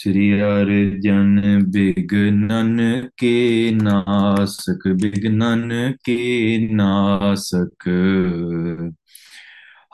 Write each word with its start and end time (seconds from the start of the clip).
श्री 0.00 0.30
अर्जन 0.40 1.64
बिघ्नन 1.70 2.76
के 3.18 3.70
नासक 3.70 4.86
बिघ्नन 5.02 5.68
के 6.04 6.58
नासक 6.74 7.88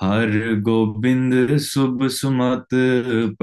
हर 0.03 0.55
गोविंद 0.61 1.57
शुभ 1.59 2.07
सुमत 2.09 2.69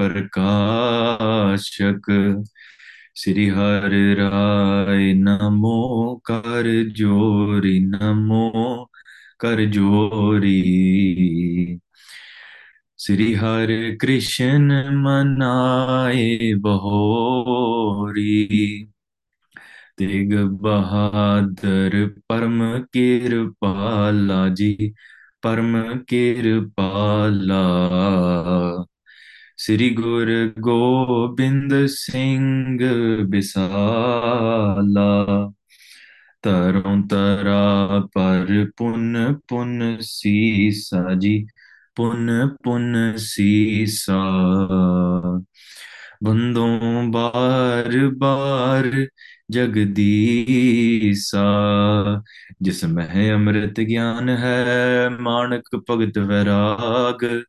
प्रकाशक 0.00 2.02
श्री 3.16 3.46
हर 3.48 3.90
राय 4.18 5.12
नमो 5.16 6.14
कर 6.30 6.84
जोरी 6.96 7.78
नमो 7.80 8.50
कर 9.40 9.64
जोरी 9.70 10.60
श्री 13.06 13.34
हर 13.34 13.96
कृष्ण 14.00 14.90
मनाए 14.90 16.54
बहोरी। 16.54 18.86
तेग 19.98 20.38
बहादुर 20.38 22.22
परम 22.28 22.78
केर 22.78 23.46
पाला 23.46 24.48
जी, 24.48 24.94
परम 25.42 25.82
केर 25.82 26.60
पाला 26.60 27.64
श्री 29.58 29.90
गुरु 29.90 30.60
गोबिंद 30.60 31.86
सिंह 31.86 33.24
बिसाला। 33.24 35.52
तरों 36.42 37.02
तरा 37.02 37.98
पर 37.98 38.72
पुन 38.78 39.36
पुन 39.48 39.98
सीसा 40.00 41.14
जी 41.14 41.46
पुन 41.96 42.48
पुन 42.64 43.12
सीसा 43.16 44.20
बंदों 46.24 47.10
बार 47.10 48.08
बार 48.08 49.06
जगदीसा 49.50 50.14
जिसमें 52.62 53.30
अमृत 53.30 53.74
ज्ञान 53.80 54.28
है 54.28 55.08
मानक 55.10 55.76
भगत 55.76 56.18
वैराग 56.18 57.44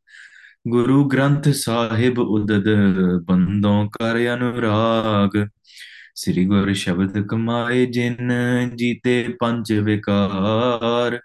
ਗੁਰੂ 0.67 1.05
ਗ੍ਰੰਥ 1.05 1.49
ਸਾਹਿਬ 1.49 2.19
ਉਦਦ, 2.19 2.63
ਬੰਦੋਂ 3.23 3.89
ਕਰ 3.89 4.33
ਅਨੁਰਾਗ। 4.33 5.47
ਸ੍ਰੀ 6.15 6.45
ਗੁਰ 6.45 6.73
ਸ਼ਬਦ 6.73 7.27
ਕਮਾਏ 7.27 7.85
ਜਿਨ, 7.85 8.31
ਜੀਤੇ 8.75 9.35
ਪੰਜ 9.39 9.73
ਵਿਕਾਰ। 9.73 11.19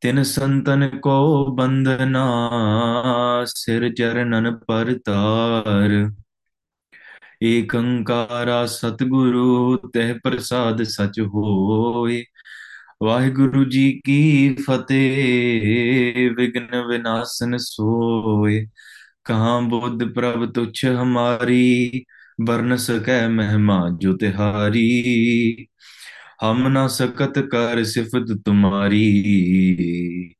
ਤਿਨ 0.00 0.22
ਸੰਤਨ 0.22 0.88
ਕੋ 1.02 1.46
ਬੰਦਨਾ 1.56 2.24
ਸਿਰ 3.46 3.94
ਚਰਨਨ 3.94 4.56
ਪਰਤਾਰ 4.56 6.10
ਏਕ 7.42 7.74
ਓੰਕਾਰਾ 7.74 8.66
ਸਤਿਗੁਰੂ, 8.66 9.76
ਤਹਿ 9.76 10.14
ਪ੍ਰਸਾਦ 10.24 10.82
ਸਚ 10.82 11.20
ਹੋਏ। 11.20 12.24
ਵਾਹਿਗੁਰੂ 13.02 13.64
ਜੀ 13.64 14.00
ਕੀ 14.04 14.54
ਫਤਿਹ 14.54 16.30
ਵਿਗਨ 16.30 16.86
ਵਿਨਾਸ਼ਨ 16.86 17.56
ਸੋਏ। 17.56 18.66
ਕਹਾਂ 19.24 19.62
ਬੁੱਧ 19.62 20.04
ਪ੍ਰਭ 20.04 20.52
ਤੁਛ 20.52 20.84
ਹਮਾਰੀ 20.84 22.04
ਬਰਨ 22.46 22.76
ਸਕੈ 22.76 23.28
ਮਹਿਮਾ 23.28 23.88
ਜੋ 23.98 24.16
ਤਿਹਾਰੀ। 24.16 25.66
हम 26.42 26.66
ना 26.66 26.86
सकत 26.86 27.32
कर 27.38 27.84
सिफत 27.84 28.42
तुम्हारी। 28.46 30.34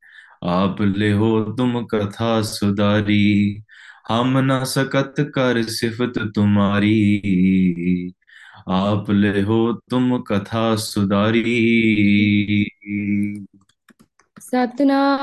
आप 0.44 0.76
ले 0.81 1.12
हो 1.12 1.41
तुम 1.44 1.84
कथा 1.84 2.42
सुधारी। 2.42 3.62
हम 4.09 4.38
ना 4.38 4.64
सकत 4.64 5.14
कर 5.19 5.62
सिफत 5.62 6.32
तुम्हारी। 6.34 8.12
आप 8.69 9.10
ले 9.10 9.42
हो 9.42 9.72
तुम 9.91 10.19
कथा 10.19 10.76
सुधारी। 10.76 11.44
सतना 14.41 15.19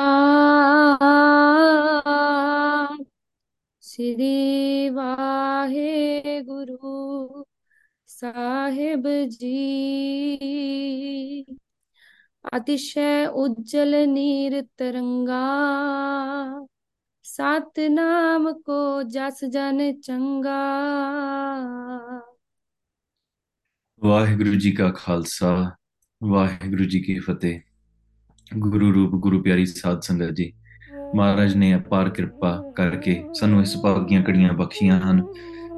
श्री 3.84 4.90
वाहे 4.90 6.42
गुरु। 6.42 7.45
साहेब 8.16 9.04
जी। 9.08 9.58
अतिशय 12.54 13.26
उज्जवल 13.26 13.96
नीर 13.96 14.62
तरंगा 14.62 15.44
सात 17.24 17.80
नाम 17.80 18.52
को 18.52 19.04
जस 19.04 19.40
जन 19.44 19.94
चंगा। 20.04 20.62
वाहिगुरु 24.04 24.56
जी 24.56 24.72
का 24.72 24.90
खालसा 24.90 25.78
वाहिगुरु 26.24 26.86
जी 26.86 27.00
की 27.00 27.20
फतेह। 27.20 27.62
गुरु 28.58 28.92
रूप 28.92 29.12
गुरु 29.12 29.42
प्यारी 29.42 29.66
साध 29.66 30.02
संगत 30.02 30.32
जी। 30.32 30.54
महाराज 31.16 31.56
ने 31.56 31.74
अपार 31.74 32.10
कृपा 32.10 32.74
करके 32.78 33.34
ਸਾਨੂੰ 33.34 33.62
इस 33.62 33.78
ਭਾਗ 33.84 34.08
ਦੀਆਂ 34.08 34.22
ਕੜੀਆਂ 34.24 34.54
ਬਖਸ਼ੀਆਂ 34.54 35.00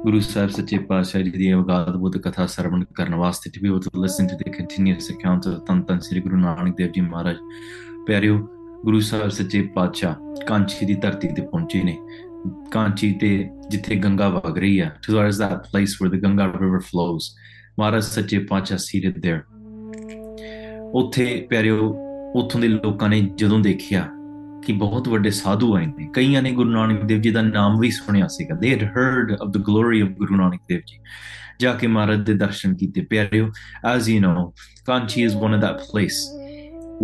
Guru 0.04 0.20
Sahib 0.20 0.52
Sache 0.52 0.86
Pasha 0.86 1.22
Ji 1.24 1.30
the 1.30 1.48
Avgad 1.50 2.00
Buddha 2.00 2.20
Katha 2.20 2.44
Sarvan 2.46 2.86
Karna 2.94 3.16
Vaste 3.16 3.52
to 3.52 3.60
be 3.60 3.68
able 3.68 3.80
to 3.80 3.90
listen 3.94 4.28
to 4.28 4.36
the 4.36 4.48
continuous 4.48 5.10
accounts 5.10 5.48
of 5.48 5.64
Tan 5.64 5.84
Tan 5.86 6.00
Sri 6.00 6.20
Guru 6.20 6.36
Nanak 6.36 6.76
Dev 6.76 6.92
Ji 6.92 7.02
Maharaj. 7.02 7.38
ਪਿਆਰਿਓ 8.06 8.36
ਗੁਰੂ 8.84 9.00
ਸਾਹਿਬ 9.00 9.28
ਸੱਚੇ 9.28 9.60
ਪਾਤਸ਼ਾਹ 9.74 10.44
ਕਾਂਚੀ 10.46 10.86
ਦੀ 10.86 10.94
ਧਰਤੀ 10.94 11.28
ਤੇ 11.28 11.42
ਪਹੁੰਚੇ 11.42 11.82
ਨੇ 11.82 11.96
ਕਾਂਚੀ 12.72 13.12
ਤੇ 13.20 13.28
ਜਿੱਥੇ 13.70 13.96
ਗੰਗਾ 13.96 14.28
ਵਗ 14.28 14.58
ਰਹੀ 14.58 14.80
ਹੈ 14.80 14.88
towards 15.06 15.38
that 15.38 15.66
place 15.72 15.96
where 16.02 16.12
the 16.12 16.22
Ganga 16.22 16.46
river 16.60 16.80
flows 16.90 17.30
Maharaj 17.78 18.02
ਸੱਚੇ 18.04 18.38
ਪਾਤਸ਼ਾਹ 18.50 18.78
ਸੀਟਡ 18.78 19.18
देयर 19.26 19.42
ਉੱਥੇ 20.94 21.26
ਪਿਆਰਿਓ 21.50 21.90
ਉਥੋਂ 22.36 22.60
ਦੇ 22.60 22.68
ਲੋਕਾਂ 22.68 23.08
ਨੇ 23.08 23.20
ਜਦੋਂ 23.38 23.58
ਦੇਖਿਆ 23.60 24.08
ਕਿ 24.65 24.73
ਬਹੁਤ 24.73 25.07
ਵੱਡੇ 25.09 25.29
ਸਾਧੂ 25.29 25.75
ਆਏ 25.75 25.85
ਨੇ 25.85 26.09
ਕਈਆਂ 26.13 26.41
ਨੇ 26.41 26.51
ਗੁਰੂ 26.51 26.69
ਨਾਨਕ 26.69 27.03
ਦੇਵ 27.03 27.21
ਜੀ 27.21 27.31
ਦਾ 27.31 27.41
ਨਾਮ 27.41 27.79
ਵੀ 27.79 27.89
ਸੁਣਿਆ 27.91 28.27
ਸੀਗਾ 28.27 28.55
they 28.55 28.71
had 28.75 28.85
heard 28.95 29.33
of 29.35 29.51
the 29.55 29.63
glory 29.69 30.01
of 30.05 30.13
ਗੁਰੂ 30.17 30.35
ਨਾਨਕ 30.35 30.61
ਦੇਵ 30.69 30.81
ਜੀ 30.87 30.99
ਜਾ 31.61 31.73
ਕੇ 31.73 31.87
ਮਹਾਰਾਜ 31.87 32.21
ਦੇ 32.25 32.33
ਦਰਸ਼ਨ 32.33 32.75
ਕੀਤੇ 32.75 33.01
ਪਿਆਰਿਓ 33.01 33.47
as 33.95 34.09
you 34.13 34.21
know 34.25 34.45
Kanchi 34.85 35.27
is 35.27 35.35
one 35.43 35.57
of 35.57 35.61
that 35.65 35.83
place 35.89 36.19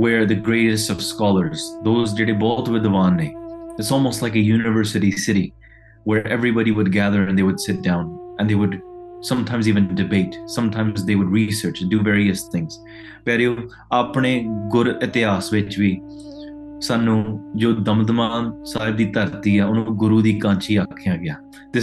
where 0.04 0.26
the 0.32 0.40
greatest 0.48 0.94
of 0.96 1.06
scholars 1.10 1.66
those 1.88 2.16
ਜਿਹੜੇ 2.16 2.34
ਬਹੁਤ 2.46 2.70
ਵਿਦਵਾਨ 2.70 3.16
ਨੇ 3.16 3.32
it's 3.80 3.92
almost 3.98 4.26
like 4.26 4.38
a 4.40 4.46
university 4.58 5.12
city 5.26 5.46
where 6.10 6.26
everybody 6.38 6.76
would 6.78 6.92
gather 6.94 7.22
and 7.28 7.40
they 7.40 7.48
would 7.50 7.62
sit 7.66 7.82
down 7.90 8.10
and 8.40 8.52
they 8.52 8.60
would 8.62 8.76
sometimes 9.30 9.70
even 9.72 9.88
debate 10.02 10.36
sometimes 10.58 11.06
they 11.10 11.16
would 11.22 11.32
research 11.38 11.82
and 11.84 11.96
do 11.96 12.02
various 12.10 12.44
things 12.56 12.80
ਪਿਆਰਿਓ 13.26 13.56
ਆਪਣੇ 13.92 14.46
ਗੁਰ 14.72 15.00
ਇਤਿਹਾਸ 15.04 15.54
ਵਿੱਚ 15.54 15.80
ਵੀ 15.80 16.02
this 16.87 17.01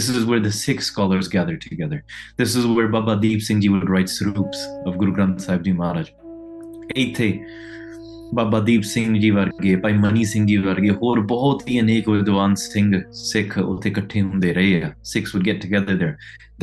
is 0.08 0.24
where 0.24 0.40
the 0.40 0.52
Sikh 0.52 0.80
scholars 0.80 1.28
gather 1.28 1.56
together. 1.56 2.04
This 2.36 2.54
is 2.54 2.66
where 2.66 2.88
baba 2.88 3.20
deep 3.20 3.42
singh 3.42 3.60
ji 3.60 3.68
would 3.68 3.88
write 3.88 4.06
sarups 4.06 4.56
of 4.86 4.98
guru 4.98 5.12
granth 5.12 5.40
Sahib 5.40 5.62
ji 5.62 5.72
Maharaj 5.72 6.06
Baba 8.36 8.58
Deep 8.58 8.64
Deep 8.64 8.82
Singh 8.82 9.18
ji 9.18 9.30
ਵਰਗੇ 9.30 9.76
ਭਾਈ 9.76 9.92
ਮਨੀ 9.92 10.24
ਸਿੰਘ 10.24 10.46
ਜੀ 10.46 10.56
ਵਰਗੇ 10.56 10.90
ਹੋਰ 10.90 11.20
ਬਹੁਤ 11.20 11.68
ਹੀ 11.68 11.80
ਅਨੇਕ 11.80 12.08
ਵਿਦਵਾਨ 12.08 12.54
ਸਿੰਘ 12.54 13.00
ਸਿੱਖ 13.12 13.58
ਉੱਥੇ 13.58 13.90
ਇਕੱਠੇ 13.90 14.22
ਹੁੰਦੇ 14.22 14.52
ਰਹੇ 14.52 14.82
ਆ। 14.82 14.92
Sikhs 15.02 15.36
would 15.36 15.46
get 15.48 15.60
together 15.66 15.96
there. 16.02 16.14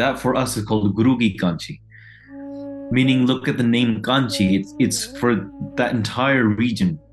That 0.01 0.17
for 0.23 0.35
us 0.43 0.57
is 0.57 0.65
called 0.65 0.95
guru 0.95 1.17
ki 1.17 1.37
kanchi. 1.43 1.77
Meaning 2.91 3.27
look 3.31 3.47
at 3.47 3.57
the 3.57 3.67
name 3.67 4.01
kanchi. 4.01 4.59
It's 4.59 4.73
it's 4.79 5.19
for 5.19 5.35
that 5.77 5.93
entire 5.93 6.45
region 6.63 7.08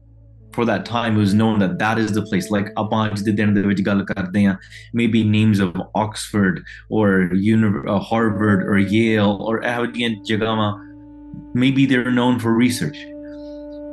for 0.56 0.66
that 0.66 0.86
time 0.86 1.16
it 1.16 1.20
was 1.20 1.34
known 1.34 1.60
that 1.60 1.80
that 1.80 1.98
is 1.98 2.12
the 2.12 2.24
place 2.30 2.50
like 2.56 2.70
ਆਪਾਂ 2.82 3.06
ਅੱਜ 3.06 3.22
ਦੇ 3.24 3.32
ਦਿਨ 3.32 3.54
ਦੇ 3.54 3.62
ਵਿੱਚ 3.62 3.82
ਗੱਲ 3.82 4.04
ਕਰਦੇ 4.06 4.46
ਆ 4.46 4.56
maybe 5.02 5.24
names 5.36 5.62
of 5.66 5.82
Oxford 6.04 6.62
or 6.90 7.10
uh, 7.34 8.00
Harvard 8.10 8.66
or 8.72 8.78
Yale 8.96 9.36
or 9.50 9.56
ਇਹੋ 9.72 9.86
ਜਿਹੀਆਂ 9.86 10.10
ਜਗ੍ਹਾਵਾਂ 10.30 10.72
maybe 11.64 11.86
they're 11.92 12.16
known 12.20 12.40
for 12.46 12.54
research 12.62 13.00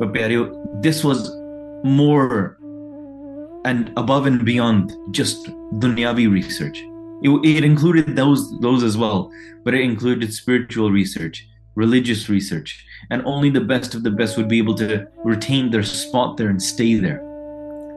but 0.01 0.17
this 0.87 1.05
was 1.09 1.21
more 1.99 2.57
and 3.71 3.91
above 4.03 4.27
and 4.31 4.45
beyond 4.49 4.95
just 5.19 5.49
dunyavi 5.85 6.27
research 6.35 6.79
it, 7.27 7.31
it 7.53 7.65
included 7.69 8.11
those 8.19 8.43
those 8.67 8.85
as 8.89 8.99
well 9.05 9.23
but 9.65 9.79
it 9.79 9.85
included 9.91 10.35
spiritual 10.41 10.93
research 10.99 11.41
religious 11.79 12.29
research, 12.29 12.85
and 13.12 13.22
only 13.22 13.52
the 13.60 13.66
best 13.68 13.96
of 13.98 14.04
the 14.04 14.16
best 14.22 14.38
would 14.38 14.50
be 14.50 14.60
able 14.64 14.76
to 14.76 14.88
retain 15.34 15.70
their 15.72 15.84
spot 15.84 16.38
there 16.38 16.52
and 16.52 16.60
stay 16.72 16.92
there. 17.06 17.20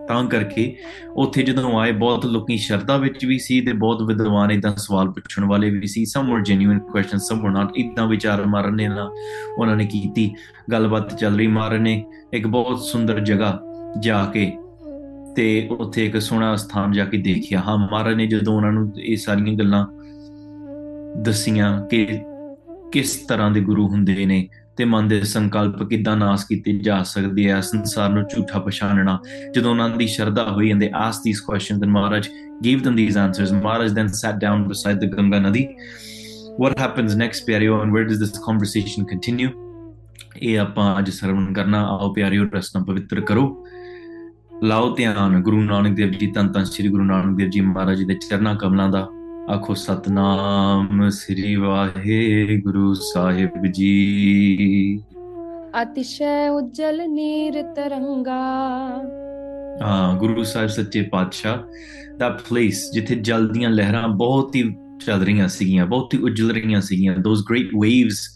ਤਾਂ 0.09 0.25
ਕਰਕੇ 0.25 0.77
ਉੱਥੇ 1.17 1.43
ਜਦੋਂ 1.43 1.81
ਆਏ, 1.81 1.93
ਬਹੁਤ 1.93 2.27
ਲੋਕੀ 2.27 2.57
ਸ਼ਰਧਾ 2.57 2.97
ਵਿੱਚ 2.97 3.25
ਵੀ 3.25 3.39
ਸੀ 3.39 3.61
ਤੇ 3.61 3.73
ਬਹੁਤ 3.73 4.03
ਵਿਦਵਾਨ 4.03 4.51
ਇਦਾਂ 4.51 4.77
ਸਵਾਲ 4.77 5.09
ਪੁੱਛਣ 5.09 5.45
ਵਾਲੇ 5.45 5.71
ਵੀ 5.71 5.87
ਸੀ। 5.87 6.05
ਸਮ 6.05 6.31
ਵਰ 6.31 6.41
ਜੈਨੂਇਨ 6.41 6.79
ਕੁਐਸਚਨ 6.79 7.19
ਸਮ 7.19 7.41
ਵਰ 7.41 7.51
ਨਾਟ 7.51 7.73
ਇਦਾਂ 7.77 8.07
ਵਿਚਾਰ 8.07 8.47
ਮਾਰਨ 8.47 8.75
ਨੇ 8.75 8.89
ਨਾ, 8.89 9.11
ਉਹਨਾਂ 9.59 9.77
ਨੇ 9.77 9.87
ਕੀਤੀ। 9.87 10.35
ਗੱਲਬਾਤ 10.73 11.19
ਚੱਲ 11.19 11.37
ਰਹੀ 11.37 11.47
ਮਾਰਨ 11.47 11.83
ਨੇ, 11.83 12.05
ਇੱਕ 12.33 12.47
ਬਹੁਤ 12.47 12.81
ਸੁੰਦਰ 12.81 13.21
ਜਗ੍ਹਾ 13.21 13.61
ਜਾ 14.01 14.25
ਕੇ 14.25 14.53
ਤੇ 15.37 15.69
ਉੱਥੇ 15.71 16.07
ਇੱਕ 16.07 16.21
ਸੋਹਣਾ 16.21 16.57
ਸਥਾਨ 16.57 16.93
ਜਾ 16.93 17.05
ਕੇ 17.05 17.19
ਦੇਖਿਆ। 17.19 17.61
ਹਾਂ, 17.61 17.79
ਮਾਰਨ 17.79 18.17
ਨੇ 18.17 18.27
ਜਦੋਂ 18.27 18.57
ਉਹਨਾਂ 18.57 18.73
ਨੂੰ 18.73 18.93
ਇਹ 18.99 19.17
ਸਾਰੀਆਂ 19.17 19.57
ਗੱਲਾਂ 19.57 19.87
ਦਸੀਆਂ 21.23 21.87
ਕਿ 21.87 22.23
ਕਿਸ 22.93 23.17
ਤਰ੍ਹਾਂ 23.17 23.51
ਦੇ 23.51 23.61
ਗੁਰੂ 23.61 23.89
ਹੁੰਦੇ 23.89 24.27
ਨੇ 24.27 24.49
ਤੇ 24.77 24.85
ਮਨ 24.85 25.09
ਦੇ 25.09 25.21
ਸੰਕਲਪ 25.25 25.83
ਕਿੱਦਾਂ 25.83 26.17
ਨਾਸ 26.17 26.45
ਕੀਤੇ 26.45 26.73
ਜਾ 26.79 27.03
ਸਕਦੇ 27.03 27.51
ਆ 27.51 27.61
ਸੰਸਾਰ 27.61 28.11
ਨੂੰ 28.11 28.25
ਝੂਠਾ 28.35 28.59
ਪਛਾਣਨਾ 28.59 29.19
ਜਦੋਂ 29.55 29.71
ਉਹਨਾਂ 29.71 29.89
ਦੀ 29.91 30.07
ਸ਼ਰਧਾ 30.07 30.45
ਹੋਈ 30.51 30.71
and 30.71 30.81
they 30.81 30.91
ask 30.95 31.23
these 31.25 31.41
questions 31.41 31.83
and 31.83 31.91
Maharaj 31.91 32.29
gave 32.65 32.81
them 32.81 32.99
these 32.99 33.17
answers 33.23 33.53
Maharaj 33.55 33.95
then 33.95 34.11
sat 34.19 34.39
down 34.43 34.67
beside 34.69 35.03
the 35.03 35.09
ganga 35.15 35.41
nadi 35.47 35.65
what 36.63 36.79
happens 36.79 37.17
next 37.23 37.47
ਪਿਆਰਿਓ 37.47 37.81
and 37.83 37.97
where 37.97 38.09
does 38.11 38.23
this 38.23 38.39
conversation 38.45 39.09
continue 39.13 39.51
ਇਹ 40.43 40.59
ਆਪਾਂ 40.59 40.99
ਅੱਜ 40.99 41.11
ਸਰਵਣ 41.11 41.53
ਕਰਨਾ 41.53 41.83
ਆਓ 41.87 42.13
ਪਿਆਰਿਓ 42.13 42.45
ਰਸਨਾ 42.55 42.83
ਪਵਿੱਤਰ 42.85 43.21
ਕਰੋ 43.21 43.45
ਲਾਓ 44.63 44.95
ਧਿਆਨ 44.95 45.41
ਗੁਰੂ 45.43 45.63
ਨਾਨਕ 45.63 45.97
ਦੇਵ 45.97 46.11
ਜੀ 46.11 46.27
ਤਨ 46.27 46.49
ਤਨ 46.49 46.65
ਸ੍ਰੀ 46.65 46.89
ਗੁਰੂ 46.89 47.05
ਨਾਨਕ 47.05 47.37
ਦੇਵ 47.37 47.51
ਜੀ 47.51 47.61
ਮਹਾਰਾਜ 47.61 48.03
ਦੇ 48.03 48.15
ਚਰਨਾਂ 48.15 48.55
ਕਮਲਾਂ 48.55 48.89
ਦਾ 48.89 49.07
ਆਖੋ 49.50 49.74
ਸਤਨਾਮ 49.76 51.10
ਸ੍ਰੀ 51.10 51.56
ਵਾਹਿਗੁਰੂ 51.56 52.94
ਸਾਹਿਬ 52.94 53.66
ਜੀ 53.68 55.02
ਅਤਿਸ਼ੈ 55.82 56.50
ਉਜਲ 56.50 57.02
ਨੀਰ 57.10 57.62
ਤਰੰਗਾ 57.76 58.42
ਹਾਂ 59.82 60.18
ਗੁਰੂ 60.20 60.44
ਸਾਹਿਬ 60.44 60.70
ਸੱਚੇ 60.70 61.02
ਪਾਤਸ਼ਾਹ 61.12 61.58
ਦਾ 62.18 62.30
ਪਲੇਸ 62.50 62.90
ਜਿੱਥੇ 62.94 63.16
ਜਲ 63.16 63.48
ਦੀਆਂ 63.48 63.70
ਲਹਿਰਾਂ 63.70 64.08
ਬਹੁਤ 64.08 64.56
ਹੀ 64.56 64.64
ਚੱਲ 65.06 65.24
ਰਹੀਆਂ 65.24 65.48
ਸੀਗੀਆਂ 65.48 65.86
ਬਹੁਤ 65.86 66.14
ਹੀ 66.14 66.20
ਉਜਲ 66.22 66.52
ਰਹੀਆਂ 66.52 66.82
ਸੀਗੀਆਂ 66.82 67.16
those 67.18 67.44
great 67.50 67.70
waves 67.76 68.30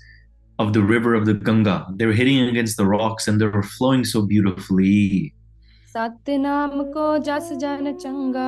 of 0.60 0.72
the 0.72 0.82
river 0.82 1.14
of 1.14 1.26
the 1.26 1.34
Ganga. 1.36 1.86
They 1.92 2.06
were 2.06 2.14
hitting 2.14 2.40
against 2.42 2.78
the 2.78 2.86
rocks 2.86 3.28
and 3.28 3.42
they 3.42 3.48
were 3.48 3.62
flowing 3.62 4.06
so 4.06 4.22
beautifully. 4.24 5.34
Satnam 5.96 6.84
ਕੋ 6.92 7.18
ਜਸ 7.18 7.52
ਜਨ 7.60 7.92
ਚੰਗਾ 7.98 8.48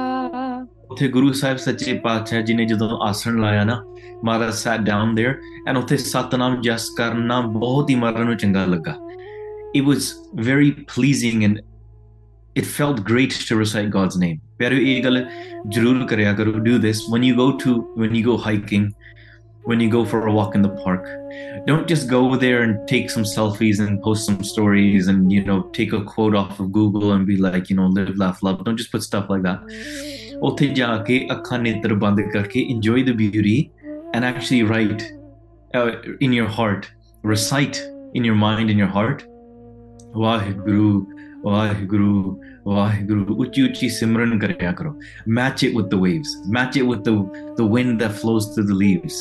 ਉੱਥੇ 0.92 1.08
ਗੁਰੂ 1.08 1.32
ਸਾਹਿਬ 1.34 1.58
ਸੱਚੇ 1.58 1.94
ਪਾਤਸ਼ਾਹ 2.04 2.42
ਜੀ 2.42 2.54
ਨੇ 2.54 2.66
ਜਦੋਂ 2.66 2.90
ਆਸਣ 3.08 3.40
ਲਾਇਆ 3.42 3.64
ਨਾ 3.64 3.82
Maharaj 4.26 4.54
sat 4.54 4.82
down 4.82 5.16
there 5.16 5.34
and 5.68 5.78
ਉੱਥੇ 5.78 5.98
ਸਤਨਾਮ 5.98 6.62
ਜਸ 6.62 6.90
ਕਰਨਾ 6.98 7.40
ਬਹੁਤ 7.42 7.90
ਹੀ 7.90 7.96
ਮਹਾਰਾਜ 7.96 8.26
ਨੂੰ 8.28 8.38
ਚੰਗਾ 8.38 8.66
ਲੱਗਾ 8.66 8.96
it 9.78 9.86
was 9.86 10.06
very 10.48 10.70
pleasing 10.92 11.44
and 11.48 11.60
it 12.56 12.68
felt 12.76 13.02
great 13.10 13.34
to 13.48 13.58
recite 13.62 13.92
God's 13.96 14.20
name 14.24 14.40
ਪਰ 14.60 14.72
ਇਹ 14.72 15.04
ਗੱਲ 15.04 15.26
ਜ਼ਰੂਰ 15.68 16.06
ਕਰਿਆ 16.08 16.34
ਕਰੋ 16.34 16.52
do 16.68 16.78
this 16.86 17.04
when 17.14 17.28
you 17.30 17.36
go 17.40 17.50
to 17.64 17.76
when 18.02 18.20
you 18.20 18.26
go 18.30 18.38
hiking 18.48 18.88
when 19.70 19.84
you 19.86 19.90
go 19.96 20.04
for 20.06 20.22
a 20.28 20.34
walk 20.34 20.56
in 20.56 20.68
the 20.68 20.74
park. 20.84 21.08
Don't 21.66 21.88
just 21.88 22.10
go 22.10 22.36
there 22.36 22.64
and 22.64 22.88
take 22.88 23.10
some 23.10 23.24
selfies 23.24 23.80
and 23.86 24.02
post 24.02 24.26
some 24.26 24.44
stories 24.44 25.08
and 25.08 25.32
you 25.32 25.44
know 25.44 25.64
take 25.80 25.94
a 25.94 26.04
quote 26.04 26.36
off 26.36 26.60
of 26.60 26.72
Google 26.72 27.14
and 27.14 27.26
be 27.26 27.38
like, 27.38 27.70
you 27.70 27.76
know, 27.76 27.88
live, 27.88 28.18
laugh, 28.18 28.44
love. 28.44 28.64
Don't 28.64 28.78
just 28.78 28.92
put 28.92 29.04
stuff 29.04 29.30
like 29.30 29.44
that. 29.44 29.60
ਉੱਥੇ 30.42 30.68
ਜਾ 30.68 30.98
ਕੇ 31.04 31.28
ਅੱਖਾਂ 31.32 31.60
ਨੇਤਰ 31.60 31.94
ਬੰਦ 32.02 32.22
ਕਰਕੇ 32.34 32.66
enjoy 32.74 33.04
the 33.08 33.16
beauty 33.22 33.58
and 34.16 34.28
actually 34.28 34.60
write 34.72 35.06
uh, 35.78 35.92
in 36.28 36.36
your 36.40 36.50
heart 36.58 36.86
recite 37.32 37.80
in 38.20 38.28
your 38.30 38.38
mind 38.44 38.74
in 38.74 38.84
your 38.84 38.92
heart 38.98 39.24
Waheguru 40.16 41.06
Waheguru 41.44 42.42
Waheguru 42.66 43.36
ਉੱਚੀ 43.40 43.62
ਉੱਚੀ 43.62 43.90
ਸਿਮਰਨ 43.90 44.40
ਕਰਿਆ 44.40 44.72
ਕਰੋ 44.72 44.94
match 45.40 45.66
it 45.68 45.76
with 45.80 45.90
the 45.94 46.00
waves 46.06 46.32
match 46.58 46.80
it 46.82 46.88
with 46.92 47.04
the 47.10 47.16
the 47.60 47.68
wind 47.76 48.02
that 48.04 48.16
flows 48.22 48.48
through 48.54 48.68
the 48.72 48.80
leaves 48.84 49.20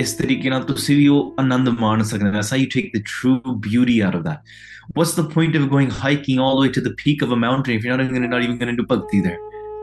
ਇਸ 0.00 0.12
ਤਰੀਕੇ 0.14 0.50
ਨਾਲ 0.50 0.62
ਤੁਸੀਂ 0.64 0.96
ਵੀ 0.96 1.06
ਉਹ 1.08 1.34
ਆਨੰਦ 1.40 1.68
ਮਾਣ 1.80 2.02
ਸਕਦੇ 2.02 2.28
ਹੋ 2.28 2.32
that's 2.34 2.50
how 2.54 2.58
you 2.62 2.68
take 2.74 2.90
the 2.96 3.02
true 3.12 3.54
beauty 3.68 3.96
out 4.08 4.18
of 4.18 4.26
that 4.26 4.52
what's 4.98 5.14
the 5.16 5.24
point 5.32 5.56
of 5.60 5.64
going 5.72 5.90
hiking 6.02 6.42
all 6.44 6.58
the 6.58 6.62
way 6.64 6.72
to 6.76 6.82
the 6.84 6.92
peak 7.00 7.24
of 7.26 7.34
a 7.36 7.38
mountain 7.44 7.78
if 7.78 7.86
you're 7.86 7.96
not 7.96 8.04
even, 8.06 8.28
not 8.34 8.44
even 8.46 8.60
going 8.60 8.70
to 8.72 8.78
do 8.82 8.86
bhakti 8.92 9.20
there 9.26 9.40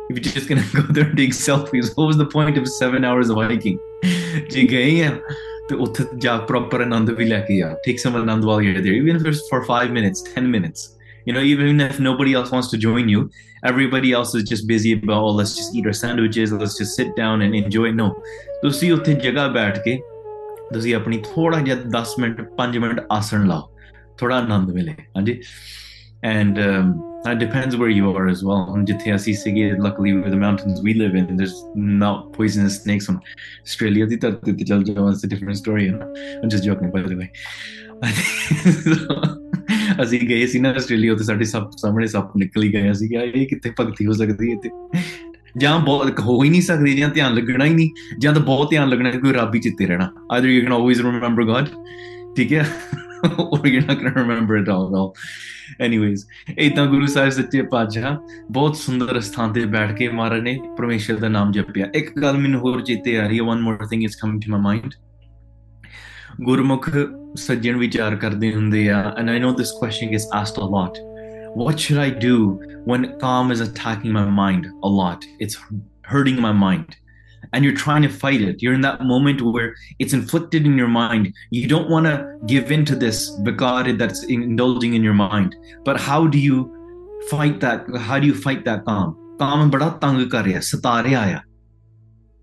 if 0.10 0.20
you're 0.20 0.36
just 0.38 0.50
going 0.52 0.62
to 0.64 0.82
go 0.82 0.86
there 0.98 1.08
and 1.10 1.18
take 1.24 1.36
selfies 1.42 1.92
what 1.98 2.08
was 2.12 2.20
the 2.24 2.30
point 2.36 2.62
of 2.62 2.70
seven 2.78 3.10
hours 3.12 3.36
of 3.36 3.44
hiking 3.46 3.78
ਜੇ 4.52 4.64
ਗਏ 4.72 5.04
ਆ 5.04 5.12
ਤੇ 5.70 5.76
ਉੱਥੇ 5.76 6.04
ਜਾ 6.18 6.38
proper 6.50 6.82
ਆਨੰਦ 6.82 7.10
ਵੀ 7.20 7.26
ਲੈ 7.26 7.40
ਕੇ 7.48 7.62
ਆ 7.62 7.70
take 7.88 8.02
some 8.04 8.18
Anand 8.22 8.46
while 8.50 8.62
you're 8.66 8.84
there 8.86 8.98
even 8.98 9.20
if 9.20 9.26
it's 9.32 9.42
for 9.52 9.60
5 9.70 9.96
minutes 9.98 10.26
10 10.34 10.52
minutes 10.56 10.84
you 11.26 11.34
know 11.34 11.44
even 11.52 11.80
if 11.82 12.00
nobody 12.00 12.34
else 12.34 12.52
wants 12.52 12.70
to 12.74 12.78
join 12.78 13.10
you 13.14 13.30
everybody 13.64 14.12
else 14.18 14.34
is 14.40 14.44
just 14.52 14.68
busy 14.68 14.94
about 14.94 15.24
oh 15.24 15.34
let's 15.40 15.56
just 15.56 15.76
eat 15.76 15.86
our 15.86 15.98
sandwiches 16.02 16.52
let's 16.52 16.78
just 16.78 16.96
sit 16.96 17.16
down 17.16 17.42
and 17.42 17.56
enjoy 17.64 17.90
no 18.02 18.10
ਤੁਸੀਂ 18.62 18.92
ਉੱਥੇ 18.94 19.14
ਜਗ੍ਹਾ 19.14 19.48
ਬੈਠ 19.48 19.80
ਕੇ 19.84 20.00
ਤੁਸੀਂ 20.74 20.96
ਆਪਣੀ 20.96 21.18
ਥੋੜਾ 21.18 21.60
ਜਿਹਾ 21.60 21.78
10 21.98 22.16
minute 22.20 22.42
5 22.62 22.80
minute 22.80 23.02
ਆਸਣ 23.12 23.48
ਲਾਓ 23.48 23.70
ਥੋੜਾ 24.18 24.38
ਆਨੰਦ 24.38 24.72
ਮਿਲੇ 24.72 24.96
ਹਾਂਜੀ 25.18 25.42
and 26.24 26.58
um, 26.60 27.20
that 27.26 27.38
depends 27.40 27.76
where 27.76 27.90
you 27.90 28.12
are 28.12 28.28
as 28.28 28.44
well. 28.44 28.76
Luckily, 28.76 30.14
with 30.14 30.32
the 30.32 30.40
mountains 30.40 30.82
we 30.82 30.94
live 30.94 31.16
in, 31.16 31.38
there's 31.38 31.64
not 31.76 32.34
poisonous 32.34 32.82
snakes 32.82 33.08
on 33.10 33.22
Australia. 33.62 34.08
It's 34.10 34.24
a 34.24 35.28
different 35.28 35.58
story. 35.58 35.90
I'm 35.90 36.50
just 36.50 36.64
joking, 36.64 36.90
by 36.92 37.02
the 37.02 37.16
way. 37.16 37.32
ਅਸੀਂ 40.03 40.21
ਗਏ 40.21 40.47
ਸੀ 40.47 40.59
ਨਾ 40.59 40.71
Australia 40.71 41.15
ਤੇ 41.15 41.25
ਸਾਡੇ 41.25 41.45
ਸਭ 41.45 41.71
ਸਾਹਮਣੇ 41.77 42.07
ਸੱਪ 42.07 42.37
ਨਿਕਲ 42.37 42.63
ਹੀ 42.63 42.73
ਗਏ। 42.73 42.93
ਸੀ 42.93 43.09
ਕਿ 43.09 43.15
ਇਹ 43.15 43.47
ਕਿੱਥੇ 43.47 43.73
ਭਗਤੀ 43.81 44.07
ਹੋ 44.07 44.13
ਸਕਦੀ 44.13 44.51
ਹੈ 44.53 44.57
ਤੇ 44.63 44.71
ਜਾਂ 45.59 45.79
ਬਹੁਤ 45.79 46.21
ਹੋ 46.21 46.43
ਹੀ 46.45 46.51
ਨਹੀਂ 46.51 46.63
ਸਕਦੀ, 46.63 46.95
ਜਾਂ 46.95 47.09
ਧਿਆਨ 47.09 47.35
ਲੱਗਣਾ 47.35 47.65
ਹੀ 47.65 47.75
ਨਹੀਂ, 47.75 47.91
ਜਾਂ 48.19 48.33
ਤਾਂ 48.33 48.43
ਬਹੁਤ 48.43 48.71
ਧਿਆਨ 48.71 48.89
ਲੱਗਣਾ 48.89 49.11
ਕੋਈ 49.11 49.33
ਰੱਬ 49.33 49.55
ਹੀ 49.55 49.61
ਚਿੱਤੇ 49.61 49.87
ਰਹਿਣਾ। 49.87 50.11
Either 50.33 50.49
you 50.49 50.63
can 50.63 50.73
always 50.73 51.03
remember 51.03 51.45
God 51.45 51.67
ਠੀਕ 52.37 52.53
ਹੈ? 52.53 52.67
Or 53.23 53.59
you're 53.67 53.85
not 53.87 53.99
going 53.99 54.15
to 54.15 54.21
remember 54.21 54.55
it 54.61 54.69
all 54.69 54.87
well 54.93 55.11
anyways 55.87 56.23
ਇਦਾਂ 56.59 56.87
ਗੁਰੂ 56.87 57.07
ਸਾਹਿਬ 57.07 57.31
ਸੱਚੇ 57.31 57.63
ਪਾਤਸ਼ਾਹ 57.63 58.17
ਬਹੁਤ 58.51 58.77
ਸੁੰਦਰ 58.77 59.21
ਸਥਾਨ 59.21 59.53
ਤੇ 59.53 59.65
ਬੈਠ 59.65 59.93
ਕੇ 59.93 60.09
ਮਹਾਰਾਜ 60.09 60.41
ਨੇ 60.41 60.59
ਪਰਮੇਸ਼ਰ 60.79 61.17
ਦਾ 61.17 61.29
ਨਾਮ 61.29 61.53
ਜਪਿਆ। 61.53 61.87
ਇੱਕ 61.95 62.19
ਗੱਲ 62.23 62.39
ਮੈਨੂੰ 62.39 62.61
ਹੋਰ 62.61 62.83
ਚੇਤੇ 62.83 63.19
ਆ 63.19 63.27
ਰਹੀ 63.29 63.39
ਹੈ, 63.39 63.45
one 63.45 63.63
more 63.69 63.79
thing 63.85 64.03
is 64.09 64.19
coming 64.23 64.41
to 64.41 64.49
my 64.55 64.61
mind 64.67 64.91
ਗੁਰਮੁਖ 66.41 66.91
ਸੱਜਣ 67.37 67.77
ਵਿਚਾਰ 67.79 68.17
ਕਰਦੇ 68.17 68.55
ਹੁੰਦੇ 68.55 68.89
ਆ 68.91 69.03
and 69.19 69.31
I 69.31 69.39
know 69.41 69.53
this 69.55 69.73
question 69.81 70.15
is 70.15 70.27
asked 70.35 70.63
a 70.65 70.71
lot 70.71 70.99
what 71.55 71.79
should 71.79 71.99
I 71.99 72.09
do 72.09 72.37
when 72.91 73.03
kaam 73.23 73.51
is 73.53 73.61
attacking 73.61 74.13
my 74.13 74.25
mind 74.25 74.67
a 74.83 74.89
lot? 74.89 75.25
It's 75.39 75.59
hurting 76.03 76.41
my 76.41 76.53
mind. 76.53 76.97
And 77.53 77.65
you're 77.65 77.77
trying 77.77 78.03
to 78.03 78.09
fight 78.09 78.41
it. 78.41 78.63
You're 78.63 78.73
in 78.73 78.81
that 78.81 79.03
moment 79.05 79.43
where 79.43 79.75
it's 79.99 80.15
inflicted 80.15 80.65
in 80.65 80.79
your 80.79 80.89
mind. 80.89 81.35
You 81.51 81.69
don't 81.69 81.91
want 81.91 82.07
to 82.07 82.39
give 82.47 82.73
in 82.73 82.87
to 82.87 82.97
this 82.97 83.19
vikar 83.49 83.99
that's 83.99 84.23
indulging 84.25 84.95
in 84.95 85.03
your 85.03 85.13
mind. 85.13 85.55
But 85.85 86.01
how 86.01 86.27
do 86.27 86.39
you 86.39 86.63
fight 87.31 87.61
that? 87.61 87.85
How 88.09 88.19
do 88.19 88.27
you 88.27 88.35
fight 88.47 88.65
that 88.65 88.87
kaam? 88.87 89.19
ਕਾਮ 89.39 89.71
ਬੜਾ 89.71 89.89
ਤੰਗ 89.89 90.29
ਕਰ 90.31 90.45
ਰਿਹਾ 90.45 90.61
ਸਤਾ 90.61 91.03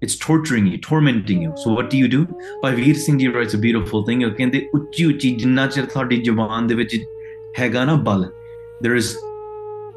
It's 0.03 0.17
torturing 0.17 0.67
you, 0.67 0.79
tormenting 0.79 1.43
you. 1.43 1.53
So 1.57 1.73
what 1.73 1.89
do 1.91 1.97
you 1.97 2.09
do? 2.09 2.27
By 2.63 2.73
Veer 2.75 2.95
Singh 2.95 3.19
Ji 3.19 3.29
writes 3.29 3.55
a 3.55 3.61
beautiful 3.63 4.03
thing. 4.09 4.25
ਉਹ 4.25 4.31
ਕਹਿੰਦੇ 4.31 4.69
ਉੱਚੀ 4.75 5.05
ਉੱਚੀ 5.05 5.31
ਜਿੰਨਾ 5.37 5.67
ਚਿਰ 5.67 5.85
ਤੁਹਾਡੀ 5.85 6.17
ਜ਼ੁਬਾਨ 6.23 6.67
ਦੇ 6.67 6.75
ਵਿੱਚ 6.75 6.97
ਹੈਗਾ 7.59 7.85
ਨਾ 7.85 7.95
ਬਲ 8.09 8.27
there 8.85 8.97
is 9.01 9.09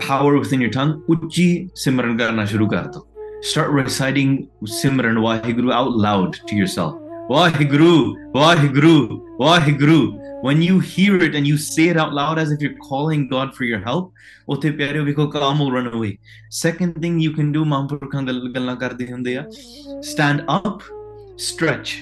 power 0.06 0.32
within 0.40 0.64
your 0.66 0.72
tongue 0.78 0.94
ਉੱਚੀ 1.10 1.70
ਸਿਮਰਨ 1.76 2.18
ਕਰਨਾ 2.18 2.46
ਸ਼ੁਰੂ 2.46 2.68
ਕਰ 2.68 2.88
ਦੋ 2.94 3.08
start 3.50 3.74
reciting 3.80 4.32
simran 4.76 5.20
wahiguru 5.26 5.74
out 5.80 5.98
loud 6.06 6.40
to 6.52 6.62
yourself 6.62 6.96
wahiguru 7.34 7.92
wahiguru 8.38 8.96
wahiguru 9.44 10.00
when 10.48 10.62
you 10.68 10.80
hear 10.80 11.16
it 11.28 11.36
and 11.36 11.48
you 11.52 11.58
say 11.58 11.88
it 11.94 11.98
out 12.04 12.14
loud 12.14 12.40
as 12.44 12.52
if 12.52 12.62
you're 12.62 12.80
calling 12.90 13.28
god 13.28 13.56
for 13.58 13.66
your 13.72 13.80
help 13.88 14.12
utte 14.56 14.70
pyare 14.80 15.04
ਵੇਖੋ 15.10 15.30
calm 15.38 15.64
will 15.64 15.72
run 15.78 15.88
away 15.94 16.12
second 16.66 17.00
thing 17.06 17.20
you 17.28 17.34
can 17.40 17.52
do 17.58 17.66
ਮਹਾਂਪੁਰਖਾਂ 17.74 18.24
ਗੱਲਾਂ 18.56 18.76
ਕਰਦੇ 18.76 19.12
ਹੁੰਦੇ 19.12 19.36
ਆ 19.38 19.46
stand 20.14 20.46
up 20.60 20.84
stretch 21.48 21.96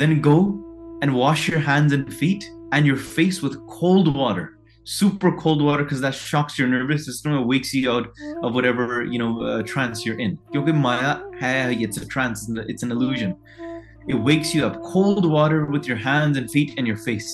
then 0.00 0.16
go 0.30 0.38
and 1.02 1.20
wash 1.24 1.44
your 1.52 1.60
hands 1.68 1.98
and 1.98 2.16
feet 2.22 2.48
and 2.76 2.90
your 2.92 3.00
face 3.18 3.42
with 3.44 3.54
cold 3.80 4.08
water 4.22 4.48
super 4.84 5.30
cold 5.36 5.62
water 5.62 5.84
because 5.84 6.00
that 6.00 6.14
shocks 6.14 6.58
your 6.58 6.66
nervous 6.66 7.04
system 7.04 7.34
and 7.36 7.46
wakes 7.46 7.72
you 7.74 7.90
out 7.90 8.08
of 8.42 8.54
whatever 8.54 9.04
you 9.04 9.18
know 9.18 9.42
uh, 9.42 9.62
trance 9.62 10.04
you're 10.04 10.18
in 10.18 10.36
ਕਿਉਂਕਿ 10.52 10.72
ਮਾਇਆ 10.72 11.20
ਹੈ 11.42 11.70
it's 11.70 11.98
a 12.02 12.06
trance 12.14 12.48
it's 12.72 12.82
an 12.82 12.90
illusion 12.96 13.34
it 14.08 14.18
wakes 14.30 14.54
you 14.54 14.64
up 14.68 14.76
cold 14.92 15.24
water 15.36 15.60
with 15.66 15.86
your 15.90 16.00
hands 16.08 16.36
and 16.40 16.50
feet 16.50 16.74
and 16.78 16.86
your 16.86 16.96
face 16.96 17.30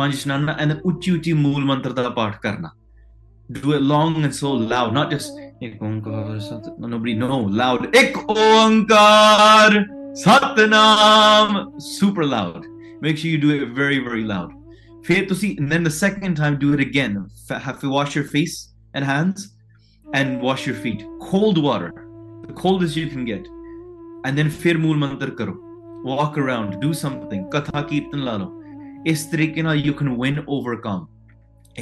ਪੰਜ 0.00 0.14
ਇਸ਼ਨਾਨਾ 0.14 0.56
and 0.62 0.70
then 0.70 0.80
ਉੱਚੀ 0.84 1.10
ਉੱਚੀ 1.10 1.32
ਮੂਲ 1.32 1.64
ਮੰਤਰ 1.64 1.92
ਦਾ 1.92 2.08
ਪਾਠ 2.08 2.40
ਕਰਨਾ 2.40 2.70
do 3.52 3.72
it 3.74 3.82
long 3.90 4.14
and 4.26 4.34
so 4.36 4.48
loud 4.70 4.94
not 4.94 5.12
just 5.14 5.36
ਇੱਕ 5.66 5.82
ਓੰਕਾਰ 5.82 6.38
ਸਤ 6.40 6.68
nobody 6.84 7.14
know 7.22 7.38
loud 7.60 7.84
ਇੱਕ 8.00 8.30
ਓੰਕਾਰ 8.30 9.84
Satnam 10.14 11.58
super 11.98 12.26
loud 12.32 12.64
make 13.04 13.20
sure 13.22 13.32
you 13.34 13.40
do 13.44 13.52
it 13.56 13.68
very 13.78 14.00
very 14.08 14.24
loud 14.32 14.54
ਫਿਰ 15.02 15.26
ਤੁਸੀਂ 15.28 15.56
and 15.60 15.72
then 15.72 15.86
the 15.88 15.94
second 15.98 16.40
time 16.40 16.58
do 16.64 16.72
it 16.76 16.82
again 16.86 17.14
have 17.66 17.78
to 17.84 17.92
wash 17.96 18.16
your 18.18 18.26
face 18.34 18.56
and 18.96 19.08
hands 19.12 19.44
and 20.20 20.44
wash 20.48 20.66
your 20.68 20.78
feet 20.86 21.04
cold 21.30 21.62
water 21.68 21.92
the 22.48 22.56
coldest 22.64 23.00
you 23.02 23.06
can 23.14 23.24
get 23.32 23.52
and 24.28 24.40
then 24.40 24.50
ਫਿਰ 24.60 24.78
ਮੂਲ 24.78 24.96
ਮੰਤਰ 24.96 25.30
ਕਰੋ 25.30 25.54
walk 26.06 26.36
around 26.42 26.74
do 26.84 26.90
something 27.02 27.46
katha 27.54 27.80
kirtan 27.90 28.24
la 28.26 28.36
lao 28.42 28.59
ਇਸ 29.12 29.24
ਤਰੀਕੇ 29.32 29.62
ਨਾਲ 29.62 29.82
you 29.86 29.94
can 30.00 30.12
win 30.22 30.38
overcome 30.56 31.02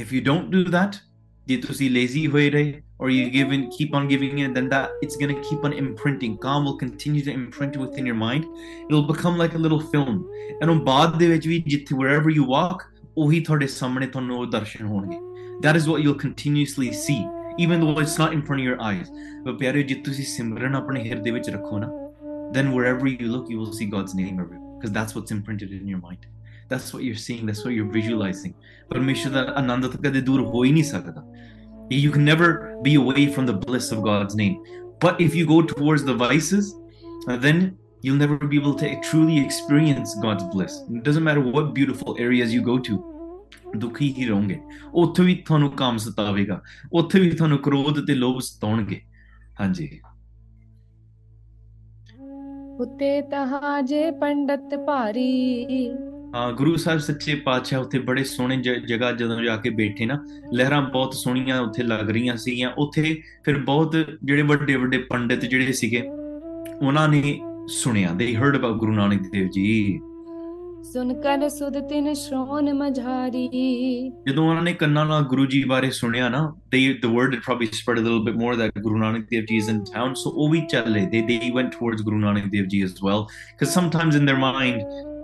if 0.01 0.15
you 0.15 0.23
don't 0.29 0.49
do 0.57 0.63
that 0.77 0.99
ਜੇ 1.47 1.57
ਤੁਸੀਂ 1.67 1.89
lazy 1.95 2.29
ਹੋਏ 2.31 2.49
ਰਹੇ 2.49 2.81
or 2.97 3.09
you 3.09 3.23
give 3.29 3.49
in, 3.55 3.63
keep 3.75 3.95
on 3.97 4.05
giving 4.11 4.37
it 4.41 4.53
then 4.57 4.67
that 4.73 5.05
it's 5.05 5.17
going 5.21 5.31
to 5.35 5.41
keep 5.47 5.65
on 5.67 5.73
imprinting 5.79 6.35
calm 6.45 6.67
will 6.67 6.77
continue 6.83 7.23
to 7.27 7.33
imprint 7.39 7.75
within 7.81 8.05
your 8.09 8.17
mind 8.21 8.45
it'll 8.87 9.07
become 9.09 9.39
like 9.43 9.57
a 9.59 9.61
little 9.65 9.81
film 9.93 10.21
and 10.61 10.73
on 10.73 10.83
ਬਾਅਦ 10.85 11.17
ਦੇ 11.19 11.27
ਵਿੱਚ 11.27 11.47
ਵੀ 11.47 11.63
ਜਿੱਥੇ 11.67 11.95
wherever 11.95 12.35
you 12.37 12.45
walk 12.53 12.85
ਉਹੀ 13.17 13.39
ਤੁਹਾਡੇ 13.39 13.67
ਸਾਹਮਣੇ 13.67 14.07
ਤੁਹਾਨੂੰ 14.07 14.37
ਉਹ 14.39 14.45
ਦਰਸ਼ਨ 14.51 14.85
ਹੋਣਗੇ 14.85 15.17
that 15.65 15.79
is 15.81 15.89
what 15.91 16.05
you'll 16.05 16.21
continuously 16.23 16.89
see 17.01 17.19
even 17.65 17.83
though 17.83 17.97
it's 18.05 18.17
not 18.21 18.33
in 18.37 18.41
front 18.47 18.61
of 18.61 18.67
your 18.69 18.79
eyes 18.91 19.11
but 19.45 19.57
ਪਿਆਰੇ 19.59 19.83
ਜੇ 19.83 19.95
ਤੁਸੀਂ 20.05 20.25
ਸਿਮਰਨ 20.25 20.75
ਆਪਣੇ 20.75 21.03
ਹਿਰਦੇ 21.09 21.31
ਵਿੱਚ 21.31 21.49
ਰੱਖੋ 21.49 21.79
ਨਾ 21.79 21.89
then 22.55 22.71
wherever 22.77 23.11
you 23.11 23.27
look 23.35 23.51
you 23.53 23.59
will 23.61 23.73
see 23.79 23.89
God's 23.95 24.15
name 24.21 24.39
everywhere 24.45 24.63
because 24.77 24.95
that's 24.97 25.17
what's 25.17 25.35
imprinted 25.37 25.71
in 25.79 25.93
your 25.93 26.01
mind 26.07 26.25
That's 26.70 26.94
what 26.94 27.04
you're 27.04 27.22
seeing 27.26 27.46
that's 27.46 27.64
what 27.64 27.74
you're 27.76 27.92
visualizing 27.92 28.54
ਪਰਮੇਸ਼ਰ 28.90 29.30
ਦਾ 29.30 29.40
ਆਨੰਦ 29.56 29.86
ਤਾਂ 29.86 30.02
ਕਦੇ 30.02 30.20
ਦੂਰ 30.20 30.40
ਹੋ 30.40 30.64
ਹੀ 30.64 30.72
ਨਹੀਂ 30.72 30.84
ਸਕਦਾ 30.84 31.24
you 31.92 32.10
can 32.16 32.24
never 32.30 32.48
be 32.86 32.94
away 33.02 33.26
from 33.36 33.46
the 33.50 33.56
bliss 33.66 33.92
of 33.96 34.02
God's 34.08 34.36
name 34.40 34.56
but 35.04 35.22
if 35.26 35.36
you 35.40 35.46
go 35.52 35.60
towards 35.74 36.04
the 36.10 36.16
vices 36.24 36.72
then 37.46 37.62
you'll 38.02 38.20
never 38.26 38.36
be 38.52 38.58
able 38.58 38.74
to 38.74 38.90
truly 39.10 39.38
experience 39.38 40.14
God's 40.22 40.44
bliss. 40.44 40.76
It 40.90 41.02
doesn't 41.04 41.24
matter 41.24 41.40
what 41.40 41.74
beautiful 41.74 42.16
areas 42.18 42.54
you 42.54 42.62
go 42.62 42.78
to. 42.90 42.98
ਦੁਖੀ 43.76 44.12
ਹੀ 44.12 44.26
ਰਹੋਗੇ 44.26 44.58
ਉੱਥੇ 44.94 45.22
ਵੀ 45.22 45.34
ਤੁਹਾਨੂੰ 45.34 45.70
ਕਾਮ 45.70 45.96
ਸਤਾਵੇਗਾ 45.96 46.62
ਉੱਥੇ 46.92 47.20
ਵੀ 47.20 47.30
ਤੁਹਾਨੂੰ 47.30 47.58
ਕ੍ਰੋਧ 47.58 48.06
ਤੇ 48.06 48.14
ਲੋਭ 48.14 48.38
ਸਤਾਉਣਗੇ 48.40 49.00
ਹਾਂਜੀ 49.60 50.00
ਉਤੇ 52.80 53.22
ਤਹਾਂ 53.22 53.82
ਜੇ 53.82 54.10
ਪੰਡਤ 54.10 54.74
ਭਾਰੀ 54.86 55.88
ਹਾਂ 55.88 56.09
ਗੁਰੂ 56.56 56.76
ਸਾਹਿਬ 56.76 56.98
ਸੱਚੇ 56.98 57.34
ਪਾਤਸ਼ਾਹ 57.34 57.80
ਉੱਥੇ 57.80 57.98
ਬੜੇ 57.98 58.24
ਸੋਹਣੇ 58.24 58.56
ਜਗ੍ਹਾ 58.56 59.12
ਜਦੋਂ 59.12 59.42
ਜਾ 59.42 59.56
ਕੇ 59.56 59.70
ਬੈਠੇ 59.70 60.06
ਨਾ 60.06 60.26
ਲਹਿਰਾਂ 60.54 60.82
ਬਹੁਤ 60.82 61.14
ਸੋਹਣੀਆਂ 61.14 61.60
ਉੱਥੇ 61.60 61.82
ਲੱਗ 61.82 62.10
ਰਹੀਆਂ 62.10 62.36
ਸੀਗੀਆਂ। 62.36 62.70
ਉੱਥੇ 62.78 63.22
ਫਿਰ 63.44 63.58
ਬਹੁਤ 63.58 63.96
ਜਿਹੜੇ 64.24 64.42
ਵੱਡੇ 64.42 64.76
ਵੱਡੇ 64.76 64.98
ਪੰਡਿਤ 64.98 65.44
ਜਿਹੜੇ 65.44 65.72
ਸੀਗੇ 65.72 66.02
ਉਹਨਾਂ 66.82 67.08
ਨੇ 67.08 67.40
ਸੁਣਿਆ। 67.68 68.08
They 68.12 68.36
heard 68.36 68.56
about 68.56 68.76
Guru 68.76 68.92
Nanak 68.92 69.30
Dev 69.32 69.48
ji. 69.48 70.00
ਸੁਨ 70.92 71.20
ਕਰ 71.20 71.48
ਸੁਧ 71.48 71.78
ਤਿਨ 71.78 72.14
ਸ਼੍ਰੋਣ 72.14 72.72
ਮਝਾਰੀ। 72.72 73.48
ਜਦੋਂ 74.28 74.50
ਉਹਨਾਂ 74.50 74.62
ਨੇ 74.62 74.72
ਕੰਨਾਂ 74.72 75.06
ਨਾਲ 75.06 75.22
ਗੁਰੂ 75.22 75.46
ਜੀ 75.46 75.64
ਬਾਰੇ 75.64 75.90
ਸੁਣਿਆ 75.90 76.28
ਨਾ 76.28 76.56
they 76.70 76.98
the 77.02 77.04
word 77.04 77.34
it 77.34 77.40
probably 77.40 77.66
spread 77.66 77.98
a 77.98 78.00
little 78.00 78.20
bit 78.20 78.34
more 78.34 78.56
that 78.56 78.78
Guru 78.78 78.96
Nanak 78.96 79.26
Dev 79.30 79.44
ji 79.44 79.56
is 79.56 79.68
in 79.68 79.84
town 79.94 80.14
ਸੋ 80.14 80.30
ਉਹ 80.30 80.48
ਵੀ 80.48 80.66
ਚੱਲੇ 80.70 81.06
ਦੇ 81.06 81.22
ਦੇ 81.22 81.40
ਵੈਂਟ 81.54 81.72
towards 81.72 82.02
Guru 82.02 82.18
Nanak 82.18 82.44
Dev 82.46 82.64
ji 82.64 82.82
as 82.82 82.90
well 83.04 83.24
cause 83.58 83.68
sometimes 83.68 84.16
in 84.16 84.28
their 84.28 84.38
mind 84.38 84.80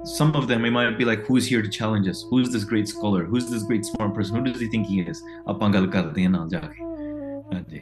some 0.06 0.32
of 0.34 0.46
them 0.46 0.62
they 0.62 0.70
might 0.70 0.96
be 0.96 1.04
like 1.04 1.26
who's 1.26 1.46
here 1.46 1.60
to 1.60 1.68
challenge 1.68 2.06
us 2.06 2.24
who's 2.30 2.50
this 2.50 2.64
great 2.64 2.88
scholar 2.88 3.24
who's 3.24 3.50
this 3.50 3.64
great 3.64 3.84
smart 3.84 4.14
person 4.14 4.36
who 4.36 4.42
does 4.44 4.60
he 4.60 4.68
think 4.68 4.86
he 4.86 4.98
is 5.12 5.22
ਆਪਾਂ 5.48 5.70
ਗੱਲ 5.70 5.86
ਕਰਦੇ 5.86 6.24
ਹਾਂ 6.24 6.30
ਨਾਲ 6.30 6.48
ਜਾ 6.48 6.58
ਕੇ 6.58 6.84
ਹਾਂਜੀ 7.54 7.80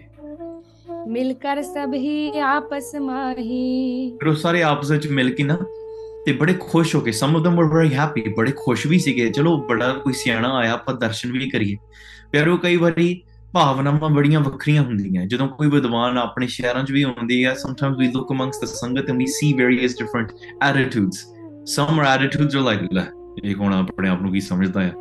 ਮਿਲ 1.09 1.35
ਕਰ 1.35 1.62
ਸਭ 1.62 1.95
ਹੀ 1.95 2.38
ਆਪਸ 2.40 2.95
ਮਾਹੀ 3.02 4.11
ਫਿਰ 4.21 4.28
ਉਹ 4.28 4.35
ਸਾਰੇ 4.35 4.62
ਆਪਸ 4.62 4.90
ਵਿੱਚ 4.90 5.07
ਮਿਲ 5.07 5.31
ਕੇ 5.35 5.45
ਨਾ 5.45 5.59
ਤੇ 6.26 6.33
ਬੜੇ 6.33 6.54
ਖੁਸ਼ 6.61 6.95
ਹੋ 6.97 7.00
ਕੇ 7.00 7.12
some 7.12 7.37
of 7.37 7.43
them 7.43 7.61
were 7.61 7.69
very 7.75 7.93
happy 7.99 8.35
ਬੜੇ 8.37 8.52
ਖੁਸ਼ 8.57 8.87
ਵੀ 8.87 8.99
ਸੀਗੇ 8.99 9.28
ਚਲੋ 9.31 9.57
ਬੜਾ 9.69 9.93
ਕੋਈ 10.04 10.12
ਸਿਆਣਾ 10.12 10.54
ਆਇਆ 10.59 10.73
ਆਪਾਂ 10.73 10.95
ਦਰਸ਼ਨ 10.95 11.33
ਵੀ 11.33 11.50
ਕਰੀਏ 11.50 11.76
ਪਿਆਰੋ 12.33 12.57
ਕਈ 12.57 12.76
ਵਾਰੀ 12.76 13.23
ਭਾਵਨਾਵਾਂ 13.54 14.11
ਬੜੀਆਂ 14.11 14.40
ਵੱਖਰੀਆਂ 14.40 14.83
ਹੁੰਦੀਆਂ 14.83 15.26
ਜਦੋਂ 15.26 15.49
ਕੋਈ 15.49 15.69
ਵਿਦਵਾਨ 15.71 16.19
ਆਪਣੇ 16.19 16.47
ਸ਼ਹਿਰਾਂ 16.47 16.85
'ਚ 16.85 16.93
ਵੀ 16.93 17.02
ਆਉਂਦੀ 17.02 17.45
ਹੈ 17.45 17.54
sometimes 17.66 18.02
we 18.02 18.11
look 18.16 18.35
amongst 18.37 18.64
the 18.64 18.73
ਸੰਗਤ 18.75 19.11
and 19.11 19.25
we 19.25 19.31
see 19.37 19.52
various 19.61 19.95
different 20.00 20.35
attitudes 20.71 21.33
some 21.75 22.00
are 22.00 22.07
attitudes 22.15 22.55
are 22.55 22.65
like 22.69 22.88
ਲੈ 22.93 23.05
ਇਹ 23.43 23.55
ਕੋਣ 23.55 23.74
ਆਪਣੇ 23.74 24.09
ਆਪ 24.09 24.21
ਨੂੰ 24.21 24.31
ਕੀ 24.31 24.39
ਸਮਝਦਾ 24.41 24.81
ਹੈ 24.81 24.93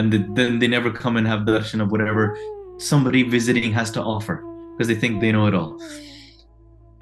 and 0.00 0.14
then 0.38 0.58
they 0.62 0.68
never 0.68 0.90
come 1.02 1.16
and 1.20 1.26
have 1.26 1.44
darshan 1.46 1.84
of 1.84 1.94
whatever 1.96 2.24
somebody 2.90 3.22
visiting 3.22 3.72
has 3.72 3.90
to 3.96 4.02
offer 4.02 4.36
because 4.72 4.88
they 4.88 4.94
think 4.94 5.20
they 5.20 5.30
know 5.30 5.46
it 5.46 5.54
all. 5.54 5.72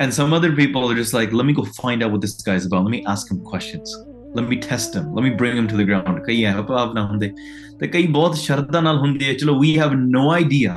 And 0.01 0.15
some 0.15 0.33
other 0.33 0.53
people 0.53 0.91
are 0.91 0.95
just 0.95 1.13
like, 1.13 1.33
let 1.33 1.47
me 1.47 1.53
go 1.53 1.65
find 1.65 2.03
out 2.03 2.13
what 2.13 2.21
this 2.21 2.41
guy's 2.43 2.67
about. 2.67 2.85
Let 2.85 2.91
me 2.91 3.05
ask 3.05 3.31
him 3.31 3.41
questions. 3.45 3.95
Let 4.35 4.49
me 4.49 4.57
test 4.57 4.95
him. 4.95 5.13
Let 5.15 5.23
me 5.23 5.31
bring 5.31 5.57
him 5.57 5.69
to 5.69 5.77
the 5.77 5.85
ground. 5.85 6.21
ਕਈ 6.27 6.45
ਹੈ 6.45 6.61
ਭਾਵਨਾ 6.63 7.07
ਹੁੰਦੇ 7.07 7.33
ਤੇ 7.81 7.89
ਕਈ 7.89 8.07
ਬਹੁਤ 8.17 8.37
ਸ਼ਰਧਾ 8.37 8.81
ਨਾਲ 8.81 8.99
ਹੁੰਦੇ 8.99 9.29
ਆ 9.31 9.33
ਚਲੋ 9.41 9.55
we 9.63 9.71
have 9.81 9.95
no 10.17 10.25
idea 10.39 10.75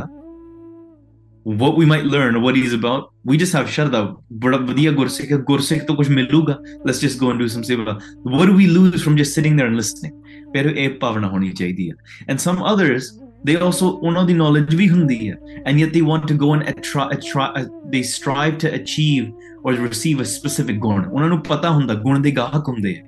what 1.47 1.77
we 1.77 1.87
might 1.87 2.05
learn 2.05 2.35
or 2.35 2.41
what 2.41 2.57
he's 2.57 2.73
about. 2.73 3.13
We 3.25 3.37
just 3.39 3.53
have 3.53 3.69
ਸ਼ਰਧਾ 3.71 4.01
ਬੜਾ 4.45 4.59
ਵਧੀਆ 4.59 4.91
ਗੁਰਸਿੱਖ 4.93 5.33
ਗੁਰਸਿੱਖ 5.49 5.85
ਤੋਂ 5.87 5.95
ਕੁਝ 5.97 6.09
ਮਿਲੂਗਾ 6.09 6.59
let's 6.89 7.03
just 7.03 7.21
go 7.21 7.29
and 7.33 7.43
do 7.43 7.47
some 7.55 7.67
seva. 7.69 7.93
What 8.33 8.51
do 8.51 8.57
we 8.61 8.67
lose 8.79 9.05
from 9.05 9.19
just 9.21 9.39
sitting 9.39 9.61
there 9.61 9.69
and 9.71 9.81
listening? 9.81 10.15
ਪਰ 10.55 10.67
ਇਹ 10.77 10.91
ਭਾਵਨਾ 11.01 11.29
ਹੋਣੀ 11.29 11.51
ਚਾਹੀਦੀ 11.51 11.91
ਹੈ 11.91 11.95
and 12.33 12.43
some 12.47 12.59
others 12.73 13.13
they 13.49 13.57
also 13.67 13.91
ਉਹਨਾਂ 13.93 14.25
ਦੀ 14.25 14.35
knowledge 14.35 14.77
ਵੀ 14.77 14.89
ਹੁੰਦੀ 14.89 15.31
ਹੈ 15.31 15.37
and 15.69 15.85
yet 15.85 15.95
they 15.97 16.05
want 16.09 16.27
to 16.33 16.39
go 16.43 16.51
and 16.57 16.83
try, 16.89 17.09
try 17.29 17.49
they 17.95 18.03
strive 18.11 18.59
to 18.65 18.75
achieve 18.81 19.31
or 19.63 19.77
receive 19.87 20.25
a 20.27 20.29
specific 20.35 20.79
ਗੁਣ 20.79 21.05
ਉਹਨਾਂ 21.05 21.29
ਨੂੰ 21.29 21.41
ਪਤਾ 21.49 21.71
ਹੁੰਦਾ 21.71 21.95
ਗੁਣ 21.95 22.21
ਦੇ 22.23 22.31
ਗਾਹਕ 22.31 22.69
ਹੁੰਦੇ 22.69 22.97
ਆ 22.97 23.03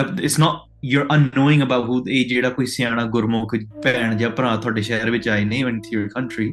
that 0.00 0.22
it's 0.26 0.40
not 0.44 0.60
you're 0.90 1.08
unknowing 1.16 1.66
about 1.68 1.88
who 1.88 2.02
ਇਹ 2.08 2.28
ਜਿਹੜਾ 2.28 2.50
ਕੋਈ 2.50 2.66
ਸਿਆਣਾ 2.66 3.04
ਗੁਰਮੁਖ 3.16 3.56
ਭੈਣ 3.84 4.16
ਜਾਂ 4.18 4.30
ਭਰਾ 4.30 4.56
ਤੁਹਾਡੇ 4.56 4.82
ਸ਼ਹਿਰ 4.82 5.10
ਵਿੱਚ 5.10 5.28
ਆਏ 5.28 5.44
ਨੇ 5.44 5.62
into 5.64 5.98
your 5.98 6.08
country 6.18 6.52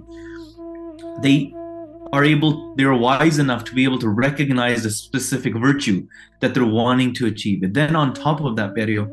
they 1.21 1.53
are 2.11 2.23
able 2.23 2.75
they're 2.75 2.93
wise 2.93 3.37
enough 3.37 3.63
to 3.65 3.75
be 3.75 3.83
able 3.83 3.99
to 3.99 4.09
recognize 4.09 4.83
the 4.83 4.89
specific 4.89 5.55
virtue 5.55 6.07
that 6.39 6.53
they're 6.53 6.65
wanting 6.65 7.13
to 7.13 7.27
achieve. 7.27 7.61
And 7.63 7.73
then 7.73 7.95
on 7.95 8.13
top 8.13 8.41
of 8.41 8.55
that 8.55 8.73
perio 8.73 9.07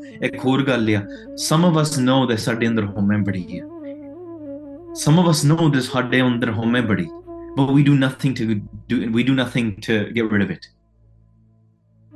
some 1.38 1.64
of 1.64 1.76
us 1.76 1.98
know 1.98 2.26
that 2.26 2.38
ਸਾਡੇ 2.38 2.68
ਅੰਦਰ 2.68 2.86
ਹੋਮੇ 2.86 3.62
some 4.94 5.18
of 5.18 5.26
us 5.26 5.44
know 5.44 5.68
this 5.68 5.88
hard 5.92 6.10
day 6.10 6.22
under 6.22 6.52
ਹੋਮੇ 6.52 6.80
ਬੜੀ। 6.80 7.08
But 7.56 7.72
we 7.72 7.82
do 7.82 7.94
nothing 7.94 8.34
to 8.34 8.54
do 8.88 9.10
we 9.12 9.22
do 9.24 9.34
nothing 9.34 9.76
to 9.86 10.10
get 10.12 10.30
rid 10.30 10.42
of 10.42 10.50
it 10.50 10.66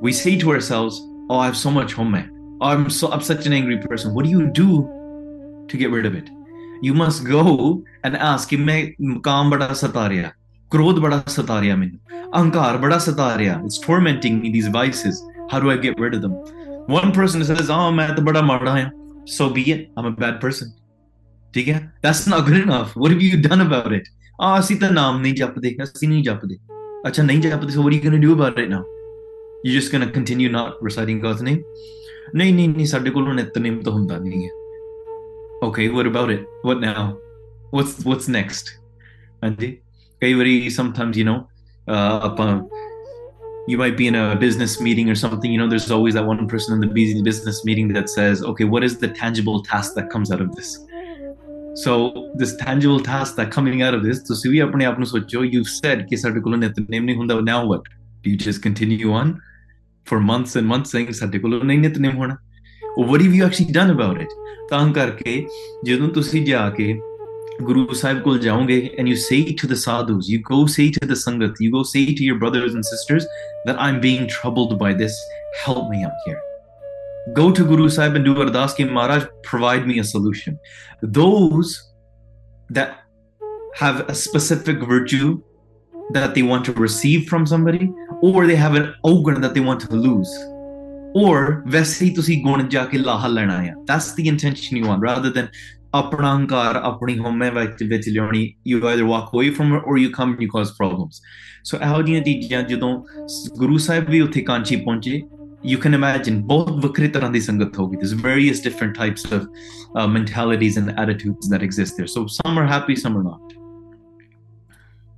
we 0.01 0.11
say 0.11 0.35
to 0.37 0.51
ourselves 0.51 0.99
oh 1.29 1.37
i 1.37 1.45
have 1.45 1.57
so 1.57 1.71
much 1.77 1.95
haumai 1.95 2.21
i'm 2.67 2.89
so 2.89 3.09
i'm 3.11 3.21
such 3.21 3.45
an 3.45 3.53
angry 3.53 3.77
person. 3.77 4.13
What 4.13 4.25
do 4.25 4.31
you 4.31 4.47
do 4.47 4.67
to 5.67 5.77
get 5.77 5.91
rid 5.91 6.05
of 6.05 6.15
it? 6.15 6.29
You 6.81 6.93
must 6.93 7.23
go 7.23 7.83
and 8.06 8.18
ask 8.30 8.48
ਕਿ 8.48 8.56
ਮੈਂ 8.56 8.82
ਕਾਮ 9.22 9.50
ਬੜਾ 9.50 9.72
ਸਤਾ 9.72 10.08
ਰਿਹਾ 10.08 10.30
ਕ੍ਰੋਧ 10.70 10.98
ਬੜਾ 10.98 11.22
ਸਤਾ 11.26 11.60
ਰਿਹਾ 11.60 11.76
ਮੈਨੂੰ 11.76 11.98
ਅਹੰਕਾਰ 12.36 12.76
ਬੜਾ 12.76 12.98
ਸਤਾ 12.98 13.38
ਰਿਹਾ 13.38 13.60
it's 13.64 13.80
tormenting 13.86 14.38
me 14.42 14.52
these 14.56 14.70
vices 14.78 15.20
how 15.52 15.60
do 15.64 15.70
i 15.70 15.76
get 15.86 16.00
rid 16.04 16.16
of 16.18 16.22
them 16.24 16.34
one 17.00 17.12
person 17.18 17.44
says 17.50 17.70
oh 17.78 17.92
ਮੈਂ 17.94 18.08
ਤਾਂ 18.08 18.24
ਬੜਾ 18.24 18.40
ਮਾੜਾ 18.40 18.78
ਹਾਂ 18.78 18.90
so 19.36 19.48
be 19.54 19.64
it 19.74 19.84
i'm 20.00 20.08
a 20.10 20.14
bad 20.24 20.40
person 20.46 20.72
ਠੀਕ 21.54 21.68
ਹੈ 21.68 21.92
that's 22.06 22.24
not 22.32 22.48
good 22.48 22.60
enough 22.64 22.98
what 23.02 23.14
have 23.14 23.24
you 23.26 23.40
done 23.48 23.64
about 23.66 23.94
it 23.98 24.10
ah 24.44 24.60
ਅਸੀਂ 24.60 24.76
ਤਾਂ 24.76 24.90
ਨਾਮ 24.90 25.20
ਨਹੀਂ 25.20 25.34
ਜਪਦੇ 25.34 25.76
ਅਸੀਂ 25.82 26.08
ਨਹੀਂ 26.08 26.24
ਜਪਦੇ 26.24 26.58
ਅੱਛਾ 27.06 27.22
ਨਹੀਂ 27.22 27.40
ਜਪਦੇ 27.40 27.72
so 27.76 27.84
what 27.84 27.94
are 27.94 27.98
you 27.98 28.04
going 28.08 28.20
to 28.20 28.26
do 28.26 28.34
about 28.38 28.62
it 28.64 28.70
now 28.74 28.82
you're 29.64 29.80
just 29.80 29.92
going 29.94 30.06
to 30.06 30.12
continue 30.18 30.50
not 30.56 30.84
reciting 30.88 31.22
God's 31.26 31.44
name 31.50 31.62
ਨਹੀਂ 32.34 32.54
ਨਹੀਂ 32.54 32.68
ਨਹੀਂ 32.68 32.86
ਸਾਡੇ 32.86 33.10
ਕੋਲੋਂ 33.10 33.34
ਨਿਤਨੇਮ 33.34 33.80
ਤਾਂ 33.82 33.92
ਹੁੰਦਾ 33.92 34.18
ਨਹੀਂ 34.18 34.44
ਹੈ 34.44 34.50
okay 35.66 35.86
what 35.96 36.08
about 36.12 36.30
it 36.36 36.40
what 36.68 36.82
now 36.86 37.04
what's 37.72 37.94
what's 38.08 38.28
next 38.38 38.72
ਹਾਂਜੀ 39.44 39.76
ਕਈ 40.20 40.34
ਵਾਰੀ 40.34 40.68
sometimes 40.78 41.22
you 41.22 41.26
know 41.28 41.38
uh, 41.94 42.18
ਆਪਾਂ 42.28 42.60
you 43.68 43.76
might 43.78 43.96
be 44.00 44.06
in 44.06 44.14
a 44.14 44.36
business 44.36 44.80
meeting 44.86 45.08
or 45.12 45.16
something 45.22 45.50
you 45.52 45.60
know 45.60 45.68
there's 45.68 45.90
always 45.90 46.14
that 46.14 46.26
one 46.32 46.42
person 46.52 46.74
in 46.74 46.80
the 46.80 46.92
busy 46.98 47.22
business 47.28 47.64
meeting 47.68 47.88
that 47.96 48.08
says 48.08 48.42
okay 48.50 48.66
what 48.74 48.84
is 48.88 48.94
the 48.98 49.08
tangible 49.22 49.58
task 49.70 49.96
that 49.96 50.06
comes 50.14 50.30
out 50.34 50.42
of 50.44 50.50
this 50.58 50.70
so 51.84 51.92
this 52.42 52.52
tangible 52.56 53.00
task 53.00 53.36
that 53.38 53.50
coming 53.56 53.82
out 53.86 53.94
of 53.98 54.04
this 54.04 54.22
ਤੁਸੀਂ 54.28 54.50
ਵੀ 54.50 54.58
ਆਪਣੇ 54.58 54.84
ਆਪ 54.84 54.98
ਨੂੰ 54.98 55.06
ਸੋਚੋ 55.06 55.42
you've 55.44 55.72
said 55.76 56.06
ਕਿ 56.10 56.16
ਸਾਡੇ 56.16 56.40
ਕੋਲੋਂ 56.40 56.58
ਨਿਤਨੇਮ 56.58 57.04
ਨਹੀਂ 57.04 57.16
ਹੁੰਦਾ 57.16 57.34
now 57.34 57.60
what 57.72 57.90
do 58.24 58.32
you 58.32 58.38
just 58.46 58.62
continue 58.68 59.10
on 59.22 59.34
for 60.10 60.20
months 60.30 60.56
and 60.60 60.74
months 60.74 60.96
saying 60.96 61.12
ਸਾਡੇ 61.12 61.38
ਕੋਲੋਂ 61.38 61.64
ਨਹੀਂ 61.64 61.78
ਨਿਤਨੇਮ 61.78 62.16
ਹੋਣਾ 62.16 62.36
what 63.10 63.20
have 63.24 63.34
you 63.38 63.44
actually 63.48 63.72
done 63.80 63.92
about 63.98 64.22
it 64.22 64.28
ਤਾਂ 64.70 64.92
ਕਰਕੇ 64.92 65.46
ਜਦੋਂ 65.84 66.08
ਤੁਸੀਂ 66.08 66.46
ਜਾ 66.46 66.70
ਕੇ 66.70 67.00
Guru 67.59 67.93
Sahib 67.93 68.23
Kul 68.23 68.39
Jaunge 68.39 68.93
and 68.97 69.07
you 69.07 69.15
say 69.15 69.53
to 69.53 69.67
the 69.67 69.75
sadhus, 69.75 70.27
you 70.27 70.39
go 70.41 70.65
say 70.65 70.89
to 70.89 71.05
the 71.05 71.13
Sangat, 71.13 71.59
you 71.59 71.71
go 71.71 71.83
say 71.83 72.13
to 72.13 72.23
your 72.23 72.39
brothers 72.39 72.73
and 72.73 72.85
sisters 72.85 73.27
that 73.65 73.79
I'm 73.79 73.99
being 74.01 74.27
troubled 74.27 74.79
by 74.79 74.93
this, 74.93 75.15
help 75.63 75.89
me 75.89 76.03
up 76.03 76.15
here. 76.25 76.41
Go 77.33 77.51
to 77.51 77.63
Guru 77.63 77.89
Sahib 77.89 78.15
and 78.15 78.25
do 78.25 78.33
Ardas 78.33 78.75
Ki 78.75 78.85
Maharaj, 78.85 79.25
provide 79.43 79.85
me 79.85 79.99
a 79.99 80.03
solution. 80.03 80.57
Those 81.01 81.91
that 82.69 83.03
have 83.75 84.09
a 84.09 84.15
specific 84.15 84.79
virtue 84.79 85.41
that 86.11 86.33
they 86.33 86.41
want 86.41 86.65
to 86.65 86.73
receive 86.73 87.29
from 87.29 87.45
somebody, 87.45 87.93
or 88.21 88.47
they 88.47 88.55
have 88.55 88.75
an 88.75 88.93
avgun 89.05 89.39
that 89.41 89.53
they 89.53 89.59
want 89.59 89.79
to 89.81 89.93
lose. 89.93 90.29
Or, 91.13 91.63
that's 91.65 91.99
the 91.99 92.07
intention 94.27 94.77
you 94.77 94.87
want, 94.87 95.01
rather 95.01 95.29
than 95.29 95.49
ਆਪਣਾ 95.95 96.33
ਹੰਕਾਰ 96.35 96.75
ਆਪਣੀ 96.75 97.17
ਹਉਮੈ 97.17 97.49
ਵਿੱਚ 97.51 97.83
ਵਿੱਚ 97.83 98.07
ਲਿਆਉਣੀ 98.09 98.43
you 98.69 98.79
either 98.91 99.07
walk 99.11 99.33
away 99.37 99.49
from 99.57 99.75
it 99.77 99.87
or 99.91 99.97
you 100.01 100.09
come 100.17 100.33
and 100.35 100.43
you 100.45 100.49
cause 100.55 100.73
problems 100.79 101.21
so 101.71 101.79
ਇਹੋ 101.81 102.01
ਜਿਹੀਆਂ 102.01 102.21
ਚੀਜ਼ਾਂ 102.23 102.61
ਜਦੋਂ 102.63 102.91
ਗੁਰੂ 103.57 103.77
ਸਾਹਿਬ 103.77 104.09
ਵੀ 104.09 104.21
ਉੱਥੇ 104.21 104.41
ਕਾਂਚੀ 104.41 104.75
ਪਹੁੰਚੇ 104.75 105.21
you 105.71 105.77
can 105.85 105.97
imagine 105.97 106.37
both 106.51 106.69
ਵੱਖਰੇ 106.83 107.07
ਤਰ੍ਹਾਂ 107.07 107.29
ਦੀ 107.31 107.39
ਸੰਗਤ 107.39 107.79
ਹੋਗੀ 107.79 107.97
there's 107.97 108.17
various 108.21 108.61
different 108.67 108.95
types 109.01 109.25
of 109.37 109.41
uh, 109.41 110.07
mentalities 110.17 110.79
and 110.83 110.93
attitudes 111.03 111.51
that 111.53 111.65
exist 111.69 111.99
there 112.01 112.11
so 112.13 112.23
some 112.37 112.61
are 112.61 112.69
happy 112.75 113.01
some 113.05 113.19
are 113.21 113.25
not 113.31 113.57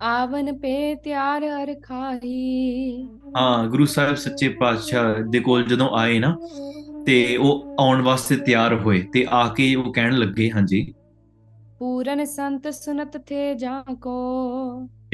ਆਵਨ 0.05 0.57
ਪੇ 0.59 0.95
ਤਿਆਰ 1.03 1.43
ਹਰ 1.43 1.73
ਖਾਹੀ 1.83 3.03
ਹਾਂ 3.37 3.67
ਗੁਰੂ 3.67 3.85
ਸਾਹਿਬ 3.85 4.15
ਸੱਚੇ 4.15 4.47
ਪਾਤਸ਼ਾਹ 4.59 5.21
ਦੇ 5.31 5.39
ਕੋਲ 5.39 5.63
ਜਦੋਂ 5.63 5.89
ਆਏ 5.97 6.17
ਨਾ 6.19 6.35
ਤੇ 7.05 7.37
ਉਹ 7.37 7.75
ਆਉਣ 7.79 8.01
ਵਾਸਤੇ 8.01 8.35
ਤਿਆਰ 8.35 8.73
ਹੋਏ 8.73 9.01
ਤੇ 9.13 9.25
ਆ 9.29 9.47
ਕੇ 9.47 9.75
ਉਹ 9.75 9.93
ਕਹਿਣ 9.93 10.17
ਲੱਗੇ 10.17 10.51
ਹਾਂਜੀ 10.51 10.93
ਪੂਰਨ 11.79 12.25
ਸੰਤ 12.25 12.67
ਸੁਨਤ 12.73 13.17
ਥੇ 13.27 13.53
ਜਾਂ 13.55 13.83
ਕੋ 14.01 14.17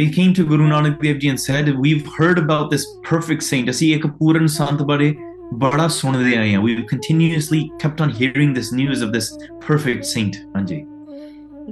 They 0.01 0.05
came 0.15 0.33
to 0.35 0.43
Guru 0.49 0.67
Nanak 0.67 0.93
Dev 0.99 1.17
Ji 1.21 1.29
and 1.29 1.39
said, 1.43 1.69
We've 1.85 2.05
heard 2.17 2.37
about 2.41 2.69
this 2.73 2.83
perfect 3.07 3.45
saint. 3.47 3.69
ਅਸੀਂ 3.69 3.93
ਇੱਕ 3.95 4.05
ਪੂਰਨ 4.07 4.47
ਸੰਤ 4.47 4.81
ਬਾਰੇ 4.81 5.13
ਬੜਾ 5.53 5.87
ਸੁਣਦੇ 5.87 6.35
ਆਏ 6.37 6.53
ਹਾਂ. 6.55 6.61
We've 6.61 6.85
continuously 6.91 7.59
kept 7.83 8.05
on 8.05 8.13
hearing 8.21 8.53
this 8.59 8.71
news 8.79 9.03
of 9.07 9.11
this 9.17 9.27
perfect 9.67 10.07
saint. 10.13 10.39
ਹਾਂਜੀ 10.55 10.85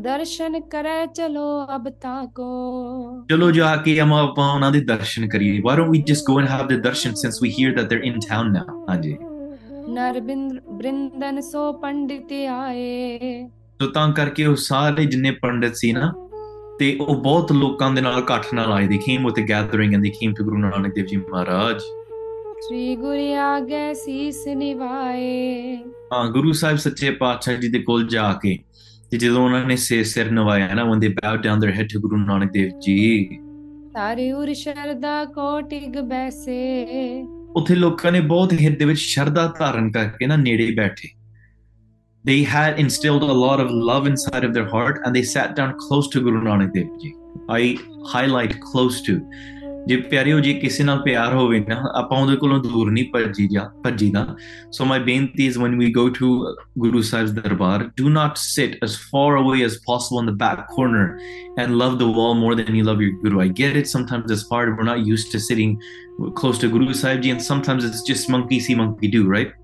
ਦਰਸ਼ਨ 0.02 0.60
ਕਰੈ 0.72 1.06
ਚਲੋ 1.06 1.46
ਅਬ 1.76 1.90
ਤਾ 2.02 2.26
ਕੋ 2.36 2.50
ਚਲੋ 3.30 3.52
ਜਾ 3.52 3.76
ਕੇ 3.76 4.00
ਆਪਾਂ 4.00 4.54
ਉਹਨਾਂ 4.54 4.72
ਦੇ 4.72 4.80
ਦਰਸ਼ਨ 4.80 5.28
ਕਰੀਏ 5.28 5.62
why 5.62 5.78
don't 5.80 5.94
we 5.96 6.02
just 6.12 6.28
go 6.30 6.36
and 6.42 6.52
have 6.56 6.68
the 6.72 6.78
darshan 6.84 7.16
since 7.22 7.42
we 7.46 7.54
hear 7.56 7.72
that 7.78 7.90
they're 7.92 8.06
in 8.12 8.20
town 8.28 8.52
now 8.58 8.68
ਹਾਂਜੀ 8.90 9.18
ਨਰ 9.90 10.20
ਬ੍ਰਿੰਦਨ 10.70 11.42
ਸੋ 11.42 11.74
ਪੰਡਿਤ 11.74 12.34
ਆਏ। 12.52 13.20
ਸੋ 13.82 13.88
ਤਾਂ 13.88 14.14
ਕਰਕੇ 14.14 14.46
ਉਹ 14.46 14.56
ਸਾਰੇ 14.56 15.06
ਜਿੰਨੇ 15.06 15.32
ਪੰਡਿਤ 15.32 15.76
ਸੀ 15.76 15.92
ਨਾ 15.92 16.14
ਤੇ 16.80 16.98
ਉਹ 17.02 17.16
ਬਹੁਤ 17.16 17.52
ਲੋਕਾਂ 17.52 17.92
ਦੇ 17.92 18.02
ਨਾਲ 18.02 18.20
ਇਕੱਠ 18.20 18.46
ਨਾਲ 18.54 18.74
ਆਏ। 18.74 18.84
came 18.84 19.26
with 19.26 19.44
a 19.44 19.46
gathering 19.48 19.94
and 19.94 20.04
they 20.04 20.14
came 20.14 20.34
to 20.40 20.46
Guru 20.48 20.62
Nanak 20.64 20.92
Dev 20.98 21.06
Ji 21.14 21.22
Maharaj 21.22 21.80
ਸ੍ਰੀ 22.62 22.96
ਗੁਰੂ 22.96 23.34
ਆਗੇ 23.34 23.94
ਸੀਸ 23.94 24.48
ਨਿਵਾਏ। 24.48 25.78
ਹਾਂ 26.14 26.32
ਗੁਰੂ 26.32 26.52
ਸਾਹਿਬ 26.52 26.78
ਸੱਚੇ 26.78 27.12
ਪਾਤਸ਼ਾਹ 27.12 27.56
ਜੀ 27.56 27.68
ਦੇ 27.68 27.80
ਕੋਲ 27.80 28.08
ਜਾ 28.08 28.34
ਕੇ 28.34 28.60
ਤੇ 29.12 29.18
ਜਦੋਂ 29.18 29.46
ਉਹਨਾਂ 29.46 29.66
ਨੇ 29.66 29.76
ਸੇ 29.76 30.04
ਸਿਰ 30.04 30.32
ਨਵਾਇਆ 30.32 30.74
ਨਾ 30.74 30.84
when 30.84 30.96
they 30.96 31.10
bowed 31.10 31.40
down 31.48 31.58
their 31.64 31.76
head 31.76 31.88
to 31.94 32.02
Guru 32.06 32.18
Nanak 32.18 32.50
Dev 32.58 32.70
Ji 32.70 33.26
ਤਾਰੇ 33.94 34.32
ਉਰ 34.32 34.54
ਸ਼ਰਦਾ 34.54 35.26
ਕੋਟਿਗ 35.26 36.00
ਬੈਸੇ। 36.00 36.88
ਉੱਥੇ 37.57 37.75
ਲੋਕਾਂ 37.75 38.13
ਨੇ 38.13 38.21
ਬਹੁਤ 38.21 38.53
ਹਿਰਦੇ 38.53 38.85
ਵਿੱਚ 38.85 38.99
ਸ਼ਰਧਾ 38.99 39.47
ਧਾਰਨ 39.59 39.91
ਕਰਕੇ 39.91 40.27
ਨਾ 40.27 40.37
ਨੇੜੇ 40.37 40.71
ਬੈਠੇ 40.77 41.09
they 42.25 42.45
had 42.49 42.77
instilled 42.81 43.25
a 43.25 43.37
lot 43.37 43.61
of 43.63 43.71
love 43.87 44.05
inside 44.09 44.45
of 44.49 44.53
their 44.57 44.67
heart 44.73 44.99
and 45.07 45.17
they 45.17 45.23
sat 45.29 45.55
down 45.57 45.71
close 45.85 46.09
to 46.11 46.21
Guru 46.27 46.43
Nanak 46.43 46.69
Dev 46.75 46.93
Ji 47.01 47.09
I 47.55 47.63
highlight 48.13 48.53
close 48.67 49.01
to 49.09 49.15
ਜੇ 49.87 49.97
ਪਿਆਰਿਓ 49.97 50.41
ਜੀ 50.41 50.53
ਕਿਸੇ 50.61 50.85
ਨਾਲ 50.85 51.01
ਪਿਆਰ 51.03 51.35
ਹੋਵੇ 51.35 51.61
ਨਾ 51.69 51.77
ਆਪਾਂ 51.99 52.19
ਉਹਦੇ 52.19 52.37
ਕੋਲੋਂ 52.37 52.59
ਦੂਰ 52.63 52.91
ਨਹੀਂ 52.91 53.05
ਭੱਜੀ 53.13 53.47
ਜਾ 53.53 53.71
ਭੱਜੀਦਾ 53.85 54.27
so 54.77 54.87
my 54.91 54.99
beinti 55.07 55.47
is 55.53 55.57
when 55.63 55.73
we 55.81 55.89
go 55.97 56.05
to 56.19 56.29
Guru 56.85 57.01
Sahib's 57.09 57.33
darbar 57.39 57.79
do 58.03 58.13
not 58.19 58.39
sit 58.43 58.77
as 58.87 58.95
far 59.09 59.31
away 59.41 59.59
as 59.69 59.79
possible 59.89 60.23
in 60.23 60.31
the 60.31 60.37
back 60.43 60.63
corner 60.77 61.05
and 61.65 61.77
love 61.83 61.97
the 62.03 62.11
wall 62.19 62.37
more 62.43 62.53
than 62.61 62.79
you 62.81 62.85
love 62.91 63.03
your 63.07 63.17
Guru 63.25 63.43
I 63.47 63.49
get 63.63 63.81
it 63.83 63.91
sometimes 63.95 64.37
it's 64.37 64.47
hard 64.53 64.73
we're 64.77 64.89
not 64.91 65.11
used 65.15 65.35
to 65.35 65.43
sitting 65.49 65.75
close 66.43 66.63
to 66.65 66.73
Guru 66.77 66.97
Sahib 67.03 67.27
Ji 67.27 67.35
and 67.37 67.45
sometimes 67.51 67.91
it's 67.91 68.07
just 68.13 68.33
monkey 68.37 68.61
see 68.69 68.79
monkey 68.83 69.13
do 69.17 69.25
right 69.35 69.59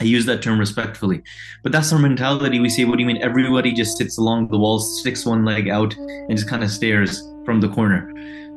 I 0.00 0.04
use 0.04 0.26
that 0.26 0.42
term 0.42 0.58
respectfully. 0.60 1.22
But 1.62 1.72
that's 1.72 1.92
our 1.92 1.98
mentality. 1.98 2.60
We 2.60 2.68
say, 2.68 2.84
what 2.84 2.96
do 2.98 3.02
you 3.02 3.06
mean? 3.06 3.20
Everybody 3.28 3.72
just 3.72 3.98
sits 3.98 4.18
along 4.18 4.48
the 4.48 4.58
wall, 4.58 4.78
sticks 4.78 5.24
one 5.26 5.44
leg 5.44 5.68
out, 5.68 5.96
and 5.96 6.36
just 6.36 6.48
kind 6.48 6.62
of 6.62 6.70
stares 6.70 7.20
from 7.44 7.60
the 7.60 7.68
corner. 7.68 8.00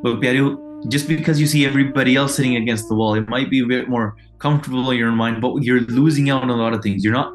But 0.04 0.20
Pyareo, 0.20 0.58
just 0.89 1.09
because 1.09 1.41
you 1.41 1.47
see 1.47 1.67
everybody 1.67 2.17
else 2.17 2.37
sitting 2.37 2.57
against 2.57 2.89
the 2.89 2.95
wall, 2.95 3.15
it 3.15 3.29
might 3.29 3.51
be 3.51 3.61
a 3.61 3.67
bit 3.67 3.89
more 3.89 4.17
comfortable 4.39 4.91
in 4.91 4.99
your 4.99 5.13
mind, 5.13 5.41
but 5.41 5.63
you're 5.63 5.81
losing 5.81 6.31
out 6.31 6.43
on 6.43 6.51
a 6.51 6.57
lot 6.57 6.73
of 6.73 6.83
things. 6.83 7.05
You're 7.05 7.13
not 7.13 7.33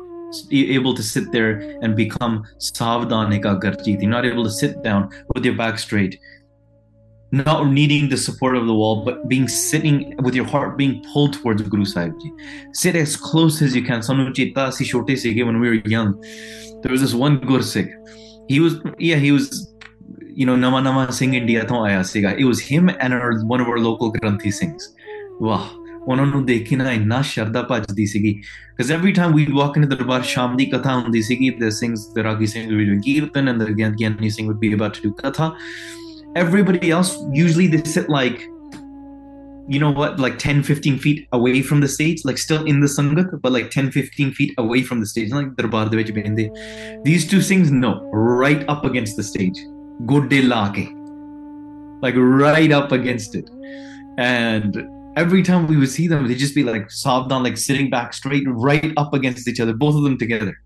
able 0.51 0.93
to 0.93 1.03
sit 1.03 1.31
there 1.31 1.59
and 1.81 1.95
become 1.95 2.45
savdhan 2.57 3.37
ekagarjit. 3.37 4.01
You're 4.01 4.09
not 4.09 4.25
able 4.25 4.43
to 4.43 4.51
sit 4.51 4.81
down 4.83 5.09
with 5.33 5.43
your 5.43 5.55
back 5.55 5.79
straight, 5.79 6.19
not 7.31 7.67
needing 7.67 8.09
the 8.09 8.17
support 8.17 8.55
of 8.55 8.67
the 8.67 8.73
wall, 8.73 9.03
but 9.03 9.27
being 9.27 9.47
sitting 9.47 10.15
with 10.17 10.35
your 10.35 10.45
heart 10.45 10.77
being 10.77 11.03
pulled 11.11 11.33
towards 11.33 11.61
Guru 11.63 11.85
Sahib 11.85 12.19
Ji. 12.19 12.31
Sit 12.73 12.95
as 12.95 13.17
close 13.17 13.61
as 13.61 13.75
you 13.75 13.83
can. 13.83 13.99
Sanu 14.01 14.33
si 14.35 14.45
sige 14.91 15.45
when 15.45 15.59
we 15.59 15.67
were 15.67 15.81
young. 15.85 16.19
There 16.81 16.91
was 16.91 17.01
this 17.01 17.13
one 17.13 17.39
Gursikh. 17.41 17.91
He 18.47 18.59
was, 18.59 18.79
yeah, 18.97 19.17
he 19.17 19.31
was, 19.31 19.73
you 20.34 20.46
know, 20.46 20.56
Nama 20.56 20.82
Nama 20.82 21.12
Singh 21.12 21.34
India 21.34 21.64
to 21.64 21.74
aaya 21.74 22.00
siga. 22.00 22.38
It 22.38 22.44
was 22.44 22.60
him 22.60 22.88
and 22.88 23.14
our, 23.14 23.40
one 23.44 23.60
of 23.60 23.68
our 23.68 23.78
local 23.78 24.12
Granthi 24.12 24.52
Singhs. 24.60 24.94
Wow. 25.40 25.66
ਉਹਨਾਂ 26.08 26.26
ਨੂੰ 26.26 26.44
ਦੇਖ 26.46 26.68
ਕੇ 26.68 26.76
ਨਾ 26.76 26.90
ਇੰਨਾ 26.92 27.20
ਸ਼ਰਧਾ 27.28 27.62
ਭੱਜਦੀ 27.70 28.06
ਸੀਗੀ 28.06 28.40
because 28.76 28.90
every 28.96 29.12
time 29.16 29.32
we'd 29.36 29.54
walk 29.60 29.78
into 29.78 29.88
the 29.92 29.96
darbar 30.02 30.22
ਸ਼ਾਮ 30.32 30.56
ਦੀ 30.56 30.66
ਕਥਾ 30.66 30.94
ਹੁੰਦੀ 30.98 31.22
ਸੀਗੀ 31.28 31.50
the 31.62 31.70
sings 31.78 32.04
the 32.18 32.24
ragi 32.26 32.48
singh 32.52 32.68
would 32.68 32.82
be 32.82 32.86
doing 32.90 33.00
kirtan 33.06 33.52
and 33.52 33.64
the 33.64 33.66
gyani 33.78 34.30
singh 34.36 34.50
would 34.50 34.60
be 34.64 34.70
about 34.76 34.98
to 34.98 35.02
do 35.06 35.12
katha 35.22 35.48
everybody 36.42 36.92
else 36.98 37.10
usually 37.38 37.66
they 37.72 37.82
sit 37.94 38.12
like 38.16 38.44
you 39.74 39.80
know 39.82 39.90
what 40.00 40.20
like 40.24 40.36
10 40.38 40.62
15 40.62 40.98
feet 41.04 41.22
away 41.38 41.62
from 41.70 41.80
the 41.84 41.88
stage 41.88 42.20
like 42.30 42.38
still 42.38 42.66
in 42.72 42.82
the 42.84 42.90
sangat 42.96 43.32
but 43.46 43.56
like 43.56 43.70
10 43.70 43.90
15 43.90 44.34
feet 44.40 44.52
away 44.64 44.82
from 44.90 45.00
the 45.04 45.08
stage 45.14 45.32
like 45.38 45.48
darbar 45.60 45.86
de 45.94 46.02
vich 46.02 46.12
bende 46.18 46.44
these 47.08 47.26
two 47.32 47.40
things 47.48 47.72
no 47.86 47.92
right 48.42 48.62
up 48.74 48.84
against 48.90 49.22
the 49.22 49.26
stage 49.32 49.62
gode 50.05 50.29
laake 50.29 51.01
like 52.01 52.15
right 52.17 52.71
up 52.71 52.91
against 52.91 53.35
it. 53.35 53.49
And 54.17 54.87
every 55.15 55.43
time 55.43 55.67
we 55.67 55.77
would 55.77 55.89
see 55.89 56.07
them 56.07 56.27
they'd 56.27 56.37
just 56.37 56.55
be 56.55 56.63
like 56.63 56.89
sobbed 56.89 57.31
on 57.31 57.43
like 57.43 57.57
sitting 57.57 57.89
back 57.89 58.13
straight 58.13 58.43
right 58.47 58.93
up 58.97 59.13
against 59.13 59.47
each 59.47 59.59
other 59.59 59.73
both 59.73 59.95
of 59.95 60.03
them 60.03 60.17
together. 60.17 60.57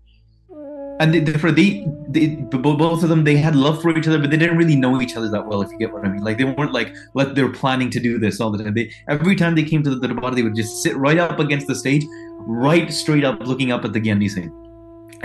And 0.98 1.12
they, 1.12 1.20
they, 1.20 1.86
they, 2.08 2.26
they 2.26 2.26
both 2.44 3.02
of 3.02 3.08
them 3.10 3.24
they 3.24 3.36
had 3.36 3.54
love 3.54 3.82
for 3.82 3.96
each 3.96 4.08
other 4.08 4.18
but 4.18 4.30
they 4.30 4.38
didn't 4.38 4.56
really 4.56 4.76
know 4.76 5.02
each 5.02 5.14
other 5.14 5.28
that 5.28 5.46
well 5.46 5.60
if 5.60 5.70
you 5.70 5.78
get 5.78 5.92
what 5.92 6.04
i 6.04 6.08
mean. 6.08 6.22
Like 6.22 6.38
they 6.38 6.44
weren't 6.44 6.72
like 6.72 6.94
what 7.12 7.34
they 7.34 7.42
were 7.42 7.52
planning 7.52 7.90
to 7.90 8.00
do 8.00 8.18
this 8.18 8.40
all 8.40 8.50
the 8.50 8.62
time. 8.62 8.74
They 8.74 8.90
every 9.08 9.36
time 9.36 9.54
they 9.54 9.64
came 9.64 9.82
to 9.82 9.94
the 9.94 10.08
darbar 10.08 10.34
they 10.34 10.42
would 10.42 10.56
just 10.56 10.82
sit 10.82 10.96
right 10.96 11.18
up 11.18 11.38
against 11.38 11.66
the 11.66 11.74
stage 11.74 12.04
right 12.48 12.90
straight 12.92 13.24
up 13.24 13.40
looking 13.40 13.72
up 13.72 13.84
at 13.84 13.92
the 13.92 14.00
gyani 14.00 14.30
singh 14.30 14.65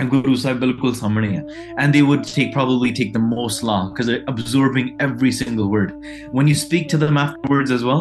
and 0.02 0.10
Guru 0.14 0.36
Sahib 0.44 0.60
bilkul 0.62 0.94
samne 1.00 1.42
And 1.78 1.94
they 1.94 2.02
would 2.02 2.24
take 2.24 2.52
probably 2.52 2.92
take 3.00 3.12
the 3.16 3.24
most 3.26 3.62
long 3.62 3.92
because 3.92 4.06
they're 4.06 4.24
absorbing 4.34 4.96
every 5.08 5.32
single 5.40 5.70
word. 5.74 5.92
When 6.38 6.48
you 6.52 6.54
speak 6.54 6.88
to 6.94 6.98
them 7.04 7.16
afterwards 7.16 7.70
as 7.70 7.84
well, 7.90 8.00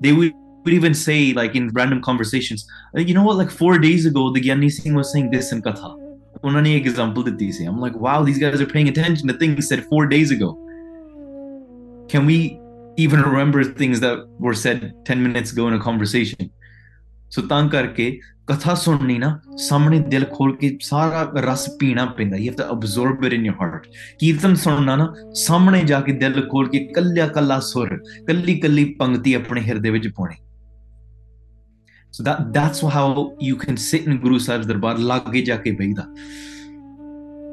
they 0.00 0.12
would, 0.12 0.32
would 0.64 0.74
even 0.74 0.94
say 0.94 1.32
like 1.32 1.54
in 1.54 1.68
random 1.80 2.00
conversations, 2.02 2.66
uh, 2.96 3.00
you 3.00 3.14
know 3.14 3.22
what, 3.22 3.36
like 3.36 3.50
four 3.50 3.78
days 3.78 4.06
ago, 4.06 4.30
the 4.32 4.40
Gyani 4.40 4.70
Singh 4.70 4.94
was 4.94 5.12
saying 5.12 5.30
this 5.30 5.52
in 5.52 5.62
Katha. 5.62 5.98
उन्होंने 6.44 6.74
एक 6.76 6.86
example 6.86 7.36
दी 7.40 7.48
I'm 7.70 7.80
like 7.80 7.96
wow 8.04 8.24
these 8.28 8.38
guys 8.38 8.60
are 8.60 8.66
paying 8.66 8.88
attention 8.88 9.28
to 9.28 9.34
things 9.42 9.68
said 9.68 9.84
4 9.90 10.06
days 10.12 10.32
ago 10.36 10.48
can 12.12 12.26
we 12.30 12.38
even 13.04 13.22
remember 13.22 13.62
things 13.62 14.00
that 14.00 14.24
were 14.46 14.54
said 14.62 14.92
10 15.04 15.22
minutes 15.26 15.52
ago 15.52 15.68
in 15.68 15.74
a 15.74 15.78
conversation 15.84 16.50
so 17.32 17.42
ਤਾਂ 17.42 17.68
ਕਰਕੇ 17.68 18.20
ਕਥਾ 18.46 18.74
ਸੁਣਨੀ 18.74 19.18
ਨਾ 19.18 19.40
ਸਾਹਮਣੇ 19.56 19.98
ਦਿਲ 19.98 20.24
ਖੋਲ 20.24 20.56
ਕੇ 20.56 20.78
ਸਾਰਾ 20.80 21.32
ਰਸ 21.36 21.68
ਪੀਣਾ 21.78 22.04
ਪੈਂਦਾ 22.04 22.36
you 22.36 22.52
have 22.52 22.54
to 22.54 22.72
absorb 22.72 23.24
it 23.24 23.32
in 23.32 23.46
your 23.46 23.54
heart 23.60 23.86
ਕੀਰਤਨ 24.18 24.54
ਸੁਣਨਾ 24.54 24.96
ਨਾ 24.96 25.14
ਸਾਹਮਣੇ 25.34 25.82
ਜਾ 25.82 26.00
ਕੇ 26.00 26.12
ਦਿਲ 26.12 26.48
ਖੋਲ 26.48 26.68
ਕੇ 26.68 26.78
ਕੱਲਿਆ 26.78 27.26
ਕੱਲਾ 27.26 27.60
ਸੁਰ, 27.60 27.96
ਕੱਲੀ 28.26 28.54
ਕੱਲੀ 28.60 28.84
ਪੰਕਤੀ 28.84 29.34
ਆਪਣੇ 29.34 29.60
ਹਿਰਦੇ 29.60 29.90
ਵਿੱਚ 29.90 30.08
ਪਾਉਣੀ। 30.08 30.34
So 32.12 32.24
that 32.24 32.40
that's 32.40 32.84
how 32.84 33.30
you 33.42 33.56
can 33.56 33.76
sit 33.76 34.08
in 34.08 34.18
Guru 34.18 34.38
Sahib 34.38 34.62
darbar, 34.62 34.98
ਲਾਗੇ 34.98 35.42
ਜਾ 35.42 35.56
ਕੇ 35.56 35.70
ਬੈਠਦਾ 35.70 36.06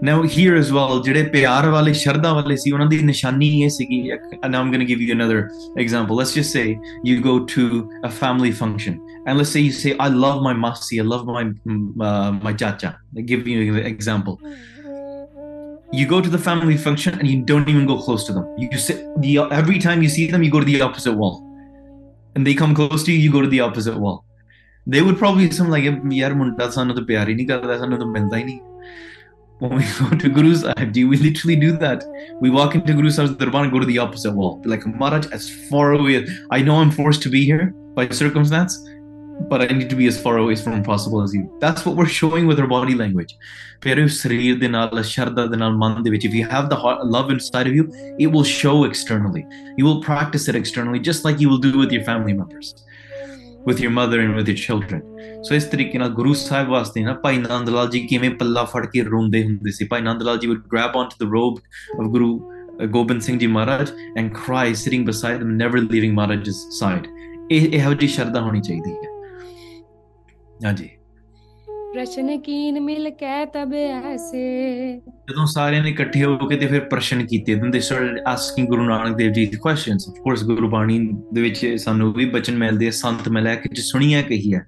ਨਾਓ 0.03 0.23
ਹੇਅਰ 0.23 0.57
ਐਸ 0.57 0.71
ਵੈਲ 0.71 1.01
ਜਿਹੜੇ 1.03 1.23
ਪਿਆਰ 1.23 1.69
ਵਾਲੇ, 1.69 1.93
ਸ਼ਰਧਾ 1.93 2.33
ਵਾਲੇ 2.33 2.55
ਸੀ, 2.55 2.71
ਉਹਨਾਂ 2.71 2.85
ਦੀ 2.85 2.99
ਨਿਸ਼ਾਨੀ 2.99 3.61
ਇਹ 3.61 3.69
ਸੀਗੀ 3.69 4.11
now 4.49 4.61
I'm 4.61 4.69
going 4.69 4.81
to 4.81 4.87
give 4.87 5.01
you 5.01 5.13
another 5.15 5.49
example 5.79 6.17
let's 6.17 6.35
just 6.35 6.49
say 6.49 6.77
you 7.05 7.21
go 7.21 7.39
to 7.39 7.89
a 8.05 8.07
family 8.07 8.51
function 8.51 8.99
and 9.25 9.37
let's 9.37 9.51
say 9.51 9.59
you 9.59 9.71
say 9.71 9.97
I 9.97 10.07
love 10.07 10.41
my 10.41 10.53
masi 10.53 10.99
I 10.99 11.03
love 11.03 11.25
my 11.25 11.51
uh, 12.05 12.31
my 12.31 12.53
chacha 12.53 12.99
I 13.17 13.21
give 13.21 13.47
you 13.47 13.75
an 13.75 13.85
example. 13.85 14.39
You 15.91 16.05
go 16.07 16.21
to 16.21 16.29
the 16.29 16.37
family 16.37 16.77
function 16.77 17.17
and 17.17 17.27
you 17.27 17.41
don't 17.43 17.67
even 17.67 17.85
go 17.87 17.97
close 17.99 18.23
to 18.25 18.33
them. 18.33 18.47
You 18.57 18.77
sit 18.77 19.05
the 19.21 19.39
every 19.51 19.79
time 19.79 20.03
you 20.03 20.09
see 20.09 20.29
them 20.29 20.43
you 20.43 20.51
go 20.51 20.59
to 20.59 20.65
the 20.65 20.81
opposite 20.81 21.13
wall. 21.13 21.45
And 22.35 22.45
they 22.45 22.53
come 22.53 22.75
close 22.75 23.03
to 23.03 23.11
you 23.11 23.17
you 23.17 23.31
go 23.31 23.41
to 23.41 23.47
the 23.47 23.59
opposite 23.59 23.97
wall. 23.97 24.23
They 24.85 25.01
would 25.01 25.17
probably 25.17 25.51
some 25.51 25.69
like 25.69 25.83
yaar 25.83 26.35
munda 26.35 26.67
sanu 26.79 26.95
to 26.95 27.01
pyar 27.01 27.25
hi 27.25 27.33
nahi 27.33 27.47
karda 27.47 27.79
sanu 27.79 28.61
when 29.59 29.75
we 29.75 29.83
go 29.99 30.15
to 30.15 30.29
Guru 30.29 30.55
Sahib 30.55 30.95
we 30.95 31.17
literally 31.17 31.55
do 31.55 31.77
that. 31.77 32.03
We 32.41 32.49
walk 32.49 32.75
into 32.75 32.93
Guru 32.93 33.09
Sahib's 33.09 33.35
Darbar 33.35 33.63
and 33.63 33.71
go 33.71 33.79
to 33.79 33.85
the 33.85 33.97
opposite 33.97 34.31
wall. 34.31 34.61
Like, 34.65 34.85
Maharaj, 34.85 35.27
as 35.27 35.49
far 35.69 35.93
away, 35.93 36.25
I 36.49 36.61
know 36.61 36.77
I'm 36.77 36.91
forced 36.91 37.21
to 37.23 37.29
be 37.29 37.45
here 37.45 37.73
by 37.93 38.07
circumstance, 38.09 38.79
but 39.48 39.62
I 39.62 39.66
need 39.66 39.90
to 39.90 39.96
be 39.96 40.06
as 40.06 40.20
far 40.20 40.38
away 40.38 40.54
from 40.56 40.82
possible 40.82 41.22
as 41.22 41.34
you. 41.34 41.50
That's 41.60 41.84
what 41.84 41.96
we're 41.96 42.06
showing 42.06 42.46
with 42.46 42.60
our 42.60 42.66
body 42.66 42.94
language. 42.94 43.36
If 43.82 43.98
you 46.34 46.46
have 46.46 46.70
the 46.70 46.76
heart, 46.76 47.06
love 47.06 47.30
inside 47.30 47.66
of 47.66 47.74
you, 47.74 47.92
it 48.18 48.28
will 48.28 48.44
show 48.44 48.84
externally. 48.84 49.46
You 49.76 49.84
will 49.84 50.02
practice 50.02 50.48
it 50.48 50.54
externally, 50.54 51.00
just 51.00 51.24
like 51.24 51.40
you 51.40 51.48
will 51.48 51.58
do 51.58 51.76
with 51.78 51.92
your 51.92 52.04
family 52.04 52.32
members, 52.32 52.74
with 53.64 53.80
your 53.80 53.90
mother 53.90 54.20
and 54.20 54.34
with 54.34 54.48
your 54.48 54.56
children. 54.56 55.02
ਸੋ 55.46 55.54
ਇਸ 55.54 55.64
ਤਰੀਕੇ 55.70 55.98
ਨਾਲ 55.98 56.08
ਗੁਰੂ 56.14 56.32
ਸਾਹਿਬ 56.34 56.68
ਵਾਸਤੇ 56.70 57.02
ਨਾ 57.04 57.12
ਭਾਈ 57.22 57.38
ਨੰਦ 57.38 57.68
ਲਾਲ 57.68 57.88
ਜੀ 57.90 58.00
ਕਿਵੇਂ 58.06 58.30
ਪੱਲਾ 58.40 58.62
ਫੜ 58.64 58.84
ਕੇ 58.90 59.02
ਰੋਂਦੇ 59.02 59.42
ਹੁੰਦੇ 59.44 59.70
ਸੀ 59.78 59.84
Bhai 59.88 60.00
Nand 60.02 60.22
Lal 60.22 60.38
ji 60.38 60.48
would 60.48 60.62
grab 60.74 60.94
onto 61.00 61.18
the 61.22 61.28
robe 61.32 61.58
of 62.02 62.06
Guru 62.14 62.28
Gobind 62.94 63.24
Singh 63.26 63.40
Ji 63.42 63.48
Maharaj 63.56 63.90
and 64.20 64.32
cry 64.38 64.64
sitting 64.84 65.04
beside 65.10 65.42
them 65.42 65.50
never 65.62 65.82
leaving 65.88 66.14
Maharaj's 66.20 66.62
side 66.78 67.10
ਇਹ 67.52 67.68
ਇਹੋ 67.72 67.92
ਜਿਹੀ 67.94 68.08
ਸ਼ਰਧਾ 68.08 68.40
ਹੋਣੀ 68.40 68.60
ਚਾਹੀਦੀ 68.60 68.92
ਹੈ 68.92 69.14
ਹਾਂਜੀ 70.66 70.88
ਪ੍ਰਸ਼ਨ 71.94 72.40
ਕੀਨ 72.40 72.80
ਮਿਲ 72.80 73.10
ਕੇ 73.10 73.44
ਤਬ 73.46 73.74
ਐਸੇ 73.74 75.00
ਜਦੋਂ 75.00 75.46
ਸਾਰਿਆਂ 75.46 75.82
ਨੇ 75.82 75.90
ਇਕੱਠੇ 75.90 76.24
ਹੋ 76.24 76.46
ਕੇ 76.48 76.56
ਤੇ 76.56 76.66
ਫਿਰ 76.66 76.80
ਪ੍ਰਸ਼ਨ 76.80 77.26
ਕੀਤੇ 77.26 77.54
then 77.54 77.74
they 77.74 77.82
started 77.88 78.18
asking 78.32 78.66
ਗੁਰੂ 78.68 78.84
ਨਾਨਕ 78.84 79.16
ਦੇਵ 79.16 79.32
ਜੀ 79.32 79.50
questions 79.68 80.08
of 80.10 80.18
course 80.24 80.44
ਗੁਰੂ 80.46 80.68
ਬਾਣੀ 80.68 80.98
ਦੇ 81.34 81.42
ਵਿੱਚ 81.42 81.76
ਸਾਨੂੰ 81.78 82.12
ਵੀ 82.12 82.24
ਬਚਨ 82.24 82.58
ਮਿਲਦੇ 82.58 82.86
ਆ 82.86 82.90
ਸੰਤ 82.90 83.28
ਮਿਲਿਆ 83.28 83.54
ਕਿ 83.54 83.82
ਸੁਣੀਆਂ 83.82 84.22
ਕਹੀ 84.22 84.54
ਹੈ 84.54 84.66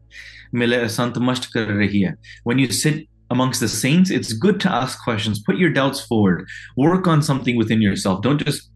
ਮਿਲਿਆ 0.54 0.87
ਸੰਤ 0.87 1.18
ਮਸ਼ਟ 1.18 1.50
ਕਰ 1.52 1.66
ਰਹੀ 1.66 2.04
ਹੈ 2.04 2.14
when 2.50 2.64
you 2.64 2.68
sit 2.82 3.02
amongst 3.35 3.62
the 3.64 3.70
saints 3.74 4.11
it's 4.16 4.32
good 4.44 4.59
to 4.64 4.72
ask 4.80 5.04
questions 5.06 5.38
put 5.48 5.56
your 5.62 5.70
doubts 5.78 6.02
forward 6.11 6.42
work 6.82 7.09
on 7.14 7.24
something 7.28 7.56
within 7.62 7.80
yourself 7.87 8.20
don't 8.26 8.44
just 8.48 8.70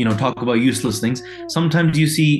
you 0.00 0.04
know 0.08 0.12
talk 0.20 0.44
about 0.46 0.60
useless 0.66 1.00
things 1.04 1.22
sometimes 1.56 1.98
you 2.02 2.06
see 2.18 2.30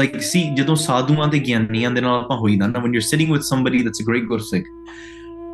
like 0.00 0.16
see 0.20 0.54
ਜਦੋਂ 0.56 0.76
ਸਾਧੂਆਂ 0.76 1.28
ਤੇ 1.28 1.38
ਗਿਆਨੀਆਂ 1.38 1.90
ਦੇ 1.90 2.00
ਨਾਲ 2.00 2.18
ਆਪਾਂ 2.18 2.36
ਹੋਈਦਾ 2.36 2.66
ਨਾ 2.66 2.80
when 2.84 2.94
you're 2.96 3.08
sitting 3.08 3.32
with 3.34 3.44
somebody 3.48 3.82
that's 3.86 4.04
a 4.04 4.06
great 4.10 4.28
gursikh 4.32 4.70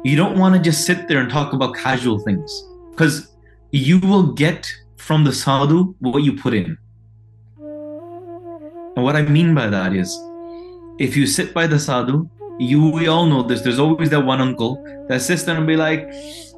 you 0.09 0.17
don't 0.21 0.39
want 0.43 0.57
to 0.57 0.61
just 0.69 0.91
sit 0.91 1.09
there 1.09 1.23
and 1.23 1.33
talk 1.37 1.55
about 1.59 1.75
casual 1.79 2.19
things 2.27 2.59
because 2.91 3.17
you 3.87 3.99
will 4.11 4.29
get 4.43 4.71
from 5.07 5.25
the 5.29 5.35
sadhu 5.41 5.81
what 6.11 6.23
you 6.29 6.35
put 6.43 6.55
in 6.61 6.77
and 8.95 9.05
what 9.09 9.19
i 9.21 9.23
mean 9.39 9.55
by 9.61 9.67
that 9.77 9.97
is 10.03 10.15
if 11.09 11.17
you 11.21 11.27
sit 11.37 11.53
by 11.59 11.67
the 11.75 11.81
sadhu 11.87 12.21
you 12.71 12.91
we 12.99 13.09
all 13.15 13.27
know 13.33 13.43
this 13.51 13.67
there's 13.67 13.83
always 13.87 14.11
that 14.15 14.25
one 14.31 14.41
uncle 14.47 14.73
that 15.09 15.27
sits 15.27 15.45
there 15.49 15.57
and 15.57 15.67
be 15.73 15.77
like 15.77 16.09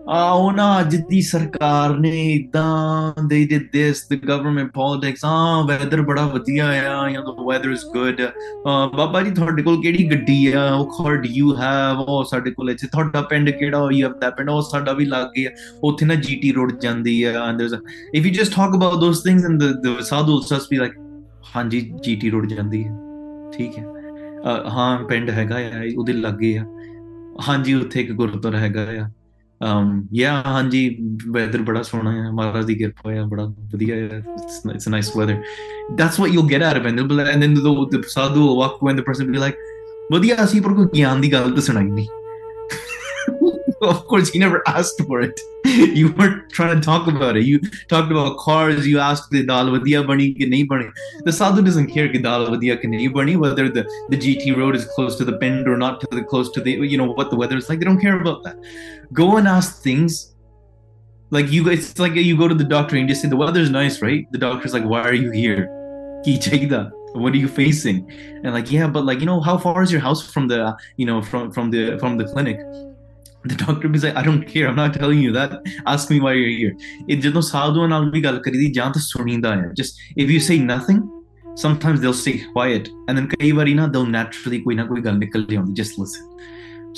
ਆ 0.10 0.32
ਉਹਨਾਂ 0.32 0.80
ਅੱਜ 0.80 0.96
ਦੀ 1.10 1.22
ਸਰਕਾਰ 1.22 1.96
ਨੇ 2.00 2.10
ਇਦਾਂ 2.32 3.24
ਦੇ 3.28 3.46
ਦੇ 3.46 3.60
this 3.74 4.04
the 4.10 4.16
government 4.16 4.72
politics 4.74 5.24
ਆ 5.26 5.62
weather 5.68 6.02
ਬੜਾ 6.02 6.26
ਵਧੀਆ 6.28 6.68
ਆ 6.68 7.08
ਯਾ 7.10 7.22
the 7.22 7.34
weather 7.48 7.72
is 7.72 7.86
good 7.94 8.22
Baba 8.96 9.22
ji, 9.22 9.32
ਤੁਹਾਡੇ 9.32 9.64
ਕੋਲ 9.64 9.82
ਕਿਹੜੀ 9.82 10.10
ਗੱਡੀ 10.12 10.46
ਆ? 10.52 10.74
ਉਹ 10.74 10.86
ਕਾਰ 10.98 11.16
ਡੂ 11.16 11.30
ਯੂ 11.32 11.56
ਹੈਵ 11.58 12.00
ਉਹ 12.02 12.24
ਸਾਡੇ 12.24 12.52
ਕੋਲ 12.52 12.70
ਇੱਥੇ, 12.70 12.88
ਤੁਹਾਡਾ 12.88 13.22
ਪਿੰਡ 13.22 13.50
ਕਿਹੜਾ 13.50 13.88
ਯੂ 13.92 14.08
ਹੈਵ 14.08 14.14
ਦੈਟ 14.20 14.36
ਪਿੰਡ, 14.38 14.50
ਉਹ 14.50 14.62
ਸਾਡਾ 14.62 14.94
ਵੀ 14.94 15.06
ਲੱਗ 15.06 15.28
ਗਿਆ 15.38 15.52
ਉੱਥੇ 15.84 16.06
ਨਾ 16.06 16.16
ਜੀਟੀ 16.16 16.52
ਰੋਡ 16.52 16.80
ਜਾਂਦੀ 16.80 17.22
ਆ 17.24 17.32
and 17.48 17.62
there 17.62 17.76
if 18.20 18.26
you 18.26 18.34
just 18.34 18.56
talk 18.56 18.76
about 18.76 19.00
those 19.00 19.24
things 19.24 19.46
and 19.46 19.64
the 19.64 20.00
sadhu 20.04 20.40
just 20.42 20.70
be 20.72 20.78
like 20.78 20.94
ਹਾਂਜੀ 21.56 21.82
ਜੀਟੀ 22.04 22.30
ਰੋਡ 22.30 22.48
ਜਾਂਦੀ 22.48 22.84
ਹੈ 22.84 22.96
ਠੀਕ 23.58 23.78
ਹੈ। 23.80 23.86
ਹਾਂ, 24.70 24.98
ਪਿੰਡ 25.00 25.30
ਹੈਗਾ 25.30 25.56
ਆ, 25.56 25.84
ਉਹਦੇ 25.98 26.14
ਲੱਗੇ 26.14 26.58
ਆ। 26.58 26.66
ਹਾਂਜੀ, 27.50 27.74
ਉੱਥੇ 27.74 28.02
ਇੱਕ 28.02 28.12
ਗੁਰਦੁਆਰਾ 28.12 28.58
ਹੈਗਾ 28.58 28.88
ਆ। 29.04 29.10
Um, 29.62 30.10
yeah 30.12 30.44
hanji 30.44 31.00
weather 31.32 31.60
bada 31.60 31.86
sona 31.86 32.12
hai 32.12 32.32
maharaj 32.40 32.66
di 32.68 32.76
kirpa 32.76 33.06
hai 33.06 33.24
bada 33.24 33.54
vadiya 33.72 34.22
it's, 34.40 34.66
it's 34.66 34.88
a 34.88 34.90
nice 34.90 35.16
weather. 35.16 35.44
That's 35.96 36.20
what 36.20 36.34
you'll 36.34 36.44
get 36.44 36.62
out 36.62 36.76
of 36.76 36.86
it 36.86 37.00
and, 37.00 37.00
and 37.00 37.42
then 37.42 37.54
the, 37.54 37.88
the 37.92 38.04
sadhu 38.04 38.42
will 38.46 38.58
walk 38.58 38.82
away 38.82 38.92
and 38.92 39.00
the 39.00 39.04
person 39.04 39.28
will 39.28 39.34
be 39.34 39.40
like 39.40 39.58
vadiya 40.12 40.48
si 40.48 40.60
par 40.60 40.76
koi 40.76 40.86
gyan 40.92 41.22
di 41.22 41.30
gal 41.30 41.50
ta 41.52 41.64
sunai 41.70 41.88
nahi 41.88 42.08
of 43.82 44.06
course 44.08 44.30
he 44.30 44.40
never 44.40 44.62
asked 44.68 45.02
for 45.08 45.22
it. 45.22 45.40
you 45.94 46.14
weren't 46.14 46.50
trying 46.52 46.74
to 46.74 46.82
talk 46.82 47.08
about 47.08 47.36
it. 47.36 47.44
You 47.44 47.60
talked 47.90 48.10
about 48.10 48.38
cars. 48.38 48.88
You 48.88 49.00
asked 49.00 49.30
the 49.30 49.44
dal 49.46 49.68
vadiya 49.68 50.08
bani 50.08 50.34
ki 50.34 50.50
nahi 50.50 50.68
bani? 50.68 50.86
The 51.26 51.34
sadhu 51.34 51.62
doesn't 51.62 51.88
care 51.88 52.08
ki 52.08 52.20
dal 52.20 52.48
vadiya 52.48 52.82
ki 52.82 52.88
nahi 52.88 53.14
bani 53.14 53.36
whether 53.36 53.68
the, 53.68 53.84
the 54.10 54.18
gt 54.18 54.56
road 54.56 54.76
is 54.76 54.86
close 54.86 55.18
to 55.18 55.26
the 55.26 55.34
bend 55.34 55.68
or 55.68 55.76
not 55.76 56.00
to 56.02 56.08
the 56.12 56.24
close 56.24 56.50
to 56.52 56.62
the 56.62 56.72
you 56.72 56.98
know 56.98 57.12
what 57.12 57.30
the 57.30 57.36
weather 57.36 57.58
is 57.58 57.68
like. 57.68 57.80
They 57.80 57.86
don't 57.86 58.00
care 58.00 58.20
about 58.22 58.44
that. 58.44 58.58
Go 59.12 59.36
and 59.36 59.50
ask 59.50 59.84
things. 59.84 60.34
Like 61.30 61.52
you 61.52 61.68
it's 61.68 62.00
like 62.00 62.16
you 62.16 62.38
go 62.38 62.48
to 62.48 62.56
the 62.56 62.64
doctor 62.64 62.96
and 62.96 63.02
you 63.02 63.08
just 63.10 63.22
say 63.22 63.28
the 63.28 63.36
weather's 63.36 63.70
nice 63.70 64.02
right? 64.02 64.32
The 64.32 64.38
doctor's 64.38 64.74
like 64.74 64.86
why 64.86 65.02
are 65.02 65.14
you 65.14 65.32
here? 65.32 65.68
What 66.24 67.34
are 67.34 67.38
you 67.38 67.48
facing? 67.48 68.10
And 68.44 68.54
like 68.54 68.72
yeah 68.72 68.88
but 68.88 69.04
like 69.04 69.20
you 69.20 69.26
know 69.26 69.42
how 69.42 69.58
far 69.58 69.84
is 69.84 69.92
your 69.92 70.02
house 70.02 70.26
from 70.26 70.48
the 70.48 70.78
you 70.96 71.06
know 71.06 71.22
from 71.22 71.52
from 71.52 71.72
the 71.72 71.98
from 72.00 72.18
the 72.18 72.26
clinic 72.26 72.60
the 73.45 73.55
doctor 73.55 73.89
be 73.89 73.99
like 73.99 74.17
I 74.17 74.23
don't 74.23 74.47
care 74.47 74.69
I'm 74.69 74.77
not 74.77 74.95
telling 74.95 75.21
you 75.21 75.33
that 75.33 75.53
ask 75.87 76.11
me 76.11 76.21
why 76.21 76.33
you're 76.35 76.57
here 76.57 76.75
ਇਹ 77.09 77.21
ਜਦੋਂ 77.21 77.43
ਸਾਧੂਆਂ 77.43 77.89
ਨਾਲ 77.89 78.11
ਵੀ 78.11 78.23
ਗੱਲ 78.25 78.39
ਕਰੀਦੀ 78.43 78.71
ਜਾਂ 78.73 78.91
ਤਾਂ 78.91 79.01
ਸੁਣੀਂਦਾ 79.03 79.55
ਹੈ 79.57 79.71
just 79.81 80.03
if 80.23 80.33
you 80.35 80.41
say 80.49 80.59
nothing 80.65 81.01
sometimes 81.63 82.03
they'll 82.03 82.19
stay 82.23 82.35
quiet 82.57 82.91
and 83.09 83.19
then 83.19 83.29
ਕਈ 83.37 83.53
ਵਾਰੀ 83.53 83.75
ਨਾ 83.75 83.87
they'll 83.95 84.11
naturally 84.17 84.63
ਕੋਈ 84.65 84.75
ਨਾ 84.75 84.85
ਕੋਈ 84.85 85.01
ਗੱਲ 85.01 85.19
ਨਿਕਲ 85.19 85.47
ਜਾਂਦੀ 85.51 85.83
just 85.83 86.03
listen 86.03 86.27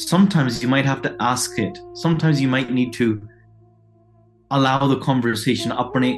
sometimes 0.08 0.62
you 0.64 0.72
might 0.74 0.88
have 0.92 1.02
to 1.06 1.12
ask 1.28 1.62
it 1.66 1.80
sometimes 2.02 2.42
you 2.44 2.50
might 2.56 2.74
need 2.80 2.92
to 2.98 3.08
allow 4.56 4.80
the 4.94 4.98
conversation 5.08 5.76
ਆਪਣੇ 5.84 6.12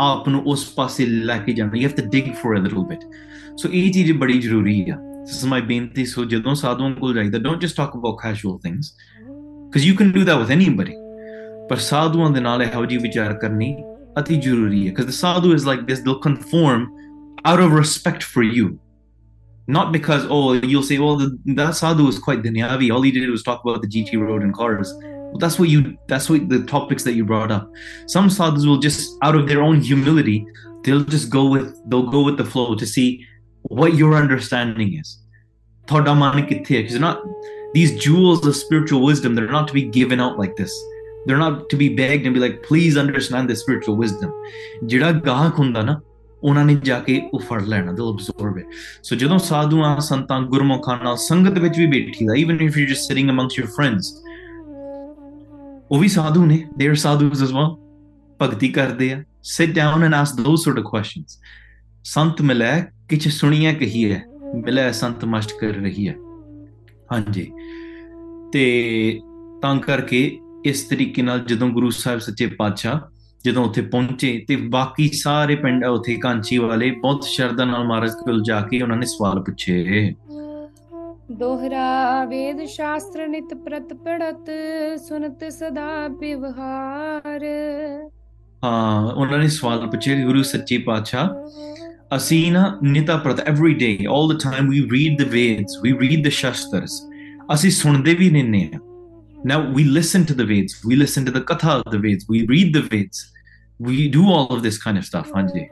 ਆਪ 0.00 0.28
ਨੂੰ 0.28 0.42
ਉਸ 0.46 0.64
ਪਾਸੇ 0.76 1.06
ਲੈ 1.06 1.38
ਕੇ 1.38 1.52
ਜਾਣਾ 1.52 1.72
you 1.78 1.88
have 1.88 1.98
to 2.00 2.06
dig 2.16 2.32
for 2.42 2.54
a 2.58 2.62
little 2.66 2.88
bit 2.92 3.04
so 3.62 3.70
ਇਹ 3.72 3.92
ਚੀਜ਼ 3.92 4.12
ਬੜੀ 4.18 4.38
ਜ਼ਰੂਰੀ 4.40 4.80
ਆ 4.90 4.96
this 4.96 5.38
is 5.42 5.52
my 5.52 5.62
ਬੇਨਤੀ 5.66 6.04
ਸੋ 6.06 6.24
ਜਦੋਂ 6.24 6.54
ਸਾਧੂਆਂ 6.54 6.94
ਕੋਲ 6.94 7.14
ਜਾਈਦਾ 7.14 7.38
don't 7.38 7.64
just 7.66 7.80
talk 7.80 7.96
about 8.00 8.20
casual 8.24 8.58
things 8.66 8.92
because 9.72 9.86
you 9.86 9.94
can 9.94 10.12
do 10.12 10.24
that 10.24 10.38
with 10.38 10.50
anybody 10.50 10.96
ਪਰ 11.68 11.76
ਸਾਧੂਆਂ 11.76 12.30
ਦੇ 12.30 12.40
ਨਾਲ 12.40 12.62
ਇਹੋ 12.62 12.84
ਜਿਹੀ 12.84 12.98
ਵਿਚਾਰ 13.02 13.32
ਕਰਨੀ 13.38 13.74
ਅਤੀ 14.18 14.36
ਜ਼ਰੂਰੀ 14.40 14.86
ਹੈ 14.88 14.92
because 14.92 15.08
the 15.10 15.16
sadhu 15.16 15.54
is 15.56 15.66
like 15.70 15.82
this 15.88 16.04
they'll 16.04 16.22
conform 16.28 16.86
out 17.50 17.62
of 17.64 17.74
respect 17.78 18.24
for 18.34 18.44
you 18.58 18.68
not 19.76 19.92
because 19.96 20.24
oh 20.36 20.40
you'll 20.70 20.86
say 20.90 20.98
well 21.04 21.18
the, 21.22 21.28
that 21.58 21.76
sadhu 21.80 22.06
was 22.10 22.18
quite 22.26 22.42
dunyavi 22.46 22.88
all 22.94 23.06
he 23.08 23.12
did 23.16 23.34
was 23.34 23.44
talk 23.48 23.66
about 23.66 23.82
the 23.84 23.90
gt 23.96 24.22
road 24.22 24.46
and 24.46 24.56
cars 24.60 24.94
well, 25.02 25.38
that's 25.44 25.58
what 25.60 25.68
you 25.74 25.82
that's 26.12 26.30
what 26.32 26.48
the 26.54 26.60
topics 26.74 27.08
that 27.08 27.18
you 27.20 27.28
brought 27.32 27.54
up 27.58 27.68
some 28.16 28.30
sadhus 28.38 28.66
will 28.70 28.82
just 28.88 29.28
out 29.28 29.40
of 29.40 29.46
their 29.52 29.62
own 29.68 29.84
humility 29.90 30.38
they'll 30.84 31.08
just 31.16 31.30
go 31.38 31.44
with 31.54 31.68
they'll 31.90 32.10
go 32.16 32.22
with 32.30 32.38
the 32.42 32.48
flow 32.54 32.68
to 32.84 32.90
see 32.96 33.08
what 33.80 34.02
your 34.02 34.12
understanding 34.24 35.00
is 35.04 35.16
ਤੁਹਾਡਾ 35.88 36.12
ਮਨ 36.14 36.40
ਕਿੱਥੇ 36.46 36.76
ਹੈ 36.76 36.80
because 36.86 37.00
not 37.02 37.20
These 37.73 37.99
jewels 37.99 38.45
of 38.45 38.55
spiritual 38.55 39.03
wisdom, 39.03 39.33
they're 39.33 39.51
not 39.51 39.67
to 39.69 39.73
be 39.73 39.83
given 39.83 40.19
out 40.19 40.37
like 40.37 40.55
this. 40.55 40.73
They're 41.25 41.37
not 41.37 41.69
to 41.69 41.77
be 41.77 41.89
begged 41.89 42.25
and 42.25 42.33
be 42.33 42.39
like, 42.39 42.61
please 42.61 42.97
understand 42.97 43.49
this 43.49 43.61
spiritual 43.61 43.95
wisdom. 43.97 44.31
ਜਿਹੜਾ 44.83 45.11
ਗਾਹਕ 45.25 45.59
ਹੁੰਦਾ 45.59 45.81
ਨਾ 45.81 45.99
ਉਹਨਾਂ 46.43 46.65
ਨੇ 46.65 46.75
ਜਾ 46.85 46.99
ਕੇ 46.99 47.21
ਉਹ 47.33 47.39
ਫੜ 47.39 47.61
ਲੈਣਾ 47.67 47.91
ਦੇ 47.91 48.01
ਅਬਜ਼ਰਵ 48.09 48.57
ਇਟ 48.59 48.65
ਸੋ 49.03 49.15
ਜਦੋਂ 49.15 49.37
ਸਾਧੂਆਂ 49.39 49.99
ਸੰਤਾਂ 49.99 50.39
ਗੁਰਮੁਖਾਂ 50.41 50.97
ਨਾਲ 51.03 51.15
ਸੰਗਤ 51.17 51.57
ਵਿੱਚ 51.59 51.77
ਵੀ 51.79 51.85
ਬੈਠੀਦਾ 51.87 52.33
even 52.39 52.61
if 52.61 52.77
you 52.77 52.85
just 52.87 53.07
sitting 53.07 53.29
amongst 53.29 53.59
your 53.59 53.67
friends 53.67 54.13
ਉਹ 55.91 55.99
ਵੀ 55.99 56.07
ਸਾਧੂ 56.07 56.45
ਨੇ 56.45 56.63
they 56.77 56.87
are 56.87 56.95
sadhus 56.95 57.41
as 57.43 57.51
well 57.51 57.75
ਭਗਤੀ 58.39 58.67
ਕਰਦੇ 58.67 59.11
ਆ 59.13 59.23
sit 59.43 59.73
down 59.75 60.03
and 60.03 60.13
ask 60.15 60.41
those 60.41 60.63
sort 60.63 60.79
of 60.79 60.85
questions 60.85 61.39
ਸੰਤ 62.05 62.41
ਮਿਲੇ 62.41 62.71
ਕਿਛ 63.09 63.27
ਸੁਣੀਐ 63.29 63.73
ਕਹੀਐ 63.73 64.19
ਮਿਲੇ 64.55 64.91
ਸੰਤ 64.91 65.25
ਮਸ਼ਟ 65.25 65.53
ਕਰ 65.59 65.73
ਰਹੀ 65.73 66.07
ਹੈ 66.07 66.15
ਹਾਂਜੀ। 67.13 67.51
ਤੇ 68.51 69.19
ਤਾਂ 69.61 69.75
ਕਰਕੇ 69.79 70.39
ਇਸ 70.65 70.83
ਤਰੀਕੇ 70.83 71.21
ਨਾਲ 71.21 71.39
ਜਦੋਂ 71.39 71.69
ਗੁਰੂ 71.69 71.89
ਸਾਹਿਬ 71.89 72.19
ਸੱਚੇ 72.19 72.45
ਪਾਤਸ਼ਾਹ 72.47 72.99
ਜਦੋਂ 73.45 73.65
ਉੱਥੇ 73.65 73.81
ਪਹੁੰਚੇ 73.81 74.45
ਤੇ 74.47 74.55
ਬਾਕੀ 74.55 75.07
ਸਾਰੇ 75.13 75.55
ਪਿੰਡ 75.55 75.85
ਉੱਥੇ 75.85 76.15
ਕਾਂਚੀ 76.15 76.57
ਵਾਲੇ 76.57 76.91
ਬਹੁਤ 76.91 77.23
ਸ਼ਰਧਾ 77.23 77.65
ਨਾਲ 77.65 77.83
ਮਹਾਰਾਜ 77.83 78.11
ਕੋਲ 78.11 78.43
ਜਾ 78.43 78.61
ਕੇ 78.61 78.81
ਉਹਨਾਂ 78.81 78.97
ਨੇ 78.97 79.05
ਸਵਾਲ 79.05 79.39
ਪੁੱਛੇ। 79.39 80.13
ਦੋਹਰਾ 81.31 82.25
ਵੇਦ 82.25 82.65
ਸ਼ਾਸਤਰ 82.65 83.27
ਨਿਤ 83.27 83.53
ਪ੍ਰਤ 83.53 83.93
ਪੜਤ 83.93 84.51
ਸੁਨਤ 84.99 85.43
ਸਦਾ 85.53 86.07
ਵਿਵਹਾਰ। 86.07 87.45
ਹਾਂ 88.63 89.13
ਉਹਨਾਂ 89.13 89.37
ਨੇ 89.37 89.47
ਸਵਾਲ 89.47 89.87
ਪੁੱਛੇ 89.87 90.23
ਗੁਰੂ 90.23 90.43
ਸੱਚੇ 90.43 90.77
ਪਾਤਸ਼ਾਹ। 90.77 91.29
ਅਸੀਂ 92.16 92.52
ਨਾ 92.52 92.78
ਨਿਤਾ 92.82 93.16
ਪ੍ਰਤ 93.16 93.40
every 93.40 93.74
day 93.74 93.96
올 94.10 94.34
the 94.34 94.38
time 94.42 94.68
we 94.68 94.82
read 94.92 95.22
the 95.22 95.28
Vedas 95.30 95.78
we 95.82 95.92
read 96.00 96.26
ਦ 96.26 96.30
ਸ਼ਸਤਰਸ 96.40 97.00
ਅਸੀਂ 97.54 97.70
ਸੁਣਦੇ 97.70 98.14
ਵੀ 98.14 98.30
ਨਿੰਨੇ 98.30 98.68
ਆ 98.74 98.78
Now 99.40 99.56
we 99.74 99.82
listen 99.96 100.24
to 100.26 100.34
the 100.34 100.44
Veds, 100.44 100.72
we 100.84 100.96
listen 100.96 101.24
to 101.26 101.30
the 101.30 101.40
Katha 101.40 101.74
of 101.74 101.92
the 101.92 101.98
Veds, 101.98 102.24
we 102.28 102.38
read 102.46 102.72
the 102.74 102.80
Veds, 102.82 103.18
we 103.80 104.08
do 104.08 104.22
all 104.28 104.48
of 104.48 104.62
this 104.62 104.78
kind 104.84 104.98
of 104.98 105.04
stuff, 105.04 105.28
Hanji. 105.36 105.62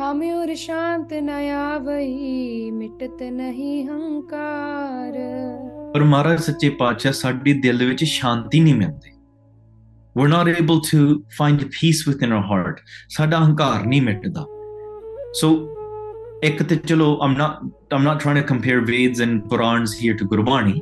हम 0.00 0.22
और 0.22 0.54
शांत 0.54 1.12
नया 1.22 1.64
वही 1.86 2.70
मिटत 2.70 3.22
नहीं 3.32 3.76
हंकार 3.88 5.18
ਪਰ 5.92 6.04
ਮਹਾਰਾਜ 6.04 6.40
ਸੱਚੇ 6.40 6.68
ਪਾਤਸ਼ਾਹ 6.78 7.12
ਸਾਡੇ 7.12 7.52
ਦਿਲ 7.60 7.84
ਵਿੱਚ 7.86 8.04
ਸ਼ਾਂਤੀ 8.04 8.60
ਨਹੀਂ 8.60 8.74
ਮਿਲਦੀ 8.74 9.14
we're 10.16 10.32
not 10.32 10.48
able 10.54 10.80
to 10.90 11.00
find 11.38 11.64
peace 11.78 12.02
within 12.10 12.36
our 12.38 12.44
heart 12.52 12.80
ਸਾਡਾ 13.16 13.44
ਹੰਕਾਰ 13.44 13.86
ਨਹੀਂ 13.86 14.02
ਮਿਟਦਾ 14.02 14.46
so 15.40 15.50
ਇੱਕ 16.44 16.62
ਤੇ 16.62 16.76
ਚਲੋ 16.76 17.18
i'm 17.26 17.36
not 17.38 17.64
i'm 17.96 18.06
not 18.08 18.20
trying 18.24 18.38
to 18.42 18.46
compare 18.52 18.82
veds 18.90 19.24
and 19.26 19.48
purans 19.52 19.96
here 20.02 20.18
to 20.20 20.28
gurbani 20.34 20.76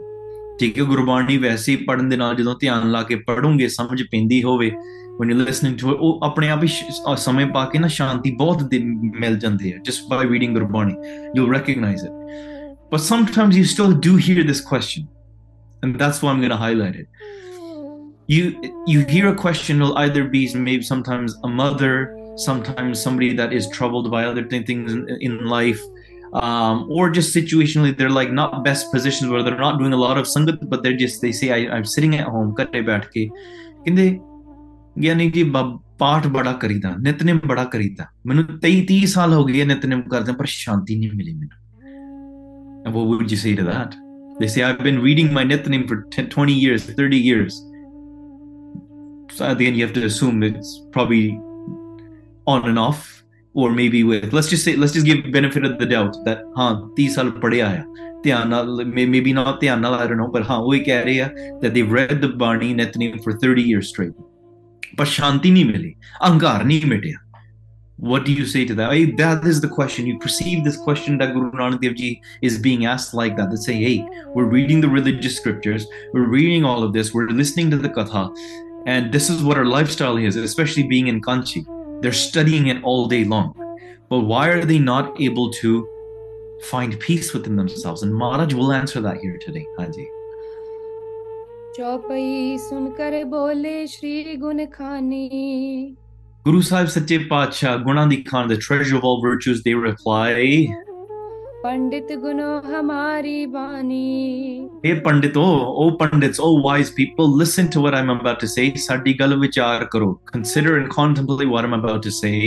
ਠੀਕ 0.59 0.79
ਹੈ 0.79 0.85
ਗੁਰਬਾਣੀ 0.85 1.37
ਵੈਸੇ 1.39 1.73
ਹੀ 1.73 1.77
ਪੜਨ 1.85 2.09
ਦੇ 2.09 2.17
ਨਾਲ 2.17 2.35
ਜਦੋਂ 2.37 2.55
ਧਿਆਨ 2.61 2.91
ਲਾ 2.91 3.03
ਕੇ 3.03 3.17
ਪੜੋਗੇ 3.27 3.69
ਸਮਝ 3.69 4.03
ਪੈਂਦੀ 4.03 4.43
ਹੋਵੇ 4.43 4.71
when 5.19 5.31
you're 5.31 5.47
listening 5.49 5.75
to 5.81 5.91
it 5.93 5.99
ਉਹ 6.01 6.21
ਆਪਣੇ 6.25 6.49
ਆਪ 6.51 6.63
ਹੀ 6.63 6.69
ਸਮੇਂ 7.17 7.47
ਪਾ 7.47 7.65
ਕੇ 7.73 7.79
ਨਾ 7.79 7.89
ਸ਼ਾਂਤੀ 7.97 8.31
ਬਹੁਤ 8.37 8.75
ਮਿਲ 9.21 9.39
ਜਾਂਦੀ 9.39 9.73
ਹੈ 9.73 9.79
just 9.89 10.07
by 10.13 10.21
reading 10.33 10.53
Gurbani 10.53 10.95
you'll 11.37 11.53
recognize 11.57 12.05
it 12.09 12.13
but 12.95 13.05
sometimes 13.09 13.59
you 13.61 13.65
still 13.75 13.95
do 14.07 14.17
hear 14.27 14.47
this 14.51 14.61
question 14.71 15.07
and 15.87 16.03
that's 16.03 16.23
why 16.23 16.33
I'm 16.33 16.43
going 16.45 16.55
to 16.55 16.61
highlight 16.65 16.99
it 17.03 17.09
you 18.35 18.45
you 18.93 19.01
hear 19.15 19.31
a 19.31 19.37
question 19.45 19.83
will 19.85 19.97
either 20.03 20.25
be 20.35 20.43
maybe 20.67 20.87
sometimes 20.91 21.35
a 21.49 21.51
mother 21.63 21.95
sometimes 22.46 23.02
somebody 23.02 23.32
that 23.40 23.54
is 23.54 23.68
troubled 23.78 24.10
by 24.12 24.24
other 24.26 24.44
things 24.48 24.94
in, 24.94 25.02
in 25.28 25.46
life 25.46 25.82
um, 26.34 26.88
or 26.90 27.10
just 27.10 27.36
situationally 27.36 27.96
they're 27.98 28.10
like 28.10 28.32
not 28.32 28.64
best 28.64 28.92
positions 28.92 29.30
where 29.32 29.44
they're 29.44 29.58
not 29.58 29.80
doing 29.80 29.94
a 29.94 30.02
lot 30.06 30.18
of 30.18 30.26
sangat 30.26 30.58
but 30.70 30.84
they're 30.84 31.02
just 31.06 31.22
they 31.22 31.32
say 31.32 31.52
I, 31.52 31.78
am 31.78 31.86
sitting 31.86 32.16
at 32.16 32.28
home 32.36 32.52
ਘਰੇ 32.60 32.82
ਬੈਠ 32.82 33.06
ਕੇ 33.14 33.26
ਕਹਿੰਦੇ 33.86 34.20
ਗਿਆਨੀ 35.02 35.30
ਜੀ 35.32 35.44
ਪਾਠ 36.00 36.28
ਬੜਾ 36.28 36.52
ਕਰੀਦਾ 36.54 36.96
ਨਿਤਨੇਮ 37.02 37.40
ਬੜਾ 37.48 37.64
ਕਰੀਦਾ 37.74 38.06
ਮੈਨੂੰ 38.28 38.46
30 38.66 39.06
ਸਾਲ 39.14 39.34
ਹੋ 39.34 39.46
ਗਏ 39.46 39.66
ਨਿਤਨੇਮ 39.66 40.02
ਕਰਦੇ 40.02 40.34
ਪਰ 40.34 40.46
ਸ਼ਾਂਤੀ 40.46 40.96
ਨਹੀਂ 41.00 41.12
ਮਿਲੀ 41.16 41.34
ਮੈਨੂੰ 41.34 41.58
and 42.86 42.94
what 42.94 43.08
would 43.08 43.32
you 43.32 43.38
say 43.38 43.56
to 43.56 43.64
that? 43.64 43.96
They 44.40 44.48
say 44.48 44.62
i've 44.64 44.84
been 44.84 45.02
reading 45.02 45.34
my 45.34 45.44
nitnem 45.44 45.82
for 45.88 45.98
10, 46.12 46.30
20 46.30 46.54
years 46.54 46.86
30 46.86 47.18
years. 47.18 47.58
So 49.32 49.46
at 49.46 49.58
the 49.58 49.68
end 49.68 49.78
you 49.78 49.86
have 49.86 49.94
to 49.94 50.06
assume 50.06 50.44
it's 50.44 50.70
probably 50.94 51.40
on 52.54 52.68
and 52.72 52.80
off 52.88 53.02
or 53.54 53.68
maybe 53.80 54.02
with 54.10 54.34
let's 54.38 54.50
just 54.54 54.64
say 54.68 54.76
let's 54.82 54.94
just 54.98 55.08
give 55.10 55.32
benefit 55.38 55.66
of 55.70 55.78
the 55.82 55.88
doubt 55.94 56.18
that 56.28 56.44
huh 56.58 56.74
30 56.98 57.08
saal 57.16 57.32
padhya 57.46 57.70
maybe 59.16 59.34
not 59.40 59.56
the 59.64 59.70
ਨਾਲ 59.86 59.96
I 60.02 60.08
don't 60.08 60.22
know 60.24 60.32
but 60.36 60.44
ਹਾਂ 60.50 60.60
ਉਹ 60.66 60.74
ਹੀ 60.76 60.84
that 61.62 61.72
they've 61.76 61.94
read 62.00 62.16
the 62.26 62.32
Barney 62.44 62.74
Nethany 62.82 63.10
for 63.26 63.34
30 63.46 63.66
years 63.72 63.88
straight 63.94 64.18
but 65.00 65.08
shanti 65.16 65.52
ਨਹੀਂ 65.52 65.66
ਮਿਲੀ 65.66 65.96
ਅਹੰਕਾਰ 66.28 66.64
ਨਹੀਂ 66.66 66.86
ਮਿਟਿਆ 66.94 67.18
what 68.02 68.24
do 68.24 68.32
you 68.32 68.46
say 68.46 68.64
to 68.64 68.74
that? 68.76 68.92
That 69.18 69.46
is 69.46 69.60
the 69.60 69.68
question. 69.68 70.06
You 70.08 70.18
perceive 70.20 70.64
this 70.64 70.78
question 70.78 71.18
that 71.18 71.34
Guru 71.34 71.52
Nanak 71.52 71.82
Dev 71.82 71.96
Ji 71.96 72.22
is 72.42 72.58
being 72.58 72.86
asked 72.86 73.14
like 73.14 73.36
that. 73.36 73.50
They 73.50 73.58
say, 73.58 73.74
hey, 73.74 74.08
we're 74.34 74.46
reading 74.46 74.80
the 74.80 74.88
religious 74.88 75.36
scriptures, 75.36 75.86
we're 76.14 76.28
reading 76.28 76.64
all 76.64 76.82
of 76.84 76.94
this, 76.94 77.14
we're 77.14 77.28
listening 77.28 77.70
to 77.72 77.78
the 77.78 77.90
Katha, 77.90 78.24
and 78.86 79.12
this 79.12 79.30
is 79.30 79.44
what 79.44 79.58
our 79.58 79.66
lifestyle 79.66 80.16
is, 80.16 80.38
especially 80.38 80.84
being 80.84 81.08
in 81.08 81.22
Kanchi. 81.22 81.66
They're 82.01 82.13
studying 82.13 82.67
it 82.67 82.83
all 82.83 83.07
day 83.07 83.25
long. 83.25 83.55
But 84.09 84.21
why 84.21 84.49
are 84.49 84.65
they 84.65 84.79
not 84.79 85.21
able 85.21 85.51
to 85.53 85.89
find 86.71 86.99
peace 87.01 87.33
within 87.33 87.57
themselves? 87.57 88.03
And 88.03 88.15
Maharaj 88.15 88.55
will 88.55 88.73
answer 88.73 89.01
that 89.01 89.19
here 89.19 89.39
today. 89.39 89.67
Hanji. 89.79 90.07
Chaupai 91.77 92.59
सुनकर 92.63 93.25
बोले 93.31 93.87
श्री 93.87 94.37
गुण 94.39 94.65
खानी 94.75 95.97
Guru 96.45 96.61
Sahib 96.61 96.91
Sache 96.91 97.27
Pacha, 97.29 97.83
Gunandi 97.85 98.25
Khan, 98.25 98.49
the 98.49 98.59
treasure 98.59 98.97
of 98.99 99.05
all 99.05 99.23
virtues, 99.23 99.63
they 99.63 99.73
reply, 99.73 100.69
पंडित 101.65 102.11
गुनो 102.23 102.49
हमारी 102.71 103.45
बानी 103.53 104.71
Hey 104.85 104.95
Pandit, 105.01 105.37
oh, 105.43 105.61
oh 105.83 105.91
Pandits, 106.01 106.39
oh 106.39 106.55
wise 106.67 106.91
people, 106.91 107.29
listen 107.43 107.71
to 107.77 107.81
what 107.85 107.95
I'm 107.95 108.11
about 108.15 108.41
to 108.41 108.49
say. 108.55 108.67
Sadi 108.75 109.15
gal 109.15 109.31
vichar 109.45 109.89
karo. 109.95 110.09
Consider 110.33 110.77
and 110.79 110.91
contemplate 110.91 111.49
what 111.49 111.65
I'm 111.65 111.77
about 111.79 112.03
to 112.09 112.13
say. 112.19 112.41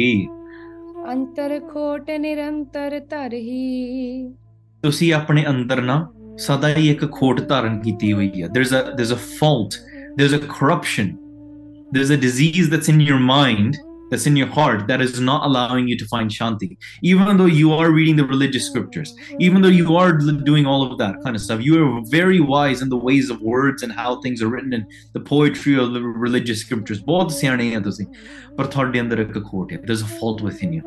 अंतर 1.13 1.57
खोट 1.73 2.09
निरंतर 2.19 2.99
तरही 3.11 4.33
ਤੁਸੀਂ 4.83 5.13
ਆਪਣੇ 5.13 5.45
ਅੰਦਰ 5.49 5.81
ਨਾ 5.81 5.95
ਸਦਾ 6.45 6.69
ਹੀ 6.75 6.89
ਇੱਕ 6.89 7.05
ਖੋਟ 7.11 7.41
ਧਾਰਨ 7.49 7.79
ਕੀਤੀ 7.81 8.11
ਹੋਈ 8.13 8.29
ਹੈ 8.41 8.47
there's 8.57 8.73
a 8.79 8.81
there's 8.97 9.13
a 9.15 9.21
fault 9.39 9.77
there's 10.19 10.35
a 10.37 10.41
corruption 10.55 11.09
there's 11.95 12.11
a 12.15 12.19
disease 12.25 12.69
that's 12.73 12.91
in 12.93 12.99
your 13.07 13.19
mind 13.29 13.79
that's 14.12 14.26
in 14.30 14.36
your 14.36 14.48
heart 14.56 14.86
that 14.88 15.00
is 15.00 15.18
not 15.18 15.46
allowing 15.46 15.88
you 15.88 15.96
to 15.96 16.06
find 16.06 16.30
shanti. 16.30 16.76
Even 17.02 17.38
though 17.38 17.46
you 17.46 17.72
are 17.72 17.90
reading 17.90 18.16
the 18.16 18.26
religious 18.26 18.66
scriptures 18.66 19.14
even 19.40 19.62
though 19.62 19.68
you 19.68 19.96
are 19.96 20.12
doing 20.50 20.66
all 20.66 20.82
of 20.86 20.98
that 20.98 21.16
kind 21.24 21.34
of 21.34 21.42
stuff 21.42 21.62
you 21.62 21.82
are 21.82 22.02
very 22.04 22.40
wise 22.40 22.82
in 22.82 22.90
the 22.90 22.96
ways 23.08 23.30
of 23.30 23.40
words 23.40 23.82
and 23.82 23.92
how 23.92 24.20
things 24.20 24.42
are 24.42 24.48
written 24.48 24.74
and 24.74 24.84
the 25.14 25.20
poetry 25.20 25.78
of 25.78 25.94
the 25.94 26.02
religious 26.02 26.60
scriptures. 26.60 27.00
There's 29.86 30.02
a 30.02 30.10
fault 30.20 30.42
within 30.42 30.72
you. 30.74 30.82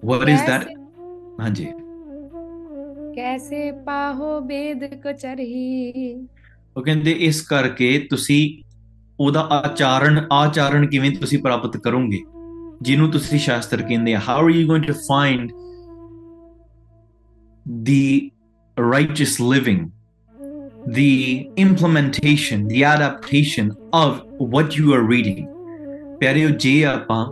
What 0.00 0.28
is 0.28 0.40
that? 0.50 0.68
ਹਾਂਜੀ 1.40 1.66
ਕੈਸੇ 3.14 3.70
ਪਾਹੋ 3.84 4.40
ਬੇਦ 4.40 4.82
ਉਹ 6.76 6.82
ਕਹਿੰਦੇ 6.82 7.12
ਇਸ 7.28 7.40
ਕਰਕੇ 7.42 7.98
ਤੁਸੀਂ 8.10 8.42
ਉਹਦਾ 9.19 9.47
ਆਚਾਰਨ 9.51 10.25
ਆਚਾਰਨ 10.33 10.87
ਕਿਵੇਂ 10.87 11.11
ਤੁਸੀਂ 11.11 11.39
ਪ੍ਰਾਪਤ 11.39 11.77
ਕਰੋਗੇ 11.77 12.23
ਜਿਹਨੂੰ 12.81 13.11
ਤੁਸੀਂ 13.11 13.39
ਸ਼ਾਸਤਰ 13.39 13.81
ਕਹਿੰਦੇ 13.81 14.13
ਆ 14.15 14.19
how 14.29 14.43
are 14.45 14.49
you 14.49 14.67
going 14.67 14.83
to 14.85 14.93
find 15.09 15.51
the 17.65 18.31
righteous 18.77 19.39
living 19.39 19.91
the 20.87 21.49
implementation 21.57 22.67
the 22.67 22.83
adaptation 22.83 23.71
of 23.93 24.21
what 24.53 24.77
you 24.79 24.93
are 24.93 25.03
reading 25.13 25.47
ਪਿਆਰਿਓ 26.19 26.49
ਜੇ 26.49 26.83
ਆਪਾਂ 26.85 27.25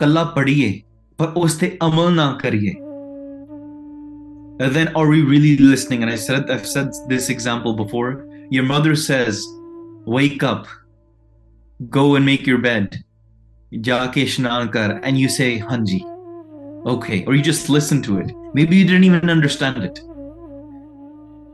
ਕੱਲਾ 0.00 0.24
ਪੜ੍ਹੀਏ 0.36 0.72
ਪਰ 1.18 1.32
ਉਸ 1.36 1.54
ਤੇ 1.54 1.76
ਅਮਲ 1.86 2.14
ਨਾ 2.14 2.32
ਕਰੀਏ 2.42 2.74
then 4.74 4.88
are 4.98 5.08
we 5.08 5.18
really 5.30 5.56
listening 5.58 6.02
and 6.04 6.10
i 6.10 6.16
said 6.20 6.50
i've 6.52 6.68
said 6.68 6.86
this 7.08 7.28
example 7.34 7.74
before 7.80 8.10
your 8.51 8.63
mother 8.65 8.95
says 8.97 9.47
wake 10.05 10.43
up. 10.43 10.67
Go 11.89 12.15
and 12.15 12.25
make 12.25 12.45
your 12.45 12.57
bed. 12.57 13.01
Jaake 13.73 14.25
ishnan 14.25 14.71
kar 14.73 14.99
and 15.03 15.17
you 15.17 15.29
say 15.29 15.59
hanji. 15.59 16.01
Okay 16.85 17.23
or 17.25 17.33
you 17.33 17.41
just 17.41 17.69
listen 17.69 18.01
to 18.03 18.19
it. 18.19 18.33
Maybe 18.53 18.75
you 18.75 18.85
didn't 18.85 19.05
even 19.05 19.29
understand 19.29 19.83
it. 19.83 19.99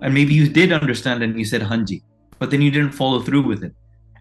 And 0.02 0.14
maybe 0.14 0.34
you 0.34 0.50
did 0.50 0.74
understand 0.74 1.22
and 1.22 1.38
you 1.38 1.46
said 1.46 1.62
hanji 1.62 2.02
but 2.40 2.50
then 2.50 2.64
you 2.64 2.72
didn't 2.72 2.94
follow 2.94 3.22
through 3.22 3.44
with 3.44 3.64
it. 3.64 3.74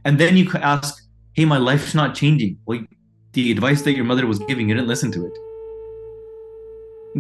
And 0.05 0.19
then 0.19 0.37
you 0.37 0.51
ask 0.57 1.03
hey 1.33 1.47
my 1.47 1.57
life's 1.57 1.95
not 1.95 2.15
changing. 2.15 2.59
Well 2.67 2.85
the 3.33 3.51
advice 3.53 3.83
that 3.83 3.95
your 3.95 4.05
mother 4.05 4.27
was 4.27 4.39
giving 4.41 4.69
you 4.69 4.75
didn't 4.75 4.89
listen 4.89 5.11
to 5.13 5.25
it. 5.27 5.33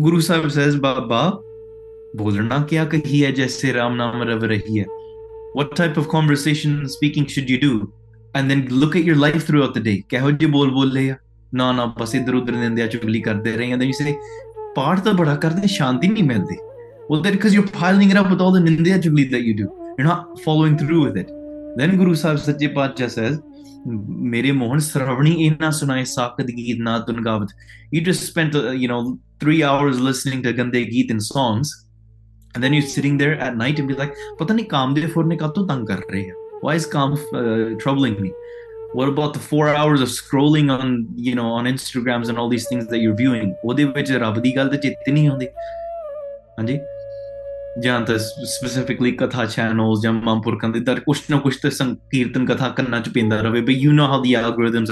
Guru 0.02 0.20
Sahib 0.20 0.52
says, 0.52 0.76
Baba, 0.76 1.40
bolna 2.14 2.60
kya 2.68 2.86
kahi 2.86 3.24
hai 3.24 3.32
jaise 3.32 3.74
Ram 3.74 3.96
naam 3.96 4.26
rav 4.28 4.42
rahi 4.42 4.84
hai 4.84 4.95
What 5.55 5.75
type 5.75 5.97
of 5.97 6.07
conversation 6.09 6.79
and 6.79 6.91
speaking 6.91 7.25
should 7.27 7.49
you 7.49 7.59
do? 7.59 7.93
And 8.35 8.49
then 8.49 8.67
look 8.69 8.95
at 8.95 9.03
your 9.03 9.17
life 9.17 9.45
throughout 9.47 9.73
the 9.73 9.81
day. 9.81 10.05
Keho 10.09 10.37
je 10.37 10.47
bol 10.47 10.71
bol 10.71 10.85
liya? 10.85 11.19
Na 11.51 11.71
na 11.73 11.87
bas 11.87 12.13
idhar 12.13 12.37
udhar 12.41 12.55
nindya 12.63 12.87
chugli 12.93 13.23
karde 13.23 13.51
rahe 13.61 13.73
and 13.73 13.81
then 13.81 13.89
you 13.89 13.93
say, 13.93 14.17
ਪਾਠ 14.75 14.99
ਤਾਂ 15.03 15.13
ਬੜਾ 15.13 15.35
ਕਰਦੇ 15.35 15.67
ਸ਼ਾਂਤੀ 15.67 16.07
ਨਹੀਂ 16.07 16.23
ਮਿਲਦੀ 16.23 16.57
well 17.11 17.21
that 17.23 17.33
because 17.35 17.55
you're 17.55 17.71
piling 17.77 18.11
it 18.13 18.17
up 18.19 18.27
with 18.33 18.41
all 18.43 18.53
the 18.57 18.61
nindya 18.65 18.97
chugli 19.05 19.23
that 19.31 19.47
you 19.47 19.53
do 19.61 19.65
you're 19.95 20.09
not 20.09 20.43
following 20.43 20.75
through 20.81 20.99
with 21.05 21.17
it 21.21 21.31
then 21.79 21.95
guru 22.01 22.13
sahib 22.21 22.39
sache 22.49 22.67
paatshah 22.77 23.09
says 23.15 23.39
ਮੇਰੇ 24.31 24.51
ਮੋਹਨ 24.51 24.79
ਸਰਵਣੀ 24.79 25.31
ਇਹਨਾਂ 25.43 25.71
ਸੁਣਾਏ 25.71 26.03
ਸਾਖਤ 26.05 26.49
ਗੀਤ 26.57 26.79
ਨਾ 26.87 26.97
ਤੁਨ 27.05 27.21
ਗਾਵਤ 27.25 27.53
you 27.95 28.01
just 28.07 28.25
spent 28.31 28.57
uh, 28.59 28.73
you 28.81 28.89
know 28.91 28.99
3 29.45 29.55
hours 29.69 30.01
listening 30.07 30.43
to 30.43 30.53
gande 30.59 30.77
geet 30.91 31.13
and 31.15 31.23
songs 31.27 31.71
and 32.56 32.64
then 32.64 32.72
you're 32.72 32.90
sitting 32.96 33.16
there 33.18 33.38
at 33.46 33.56
night 33.62 33.78
and 33.78 33.88
be 33.92 34.00
like 34.02 34.18
pata 34.40 34.58
nahi 34.58 34.66
kamdev 34.74 35.08
for 35.14 35.24
ne 35.32 35.40
kab 35.44 35.54
to 35.56 35.64
kar 35.70 36.00
rahe 36.02 36.20
hain 36.20 36.42
why 36.60 36.74
is 36.74 36.86
kaam 36.86 37.16
uh, 37.40 37.78
troubling 37.78 38.20
me? 38.20 38.32
What 38.92 39.08
about 39.08 39.34
the 39.34 39.40
four 39.40 39.68
hours 39.68 40.00
of 40.00 40.08
scrolling 40.08 40.68
on 40.74 41.06
you 41.16 41.34
know 41.34 41.48
on 41.56 41.66
instagrams 41.66 42.28
and 42.28 42.38
all 42.38 42.48
these 42.48 42.68
things 42.68 42.86
that 42.92 43.00
you're 43.04 43.16
viewing? 43.22 43.54
ਉਹਦੇ 43.64 43.84
ਵਿੱਚ 43.96 44.12
ਰੱਬ 44.12 44.38
ਦੀ 44.42 44.54
ਗੱਲ 44.56 44.68
ਤੇ 44.68 44.76
ਚੇਤੇ 44.84 45.12
ਨਹੀਂ 45.12 45.28
ਆਉਂਦੀ 45.28 45.48
ਹਾਂਜੀ 46.58 46.78
ਜਾਂ 47.84 48.00
ਤਾਂ 48.06 48.16
ਸਪੈਸੀਫਿਕਲੀ 48.18 49.12
ਕਥਾ 49.22 49.44
ਚੈਨਲਸ 49.46 50.00
ਜਾਂ 50.02 50.12
ਮਮਪੁਰਕਾਂ 50.12 50.70
ਦੇ 50.76 50.80
ਦਰ 50.80 51.00
ਕੁਛ 51.00 51.22
ਨਾ 51.30 51.38
ਕੁਛ 51.46 51.56
ਤੇ 51.62 51.70
ਸੰਕੀਰਤਨ 51.80 52.46
ਕਥਾ 52.46 52.68
ਕੰਨਾਂ 52.78 53.00
ਚ 53.00 53.08
ਪੈਂਦਾ 53.14 53.40
ਰਵੇ 53.48 53.60
but 53.60 53.70
you 53.70 53.92
know 53.92 54.06
how 54.12 54.22
the 54.22 54.34
algorithms 54.34 54.90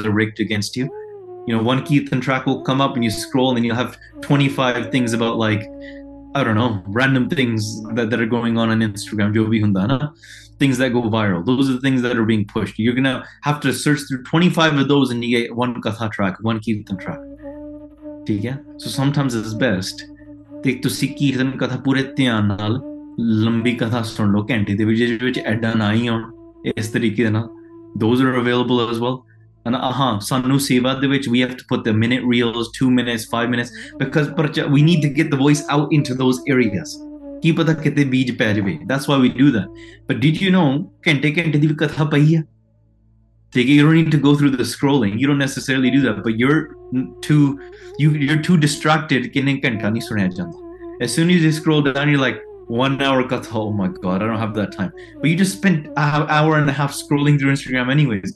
you. 1.46 1.54
Know 1.54 1.62
one 1.62 1.80
keertan 1.88 2.20
track 2.22 2.46
will 2.48 2.60
come 2.66 2.78
up 2.80 2.94
and 2.98 3.04
you 3.06 3.10
scroll 3.14 3.56
and 3.56 3.66
you'll 3.66 3.76
have 3.76 3.96
25 4.26 4.86
things 4.92 5.16
about 5.16 5.36
like 5.40 5.66
I 6.35 6.43
don't 6.43 6.55
know, 6.55 6.83
random 6.85 7.27
things 7.29 7.83
that, 7.93 8.09
that 8.11 8.21
are 8.21 8.27
going 8.27 8.57
on 8.57 8.69
on 8.69 8.79
Instagram, 8.81 9.33
jo 9.33 9.45
bhi 9.45 9.61
hunda 9.61 9.87
na, 9.87 10.09
things 10.59 10.77
that 10.77 10.89
go 10.89 11.01
viral. 11.01 11.45
Those 11.45 11.69
are 11.69 11.73
the 11.73 11.81
things 11.81 12.03
that 12.03 12.17
are 12.17 12.25
being 12.25 12.45
pushed. 12.45 12.77
You're 12.77 12.93
going 12.93 13.05
to 13.05 13.23
have 13.41 13.59
to 13.61 13.73
search 13.73 14.01
through 14.07 14.23
25 14.23 14.77
of 14.77 14.87
those 14.87 15.09
and 15.09 15.23
you 15.23 15.37
get 15.37 15.55
one 15.55 15.81
katha 15.81 16.11
track, 16.11 16.35
one 16.41 16.59
kirtan 16.59 16.97
track. 16.97 17.19
Okay? 18.21 18.55
So 18.77 18.89
sometimes 18.89 19.35
it's 19.35 19.53
best 19.53 20.05
ਤੇ 20.63 20.73
ਤੁਸੀਂ 20.83 21.07
ਕੀਰਤਨ 21.15 21.51
ਕਥਾ 21.57 21.75
ਪੂਰੇ 21.83 22.01
ਧਿਆਨ 22.15 22.45
ਨਾਲ 22.45 22.79
ਲੰਬੀ 23.43 23.71
ਕਥਾ 23.77 24.01
ਸੁਣ 24.03 24.31
ਲਓ 24.31 24.45
ਘੰਟੇ 24.49 24.75
ਦੇ 24.75 24.85
ਵਿੱਚ 24.85 24.97
ਜਿਹਦੇ 24.99 25.25
ਵਿੱਚ 25.25 25.39
ਐਡਾਂ 25.39 25.75
ਨਾ 25.75 25.91
ਹੀ 25.93 26.07
ਆਉਣ 26.07 26.23
ਇਸ 26.77 26.87
ਤਰੀਕੇ 26.91 27.29
ਨਾਲ 27.29 27.47
those 28.01 28.21
are 28.25 28.33
available 28.39 28.81
as 28.87 28.99
well 29.03 29.15
and 29.64 29.74
uh-huh 29.76 30.18
sanu 30.18 30.58
sevadevich 30.66 31.26
we 31.26 31.40
have 31.40 31.56
to 31.56 31.64
put 31.66 31.84
the 31.84 31.92
minute 31.92 32.22
reels 32.24 32.70
two 32.72 32.90
minutes 32.90 33.24
five 33.24 33.48
minutes 33.50 33.72
because 33.98 34.28
we 34.68 34.82
need 34.82 35.00
to 35.00 35.08
get 35.08 35.30
the 35.30 35.36
voice 35.36 35.64
out 35.68 35.92
into 35.92 36.14
those 36.14 36.42
areas. 36.46 37.00
That's 38.86 39.08
why 39.08 39.18
we 39.18 39.28
do 39.28 39.50
that. 39.50 39.68
But 40.06 40.20
did 40.20 40.40
you 40.40 40.50
know 40.50 40.90
you 43.54 43.82
don't 43.82 43.94
need 43.94 44.10
to 44.10 44.16
go 44.16 44.34
through 44.34 44.50
the 44.50 44.62
scrolling. 44.64 45.18
You 45.18 45.26
don't 45.26 45.38
necessarily 45.38 45.90
do 45.90 46.00
that 46.02 46.22
but 46.22 46.38
you're 46.38 46.76
too 47.20 47.60
you, 47.98 48.10
you're 48.12 48.42
too 48.42 48.56
distracted. 48.56 49.36
As 51.00 51.14
soon 51.14 51.30
as 51.30 51.42
you 51.42 51.52
scroll 51.52 51.82
down 51.82 52.08
you're 52.08 52.18
like 52.18 52.42
one 52.66 53.00
hour 53.02 53.22
katha. 53.24 53.54
Oh 53.54 53.72
my 53.72 53.88
god 53.88 54.22
i 54.22 54.26
don't 54.26 54.38
have 54.38 54.54
that 54.54 54.72
time. 54.72 54.92
But 55.20 55.28
you 55.30 55.36
just 55.36 55.56
spent 55.58 55.86
an 55.86 55.94
hour 55.96 56.56
and 56.56 56.68
a 56.68 56.72
half 56.72 56.92
scrolling 56.92 57.38
through 57.38 57.52
instagram 57.52 57.90
anyways. 57.90 58.32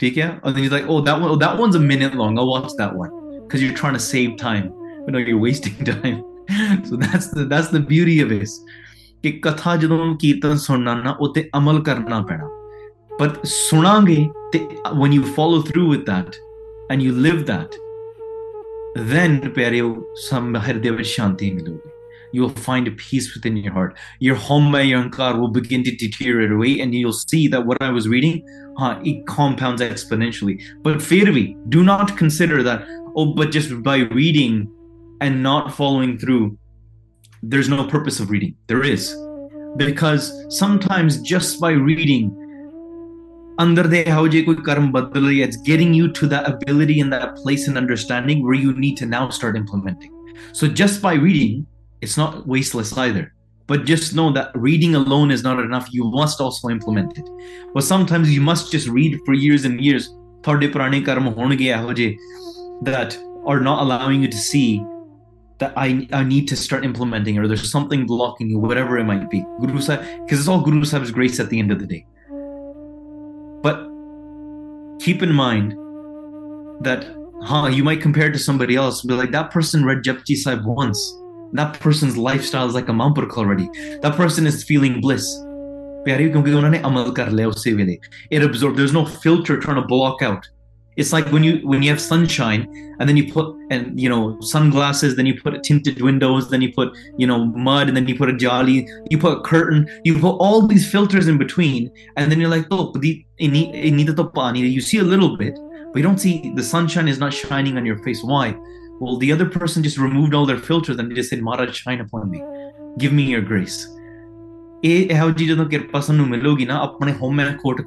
katha 0.00 0.12
hi 0.12 0.16
yeah? 0.16 0.38
And 0.42 0.54
then 0.54 0.62
he's 0.62 0.72
like, 0.72 0.88
oh, 0.88 1.00
that 1.00 1.20
one, 1.20 1.30
oh, 1.30 1.36
that 1.36 1.58
one's 1.58 1.74
a 1.74 1.80
minute 1.80 2.14
long. 2.14 2.38
I'll 2.38 2.46
watch 2.46 2.72
that 2.78 2.94
one 2.94 3.42
because 3.42 3.62
you're 3.62 3.74
trying 3.74 3.94
to 3.94 4.00
save 4.00 4.36
time. 4.36 4.72
But 5.04 5.12
no, 5.12 5.18
you're 5.18 5.38
wasting 5.38 5.84
time. 5.84 6.24
so 6.84 6.96
that's 6.96 7.28
the 7.28 7.44
that's 7.44 7.68
the 7.68 7.80
beauty 7.80 8.20
of 8.20 8.28
this. 8.28 8.60
ਕਿ 9.22 9.30
ਕਥਾ 9.32 9.76
ਜਦੋਂ 9.76 10.16
ਕੀਰਤਨ 10.16 10.56
ਸੁਣਨਾ 10.56 10.94
ਨਾ 10.94 11.16
ਉਤੇ 11.20 11.50
ਅਮਲ 11.56 11.82
ਕਰਨਾ 11.82 12.20
ਪੈਣਾ 12.20 12.48
ਪਰ 13.18 13.30
ਸੁਣਾਂਗੇ 13.44 14.28
ਤੇ 14.52 14.58
when 14.84 15.12
you 15.12 15.22
follow 15.22 15.62
through 15.62 15.86
with 15.92 16.04
that 16.06 16.36
and 16.92 17.06
you 17.06 17.12
live 17.26 17.40
that 17.46 17.78
then 19.12 19.52
ਪਿਆਰਿਓ 19.54 19.94
ਸਮ 20.28 20.56
ਹਿਰਦੇ 20.56 20.90
ਵਿੱਚ 20.90 21.08
ਸ਼ਾਂਤੀ 21.08 21.50
ਮਿਲੂਗੀ 21.50 21.89
you'll 22.31 22.49
find 22.49 22.87
a 22.87 22.91
peace 22.91 23.33
within 23.33 23.57
your 23.57 23.73
heart. 23.73 23.97
Your 24.19 24.35
your 24.35 25.09
car 25.09 25.39
will 25.39 25.49
begin 25.49 25.83
to 25.83 25.95
deteriorate 25.95 26.51
away, 26.51 26.79
and 26.79 26.93
you'll 26.93 27.13
see 27.13 27.47
that 27.49 27.65
what 27.65 27.81
I 27.81 27.89
was 27.89 28.07
reading, 28.07 28.45
huh, 28.77 28.99
it 29.03 29.25
compounds 29.27 29.81
exponentially. 29.81 30.61
But 30.81 30.97
Firvi, 30.97 31.55
do 31.69 31.83
not 31.83 32.17
consider 32.17 32.63
that, 32.63 32.85
oh, 33.15 33.33
but 33.33 33.51
just 33.51 33.83
by 33.83 33.97
reading 33.97 34.71
and 35.21 35.43
not 35.43 35.73
following 35.73 36.17
through, 36.17 36.57
there's 37.43 37.69
no 37.69 37.85
purpose 37.87 38.19
of 38.19 38.29
reading. 38.29 38.55
There 38.67 38.83
is. 38.83 39.15
Because 39.77 40.31
sometimes 40.49 41.21
just 41.21 41.59
by 41.59 41.71
reading, 41.71 42.37
under 43.57 43.83
the 43.83 44.03
it's 45.43 45.57
getting 45.57 45.93
you 45.93 46.11
to 46.11 46.27
that 46.27 46.49
ability 46.49 46.99
and 46.99 47.13
that 47.13 47.35
place 47.35 47.67
and 47.67 47.77
understanding 47.77 48.43
where 48.43 48.55
you 48.55 48.73
need 48.73 48.97
to 48.97 49.05
now 49.05 49.29
start 49.29 49.55
implementing. 49.55 50.11
So 50.53 50.67
just 50.67 51.01
by 51.01 51.13
reading, 51.13 51.67
it's 52.01 52.17
not 52.17 52.47
wasteless 52.47 52.97
either. 52.97 53.33
But 53.67 53.85
just 53.85 54.15
know 54.15 54.31
that 54.33 54.51
reading 54.53 54.95
alone 54.95 55.31
is 55.31 55.43
not 55.43 55.59
enough. 55.59 55.87
You 55.91 56.03
must 56.03 56.41
also 56.41 56.69
implement 56.69 57.17
it. 57.17 57.29
But 57.73 57.83
sometimes 57.83 58.33
you 58.33 58.41
must 58.41 58.71
just 58.71 58.87
read 58.89 59.19
for 59.25 59.33
years 59.33 59.63
and 59.63 59.79
years. 59.79 60.13
that 62.81 63.17
are 63.45 63.59
not 63.59 63.81
allowing 63.81 64.21
you 64.21 64.27
to 64.27 64.37
see 64.37 64.83
that 65.59 65.73
I, 65.77 66.07
I 66.11 66.23
need 66.23 66.47
to 66.47 66.55
start 66.55 66.83
implementing 66.83 67.37
or 67.37 67.47
there's 67.47 67.71
something 67.71 68.07
blocking 68.07 68.49
you, 68.49 68.57
whatever 68.57 68.97
it 68.97 69.03
might 69.03 69.29
be. 69.29 69.45
Guru 69.59 69.79
Sahib, 69.79 70.25
because 70.25 70.39
it's 70.39 70.47
all 70.47 70.61
Guru 70.61 70.83
Sahib's 70.83 71.11
grace 71.11 71.39
at 71.39 71.49
the 71.49 71.59
end 71.59 71.71
of 71.71 71.79
the 71.79 71.85
day. 71.85 72.05
But 73.61 73.87
keep 74.99 75.21
in 75.21 75.31
mind 75.31 75.73
that 76.83 77.15
huh, 77.43 77.67
you 77.67 77.83
might 77.83 78.01
compare 78.01 78.29
it 78.29 78.33
to 78.33 78.39
somebody 78.39 78.75
else, 78.75 79.03
be 79.03 79.13
like, 79.13 79.31
that 79.31 79.51
person 79.51 79.85
read 79.85 79.99
Japji 79.99 80.35
Sahib 80.35 80.65
once 80.65 81.15
that 81.53 81.79
person's 81.79 82.17
lifestyle 82.17 82.67
is 82.67 82.73
like 82.73 82.89
a 82.89 82.91
mampurk 82.91 83.31
already. 83.37 83.69
That 84.01 84.15
person 84.15 84.47
is 84.47 84.63
feeling 84.63 85.01
bliss. 85.01 85.25
It 88.29 88.43
absorbs. 88.43 88.77
There's 88.77 88.93
no 88.93 89.05
filter 89.05 89.59
trying 89.59 89.75
to 89.75 89.87
block 89.87 90.21
out. 90.21 90.47
It's 90.97 91.13
like 91.13 91.25
when 91.31 91.43
you 91.43 91.65
when 91.67 91.81
you 91.81 91.89
have 91.89 92.01
sunshine 92.01 92.67
and 92.99 93.07
then 93.07 93.15
you 93.15 93.31
put 93.31 93.55
and 93.69 93.99
you 93.99 94.09
know 94.09 94.39
sunglasses, 94.41 95.15
then 95.15 95.25
you 95.25 95.39
put 95.41 95.63
tinted 95.63 96.01
windows, 96.01 96.49
then 96.49 96.61
you 96.61 96.73
put 96.73 96.97
you 97.17 97.25
know 97.25 97.45
mud, 97.45 97.87
and 97.87 97.95
then 97.95 98.07
you 98.07 98.17
put 98.17 98.29
a 98.29 98.35
jolly, 98.35 98.87
you 99.09 99.17
put 99.17 99.37
a 99.37 99.41
curtain, 99.41 99.89
you 100.03 100.19
put 100.19 100.35
all 100.37 100.67
these 100.67 100.89
filters 100.91 101.27
in 101.27 101.37
between, 101.37 101.89
and 102.17 102.31
then 102.31 102.39
you're 102.41 102.49
like, 102.49 102.65
oh, 102.71 102.93
you 103.01 104.81
see 104.81 104.97
a 104.97 105.03
little 105.03 105.37
bit, 105.37 105.57
but 105.93 105.95
you 105.95 106.03
don't 106.03 106.19
see 106.19 106.51
the 106.55 106.63
sunshine 106.63 107.07
is 107.07 107.19
not 107.19 107.33
shining 107.33 107.77
on 107.77 107.85
your 107.85 107.97
face. 107.99 108.21
Why? 108.21 108.55
Well, 109.00 109.18
the 109.18 109.32
other 109.32 109.46
person 109.46 109.82
just 109.82 109.98
removed 109.98 110.34
all 110.34 110.46
their 110.46 110.56
filters 110.56 110.98
and 110.98 111.10
they 111.10 111.14
just 111.14 111.30
said, 111.30 111.42
Maharaj, 111.42 111.74
shine 111.74 112.00
upon 112.00 112.30
me. 112.30 112.42
Give 112.98 113.12
me 113.12 113.24
your 113.34 113.44
grace. 113.52 113.78
ਇਹ 114.84 115.10
ਇਹੋ 115.10 115.30
ਜੀ 115.30 115.46
ਜਦੋਂ 115.46 115.64
ਕਿਰਪਾ 115.66 116.00
ਸਾਨੂੰ 116.00 116.26
ਮਿਲੂਗੀ 116.28 116.64
ਨਾ 116.66 116.78
ਆਪਣੇ 116.82 117.12
ਹਉਮੈ 117.12 117.44
ਕੋਟ 117.62 117.80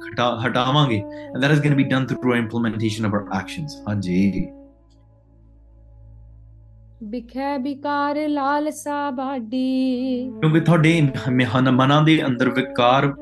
ਹਟਾਵਾਂਗੇ 0.46 1.02
and 1.32 1.42
that 1.42 1.52
is 1.54 1.60
going 1.64 1.74
to 1.74 1.78
be 1.80 1.86
done 1.90 2.06
through 2.12 2.34
implementation 2.38 3.06
of 3.08 3.14
our 3.18 3.22
actions 3.38 3.76
ਹਾਂਜੀ 3.88 4.46
ਵਿਖੇ 7.10 7.56
ਵਿਕਾਰ 7.62 8.28
ਲਾਲਸਾ 8.28 9.10
ਬਾਡੀ 9.10 10.30
ਕਿਉਂਕਿ 10.40 10.60
ਤੁਹਾਡੇ 10.60 11.02
ਮਨਾਂ 11.70 12.02
ਦੇ 12.02 12.26
ਅੰਦਰ 12.26 12.50
ਵਿਕਾਰ 12.54 13.14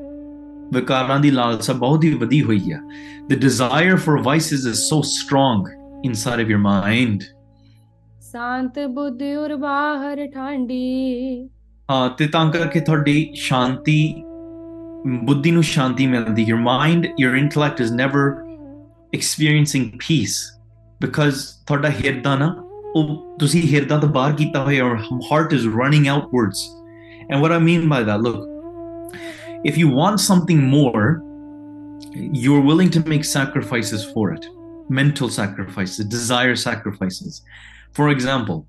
ਵਿਕਾਰਾਂ 0.73 1.19
ਦੀ 1.19 1.31
ਲਾਲਸਾ 1.31 1.73
ਬਹੁਤ 1.73 2.03
ਹੀ 2.03 2.13
ਵਧੀ 2.13 2.41
ਹੋਈ 2.43 2.71
ਆ 2.71 2.79
the 3.31 3.37
desire 3.45 3.97
for 4.05 4.17
vices 4.27 4.67
is 4.73 4.81
so 4.89 4.99
strong 5.13 5.63
inside 6.09 6.43
of 6.45 6.51
your 6.53 6.61
mind 6.65 7.23
ਸ਼ਾਂਤ 8.33 8.79
ਬੁੱਧ 8.95 9.21
ਉਰ 9.23 9.55
ਬਾਹਰ 9.55 10.25
ਠਾਂਡੀ 10.33 11.49
ਹਾਂ 11.89 12.09
ਤੇ 12.09 12.27
ਤਾਂ 12.27 12.51
ਕਰਕੇ 12.51 12.79
ਤੁਹਾਡੀ 12.79 13.31
ਸ਼ਾਂਤੀ 13.35 14.23
ਬੁੱਧੀ 15.25 15.51
ਨੂੰ 15.51 15.63
ਸ਼ਾਂਤੀ 15.63 16.07
ਮਿਲਦੀ 16.07 16.45
your 16.51 16.59
mind 16.65 17.07
your 17.23 17.35
intellect 17.41 17.79
is 17.85 17.93
never 17.99 18.23
experiencing 19.19 19.85
peace 20.03 20.35
because 21.05 21.39
ਤੁਹਾਡਾ 21.67 21.89
ਹਿਰਦਾ 21.89 22.35
ਨਾ 22.35 22.55
ਉਹ 22.95 23.15
ਤੁਸੀਂ 23.39 23.61
ਹਿਰਦਾ 23.73 23.97
ਤੋਂ 23.99 24.09
ਬਾਹਰ 24.09 24.33
ਕੀਤਾ 24.35 24.63
ਹੋਇਆ 24.63 24.83
your 24.83 24.97
heart 25.29 25.57
is 25.59 25.65
running 25.79 26.07
outwards 26.15 26.67
and 27.31 27.43
what 27.43 27.55
i 27.57 27.59
mean 27.69 27.89
by 27.93 28.01
that 28.09 28.27
look 28.27 28.45
if 29.71 29.81
you 29.81 29.89
want 29.95 30.23
something 30.27 30.61
more 30.75 31.03
you're 32.43 32.63
willing 32.69 32.93
to 32.95 33.01
make 33.13 33.25
sacrifices 33.31 34.05
for 34.13 34.23
it 34.35 34.47
mental 34.99 35.33
sacrifices 35.39 36.07
desire 36.13 36.55
sacrifices 36.61 37.41
for 37.94 38.10
example, 38.10 38.66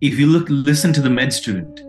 if 0.00 0.18
you 0.18 0.26
look 0.26 0.46
listen 0.48 0.92
to 0.92 1.00
the 1.00 1.10
med 1.10 1.32
student, 1.32 1.80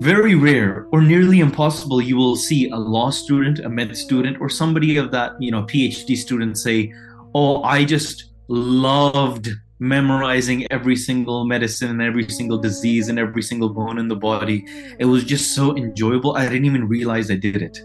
very 0.00 0.34
rare 0.34 0.86
or 0.92 1.00
nearly 1.00 1.40
impossible 1.40 2.02
you 2.02 2.16
will 2.16 2.36
see 2.36 2.68
a 2.68 2.76
law 2.76 3.10
student, 3.10 3.60
a 3.60 3.68
med 3.68 3.96
student, 3.96 4.38
or 4.40 4.48
somebody 4.48 4.98
of 4.98 5.10
that, 5.10 5.32
you 5.40 5.50
know, 5.50 5.62
PhD 5.62 6.16
student 6.16 6.58
say, 6.58 6.92
"Oh, 7.34 7.62
I 7.62 7.84
just 7.84 8.32
loved 8.48 9.48
memorizing 9.78 10.66
every 10.70 10.96
single 10.96 11.44
medicine 11.44 11.90
and 11.90 12.02
every 12.02 12.28
single 12.28 12.58
disease 12.58 13.08
and 13.08 13.18
every 13.18 13.42
single 13.42 13.70
bone 13.70 13.98
in 13.98 14.08
the 14.08 14.16
body. 14.16 14.64
It 14.98 15.06
was 15.06 15.24
just 15.24 15.54
so 15.54 15.76
enjoyable. 15.76 16.36
I 16.36 16.48
didn't 16.48 16.66
even 16.66 16.88
realize 16.88 17.30
I 17.30 17.36
did 17.36 17.62
it." 17.62 17.80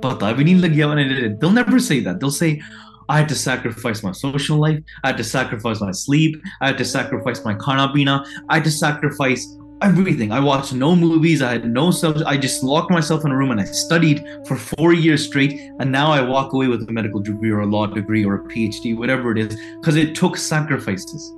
But 0.00 0.22
I 0.22 0.32
did 0.32 1.24
it. 1.24 1.40
They'll 1.40 1.50
never 1.50 1.80
say 1.80 2.00
that. 2.00 2.20
They'll 2.20 2.30
say, 2.30 2.62
I 3.08 3.18
had 3.18 3.28
to 3.30 3.34
sacrifice 3.34 4.02
my 4.02 4.12
social 4.12 4.58
life. 4.58 4.80
I 5.02 5.08
had 5.08 5.16
to 5.16 5.24
sacrifice 5.24 5.80
my 5.80 5.92
sleep. 5.92 6.42
I 6.60 6.68
had 6.68 6.78
to 6.78 6.84
sacrifice 6.84 7.44
my 7.44 7.54
kanabina. 7.54 8.26
I 8.48 8.56
had 8.56 8.64
to 8.64 8.70
sacrifice 8.70 9.46
everything. 9.80 10.32
I 10.32 10.40
watched 10.40 10.74
no 10.74 10.94
movies. 10.94 11.40
I 11.40 11.52
had 11.52 11.70
no 11.70 11.90
stuff. 11.90 12.20
I 12.26 12.36
just 12.36 12.62
locked 12.62 12.90
myself 12.90 13.24
in 13.24 13.30
a 13.30 13.36
room 13.36 13.50
and 13.50 13.60
I 13.60 13.64
studied 13.64 14.26
for 14.46 14.56
four 14.56 14.92
years 14.92 15.24
straight. 15.24 15.58
And 15.80 15.90
now 15.90 16.10
I 16.12 16.20
walk 16.20 16.52
away 16.52 16.68
with 16.68 16.88
a 16.88 16.92
medical 16.92 17.20
degree 17.20 17.50
or 17.50 17.60
a 17.60 17.66
law 17.66 17.86
degree 17.86 18.24
or 18.24 18.34
a 18.34 18.44
PhD, 18.44 18.96
whatever 18.96 19.32
it 19.32 19.38
is, 19.38 19.58
because 19.80 19.96
it 19.96 20.14
took 20.14 20.36
sacrifices. 20.36 21.32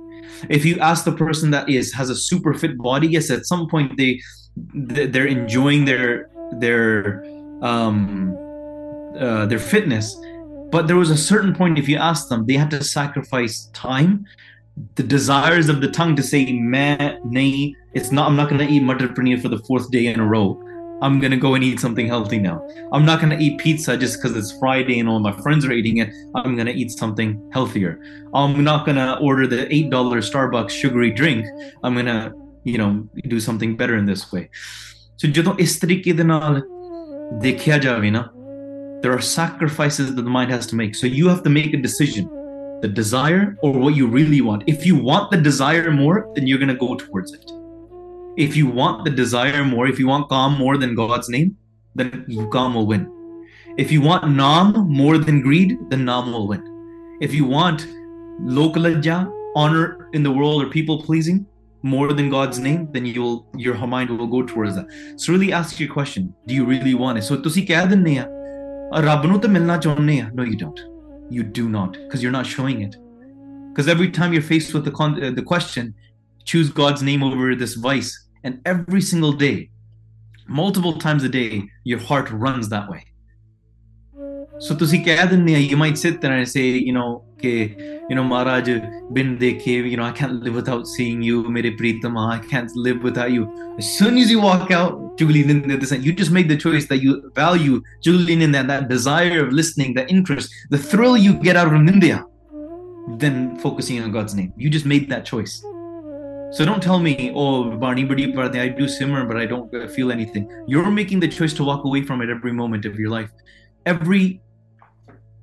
If 0.49 0.65
you 0.65 0.79
ask 0.79 1.05
the 1.05 1.11
person 1.11 1.51
that 1.51 1.69
is 1.69 1.93
has 1.93 2.09
a 2.09 2.15
super 2.15 2.53
fit 2.53 2.77
body, 2.77 3.07
yes, 3.07 3.29
at 3.29 3.45
some 3.45 3.69
point 3.69 3.95
they 3.95 4.19
they're 4.73 5.27
enjoying 5.27 5.85
their 5.85 6.29
their 6.53 7.23
um 7.61 8.35
uh, 9.19 9.45
their 9.45 9.59
fitness 9.59 10.17
but 10.70 10.86
there 10.86 10.96
was 10.96 11.10
a 11.10 11.16
certain 11.16 11.54
point, 11.54 11.78
if 11.78 11.88
you 11.88 11.96
ask 11.96 12.28
them, 12.28 12.46
they 12.46 12.54
had 12.54 12.70
to 12.70 12.82
sacrifice 12.82 13.70
time, 13.72 14.26
the 14.96 15.02
desires 15.02 15.68
of 15.68 15.80
the 15.80 15.88
tongue 15.88 16.16
to 16.16 16.22
say 16.22 16.52
meh, 16.52 17.18
nay, 17.24 17.74
it's 17.94 18.12
not 18.12 18.28
I'm 18.28 18.36
not 18.36 18.50
gonna 18.50 18.64
eat 18.64 18.82
mutton 18.82 19.08
paneer 19.14 19.40
for 19.40 19.48
the 19.48 19.58
fourth 19.60 19.90
day 19.90 20.06
in 20.06 20.20
a 20.20 20.26
row. 20.26 20.62
I'm 21.02 21.20
gonna 21.20 21.36
go 21.36 21.54
and 21.54 21.62
eat 21.62 21.80
something 21.80 22.06
healthy 22.06 22.38
now. 22.38 22.66
I'm 22.92 23.04
not 23.04 23.20
gonna 23.20 23.38
eat 23.38 23.58
pizza 23.58 23.96
just 23.96 24.16
because 24.16 24.36
it's 24.36 24.52
Friday 24.58 24.98
and 24.98 25.08
all 25.08 25.20
my 25.20 25.32
friends 25.32 25.64
are 25.66 25.72
eating 25.72 25.98
it. 25.98 26.10
I'm 26.34 26.56
gonna 26.56 26.70
eat 26.70 26.90
something 26.90 27.50
healthier. 27.52 28.00
I'm 28.34 28.64
not 28.64 28.86
gonna 28.86 29.18
order 29.20 29.46
the 29.46 29.72
eight 29.74 29.90
dollar 29.90 30.18
Starbucks 30.18 30.70
sugary 30.70 31.10
drink. 31.10 31.46
I'm 31.82 31.94
gonna, 31.94 32.32
you 32.64 32.78
know, 32.78 33.08
do 33.28 33.40
something 33.40 33.76
better 33.76 33.96
in 33.96 34.06
this 34.06 34.32
way. 34.32 34.48
So 35.16 35.28
ਜਦੋਂ 35.28 35.54
ਇਸ 35.58 35.78
ਤਰੀਕੇ 35.80 36.12
ਦੇ 36.12 36.24
ਨਾਲ 36.24 36.62
ਦੇਖਿਆ 37.40 37.78
ਜਾਵੇ 37.78 38.10
ਨਾ 38.10 38.28
there 39.01 39.11
are 39.11 39.21
sacrifices 39.21 40.15
that 40.15 40.21
the 40.21 40.29
mind 40.29 40.51
has 40.51 40.67
to 40.67 40.75
make. 40.75 40.95
So 40.95 41.07
you 41.07 41.27
have 41.27 41.43
to 41.43 41.49
make 41.49 41.73
a 41.73 41.77
decision 41.77 42.29
the 42.81 42.87
desire 42.87 43.57
or 43.61 43.71
what 43.73 43.95
you 43.95 44.07
really 44.07 44.41
want. 44.41 44.63
If 44.67 44.85
you 44.85 44.95
want 44.95 45.29
the 45.29 45.37
desire 45.37 45.91
more, 45.91 46.31
then 46.33 46.47
you're 46.47 46.57
going 46.57 46.69
to 46.69 46.75
go 46.75 46.95
towards 46.95 47.31
it. 47.31 47.51
If 48.37 48.55
you 48.55 48.65
want 48.67 49.05
the 49.05 49.11
desire 49.11 49.63
more, 49.63 49.87
if 49.87 49.99
you 49.99 50.07
want 50.07 50.29
kaam 50.29 50.57
more 50.57 50.77
than 50.77 50.95
God's 50.95 51.29
name, 51.29 51.57
then 51.93 52.25
kaam 52.27 52.73
will 52.73 52.87
win. 52.87 53.05
If 53.77 53.91
you 53.91 54.01
want 54.01 54.35
Nam 54.35 54.73
more 54.89 55.17
than 55.17 55.41
greed, 55.41 55.77
then 55.89 56.05
Nam 56.05 56.31
will 56.31 56.47
win. 56.47 56.63
If 57.21 57.33
you 57.33 57.45
want 57.45 57.87
Lokalajja, 58.41 59.31
honor 59.55 60.09
in 60.13 60.23
the 60.23 60.31
world 60.31 60.63
or 60.63 60.69
people 60.69 61.03
pleasing 61.03 61.45
more 61.83 62.13
than 62.13 62.29
God's 62.29 62.59
name, 62.59 62.87
then 62.91 63.05
you'll 63.05 63.47
your 63.55 63.75
mind 63.87 64.09
will 64.09 64.27
go 64.27 64.43
towards 64.43 64.75
that. 64.75 64.87
So 65.17 65.33
really 65.33 65.53
ask 65.53 65.79
your 65.79 65.93
question, 65.93 66.33
do 66.47 66.55
you 66.55 66.65
really 66.65 66.95
want 66.95 67.17
it? 67.19 67.23
So 67.23 67.37
ਤੁਸੀਂ 67.37 67.65
ਕਹਿ 67.67 67.85
ਦਿੰਨੇ 67.87 68.19
ਰੱਬ 69.02 69.26
ਨੂੰ 69.26 69.38
ਤਾਂ 69.40 69.50
ਮਿਲਣਾ 69.50 69.76
ਚਾਹੁੰਦੇ 69.76 70.20
ਆ 70.20 70.28
no 70.40 70.44
you 70.50 70.58
don't 70.62 70.82
you 71.36 71.44
do 71.58 71.64
not 71.76 71.96
because 72.02 72.22
you're 72.24 72.36
not 72.36 72.48
showing 72.52 72.82
it 72.86 72.94
because 73.70 73.88
every 73.94 74.10
time 74.18 74.34
you're 74.36 74.48
faced 74.50 74.74
with 74.76 74.84
the 74.88 74.92
con- 74.98 75.16
uh, 75.22 75.30
the 75.38 75.44
question 75.52 75.88
choose 76.52 76.70
god's 76.80 77.02
name 77.08 77.24
over 77.28 77.48
this 77.62 77.74
vice 77.86 78.12
and 78.44 78.70
every 78.72 79.02
single 79.08 79.34
day 79.42 79.56
multiple 80.60 80.94
times 81.04 81.26
a 81.28 81.32
day 81.36 81.50
your 81.92 82.00
heart 82.10 82.32
runs 82.46 82.70
that 82.74 82.88
way 82.94 83.02
so 84.58 84.76
ਤੁਸੀਂ 84.78 85.04
ਕਹਿ 85.04 85.26
ਦਿੰਦੇ 85.30 85.54
ਆ 85.54 85.58
you 85.58 85.78
might 85.84 85.98
sit 86.04 86.20
there 86.24 86.36
and 86.38 86.52
say 86.54 86.66
you 86.88 86.94
know 86.98 87.08
ਕਿ 87.42 87.54
you 88.11 88.15
know 88.15 88.25
Maharaj 88.29 88.67
bin 89.17 89.37
dekhe 89.41 89.75
you 89.89 89.97
know 89.97 90.03
I 90.03 90.11
can't 90.11 90.43
live 90.45 90.55
without 90.61 90.85
seeing 90.93 91.21
you 91.27 91.43
mere 91.57 91.69
pritama 91.81 92.23
I 92.31 92.39
can't 92.53 92.73
live 92.87 93.03
without 93.07 93.31
you 93.35 93.43
as 93.77 93.91
soon 93.99 94.17
as 94.23 94.29
you 94.29 94.41
walk 94.41 94.69
out 94.79 94.97
you 95.21 96.13
just 96.21 96.31
made 96.37 96.49
the 96.49 96.57
choice 96.57 96.87
that 96.89 96.97
you 96.97 97.31
value 97.35 97.81
juggling 98.01 98.41
in 98.41 98.51
that, 98.51 98.67
that 98.67 98.89
desire 98.89 99.45
of 99.45 99.53
listening 99.53 99.93
that 99.93 100.11
interest 100.11 100.53
the 100.71 100.77
thrill 100.77 101.15
you 101.15 101.35
get 101.47 101.55
out 101.55 101.67
of 101.67 101.87
India 101.93 102.25
than 103.23 103.57
focusing 103.59 104.03
on 104.03 104.11
God's 104.11 104.35
name 104.35 104.51
you 104.57 104.69
just 104.69 104.85
made 104.85 105.09
that 105.09 105.23
choice 105.33 105.63
so 106.53 106.65
don't 106.65 106.83
tell 106.83 106.99
me, 106.99 107.31
oh, 107.33 107.77
Barney 107.77 108.05
Parde, 108.05 108.57
I 108.57 108.67
do 108.67 108.85
simmer, 108.85 109.23
but 109.25 109.37
I 109.37 109.45
don't 109.45 109.71
feel 109.89 110.11
anything. 110.11 110.49
You're 110.67 110.91
making 110.91 111.21
the 111.21 111.29
choice 111.29 111.53
to 111.53 111.63
walk 111.63 111.85
away 111.85 112.01
from 112.01 112.21
it 112.21 112.29
every 112.29 112.51
moment 112.51 112.83
of 112.83 112.99
your 112.99 113.09
life. 113.09 113.29
Every 113.85 114.41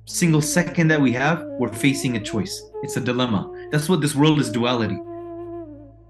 single 0.08 0.42
second 0.42 0.88
that 0.88 1.00
we 1.00 1.12
have, 1.12 1.42
we're 1.58 1.72
facing 1.72 2.16
a 2.16 2.20
choice. 2.20 2.62
It's 2.82 2.96
a 2.96 3.00
dilemma. 3.00 3.50
That's 3.70 3.88
what 3.88 4.00
this 4.00 4.14
world 4.14 4.38
is 4.38 4.50
duality. 4.50 4.98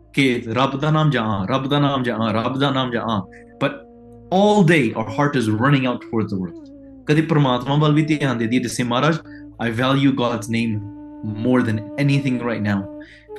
Okay, 0.08 0.40
Rab 0.40 0.80
da 0.80 0.90
naam 0.90 1.12
ja'an, 1.12 1.48
Rab 1.48 1.68
da 1.68 1.78
naam 1.78 2.04
ja'an, 2.04 2.34
Rab 2.34 2.58
da 2.60 2.72
naam 2.72 2.92
ja'an. 2.92 3.24
But 3.58 3.84
all 4.30 4.64
day, 4.64 4.92
our 4.94 5.08
heart 5.08 5.36
is 5.36 5.50
running 5.50 5.86
out 5.86 6.02
towards 6.02 6.30
the 6.30 6.38
world. 6.38 6.70
ਕਦੇ 7.06 7.22
ਪ੍ਰਮਾਤਮਾ 7.22 7.74
ਵੱਲ 7.76 7.94
ਵੀ 7.94 8.02
ਧਿਆਨ 8.02 8.38
ਦੇ 8.38 8.46
ਦਈਏ 8.46 8.60
ਜਿਵੇਂ 8.60 8.84
ਮਹਾਰਾਜ 8.88 9.18
I 9.58 9.70
value 9.70 10.12
God's 10.20 10.48
name 10.48 10.80
more 11.46 11.62
than 11.62 11.80
anything 12.04 12.38
right 12.40 12.62
now. 12.62 12.80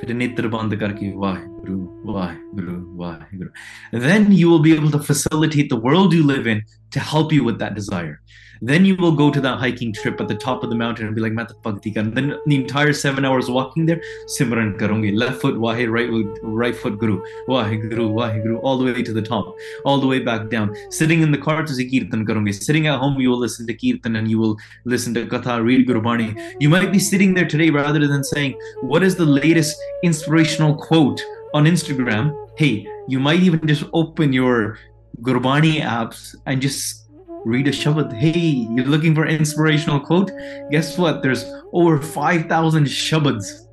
ਫਿਰ 0.00 0.14
ਨੇਤਰ 0.14 0.48
ਬੰਦ 0.48 0.74
ਕਰਕੇ 0.74 1.12
Waheguru 1.16 2.12
Waheguru 2.12 2.96
Waheguru 2.96 3.50
then 3.92 4.32
you 4.32 4.50
will 4.50 4.62
be 4.66 4.72
able 4.78 4.90
to 4.96 5.02
facilitate 5.10 5.70
the 5.74 5.80
world 5.86 6.12
you 6.12 6.26
live 6.30 6.46
in 6.46 6.60
to 6.96 7.00
help 7.12 7.32
you 7.32 7.44
with 7.48 7.58
that 7.62 7.74
desire 7.74 8.16
then 8.61 8.85
you 8.85 8.95
will 8.95 9.11
go 9.11 9.31
to 9.31 9.41
that 9.41 9.57
hiking 9.57 9.91
trip 9.91 10.21
at 10.21 10.27
the 10.27 10.35
top 10.35 10.63
of 10.63 10.69
the 10.69 10.75
mountain 10.75 11.07
and 11.07 11.15
be 11.15 11.21
like, 11.21 11.33
Mata 11.33 11.55
Bhakti 11.63 11.89
Then 11.89 12.37
the 12.45 12.55
entire 12.55 12.93
seven 12.93 13.25
hours 13.25 13.49
walking 13.49 13.87
there, 13.87 13.99
Simran 14.27 14.77
Karungi. 14.77 15.17
Left 15.17 15.41
foot 15.41 15.59
Wahi, 15.59 15.87
right, 15.87 16.09
right 16.43 16.75
foot 16.75 16.99
Guru. 16.99 17.23
Wahi 17.47 17.77
Guru, 17.77 18.09
Wahi 18.09 18.39
Guru, 18.39 18.57
all 18.59 18.77
the 18.77 18.85
way 18.85 19.01
to 19.01 19.13
the 19.13 19.21
top, 19.21 19.55
all 19.83 19.99
the 19.99 20.05
way 20.05 20.19
back 20.19 20.49
down. 20.49 20.75
Sitting 20.91 21.21
in 21.21 21.31
the 21.31 21.39
car 21.39 21.63
to 21.63 21.73
Kirtan 21.73 22.25
Karungi. 22.25 22.53
Sitting 22.53 22.85
at 22.85 22.99
home, 22.99 23.19
you 23.19 23.29
will 23.31 23.39
listen 23.39 23.65
to 23.65 23.73
Kirtan 23.73 24.15
and 24.15 24.29
you 24.29 24.37
will 24.37 24.57
listen 24.85 25.13
to 25.15 25.25
Katha, 25.25 25.63
read 25.63 25.87
Guru 25.87 26.01
Bani. 26.01 26.35
You 26.59 26.69
might 26.69 26.91
be 26.91 26.99
sitting 26.99 27.33
there 27.33 27.47
today 27.47 27.71
rather 27.71 28.05
than 28.07 28.23
saying, 28.23 28.59
What 28.81 29.01
is 29.01 29.15
the 29.15 29.25
latest 29.25 29.75
inspirational 30.03 30.75
quote 30.75 31.21
on 31.55 31.65
Instagram? 31.65 32.35
Hey, 32.57 32.87
you 33.07 33.19
might 33.19 33.39
even 33.39 33.65
just 33.67 33.85
open 33.93 34.33
your 34.33 34.77
Gurbani 35.21 35.81
apps 35.81 36.35
and 36.45 36.61
just 36.61 37.01
read 37.45 37.67
a 37.67 37.71
Shabad. 37.71 38.13
Hey, 38.13 38.67
you're 38.75 38.85
looking 38.85 39.15
for 39.15 39.25
inspirational 39.25 39.99
quote? 39.99 40.31
Guess 40.69 40.97
what? 40.97 41.21
There's 41.21 41.45
over 41.73 42.01
5,000 42.01 42.85
Shabads 42.85 43.67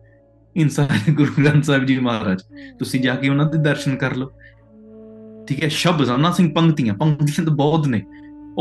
inside 0.54 1.04
Guru 1.16 1.34
Granth 1.34 1.66
Sahib 1.66 1.86
Ji 1.86 2.00
Maharaj. 2.00 2.40
ਤੁਸੀਂ 2.78 3.00
ਜਾ 3.00 3.14
ਕੇ 3.16 3.28
ਉਹਨਾਂ 3.28 3.46
ਦੇ 3.50 3.58
ਦਰਸ਼ਨ 3.62 3.96
ਕਰ 3.96 4.16
ਲਓ 4.16 4.30
ਠੀਕ 5.46 5.62
ਹੈ 5.64 5.68
I'm 6.14 6.22
not 6.26 6.38
saying 6.38 6.52
ਪੰਕਤੀਆਂ 6.54 6.94
ਪੰਕਤੀਆਂ 6.94 7.44
ਤਾਂ 7.44 7.54
ਬਹੁਤ 7.54 7.86
ਨੇ 7.88 8.02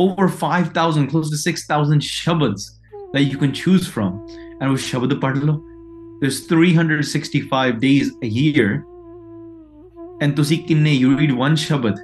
over 0.04 0.28
5000 0.28 1.08
close 1.12 1.30
to 1.34 1.38
6000 1.44 2.04
shabads 2.08 2.66
that 3.14 3.24
you 3.30 3.38
can 3.44 3.54
choose 3.60 3.88
from 3.94 4.20
and 4.60 4.72
with 4.74 4.84
Shabad 4.90 5.16
padh 5.24 5.40
lo 5.50 5.56
there's 6.22 6.40
365 6.52 7.80
days 7.86 8.12
a 8.28 8.30
year 8.40 8.68
and 10.22 10.36
tusi 10.40 10.58
kinne 10.68 10.92
you 10.94 11.16
read 11.22 11.34
one 11.40 11.58
shabad 11.64 12.04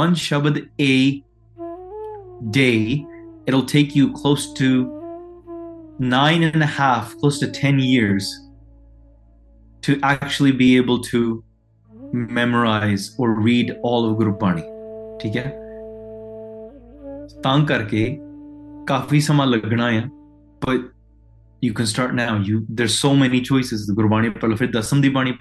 one 0.00 0.16
shabad 0.24 0.58
a 0.88 0.92
day, 2.50 3.06
it'll 3.46 3.64
take 3.64 3.94
you 3.94 4.12
close 4.12 4.52
to 4.54 5.00
nine 5.98 6.42
and 6.42 6.62
a 6.62 6.66
half, 6.66 7.16
close 7.18 7.38
to 7.40 7.50
10 7.50 7.78
years 7.78 8.50
to 9.82 9.98
actually 10.02 10.52
be 10.52 10.76
able 10.76 11.00
to 11.00 11.42
memorize 12.12 13.14
or 13.18 13.32
read 13.32 13.76
all 13.82 14.08
of 14.08 14.16
Gurbani. 14.18 14.62
But 20.60 20.80
you 21.60 21.72
can 21.72 21.86
start 21.86 22.14
now. 22.14 22.38
You 22.38 22.66
there's 22.68 22.98
so 22.98 23.14
many 23.14 23.40
choices. 23.40 23.90
gurubani 23.90 24.34
The 24.34 24.40
Gurbani 24.42 25.12
Bani 25.12 25.32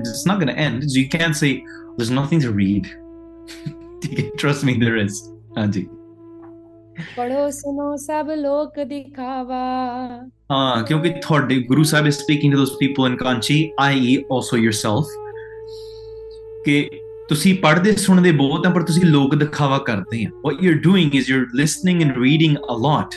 It's 0.00 0.26
not 0.26 0.38
gonna 0.38 0.52
end. 0.52 0.90
So 0.90 0.98
you 0.98 1.08
can't 1.08 1.36
say 1.36 1.64
there's 1.96 2.10
nothing 2.10 2.40
to 2.40 2.52
read. 2.52 2.86
ठीक 4.04 4.18
है 4.18 4.24
trust 4.40 4.64
me 4.64 4.72
there 4.72 4.98
is 5.04 5.20
हाँ 5.58 5.72
जी 5.72 5.84
ਪੜੋ 7.16 7.50
ਸੁਨੋ 7.50 7.96
ਸਭ 7.96 8.30
ਲੋਕ 8.36 8.82
ਦਿਖਾਵਾ। 8.84 9.62
ਹਾਂ 10.52 10.82
ਕਿਉਂਕਿ 10.82 11.08
ਤੁਹਾਡੇ 11.08 11.62
Guru 11.62 11.82
Sahib 11.82 12.06
is 12.06 12.14
speaking 12.14 12.52
to 12.52 12.58
those 12.58 12.72
people 12.80 13.06
in 13.06 13.16
Kanchi 13.16 13.70
I 13.80 14.16
also 14.32 14.56
yourself 14.56 15.06
ਕਿ 16.64 16.90
ਤੁਸੀਂ 17.28 17.58
ਪੜ੍ਹਦੇ 17.58 17.92
ਸੁਣਦੇ 17.92 18.32
ਬਹੁਤ 18.32 18.66
ਆ 18.66 18.70
ਪਰ 18.70 18.82
ਤੁਸੀਂ 18.82 19.02
ਲੋਕ 19.04 19.34
ਦਿਖਾਵਾ 19.34 19.78
ਕਰਦੇ 19.78 20.24
ਆ। 20.24 20.28
What 20.44 20.62
you 20.62 20.72
are 20.72 20.78
doing 20.78 21.14
is 21.14 21.30
you 21.30 21.40
are 21.40 21.46
listening 21.54 22.02
and 22.02 22.18
reading 22.18 22.56
a 22.56 22.60
lot 22.60 23.14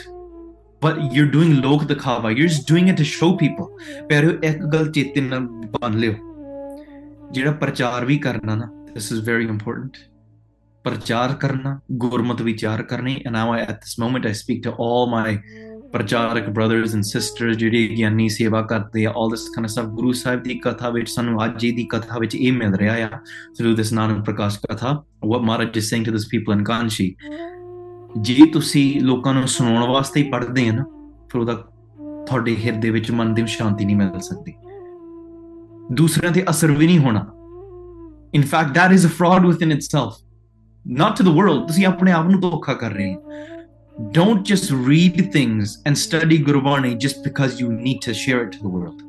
but 0.82 0.98
you 1.12 1.24
are 1.24 1.30
doing 1.30 1.52
ਲੋਕ 1.52 1.84
ਦਿਖਾਵਾ। 1.84 2.30
You 2.30 2.42
are 2.42 2.48
just 2.48 2.70
doing 2.70 2.88
it 2.88 2.98
to 2.98 3.04
show 3.04 3.36
people 3.36 3.64
ਪਰ 4.04 4.38
ਇੱਕ 4.44 4.58
ਗੱਲ 4.58 4.92
ਚੇਤੇ 4.92 5.20
ਨਾਲ 5.20 5.40
ਬੰਨ 5.40 5.98
ਲਿਓ। 5.98 6.14
ਜਿਹੜਾ 7.32 7.52
ਪ੍ਰਚਾਰ 7.52 8.04
ਵੀ 8.04 8.18
ਕਰਨਾ 8.18 8.54
ਨਾ 8.54 8.86
ਦਿਸ 8.94 9.12
ਇਜ਼ 9.12 9.30
ਵੈਰੀ 9.30 9.44
ਇੰਪੋਰਟੈਂਟ 9.44 9.92
ਪ੍ਰਚਾਰ 10.88 11.32
ਕਰਨਾ 11.32 11.80
ਗੁਰਮਤ 11.92 12.42
ਵਿਚਾਰ 12.42 12.82
ਕਰਨੀ 12.82 13.16
and 13.28 13.36
now 13.36 13.46
I, 13.54 13.62
at 13.62 13.80
this 13.84 13.94
moment 14.02 14.28
I 14.28 14.32
speak 14.32 14.60
to 14.66 14.72
all 14.74 15.10
my 15.14 15.38
ਪ੍ਰਚਾਰਕ 15.92 16.48
brothers 16.48 16.94
and 16.94 17.06
sisters 17.08 17.56
ਜਿਹੜੇ 17.58 17.88
ਗਿਆਨੀ 17.88 18.28
ਸੇਵਾ 18.28 18.62
ਕਰਦੇ 18.62 19.04
ਆ 19.06 19.10
all 19.10 19.32
this 19.34 19.44
kind 19.54 19.68
of 19.68 19.72
stuff 19.74 19.90
Guru 19.94 20.12
Sahib 20.12 20.42
ਦੀ 20.42 20.54
ਕਥਾ 20.58 20.90
ਵਿੱਚ 20.90 21.10
ਸਾਨੂੰ 21.10 21.44
ਅੱਜ 21.44 21.66
ਦੀ 21.66 21.84
ਕਥਾ 21.84 22.18
ਵਿੱਚ 22.18 22.34
ਇਹ 22.34 22.52
ਮਿਲ 22.52 22.74
ਰਿਹਾ 22.74 22.94
ਆ 22.94 23.08
through 23.60 23.74
this 23.76 23.94
ਨਾਨਕ 23.94 24.24
ਪ੍ਰਕਾਸ਼ 24.24 24.58
ਕਥਾ 24.58 25.04
what 25.26 25.46
Maharaj 25.48 25.80
is 25.80 25.90
saying 25.90 26.06
to 26.08 26.14
those 26.16 26.28
people 26.34 26.58
in 26.58 26.64
Kanchi 26.70 27.08
ਜੇ 28.20 28.46
ਤੁਸੀਂ 28.52 29.00
ਲੋਕਾਂ 29.00 29.34
ਨੂੰ 29.34 29.48
ਸੁਣਾਉਣ 29.48 29.92
ਵਾਸਤੇ 29.92 30.22
ਹੀ 30.22 30.30
ਪੜ੍ਹਦੇ 30.30 30.68
ਆ 30.68 30.72
ਨਾ 30.72 30.84
ਫਿਰ 31.32 31.40
ਉਹਦਾ 31.40 31.54
ਤੁਹਾਡੇ 32.26 32.56
ਹਿਰਦੇ 32.56 32.90
ਵਿੱਚ 32.90 33.10
ਮਨ 33.10 33.34
ਦੀ 33.34 33.46
ਸ਼ਾਂਤੀ 33.46 33.84
ਨਹੀਂ 33.84 33.96
ਮਿਲ 33.96 34.20
ਸਕਦੀ 34.20 34.54
ਦੂਸਰਿਆਂ 35.92 36.32
ਤੇ 36.32 36.44
ਅਸਰ 36.50 36.72
ਵੀ 36.72 36.86
ਨਹੀਂ 36.86 36.98
ਹੋਣਾ 36.98 37.26
in 38.38 38.42
fact 38.42 38.74
that 38.76 38.94
is 38.94 39.04
a 39.04 39.10
fraud 39.18 39.44
within 39.50 39.70
itself 39.74 40.27
not 40.87 41.15
to 41.17 41.23
the 41.23 41.35
world 41.39 41.67
ਤੁਸੀਂ 41.67 41.85
ਆਪਣੇ 41.85 42.11
ਆਪ 42.11 42.29
ਨੂੰ 42.29 42.39
ਧੋਖਾ 42.41 42.73
ਕਰ 42.73 42.93
ਰਹੇ 42.93 43.13
ਹੋ 43.13 43.21
don't 44.17 44.43
just 44.43 44.71
read 44.71 45.17
things 45.31 45.73
and 45.87 45.97
study 45.97 46.37
Gurbani 46.45 46.97
just 46.97 47.23
because 47.23 47.59
you 47.61 47.71
need 47.71 47.99
to 48.01 48.13
share 48.13 48.39
it 48.43 48.51
to 48.53 48.61
the 48.61 48.71
world. 48.75 49.03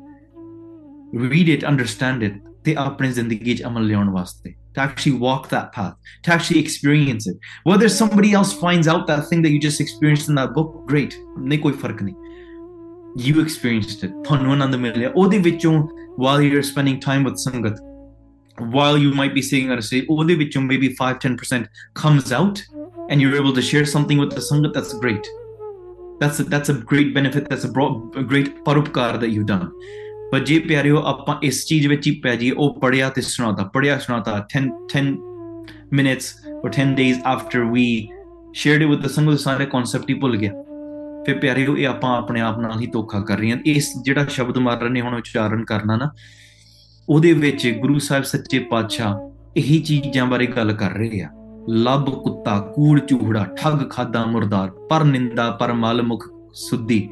Read 1.14 1.48
it, 1.48 1.64
understand 1.64 2.26
it, 2.28 2.34
ਤੇ 2.64 2.74
ਆਪਣੀ 2.78 3.10
ਜ਼ਿੰਦਗੀ 3.12 3.54
'ਚ 3.54 3.64
ਅਮਲ 3.66 3.86
ਲਿਆਉਣ 3.86 4.10
ਵਾਸਤੇ 4.10 4.54
to 4.76 4.82
actually 4.82 5.16
walk 5.24 5.44
that 5.50 5.66
path, 5.72 5.94
to 6.24 6.32
actually 6.34 6.60
experience 6.60 7.26
it. 7.32 7.36
Whether 7.70 7.88
somebody 7.88 8.30
else 8.38 8.52
finds 8.62 8.88
out 8.92 9.06
that 9.06 9.28
thing 9.28 9.42
that 9.42 9.52
you 9.54 9.60
just 9.60 9.80
experienced 9.80 10.28
in 10.28 10.40
that 10.40 10.54
book, 10.56 10.72
great. 10.92 11.14
ਨਹੀਂ 11.38 11.58
ਕੋਈ 11.58 11.72
ਫਰਕ 11.72 12.02
ਨਹੀਂ. 12.02 12.14
you 13.26 13.40
experienced 13.44 14.04
it 14.06 14.14
ਤੁਹਾਨੂੰ 14.24 14.52
ਆਨੰਦ 14.52 14.74
ਮਿਲਿਆ 14.74 15.12
ਉਹਦੇ 15.16 15.38
ਵਿੱਚੋਂ 15.38 15.72
while 16.24 16.42
you're 16.46 16.66
spending 16.70 16.98
time 17.08 17.28
with 17.28 17.36
ਸੰਗਤ 17.36 17.78
While 18.59 18.97
you 18.97 19.13
might 19.13 19.33
be 19.33 19.41
sitting 19.41 19.71
at 19.71 19.77
a 19.77 19.81
stage 19.81 20.05
ਉਹਦੇ 20.09 20.35
ਵਿੱਚੋਂ 20.35 20.61
maybe 20.61 20.89
5 21.01 21.17
10% 21.27 21.63
comes 22.01 22.31
out 22.39 22.63
and 23.09 23.21
you're 23.21 23.37
able 23.41 23.55
to 23.59 23.61
share 23.61 23.85
something 23.85 24.19
with 24.23 24.35
the 24.35 24.43
sangat 24.49 24.73
that's 24.73 24.93
great 25.05 25.29
that's 26.21 26.39
a, 26.39 26.43
that's 26.43 26.69
a 26.69 26.73
great 26.73 27.13
benefit 27.13 27.49
that's 27.49 27.63
a, 27.63 27.71
broad, 27.71 27.93
a 28.15 28.23
great 28.23 28.63
parupkar 28.65 29.11
that 29.19 29.29
you've 29.29 29.49
done 29.55 29.67
ਪਰ 30.31 30.39
ਜੇ 30.39 30.59
ਪਿਆਰਿਓ 30.59 31.01
ਆਪਾਂ 31.05 31.35
ਇਸ 31.43 31.65
ਚੀਜ਼ 31.65 31.87
ਵਿੱਚ 31.87 32.07
ਹੀ 32.07 32.11
ਪੈ 32.11 32.35
ਜਾਈਏ 32.35 32.51
ਉਹ 32.51 32.79
ਪੜਿਆ 32.81 33.09
ਤੇ 33.09 33.21
ਸੁਣਾਤਾ 33.21 33.63
ਪੜਿਆ 33.63 33.99
ਸੁਣਾਤਾ 33.99 34.47
10 34.57 34.67
10 34.97 35.13
minutes 35.99 36.25
or 36.63 36.69
10 36.69 36.91
days 36.97 37.15
after 37.35 37.61
we 37.75 37.85
shared 38.53 38.83
it 38.85 38.89
with 38.91 39.01
the 39.01 39.09
ਸੰਗਤ 39.09 39.39
ਸਾਰੇ 39.39 39.65
ਕਨਸੈਪਟ 39.65 40.09
ਹੀ 40.09 40.13
ਭੁੱਲ 40.13 40.37
ਗਿਆ 40.37 40.51
ਫਿਰ 41.25 41.39
ਪਿਆਰਿਓ 41.39 41.77
ਇਹ 41.77 41.87
ਆਪਾਂ 41.87 42.17
ਆਪਣੇ 42.17 42.41
ਆਪ 42.41 42.59
ਨਾਲ 42.59 42.79
ਹੀ 42.79 42.87
ਧੋਖਾ 42.87 43.19
ਕਰ 43.19 43.37
ਰਹੇ 43.37 43.51
ਹਾਂ 43.51 43.57
ਇਸ 43.65 43.93
ਜਿਹੜਾ 44.03 44.25
ਸ਼ਬਦ 44.25 44.57
ਮਾਰਨ 44.57 44.91
ਨੇ 44.91 45.01
ਹੁਣ 45.01 45.15
ਉਚਾਰਨ 45.15 45.65
ਕਰਨਾ 45.65 45.95
ਨਾ 45.95 46.11
ਉਹਦੇ 47.09 47.33
ਵਿੱਚ 47.33 47.77
ਗੁਰੂ 47.81 47.99
ਸਾਹਿਬ 47.99 48.23
ਸੱਚੇ 48.23 48.59
ਪਾਤਸ਼ਾਹ 48.59 49.29
ਇਹੀ 49.57 49.79
ਚੀਜ਼ਾਂ 49.79 50.25
ਬਾਰੇ 50.25 50.45
ਗੱਲ 50.45 50.73
ਕਰ 50.73 50.91
ਰਹੇ 50.91 51.21
ਆ। 51.21 51.29
ਲੱਭ 51.69 52.09
ਕੁੱਤਾ, 52.09 52.59
ਕੂੜ 52.59 52.99
ਚੂਹੜਾ 52.99 53.43
ਠੱਗ, 53.43 53.89
ਖਾਦਾ, 53.89 54.25
ਮੁਰਦਾਰ, 54.25 54.71
ਪਰ 54.71 55.03
ਨਿੰਦਾ, 55.03 55.51
ਪਰ 55.51 55.73
ਮਲ, 55.73 56.01
ਮੁਖ 56.01 56.27
ਸੁੱਧੀ, 56.53 57.09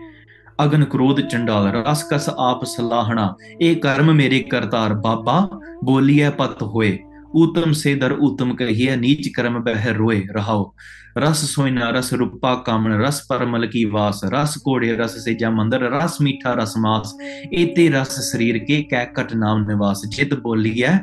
ਅਗਨ 0.64 0.84
ਕ੍ਰੋਧ, 0.84 1.22
ਚੰਡਾਲ, 1.22 1.68
ਰਸ, 1.68 2.06
ਕਸ, 2.12 2.30
ਆਪ 2.38 2.64
ਸਲਾਹਣਾ, 2.64 3.36
ਇਹ 3.62 3.76
ਕਰਮ 3.76 4.14
ਮੇਰੇ 4.14 4.40
ਕਰਤਾਰ 4.40 4.94
ਬਾਬਾ, 4.94 5.50
ਬੋਲੀਐ 5.84 6.30
ਪਤ 6.30 6.64
ਹੋਏ। 6.64 7.00
ਊਤਮ 7.36 7.72
ਸੇ 7.72 7.96
ਦਰ 7.96 8.12
ਊਤਮ 8.12 8.56
ਕਹੀਏ 8.56 8.96
ਨੀਚ 8.96 9.30
ਕਰਮ 9.30 9.64
ਬਹਿ 9.64 9.94
ਰੋਏ 9.94 10.24
ਰਹਾਓ। 10.32 10.74
ਰਸ 11.18 11.46
ਸੋਇਨਾ 11.46 11.90
ਰਸ 11.90 12.14
ਰੂਪਾ 12.14 12.56
ਕਾਮਣ, 12.56 12.94
ਰਸ 12.94 13.22
ਪਰਮਲ 13.30 13.68
ਕੀ 13.68 13.86
ਵਾਸ, 13.86 14.24
ਰਸ 14.24 14.58
ਕੋੜੇ 14.58 14.96
ਰਸ 14.96 15.18
ਸੇ 15.18 15.34
ਜਾ 15.34 15.50
ਮੰਦਰ, 15.50 15.80
ਰਸ 15.80 16.22
ਮੀਠਾ 16.22 16.54
ਰਸ 16.54 16.78
ਮਾਸ। 16.78 17.14
ਏਤੇ 17.54 17.90
ਰਸ 17.90 18.32
ਸਰੀਰ 18.32 18.58
ਕੇ 18.58 18.84
ਕੈ 18.84 19.06
ਕਟ 19.06 19.36
ਨਾਮ 19.36 19.66
ਨਿਵਾਸ। 19.68 20.02
ਜਿਤ 20.10 20.34
ਬੋਲੀਐ, 20.34 20.98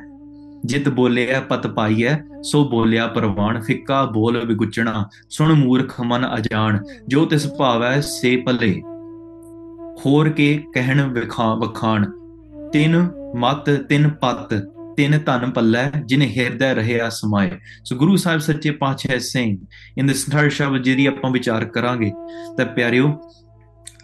ਜਿਤ 0.65 0.89
ਬੋਲਿਆ 0.89 1.41
ਪਤ 1.41 1.67
ਪਾਈਐ, 1.67 2.17
ਸੋ 2.43 2.69
ਬੋਲਿਆ 2.69 3.07
ਪਰਵਾਨ 3.07 3.61
ਫਿੱਕਾ 3.61 4.05
ਬੋਲ 4.05 4.47
ਵਿਗੁਚਣਾ। 4.47 5.09
ਸੁਣ 5.31 5.53
ਮੂਰਖ 5.53 6.01
ਮਨ 6.01 6.31
ਅਜਾਣ, 6.39 6.79
ਜੋ 7.09 7.27
ਤਿਸ 7.27 7.47
ਭਾਵੈ 7.47 8.01
ਸੇ 8.01 8.37
ਭਲੇ। 8.37 8.83
ਹੋਰ 10.07 10.29
ਕੇ 10.29 10.65
ਕਹਿਣ 10.75 11.13
ਵਿਖਾ 11.13 11.55
ਵਖਾਣ। 11.55 12.11
ਤਿਨ 12.73 13.09
ਮਤ, 13.37 13.71
ਤਿਨ 13.71 14.09
ਪਤ 14.09 14.55
ਤਿਨ 14.97 15.19
ਧਨ 15.27 15.51
ਪੱਲੇ 15.51 16.03
ਜਿਨੇ 16.05 16.27
ਹਿਰਦੈ 16.27 16.75
ਰਹਿਆ 16.75 17.09
ਸਮਾਏ। 17.09 17.51
ਸੋ 17.85 17.97
ਗੁਰੂ 17.97 18.17
ਸਾਹਿਬ 18.17 18.41
ਸੱਚੇ 18.41 18.71
ਪਾਤਸ਼ਾਹ 18.71 19.19
ਸੇਇੰਗ 19.19 19.59
ਇਨ 19.99 20.07
ਦਿਸ 20.07 20.25
ਇੰਟਾਇਰ 20.25 20.51
ਸ਼ਬਦ 20.51 20.83
ਜਿਹੜੀ 20.83 21.07
ਆਪਾਂ 21.07 21.31
ਵਿਚਾਰ 21.31 21.65
ਕਰਾਂਗੇ, 21.65 22.13
ਤਾਂ 22.57 22.67
ਪਿਆਰਿਓ, 22.67 23.21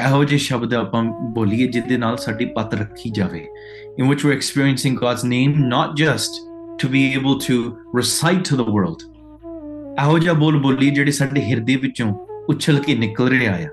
ਇਹੋ 0.06 0.24
ਜਿਹੇ 0.24 0.38
ਸ਼ਬਦ 0.38 0.74
ਆਪਾਂ 0.74 1.04
ਬੋਲੀਏ 1.04 1.66
ਜਿਹਦੇ 1.66 1.96
ਨਾਲ 1.96 2.16
ਸਾਡੀ 2.16 2.44
ਪਤ 2.44 2.74
ਰੱਖੀ 2.74 3.10
ਜਾਵੇ। 3.10 3.46
In 4.02 4.06
which 4.06 4.20
we're 4.24 4.36
experiencing 4.36 4.94
God's 5.04 5.24
name, 5.24 5.56
not 5.74 5.90
just 6.02 6.38
to 6.82 6.92
be 6.92 7.02
able 7.18 7.38
to 7.38 7.56
recite 8.00 8.42
to 8.52 8.62
the 8.62 8.68
world 8.72 9.10
ਇਹੋ 10.02 10.18
ਜਿਹਾ 10.18 10.34
ਬੋਲ 10.34 10.62
ਬੋਲੀ 10.62 10.90
ਜਿਹੜੇ 10.90 11.10
ਸਾਡੇ 11.10 11.40
ਹਿਰਦੇ 11.40 11.76
ਵਿੱਚੋਂ 11.76 12.26
ਉਛਲ 12.48 12.78
ਕੇ 12.78 12.94
ਨਿਕਲ 12.94 13.28
ਰਿਹਾ 13.28 13.54
ਆ। 13.54 13.68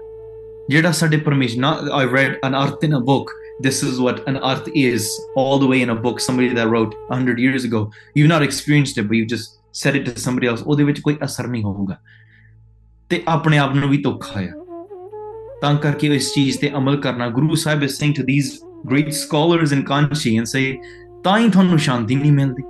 ਜਿਹੜਾ 0.70 0.91
ਸਾਡੇ 0.91 1.18
ਪਰਮੇਸ਼ਰ, 1.18 1.59
ਨਾ, 1.59 1.78
I 2.03 2.05
read 2.05 2.32
an 2.49 2.55
earth 2.63 2.89
in 2.89 2.93
a 2.93 2.99
book 2.99 3.26
this 3.61 3.82
is 3.88 4.00
what 4.00 4.22
an 4.32 4.38
earth 4.50 4.68
is 4.74 5.09
all 5.36 5.59
the 5.59 5.68
way 5.72 5.80
in 5.86 5.90
a 5.90 5.98
book 6.07 6.20
somebody 6.20 6.48
that 6.59 6.68
wrote 6.74 6.94
100 7.09 7.38
years 7.38 7.64
ago 7.70 7.82
you've 8.16 8.32
not 8.34 8.42
experienced 8.48 8.98
it 9.03 9.09
but 9.09 9.16
you've 9.18 9.32
just 9.34 9.61
said 9.82 9.98
it 9.98 10.05
to 10.09 10.14
somebody 10.26 10.50
else 10.53 10.62
ਉਹਦੇ 10.66 10.84
ਵਿੱਚ 10.84 11.00
ਕੋਈ 11.00 11.16
ਅਸਰ 11.24 11.46
ਨਹੀਂ 11.46 11.62
ਹੋਊਗਾ 11.62 11.96
ਤੇ 13.09 13.22
ਆਪਣੇ 13.28 13.59
ਆਪ 13.59 13.74
ਨੂੰ 13.74 13.88
ਵੀ 13.88 13.98
ਧੋਖਾ 14.03 14.40
ਆ 14.40 14.53
ਤਾਂ 15.62 15.74
ਕਰਕੇ 15.78 16.14
ਇਸ 16.14 16.32
ਚੀਜ਼ 16.34 16.59
ਤੇ 16.59 16.70
ਅਮਲ 16.76 16.96
ਕਰਨਾ 17.00 17.28
Guru 17.38 17.55
Sahib 17.55 17.84
is 17.84 17.96
saying 18.00 18.14
to 18.20 18.26
these 18.32 18.53
great 18.92 19.11
scholars 19.18 19.74
in 19.76 19.82
Kanchi 19.90 20.36
and 20.40 20.50
say 20.55 20.64
ਤਾਂ 21.24 21.38
ਹੀ 21.38 21.48
ਤੁਹਾਨੂੰ 21.48 21.78
ਸ਼ਾਂਤੀ 21.78 22.14
ਨਹੀਂ 22.14 22.32
ਮਿਲਦੀ 22.32 22.62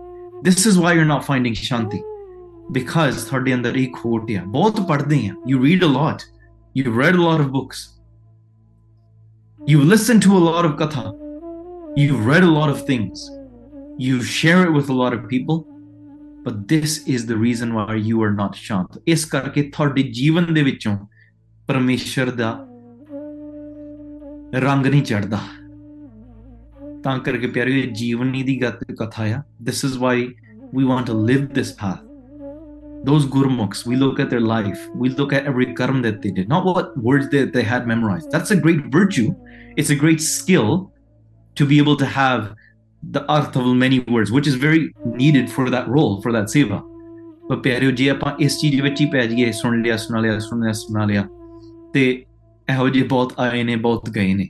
this 0.48 0.66
is 0.70 0.78
why 0.82 0.92
you're 0.96 1.10
not 1.12 1.24
finding 1.28 1.56
shanti 1.62 2.00
because 2.78 3.24
ਤੁਹਾਡੇ 3.28 3.54
ਅੰਦਰ 3.54 3.76
ਇੱਕ 3.76 3.96
ਖੋਟ 3.96 4.30
ਆ 4.38 4.42
ਬਹੁਤ 4.46 4.80
ਪੜ੍ਹਦੇ 4.88 5.26
ਆ 5.28 5.34
you 5.52 5.62
read 5.64 5.86
a 5.88 5.92
lot 5.94 6.26
you've 6.78 6.98
read 7.02 7.18
a 7.20 7.24
lot 7.24 7.44
of 7.44 7.50
books 7.56 7.80
you've 9.66 9.88
listened 9.94 10.22
to 10.22 10.36
a 10.36 10.42
lot 10.50 10.64
of 10.64 10.72
katha 10.82 11.04
you've 11.96 12.26
read 12.26 12.42
a 12.42 12.52
lot 12.58 12.70
of 12.74 12.84
things 12.90 13.30
you 13.98 14.22
share 14.22 14.60
it 14.64 14.72
with 14.72 14.88
a 14.88 14.96
lot 15.02 15.12
of 15.12 15.28
people 15.28 15.58
but 16.44 16.66
this 16.68 17.06
is 17.06 17.26
the 17.26 17.36
reason 17.36 17.74
why 17.78 17.94
you 17.94 18.22
are 18.26 18.34
not 18.42 18.60
shant 18.66 19.00
ਇਸ 19.14 19.24
ਕਰਕੇ 19.34 19.62
ਤੁਹਾਡੇ 19.62 20.02
ਜੀਵਨ 20.20 20.52
ਦੇ 20.54 20.62
ਵਿੱਚੋਂ 20.62 20.96
ਪਰਮੇਸ਼ਰ 21.66 22.30
ਦਾ 22.40 22.50
ਰੰਗ 24.66 24.86
ਨਹੀਂ 24.86 25.02
ਚੜਦਾ 25.02 25.38
ਤਾਂ 27.04 27.18
ਕਰਕੇ 27.18 27.46
ਪਿਆਰੇ 27.46 27.82
ਜੀਵਨੀ 28.00 28.42
ਦੀ 28.42 28.60
ਕਥਾ 28.60 29.24
ਆ 29.24 29.42
this 29.68 29.84
is 29.88 30.00
why 30.06 30.16
we 30.78 30.88
want 30.90 31.08
to 31.12 31.14
live 31.30 31.46
this 31.58 31.70
path 31.82 32.02
those 33.08 33.24
gurmukhs 33.36 33.80
we 33.90 33.96
look 34.02 34.20
at 34.24 34.30
their 34.34 34.44
life 34.50 34.82
we 35.02 35.08
look 35.20 35.32
at 35.38 35.48
every 35.52 35.66
karma 35.80 36.02
that 36.06 36.20
they 36.24 36.32
did 36.38 36.52
not 36.52 36.68
what 36.68 36.92
words 37.08 37.30
that 37.32 37.56
they 37.56 37.64
had 37.70 37.88
memorized 37.92 38.36
that's 38.36 38.54
a 38.56 38.58
great 38.66 38.84
virtue 38.98 39.28
it's 39.77 39.89
a 39.89 39.95
great 39.95 40.21
skill 40.21 40.91
to 41.57 41.65
be 41.65 41.77
able 41.77 41.97
to 41.97 42.05
have 42.05 42.55
the 43.03 43.25
arth 43.27 43.55
of 43.55 43.65
many 43.75 43.99
words, 43.99 44.31
which 44.31 44.47
is 44.47 44.55
very 44.55 44.93
needed 45.05 45.49
for 45.49 45.69
that 45.69 45.87
role, 45.87 46.21
for 46.21 46.31
that 46.31 46.49
seva. 46.49 46.81
ਪਰ 47.49 47.55
ਪਿਆਰਿਓ 47.55 47.91
ਜੇ 47.91 48.09
ਆਪਾਂ 48.09 48.31
ਇਸ 48.39 48.57
ਚੀਜ਼ 48.59 48.81
ਵਿੱਚ 48.81 49.01
ਹੀ 49.01 49.05
ਪੈ 49.05 49.25
ਜਾਈਏ 49.25 49.51
ਸੁਣ 49.51 49.81
ਲਿਆ 49.81 49.97
ਸੁਣਾ 49.97 50.19
ਲਿਆ 50.19 50.39
ਸੁਣ 50.39 50.63
ਲਿਆ 50.63 50.71
ਸੁਣਾ 50.71 51.05
ਲਿਆ 51.05 51.23
ਤੇ 51.93 52.25
ਇਹੋ 52.67 52.87
ਜਿਹੇ 52.89 53.03
ਬਹੁਤ 53.03 53.33
ਆਏ 53.39 53.63
ਨੇ 53.63 53.75
ਬਹੁਤ 53.75 54.09
ਗਏ 54.09 54.33
ਨੇ 54.33 54.47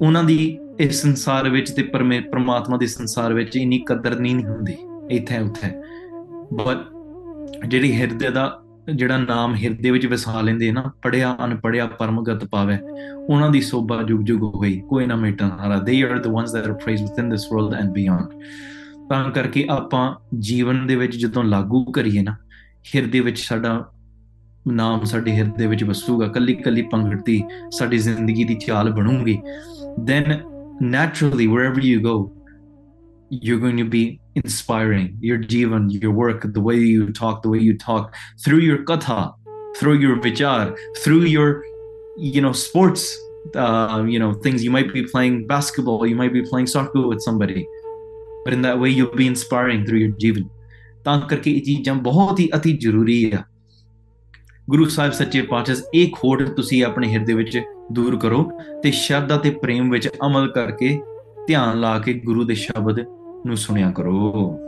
ਉਹਨਾਂ 0.00 0.22
ਦੀ 0.24 0.58
ਇਸ 0.80 1.00
ਸੰਸਾਰ 1.02 1.48
ਵਿੱਚ 1.48 1.70
ਤੇ 1.70 1.82
ਪਰਮਾਤਮਾ 1.82 2.76
ਦੇ 2.76 2.86
ਸੰਸਾਰ 2.86 3.34
ਵਿੱਚ 3.34 3.56
ਇੰਨੀ 3.56 3.78
ਕਦਰ 3.78 4.18
ਨਹੀਂ 4.20 4.44
ਹੁੰਦੀ 4.44 4.76
ਇੱਥੇ 5.10 5.38
ਉੱਥੇ 5.38 5.70
ਬਟ 6.54 7.66
ਜਿਹੜੀ 7.66 7.92
ਹਿਰਦੇ 8.00 8.30
ਦਾ 8.30 8.46
ਜਿਹੜਾ 8.94 9.18
ਨਾਮ 9.18 9.54
ਹਿਰਦੇ 9.54 9.90
ਵਿੱਚ 9.90 10.06
ਵਸਾ 10.06 10.40
ਲੈਂਦੇ 10.40 10.72
ਨਾ 10.72 10.92
ਪੜਿਆ 11.02 11.36
ਅਨਪੜਿਆ 11.44 11.86
ਪਰਮਗਤ 11.86 12.44
ਪਾਵੇ 12.44 12.78
ਉਹਨਾਂ 13.28 13.50
ਦੀ 13.50 13.60
ਸੋਭਾ 13.60 14.02
ਜੁਗ 14.02 14.20
ਜੁਗ 14.20 14.54
ਹੋਈ 14.54 14.82
ਕੋਈ 14.88 15.06
ਨਾ 15.06 15.16
ਮਿਟਣ 15.16 15.50
ਹਾਰਾ। 15.50 15.78
They 15.78 16.02
are 16.02 16.18
the 16.18 16.26
ones 16.26 16.52
that 16.52 16.66
are 16.66 16.72
praised 16.72 17.04
within 17.04 17.28
this 17.28 17.46
world 17.52 17.74
and 17.74 17.90
beyond 17.90 18.42
ਤਾਂ 19.10 19.30
ਕਰਕੇ 19.30 19.66
ਆਪਾਂ 19.70 20.14
ਜੀਵਨ 20.38 20.86
ਦੇ 20.86 20.96
ਵਿੱਚ 20.96 21.16
ਜਦੋਂ 21.16 21.44
ਲਾਗੂ 21.44 21.84
ਕਰੀਏ 21.84 22.22
ਨਾ, 22.22 22.36
ਹਿਰਦੇ 22.94 23.20
ਵਿੱਚ 23.20 23.38
ਸਾਡਾ 23.38 23.90
ਨਾਮ 24.68 25.04
ਸਾਡੇ 25.04 25.32
ਹਿਰਦੇ 25.32 25.66
ਵਿੱਚ 25.66 25.84
ਵਸੂਗਾ 25.84 26.28
ਕੱਲੀ 26.28 26.54
ਕੱਲੀ 26.54 26.82
ਪੰਗਤੀ 26.82 27.44
ਸਾਡੀ 27.70 27.98
ਜ਼ਿੰਦਗੀ 27.98 28.44
ਦੀ 28.44 28.54
ਚਾਲ 28.54 28.90
ਬਣੂਗੀ। 28.90 29.42
Then 29.98 30.24
naturally, 30.82 31.46
wherever 31.52 31.80
you 31.80 32.00
go, 32.00 32.32
you're 33.44 33.60
going 33.64 33.78
to 33.78 33.88
be 33.90 34.18
inspiring 34.44 35.08
your 35.20 35.38
jivan 35.38 35.88
your 35.90 36.12
work 36.12 36.46
the 36.58 36.60
way 36.60 36.76
you 36.76 37.08
talk 37.20 37.42
the 37.42 37.50
way 37.50 37.58
you 37.58 37.76
talk 37.76 38.14
through 38.44 38.60
your 38.60 38.78
katha 38.84 39.32
through 39.78 39.98
your 39.98 40.16
vichar 40.16 40.74
through 41.04 41.24
your 41.24 41.62
you 42.18 42.40
know 42.40 42.52
sports 42.52 43.04
uh, 43.54 44.04
you 44.12 44.18
know 44.18 44.32
things 44.46 44.64
you 44.64 44.70
might 44.70 44.92
be 44.92 45.04
playing 45.14 45.46
basketball 45.46 46.06
you 46.06 46.16
might 46.16 46.32
be 46.32 46.42
playing 46.42 46.66
soccer 46.66 47.06
with 47.08 47.20
somebody 47.20 47.64
but 48.44 48.52
in 48.52 48.62
that 48.62 48.78
way 48.78 48.90
you'll 48.90 49.16
be 49.16 49.26
inspiring 49.26 49.86
through 49.86 50.04
your 50.06 50.14
jivan 50.24 50.48
ਤਾਂ 51.04 51.20
ਕਰਕੇ 51.20 51.50
ਇਹ 51.50 51.62
ਚੀਜ਼ਾਂ 51.62 51.94
ਬਹੁਤ 51.94 52.40
ਹੀ 52.40 52.50
ਅਤੀ 52.56 52.72
ਜ਼ਰੂਰੀ 52.72 53.32
ਆ 53.34 53.42
ਗੁਰੂ 54.70 54.84
ਸਾਹਿਬ 54.84 55.12
ਸੱਚੇ 55.12 55.42
ਪਾਤਸ਼ਾਹ 55.42 55.76
ਇਹ 55.94 56.08
ਖੋੜ 56.12 56.42
ਤੁਸੀਂ 56.42 56.84
ਆਪਣੇ 56.84 57.08
ਹਿਰਦੇ 57.08 57.34
ਵਿੱਚ 57.34 57.62
ਦੂਰ 57.92 58.16
ਕਰੋ 58.16 58.50
ਤੇ 58.82 58.90
ਸ਼ਰਧਾ 58.90 59.36
ਤੇ 59.36 59.50
ਪ੍ਰੇਮ 59.50 59.90
ਵਿੱਚ 59.90 60.08
ਅਮਲ 60.26 60.52
ਕਰਕੇ 60.52 61.00
ਧਿਆਨ 61.46 61.80
ਲਾ 61.80 61.98
ਕੇ 61.98 62.14
ਗੁਰੂ 62.14 62.44
ਦੇ 62.44 62.54
ਸ਼ਬਦ 62.54 63.00
ਨੂੰ 63.45 63.57
ਸੁਣਿਆ 63.57 63.91
ਕਰੋ 63.91 64.59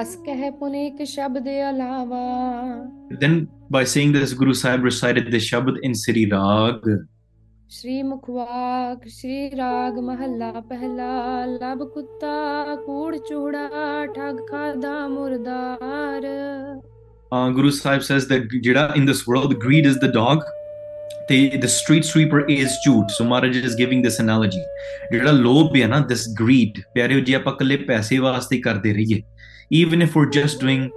ਅਸ 0.00 0.14
ਕਹਿ 0.26 0.50
ਪੁਨੇਕ 0.50 1.02
ਸ਼ਬਦ 1.06 1.48
ਅਲਾਵਾ 1.70 2.22
then 3.22 3.34
by 3.74 3.82
saying 3.90 4.14
this 4.14 4.32
guru 4.40 4.54
sahib 4.60 4.86
recited 4.88 5.28
this 5.34 5.50
shabad 5.50 5.82
in 5.88 5.98
sri 6.04 6.24
rag 6.32 6.88
ਸ਼੍ਰੀ 7.68 8.02
ਮੁਖਵਾਕ 8.02 9.06
ਸ਼੍ਰੀ 9.08 9.50
ਰਾਗ 9.58 9.98
ਮਹੱਲਾ 9.98 10.50
ਪਹਿਲਾ 10.68 11.44
ਲਬ 11.44 11.84
ਕੁੱਤਾ 11.94 12.74
ਕੂੜ 12.86 13.16
ਚੂੜਾ 13.28 13.68
ਠੱਗ 14.16 14.38
ਖਾਦਾ 14.50 14.96
ਮੁਰਦਾਰ 15.08 16.26
uh, 17.32 17.50
Guru 17.50 17.70
Sahib 17.70 18.02
says 18.02 18.28
that 18.28 18.48
jira 18.66 18.84
in 18.96 19.06
this 19.06 19.26
world, 19.26 19.58
greed 19.58 19.86
is 19.86 19.98
the 19.98 20.08
dog. 20.08 20.44
The, 21.28 21.56
the 21.56 21.68
street 21.68 22.04
sweeper 22.04 22.40
is 22.54 22.72
ਝੂਠ 22.86 23.10
so 23.10 23.24
Maharaj 23.24 23.56
is 23.68 23.74
giving 23.74 24.02
this 24.06 24.18
analogy 24.24 24.64
ਜਿਹੜਾ 25.12 25.32
ਲੋਭ 25.32 25.76
ਹੈ 25.76 25.86
ਨਾ 25.86 26.00
this 26.10 26.26
greed 26.42 26.82
ਪਿਆਰਿਓ 26.94 27.20
ਜੇ 27.20 27.34
ਆਪਾਂ 27.34 27.52
ਕੱਲੇ 27.52 27.76
ਪੈਸੇ 27.76 28.18
ਵਾਸਤੇ 28.18 28.58
ਕਰਦੇ 28.66 28.92
ਰਹੀਏ 28.92 29.22
even 29.82 30.06
if 30.06 30.18
we're 30.18 30.32
just 30.38 30.66
doing 30.66 30.88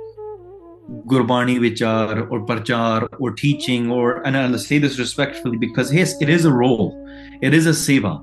Gurbani 1.08 1.58
ਵਿਚਾਰ 1.60 2.22
or 2.22 2.40
ਪ੍ਰਚਾਰ 2.46 3.04
or 3.04 3.32
teaching 3.44 3.90
or 3.98 4.26
and 4.26 4.38
I'll 4.38 4.58
say 4.66 4.80
this 4.86 5.00
respectfully 5.04 5.58
because 5.66 5.94
yes 6.00 6.16
it 6.26 6.30
is 6.38 6.46
a 6.46 6.54
role 6.64 6.86
it 7.42 7.58
is 7.60 7.66
a 7.74 7.76
seva 7.86 8.14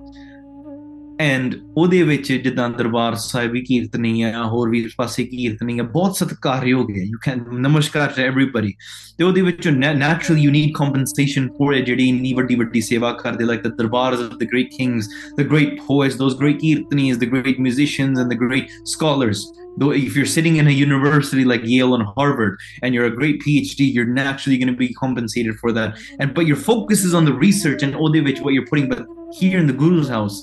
And 1.22 1.56
ਉਹਦੇ 1.78 2.02
ਵਿੱਚ 2.04 2.32
ਜਿੱਦਾਂ 2.32 2.70
ਦਰਬਾਰ 2.70 3.16
ਸਾਹਿਬ 3.16 3.52
ਵੀ 3.52 3.62
ਕੀਰਤਨੀ 3.62 4.22
ਆ 4.22 4.44
ਹੋਰ 4.50 4.70
ਵੀ 4.70 4.82
ਪਾਸੇ 4.98 5.24
ਕੀਰਤਨੀ 5.24 5.78
ਆ 5.80 5.84
ਬਹੁਤ 5.84 6.16
ਸਤਿਕਾਰਯੋਗ 6.18 6.92
ਹੈ 6.98 7.04
ਯੂ 7.04 7.18
ਕੈਨ 7.26 7.44
ਨਮਸਕਾਰ 7.62 8.12
ਟੂ 8.16 8.22
ਐਵਰੀਬਾਡੀ 8.22 8.74
ਤੇ 9.18 9.24
ਉਹਦੇ 9.24 9.42
ਵਿੱਚ 9.42 9.68
naturally 9.68 10.42
you 10.42 10.52
need 10.52 10.74
compensation 10.76 11.48
for 11.58 11.76
it 11.78 11.86
ਜਿਹੜੀ 11.86 12.08
ਇੰਨੀ 12.10 12.34
ਵੱਡੀ 12.34 12.56
ਵੱਡੀ 12.56 12.82
ਸੇਵਾ 12.82 13.12
ਕਰਦੇ 13.22 13.46
like 13.46 13.64
the 13.64 13.76
darbars 13.78 14.20
of 14.20 14.38
the 14.38 14.48
great 14.52 14.70
kings 14.78 15.10
the 15.38 15.48
great 15.50 15.80
poets 15.88 16.16
those 16.18 16.38
great 16.40 16.60
kirtanis 16.62 17.18
the 17.18 17.30
great 17.32 17.60
musicians 17.60 18.20
and 18.20 18.34
the 18.34 18.40
great 18.42 18.70
scholars 18.88 19.46
though 19.78 19.92
if 19.92 20.16
you're 20.18 20.30
sitting 20.30 20.56
in 20.58 20.68
a 20.68 20.72
university 20.72 21.44
like 21.46 21.62
Yale 21.64 21.94
and 21.96 22.06
Harvard 22.16 22.56
and 22.82 22.94
you're 22.94 23.06
a 23.06 23.12
great 23.12 23.42
PhD, 23.42 23.86
you're 23.94 24.06
naturally 24.06 24.58
going 24.58 24.72
to 24.72 24.78
be 24.78 24.94
compensated 24.94 25.60
for 25.60 25.72
that. 25.72 26.00
And 26.20 26.34
but 26.34 26.48
your 26.48 26.58
focus 26.58 27.04
is 27.04 27.14
on 27.14 27.26
the 27.26 27.36
research 27.36 27.84
and 27.84 27.94
Odevich, 27.96 28.42
what 28.42 28.54
you're 28.54 28.66
putting. 28.66 28.90
But 28.90 29.06
here 29.40 29.60
in 29.60 29.68
the 29.68 29.74
Guru's 29.76 30.10
house, 30.10 30.40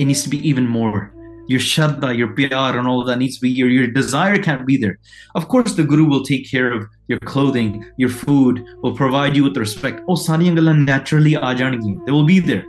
it 0.00 0.06
needs 0.06 0.22
to 0.22 0.30
be 0.30 0.48
even 0.48 0.66
more. 0.66 1.12
Your 1.46 1.60
shraddha, 1.60 2.16
your 2.16 2.28
pyar, 2.34 2.78
and 2.78 2.88
all 2.88 3.04
that 3.04 3.18
needs 3.18 3.36
to 3.36 3.42
be 3.42 3.50
your 3.50 3.68
your 3.68 3.86
desire 3.86 4.42
can't 4.42 4.64
be 4.64 4.76
there. 4.76 4.98
Of 5.34 5.48
course, 5.48 5.74
the 5.74 5.84
Guru 5.84 6.04
will 6.08 6.24
take 6.24 6.50
care 6.50 6.72
of 6.72 6.86
your 7.08 7.18
clothing, 7.18 7.84
your 7.98 8.08
food, 8.08 8.64
will 8.82 8.94
provide 8.96 9.36
you 9.36 9.44
with 9.44 9.56
respect. 9.56 10.00
Oh, 10.08 10.14
saniyangalan 10.14 10.84
naturally 10.90 11.34
aa 11.36 11.54
jaangi. 11.62 11.94
They 12.06 12.12
will 12.12 12.28
be 12.30 12.38
there. 12.38 12.64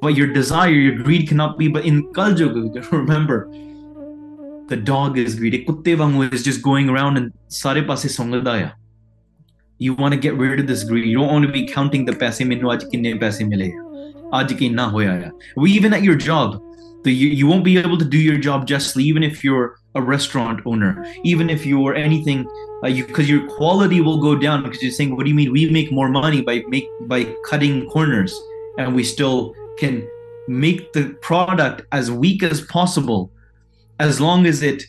But 0.00 0.16
your 0.16 0.28
desire, 0.38 0.70
your 0.70 0.96
greed 1.02 1.28
cannot 1.28 1.58
be. 1.58 1.68
But 1.68 1.84
in 1.84 2.02
Kal 2.14 2.34
remember, 2.92 3.38
the 4.72 4.80
dog 4.92 5.18
is 5.18 5.34
greedy. 5.34 5.64
Kutte 5.64 5.94
vangu 6.02 6.32
is 6.32 6.42
just 6.42 6.62
going 6.62 6.88
around 6.88 7.16
and 7.18 7.32
sare 7.48 7.84
paase 7.92 8.08
songadaya. 8.16 8.72
You 9.78 9.94
want 9.94 10.14
to 10.14 10.20
get 10.26 10.34
rid 10.34 10.58
of 10.58 10.66
this 10.66 10.84
greed. 10.84 11.06
You 11.06 11.18
don't 11.18 11.32
want 11.36 11.46
to 11.46 11.52
be 11.52 11.66
counting 11.66 12.06
the 12.06 12.16
paise 12.24 12.42
minu 12.54 12.74
aaj 12.74 12.90
kinne 12.94 13.12
paise 13.20 13.40
mile. 13.52 13.89
Aaj 14.32 14.58
kinna 14.58 14.88
hoya 14.88 15.20
ya. 15.20 15.30
We 15.56 15.72
even 15.72 15.92
at 15.92 16.02
your 16.02 16.16
job, 16.16 16.62
you, 17.04 17.12
you 17.12 17.46
won't 17.46 17.64
be 17.64 17.78
able 17.78 17.98
to 17.98 18.04
do 18.04 18.18
your 18.18 18.38
job 18.38 18.66
justly, 18.66 19.04
even 19.04 19.22
if 19.22 19.42
you're 19.42 19.78
a 19.94 20.02
restaurant 20.02 20.60
owner, 20.66 21.04
even 21.24 21.50
if 21.50 21.66
you're 21.66 21.94
anything, 21.94 22.46
because 22.82 23.18
uh, 23.18 23.32
you, 23.32 23.38
your 23.38 23.48
quality 23.48 24.00
will 24.00 24.20
go 24.20 24.36
down 24.36 24.62
because 24.62 24.82
you're 24.82 24.92
saying, 24.92 25.16
what 25.16 25.24
do 25.24 25.30
you 25.30 25.34
mean? 25.34 25.52
We 25.52 25.68
make 25.70 25.90
more 25.90 26.08
money 26.08 26.42
by 26.42 26.62
make 26.68 26.88
by 27.02 27.24
cutting 27.46 27.88
corners, 27.90 28.38
and 28.78 28.94
we 28.94 29.04
still 29.04 29.54
can 29.78 30.08
make 30.48 30.92
the 30.92 31.16
product 31.22 31.82
as 31.92 32.10
weak 32.10 32.42
as 32.42 32.60
possible 32.60 33.30
as 33.98 34.20
long 34.20 34.46
as 34.46 34.62
it 34.62 34.84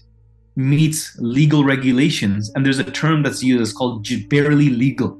meets 0.55 1.17
legal 1.19 1.63
regulations 1.63 2.51
and 2.55 2.65
there's 2.65 2.79
a 2.79 2.83
term 2.83 3.23
that's 3.23 3.41
used 3.41 3.61
it's 3.61 3.71
called 3.71 4.05
barely 4.27 4.69
legal 4.69 5.17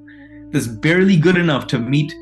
that's 0.52 0.68
barely 0.68 1.16
good 1.16 1.38
enough 1.38 1.68
to 1.68 1.80
meet 1.80 2.14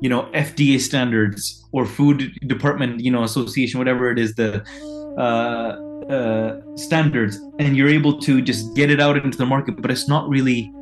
you 0.00 0.08
know 0.08 0.22
FDA 0.32 0.80
standards 0.80 1.64
or 1.72 1.86
food 1.86 2.32
department 2.46 3.00
you 3.00 3.10
know 3.10 3.24
association 3.24 3.78
whatever 3.78 4.10
it 4.10 4.18
is 4.18 4.34
the 4.34 4.64
uh, 5.18 5.76
uh, 6.10 6.60
standards. 6.76 7.38
And 7.58 7.76
you're 7.76 7.88
able 7.88 8.18
to 8.20 8.42
just 8.42 8.74
get 8.74 8.90
it 8.90 9.00
out 9.00 9.16
into 9.16 9.38
the 9.38 9.46
market 9.46 9.80
but 9.80 9.90
it's 9.90 10.08
not 10.08 10.28
really 10.28 10.72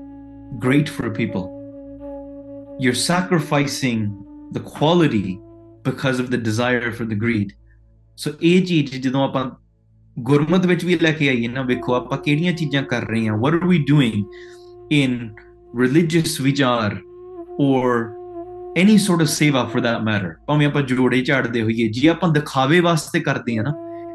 great 0.58 0.88
for 0.88 1.10
people. 1.10 1.54
You're 2.80 2.94
sacrificing 2.94 4.24
the 4.52 4.60
quality 4.60 5.40
because 5.82 6.20
of 6.20 6.30
the 6.30 6.38
desire 6.38 6.92
for 6.92 7.04
the 7.04 7.14
greed. 7.14 7.54
So 8.16 8.32
ਇਹ 8.40 8.64
ਚੀਜ਼ 8.66 9.00
ਜਦੋਂ 9.02 9.22
ਆਪਾਂ 9.28 9.50
what 10.18 10.40
are 13.54 13.66
we 13.66 13.78
doing 13.78 14.28
in 14.90 15.34
religious 15.72 16.38
Vichar 16.38 17.00
or 17.58 18.17
any 18.83 18.97
sort 19.07 19.17
of 19.17 19.25
ਸੇਵਾ 19.25 19.69
for 19.75 19.81
that 19.81 20.03
matter 20.09 20.31
ਭਾਵੇਂ 20.47 20.67
ਆਪਾਂ 20.67 20.81
ਜੋੜੇ 20.81 21.21
ਝਾੜਦੇ 21.21 21.61
ਹੋਈਏ 21.61 21.87
ਜੇ 21.87 22.07
ਆਪਾਂ 22.07 22.29
ਦਿਖਾਵੇ 22.29 22.79
ਵਾਸਤੇ 22.79 23.19
ਕਰਦੇ 23.19 23.57
ਆ 23.57 23.63
ਨਾ 23.63 23.73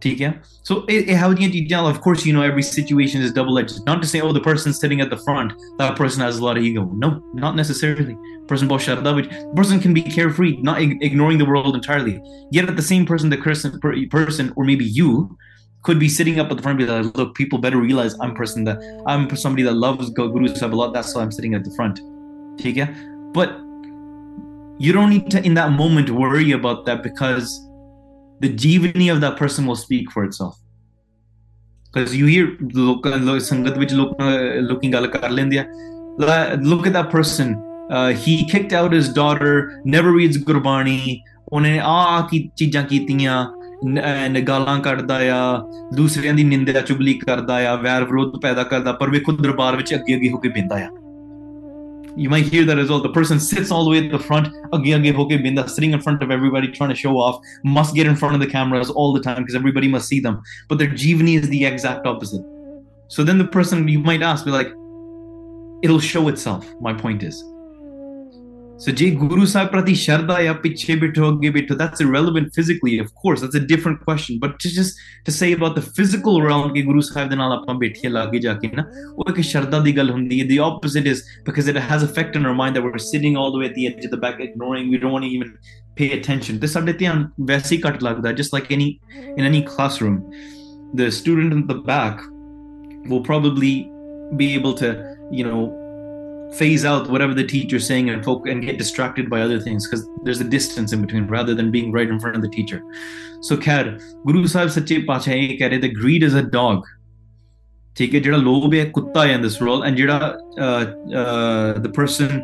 ਠੀਕ 0.01 0.21
ਹੈ 0.21 0.33
ਸੋ 0.67 0.75
ਇਹ 0.89 1.07
ਇਹੋ 1.13 1.33
ਜਿਹੀਆਂ 1.33 1.51
ਚੀਜ਼ਾਂ 1.51 1.81
of 1.89 1.99
course 1.99 2.25
you 2.27 2.35
نو 2.37 2.43
every 2.43 2.61
situation 2.61 3.21
is 3.21 3.33
double 3.35 3.59
edged 3.59 3.89
not 3.89 4.01
to 4.01 4.07
say 4.07 4.21
oh 4.21 4.31
the 4.33 4.39
person 4.43 4.71
sitting 4.71 5.01
at 5.01 5.09
the 5.13 5.17
front 5.25 5.53
that 5.79 5.97
person 5.97 6.21
has 6.21 6.37
a 6.37 6.41
lot 6.41 6.57
of 6.57 6.63
ego 6.63 6.89
no 7.03 7.11
not 7.39 7.55
necessarily 7.55 8.15
person 8.51 8.67
ਬਹੁਤ 8.67 8.81
ਸ਼ਰਦਾ 8.81 9.11
person 9.59 9.79
can 9.85 9.95
be 9.95 10.01
carefree 10.01 10.51
not 10.67 10.77
ignoring 11.07 11.39
the 11.39 11.47
world 11.47 11.75
entirely. 11.79 12.13
Yet 12.57 12.69
at 12.73 12.77
the 12.77 12.85
same 12.89 13.05
person 13.05 13.33
the 13.33 13.39
person 14.13 14.53
or 14.55 14.65
maybe 14.69 14.87
you 14.99 15.09
could 15.83 15.99
be 15.99 16.09
sitting 16.09 16.39
up 16.43 16.49
at 16.51 16.57
the 16.57 16.63
front 16.63 16.79
and 16.79 16.83
be 16.83 16.87
like 16.91 17.17
look 17.17 17.33
people 17.35 17.59
better 17.65 17.81
realize 17.81 18.15
I'm 18.21 18.33
person 18.35 18.65
that 18.69 18.87
I'm 19.05 19.27
somebody 19.35 19.63
that 19.63 19.73
loves 19.73 20.09
Guru 20.11 20.47
Sahib 20.53 20.73
a 20.73 20.79
lot. 20.81 20.93
That's 20.93 21.13
why 21.15 21.21
I'm 21.21 21.31
sitting 21.31 21.59
at 21.59 21.63
the 21.63 21.75
front. 21.79 22.01
ਠੀਕ 22.61 22.77
but 23.33 23.49
you 24.79 24.91
don't 24.93 25.09
need 25.09 25.29
to 25.31 25.43
in 25.45 25.53
that 25.53 25.71
moment 25.71 26.09
worry 26.09 26.51
about 26.51 26.85
that 26.85 27.03
because 27.03 27.66
the 28.39 28.49
jivani 28.49 29.11
of 29.11 29.21
that 29.21 29.37
person 29.37 29.65
will 29.65 29.75
speak 29.75 30.11
for 30.11 30.23
itself. 30.23 30.57
Because 31.93 32.15
you 32.15 32.25
hear 32.25 32.57
sangat 33.39 33.77
which 33.77 33.91
looking 33.91 34.93
look 36.61 36.87
at 36.87 36.93
that 36.93 37.09
person. 37.09 37.63
Uh, 37.89 38.09
he 38.09 38.45
kicked 38.45 38.73
out 38.73 38.91
his 38.91 39.09
daughter, 39.09 39.81
never 39.85 40.11
reads 40.11 40.37
Gurbani, 40.37 41.23
ਉਹਨੇ 41.53 41.79
ਆ 41.83 42.21
ਕੀ 42.31 42.49
ਚੀਜ਼ਾਂ 42.57 42.83
ਕੀਤੀਆਂ 42.83 43.45
ਗਾਲਾਂ 44.47 44.79
ਕੱਢਦਾ 44.79 45.15
ਆ 45.33 45.69
ਦੂਸਰਿਆਂ 45.95 46.33
ਦੀ 46.33 46.43
ਨਿੰਦਿਆ 46.43 46.81
ਚੁਗਲੀ 46.81 47.13
ਕਰਦਾ 47.13 47.55
ਆ 47.71 47.75
ਵੈਰ 47.75 48.03
ਵਿਰੋਧ 48.03 48.39
ਪੈਦਾ 48.41 48.63
ਕਰਦਾ 48.63 48.91
ਪਰ 48.91 49.09
ਵੇਖੋ 49.09 49.31
ਦਰਬਾਰ 49.31 49.75
ਵਿੱਚ 49.77 49.93
ਅੱਗੇ 49.95 50.15
ਅੱਗੇ 50.15 50.29
ਹੋ 50.31 50.37
ਕੇ 50.37 50.49
ਬਿੰਦਾ 50.49 50.75
ਆ 50.75 50.89
you 52.17 52.29
might 52.29 52.45
hear 52.45 52.65
that 52.65 52.79
as 52.79 52.89
well. 52.89 53.01
The 53.01 53.09
person 53.09 53.39
sits 53.39 53.69
all 53.69 53.85
the 53.85 53.91
way 53.91 54.05
at 54.05 54.11
the 54.11 54.19
front, 54.19 54.47
sitting 55.69 55.93
in 55.93 56.01
front 56.01 56.23
of 56.23 56.31
everybody, 56.31 56.67
trying 56.67 56.89
to 56.89 56.95
show 56.95 57.17
off, 57.17 57.41
must 57.63 57.93
get 57.93 58.07
in 58.07 58.15
front 58.15 58.33
of 58.33 58.41
the 58.41 58.47
cameras 58.47 58.89
all 58.89 59.13
the 59.13 59.21
time 59.21 59.43
because 59.43 59.55
everybody 59.55 59.87
must 59.87 60.07
see 60.07 60.19
them. 60.19 60.41
But 60.67 60.79
their 60.79 60.89
jivani 60.89 61.39
is 61.39 61.47
the 61.49 61.65
exact 61.65 62.07
opposite. 62.07 62.43
So 63.07 63.23
then 63.23 63.37
the 63.37 63.47
person 63.47 63.87
you 63.87 63.99
might 63.99 64.21
ask, 64.21 64.43
be 64.45 64.51
like, 64.51 64.67
it'll 65.83 65.99
show 65.99 66.27
itself. 66.27 66.67
My 66.81 66.93
point 66.93 67.23
is. 67.23 67.43
So 68.82 68.90
J 68.90 69.12
Guru 69.12 69.46
Sahib 69.46 69.70
Prati 69.70 69.92
Sharda 69.92 70.44
ya 70.44 70.54
piche 70.54 70.98
bito 70.98 71.78
that's 71.78 72.00
irrelevant 72.00 72.52
physically, 72.52 72.98
of 72.98 73.14
course, 73.14 73.40
that's 73.40 73.54
a 73.54 73.60
different 73.60 74.00
question. 74.04 74.40
But 74.40 74.58
to 74.58 74.68
just 74.68 74.98
to 75.24 75.30
say 75.30 75.52
about 75.52 75.76
the 75.76 75.82
physical 75.82 76.42
realm 76.42 76.70
ke 76.70 76.84
Guru 76.84 77.00
Sahib 77.00 77.28
de 77.30 77.36
naal 77.36 77.52
ਆਪਾਂ 77.52 77.74
ਬੈਠੀਏ 77.82 78.08
ਲਾਗੇ 78.10 78.38
ਜਾ 78.38 78.54
ਕੇ 78.62 78.70
ਨਾ 78.76 78.84
ਉਹ 79.16 79.30
ਇੱਕ 79.30 79.40
ਸ਼ਰਧਾ 79.50 79.80
ਦੀ 79.84 79.96
ਗੱਲ 79.96 80.10
ਹੁੰਦੀ 80.10 80.40
the 80.48 80.58
opposite 80.68 81.06
is 81.12 81.22
because 81.48 81.68
it 81.72 81.78
has 81.90 82.06
effect 82.06 82.38
on 82.40 82.48
our 82.50 82.56
mind 82.62 82.78
that 82.78 82.88
we're 82.88 83.02
sitting 83.04 83.36
all 83.42 83.52
the 83.54 83.60
way 83.62 83.68
at 83.70 83.76
the 83.78 83.86
edge 83.90 84.08
of 84.08 84.12
the 84.14 84.20
back 84.24 84.42
ignoring 84.46 84.90
we 84.94 85.00
don't 85.04 85.14
want 85.16 85.28
to 85.28 85.30
even 85.38 85.52
pay 86.00 86.08
attention 86.16 86.58
ਤੇ 86.60 86.66
ਸਾਡੇ 86.74 86.92
ਧਿਆਨ 87.02 87.26
ਵੈਸੇ 87.52 87.76
ਹੀ 87.76 87.80
ਘੱਟ 87.86 88.02
ਲੱਗਦਾ 88.04 88.32
just 88.40 88.56
like 88.56 88.74
any 88.78 88.88
in 89.36 89.48
any 89.50 89.62
classroom 89.70 90.18
the 91.02 91.08
student 91.20 91.56
in 91.58 91.62
the 91.70 91.78
back 91.92 92.26
will 93.12 93.24
probably 93.30 93.72
be 94.42 94.50
able 94.58 94.76
to 94.82 94.92
you 95.40 95.46
know 95.50 95.62
phase 96.54 96.84
out 96.84 97.08
whatever 97.08 97.34
the 97.34 97.44
teacher's 97.44 97.86
saying 97.86 98.10
and 98.10 98.24
folk 98.24 98.46
and 98.46 98.62
get 98.62 98.78
distracted 98.78 99.28
by 99.30 99.40
other 99.40 99.58
things 99.58 99.86
because 99.86 100.06
there's 100.22 100.40
a 100.40 100.44
distance 100.44 100.92
in 100.92 101.00
between 101.00 101.26
rather 101.26 101.54
than 101.54 101.70
being 101.70 101.92
right 101.92 102.08
in 102.08 102.20
front 102.20 102.36
of 102.36 102.42
the 102.42 102.48
teacher. 102.48 102.82
So 103.40 103.56
khair, 103.56 104.00
Guru 104.26 104.46
Sahib 104.46 104.70
Sache 104.70 105.06
Pachaye 105.06 105.58
keh 105.58 105.78
the 105.78 105.88
greed 105.88 106.22
is 106.22 106.34
a 106.34 106.42
dog. 106.42 106.84
ਠੀਕ 107.96 108.14
ਹੈ 108.14 108.20
ਜਿਹੜਾ 108.20 108.36
ਲੋਭ 108.36 108.74
ਹੈ 108.74 108.84
ਕੁੱਤਾ 108.94 109.26
ਹੈ 109.26 109.36
in 109.38 109.42
this 109.44 109.56
role 109.62 109.82
and 109.86 109.96
ਜਿਹੜਾ 109.96 110.36
the 111.82 111.90
person 111.98 112.40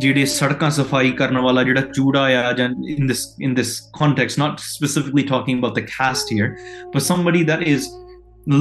ਜਿਹੜੇ 0.00 0.24
ਸੜਕਾਂ 0.24 0.70
ਸਫਾਈ 0.70 1.10
ਕਰਨ 1.12 1.38
ਵਾਲਾ 1.38 1.62
ਜਿਹੜਾ 1.62 1.80
ਚੂੜਾ 1.80 2.20
ਆ 2.20 2.52
ਜਾਂ 2.52 2.68
in 2.68 3.08
this 3.12 3.22
in 3.48 3.54
this 3.60 3.72
context 4.00 4.40
not 4.42 4.62
specifically 4.66 5.24
talking 5.32 5.62
about 5.62 5.74
the 5.78 5.84
caste 5.94 6.34
here 6.36 6.50
but 6.94 7.06
somebody 7.08 7.42
that 7.52 7.66
is 7.72 7.88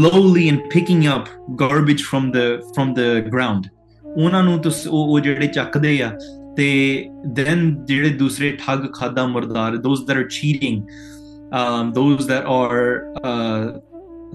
lowly 0.05 0.47
and 0.53 0.65
picking 0.75 1.05
up 1.15 1.29
garbage 1.61 2.03
from 2.11 2.31
the 2.37 2.47
from 2.75 2.93
the 2.99 3.07
ground 3.35 3.69
ਉਹਨਾਂ 4.16 4.42
ਨੂੰ 4.42 4.58
ਤੁਸੀਂ 4.62 4.90
ਉਹ 4.90 5.18
ਜਿਹੜੇ 5.20 5.46
ਚੱਕਦੇ 5.46 6.00
ਆ 6.02 6.10
ਤੇ 6.56 6.66
ਦੈਨ 7.26 7.70
ਜਿਹੜੇ 7.84 8.08
ਦੂਸਰੇ 8.08 8.56
ਠੱਗ 8.66 8.86
ਖਾਦਾ 8.94 9.26
ਮਰਦਾਰ 9.26 9.76
ਦੋਸ 9.76 10.04
that 10.10 10.20
are 10.22 10.28
cheating 10.38 10.82
um 11.52 11.90
those 11.96 12.28
that 12.28 12.46
are 12.52 12.84
uh 13.22 13.66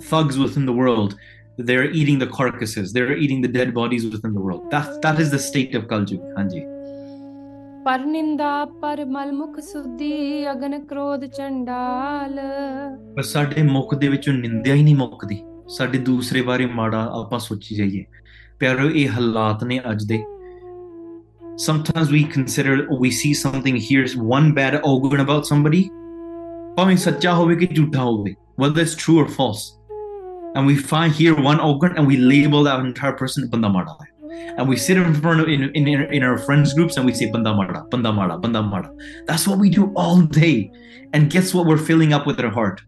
thugs 0.09 0.38
within 0.41 0.67
the 0.67 0.75
world 0.75 1.15
they're 1.69 1.88
eating 2.01 2.19
the 2.19 2.27
carcasses 2.38 2.93
they're 2.93 3.17
eating 3.17 3.41
the 3.45 3.51
dead 3.55 3.73
bodies 3.79 4.05
within 4.11 4.38
the 4.38 4.43
world 4.45 4.61
that 4.75 4.93
that 5.05 5.19
is 5.23 5.34
the 5.34 5.41
state 5.47 5.75
of 5.79 5.89
kaljug 5.89 6.29
ਹਾਂਜੀ 6.38 6.61
ਪਰ 7.86 8.05
ਨਿੰਦਾ 8.05 8.53
ਪਰ 8.82 9.03
ਮਲ 9.05 9.32
ਮੁਖ 9.32 9.59
ਸੁਧੀ 9.59 10.51
ਅਗਨ 10.51 10.79
ਕ੍ਰੋਧ 10.86 11.25
ਚੰਡਾਲ 11.25 12.39
ਪਰ 13.15 13.23
ਸਾਡੇ 13.23 13.63
ਮੁਖ 13.63 13.95
ਦੇ 13.95 14.07
ਵਿੱਚੋਂ 14.07 14.34
ਨਿੰਦਿਆ 14.34 14.75
ਹੀ 14.75 14.84
ਨਹੀਂ 14.84 14.95
ਮੁੱਕਦੀ 14.95 15.41
ਸਾਡੇ 15.77 15.97
ਦੂਸਰੇ 15.97 16.41
ਬਾਰੇ 16.41 16.65
ਮਾੜਾ 16.65 17.01
ਆਪਾਂ 17.19 17.39
ਸੋਚੀ 17.39 17.75
ਜਾਈਏ 17.75 18.03
ਪਿਆਰੋ 18.61 18.91
ਇਹ 18.91 19.09
ਹਾਲਾਤ 19.09 19.64
ਨੇ 19.64 19.80
ਅੱਜ 19.91 20.05
ਦੇ 20.05 20.24
sometimes 21.64 22.11
we 22.14 22.22
consider 22.32 22.72
we 23.03 23.11
see 23.18 23.32
something 23.43 23.76
here's 23.76 24.14
one 24.30 24.49
bad 24.59 24.74
omen 24.89 25.20
about 25.24 25.45
somebody 25.53 25.82
ਭਾਵੇਂ 26.76 26.97
ਸੱਚਾ 26.97 27.34
ਹੋਵੇ 27.34 27.57
ਕਿ 27.57 27.66
ਝੂਠਾ 27.66 28.03
ਹੋਵੇ 28.03 28.34
whether 28.62 28.82
it's 28.84 28.97
true 29.05 29.18
or 29.22 29.28
false 29.28 29.62
and 30.57 30.70
we 30.70 30.76
find 30.93 31.14
here 31.20 31.37
one 31.49 31.62
omen 31.68 31.95
and 31.97 32.11
we 32.11 32.18
label 32.34 32.66
that 32.68 32.84
entire 32.87 33.16
person 33.22 33.49
ਬੰਦਾ 33.51 33.68
ਮਾੜਾ 33.68 33.97
ਹੈ 34.03 34.16
and 34.59 34.68
we 34.70 34.76
sit 34.76 34.99
in 35.03 35.14
front 35.14 35.43
of 35.43 35.49
in, 35.55 35.64
in, 35.80 35.89
in 36.18 36.24
our 36.28 36.39
friends 36.47 36.74
groups 36.78 36.99
and 36.99 37.09
we 37.09 37.14
say 37.20 37.30
banda 37.37 37.53
mada 37.61 37.80
banda 37.95 38.12
mada 38.18 38.37
banda 38.45 38.62
mada 38.72 38.91
that's 39.28 39.47
what 39.51 39.59
we 39.64 39.70
do 39.78 39.87
all 40.03 40.22
day 40.39 40.70
and 41.14 41.30
guess 41.34 41.55
what 41.57 41.70
we're 41.70 41.84
filling 41.91 42.14
up 42.18 42.28
with 42.30 42.45
our 42.45 42.53
heart 42.59 42.82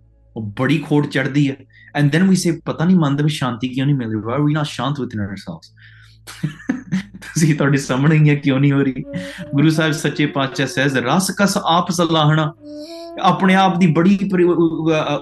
badi 0.60 0.78
khod 0.88 1.10
chaddi 1.16 1.44
hai 1.50 1.68
and 1.94 2.12
then 2.12 2.28
we 2.30 2.36
say 2.44 2.52
pata 2.70 2.88
nahi 2.90 2.98
mand 3.04 3.24
mein 3.26 3.34
shanti 3.38 3.72
kyun 3.74 3.90
nahi 3.90 3.98
mil 4.02 4.16
rahi 4.16 4.26
why 4.30 4.36
are 4.38 4.46
we 4.48 4.58
not 4.60 4.74
shant 4.76 5.04
within 5.04 5.24
ourselves 5.28 5.72
ਤੁਸੀਂ 7.22 7.54
ਤੁਹਾਡੇ 7.54 7.76
ਸਾਹਮਣੇ 7.76 8.16
ਹੀ 8.18 8.34
ਕਿਉਂ 8.36 8.58
ਨਹੀਂ 8.60 8.72
ਹੋ 8.72 8.82
ਰਹੀ 8.82 9.04
ਗੁਰੂ 9.54 9.70
ਸਾਹਿਬ 9.70 9.92
ਸੱਚੇ 9.92 10.26
ਪਾਤਸ਼ਾਹ 10.26 10.66
ਸਹਿਜ 10.66 10.96
ਰਸ 11.06 11.30
ਕਸ 11.38 11.56
ਆਪ 11.66 11.90
ਸਲਾਹਣਾ 11.90 12.52
ਆਪਣੇ 13.22 13.54
ਆਪ 13.54 13.78
ਦੀ 13.78 13.86
ਬੜੀ 13.92 14.18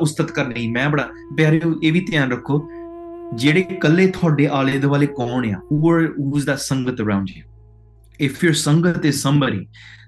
ਉਸਤਤ 0.00 0.30
ਕਰਨੀ 0.30 0.66
ਮੈਂ 0.70 0.88
ਬੜਾ 0.90 1.08
ਪਿਆਰਿਓ 1.36 1.74
ਇਹ 1.82 1.92
ਵੀ 1.92 2.00
ਧਿਆਨ 2.10 2.32
ਰੱਖੋ 2.32 2.68
ਜਿਹੜੇ 3.34 3.62
ਕੱਲੇ 3.82 4.06
ਤੁਹਾਡੇ 4.06 4.46
ਆਲੇ 4.46 4.78
ਦੁਆਲੇ 4.78 5.06
ਕੌਣ 5.06 5.46
ਆ 5.54 5.60
who 5.70 5.92
are 5.92 6.02
who's 6.16 6.44
that 6.50 6.62
sangat 6.64 7.00
around 7.06 7.32
you 7.36 7.44
if 8.26 8.42
your 8.46 8.56
sangat 8.64 9.06
is 9.10 9.22
somebody 9.22 9.62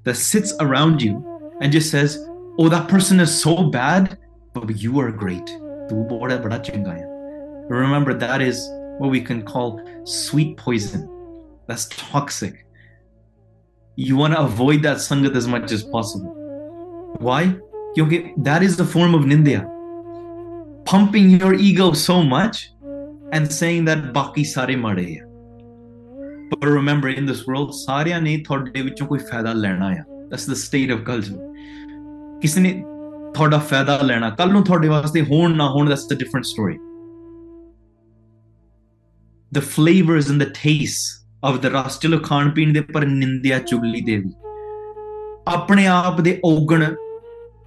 that 0.09 0.21
sits 0.25 0.53
around 0.66 1.07
you 1.07 1.14
and 1.62 1.79
just 1.79 1.97
says 1.97 2.19
oh 2.61 2.69
that 2.75 2.87
person 2.93 3.25
is 3.27 3.35
so 3.47 3.57
bad 3.79 4.07
but 4.59 4.71
you 4.85 5.01
are 5.05 5.11
great 5.25 5.51
ਤੂੰ 5.93 6.07
ਬੜਾ 6.09 6.37
ਬੜਾ 6.37 6.59
ਚੰਗਾ 6.59 6.91
ਆ 6.91 7.05
remember 7.71 8.14
that 8.21 8.41
is 8.41 8.61
what 9.01 9.11
we 9.14 9.21
can 9.29 9.41
call 9.53 9.75
sweet 10.05 10.57
poison 10.64 11.03
that's 11.71 11.87
toxic 11.95 12.55
you 14.07 14.16
want 14.21 14.37
to 14.37 14.41
avoid 14.41 14.83
that 14.83 15.03
sangat 15.07 15.39
as 15.41 15.49
much 15.55 15.73
as 15.77 15.83
possible 15.95 16.33
why 17.29 17.41
because 17.97 18.29
that 18.49 18.62
is 18.62 18.77
the 18.77 18.87
form 18.95 19.14
of 19.19 19.27
nindya 19.33 19.62
pumping 20.85 21.31
your 21.41 21.55
ego 21.55 21.93
so 21.93 22.23
much 22.23 22.71
and 23.33 23.53
saying 23.61 23.85
that 23.85 24.12
baki 24.19 24.45
sare 24.53 24.77
made 24.85 25.03
hai 25.05 25.23
but 26.51 26.69
remember 26.79 27.09
in 27.09 27.27
this 27.27 27.47
world 27.47 27.73
ਸਾਰਿਆਂ 27.73 28.21
ਨੇ 28.23 28.37
ਤੁਹਾਡੇ 28.37 28.83
ਵਿੱਚੋਂ 28.83 29.07
ਕੋਈ 29.07 29.19
ਫਾਇਦਾ 29.19 29.53
ਲੈਣਾ 29.53 29.89
ਆ 29.89 30.05
that's 30.31 30.47
the 30.53 30.61
state 30.66 30.95
of 30.97 31.03
culture 31.11 31.41
ਕਿਸੇ 32.41 32.61
ਨੇ 32.61 32.85
ਤੁਹਾਡਾ 33.35 33.59
ਫਾਇਦਾ 33.59 33.99
ਲੈਣਾ 34.03 34.31
ਕੱਲ 34.31 34.53
ਨੂੰ 34.53 34.62
ਤੁਹਾਡੇ 34.64 34.89
ਵਾਸਤੇ 34.89 35.23
ਹੋਣ 35.23 35.57
ਨਾ 35.57 35.69
ਹੋਣ 35.71 35.91
that's 35.91 36.07
the 36.12 36.19
different 36.23 36.49
story 36.51 36.77
the 39.53 39.64
flavors 39.75 40.31
and 40.33 40.45
the 40.45 40.51
taste 40.61 41.05
of 41.51 41.61
the 41.64 41.71
ਰਸ 41.75 41.99
ਚਲੋ 41.99 42.19
ਖਾਣ 42.19 42.51
ਪੀਣ 42.51 42.73
ਦੇ 42.73 42.81
ਪਰ 42.81 43.07
ਨਿੰਦਿਆ 43.07 43.59
ਚੁਗਲੀ 43.59 44.01
ਦੇ 44.01 44.16
ਵੀ 44.16 44.33
ਆਪਣੇ 45.49 45.87
ਆਪ 45.87 46.21
ਦੇ 46.21 46.41
ਔਗਣ 46.45 46.95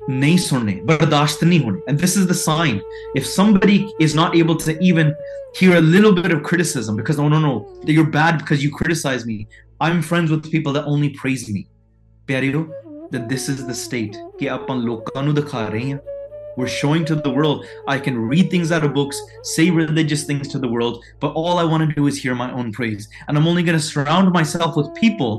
ਨਹੀਂ 0.10 0.38
ਸੁਣਨੇ 0.38 0.80
ਬਰਦਾਸ਼ਤ 0.86 1.44
ਨਹੀਂ 1.44 1.60
ਹੋਣੇ 1.60 1.80
and 1.92 2.00
this 2.04 2.16
is 2.22 2.28
the 2.32 2.38
sign 2.38 2.80
if 3.20 3.28
somebody 3.32 3.78
is 4.06 4.16
not 4.20 4.38
able 4.42 4.58
to 4.64 4.76
even 4.90 5.12
hear 5.60 5.76
a 5.78 5.82
little 5.82 6.16
bit 6.20 6.34
of 6.36 6.42
criticism 6.50 7.00
because 7.02 7.20
oh 7.24 7.30
no 7.34 7.42
no 7.46 7.52
you're 7.96 8.12
bad 8.16 8.40
because 8.42 8.64
you 8.66 8.72
criticize 8.80 9.26
me 9.32 9.38
i'm 9.86 10.02
friends 10.10 10.34
with 10.36 10.50
people 10.56 10.78
that 10.78 10.90
only 10.94 11.12
praise 11.22 11.46
me 11.56 11.64
ਪਿਆਰਿਓ 12.28 12.66
that 13.12 13.28
this 13.30 13.50
is 13.50 13.66
the 13.68 13.78
state 13.84 14.18
ਕਿ 14.40 14.50
ਆਪਾਂ 14.50 14.76
ਲੋਕਾਂ 14.76 15.24
ਨੂੰ 15.24 15.34
ਦਿਖਾ 15.36 15.68
ਰਹੇ 15.70 15.92
ਹਾਂ 15.92 16.00
we're 16.60 16.68
showing 16.68 17.04
to 17.10 17.16
the 17.16 17.32
world 17.36 17.66
I 17.88 17.98
can 18.06 18.18
read 18.32 18.50
things 18.54 18.72
out 18.78 18.84
of 18.84 18.94
books, 18.94 19.20
say 19.52 19.70
religious 19.72 20.24
things 20.30 20.50
to 20.54 20.60
the 20.60 20.68
world, 20.68 20.98
but 21.22 21.38
all 21.42 21.60
I 21.62 21.64
want 21.64 21.88
to 21.88 21.96
do 22.00 22.08
is 22.08 22.18
hear 22.24 22.36
my 22.36 22.52
own 22.52 22.72
praise. 22.78 23.08
And 23.28 23.38
I'm 23.38 23.48
only 23.52 23.64
going 23.64 23.78
to 23.78 23.84
surround 23.84 24.34
myself 24.34 24.76
with 24.76 24.90
people 24.96 25.32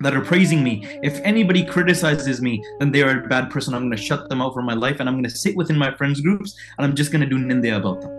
that 0.00 0.14
are 0.14 0.20
praising 0.20 0.62
me. 0.62 0.74
If 1.02 1.20
anybody 1.32 1.64
criticizes 1.64 2.40
me, 2.40 2.62
then 2.78 2.92
they 2.92 3.02
are 3.02 3.10
a 3.18 3.28
bad 3.28 3.50
person. 3.50 3.74
I'm 3.74 3.88
going 3.88 3.96
to 3.96 4.02
shut 4.02 4.28
them 4.28 4.40
out 4.40 4.54
from 4.54 4.66
my 4.66 4.74
life 4.74 5.00
and 5.00 5.08
I'm 5.08 5.16
going 5.16 5.24
to 5.24 5.30
sit 5.30 5.56
within 5.56 5.78
my 5.78 5.90
friends' 5.94 6.20
groups 6.20 6.54
and 6.78 6.86
I'm 6.86 6.94
just 6.94 7.10
going 7.10 7.22
to 7.22 7.32
do 7.34 7.38
nindya 7.38 7.78
about 7.78 8.02
them. 8.02 8.12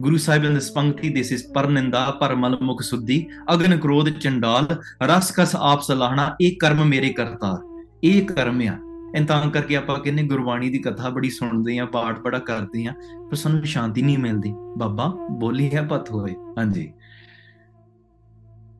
Guru 0.00 0.18
Sahib 0.18 0.44
in 0.44 0.54
this 0.54 0.70
Pankti, 0.70 1.14
this 1.14 1.30
is 1.30 1.46
Parninda 1.46 2.18
Paramalmukh 2.18 2.82
Suddhi, 2.82 3.28
Agn 3.48 3.78
Krodh 3.80 4.20
Chandal, 4.20 4.82
Raskas 5.00 5.54
Aap 5.54 5.80
Salahna, 5.80 6.36
ek 6.40 6.58
karma 6.58 6.84
mere 6.84 7.12
kartar. 7.14 7.62
ਇਹ 8.03 8.25
ਕਰਮ 8.25 8.61
ਆ। 8.61 8.77
ਐਂ 9.15 9.25
ਤਾਂ 9.25 9.51
ਕਰਕੇ 9.51 9.75
ਆਪਾਂ 9.75 9.99
ਕਹਿੰਦੇ 9.99 10.23
ਗੁਰਬਾਣੀ 10.23 10.69
ਦੀ 10.69 10.79
ਕਥਾ 10.79 11.09
ਬੜੀ 11.09 11.29
ਸੁਣਦੇ 11.29 11.77
ਆ 11.77 11.85
ਪਾਠ 11.85 12.19
ਬੜਾ 12.19 12.39
ਕਰਦੇ 12.39 12.85
ਆ 12.85 12.93
ਪਰ 13.29 13.35
ਸਾਨੂੰ 13.35 13.63
ਸ਼ਾਂਤੀ 13.63 14.01
ਨਹੀਂ 14.01 14.17
ਮਿਲਦੀ। 14.17 14.53
ਬਾਬਾ 14.77 15.07
ਬੋਲੀ 15.31 15.75
ਹੈ 15.75 15.81
ਪਤ 15.81 16.11
ਹੋਏ। 16.11 16.35
ਹਾਂਜੀ। 16.57 16.93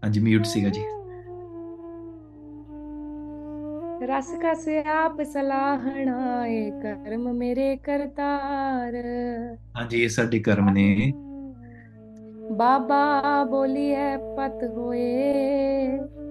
ਹਾਂਜੀ 0.04 0.20
ਮਿਊਟ 0.20 0.46
ਸੀਗਾ 0.46 0.70
ਜੀ। 0.70 0.82
ਰਸ 4.08 4.36
ਕਸ 4.44 4.68
ਆਪ 4.88 5.24
ਸਲਾਹਣਾ 5.24 6.48
ਏ 6.48 6.72
ਕਰਮ 6.72 7.34
ਮੇਰੇ 7.34 7.76
ਕਰਤਾਰ। 7.76 8.94
ਹਾਂਜੀ 9.78 10.04
ਇਹ 10.04 10.10
ਸਾਡੇ 10.10 10.40
ਕਰਮ 10.40 10.70
ਨੇ। 10.70 11.14
ਬਾਬਾ 12.52 13.22
ਬੋਲੀ 13.44 13.96
ਹੈ 13.96 14.18
ਪਤ 14.18 14.64
ਹੋਏ। 14.64 15.38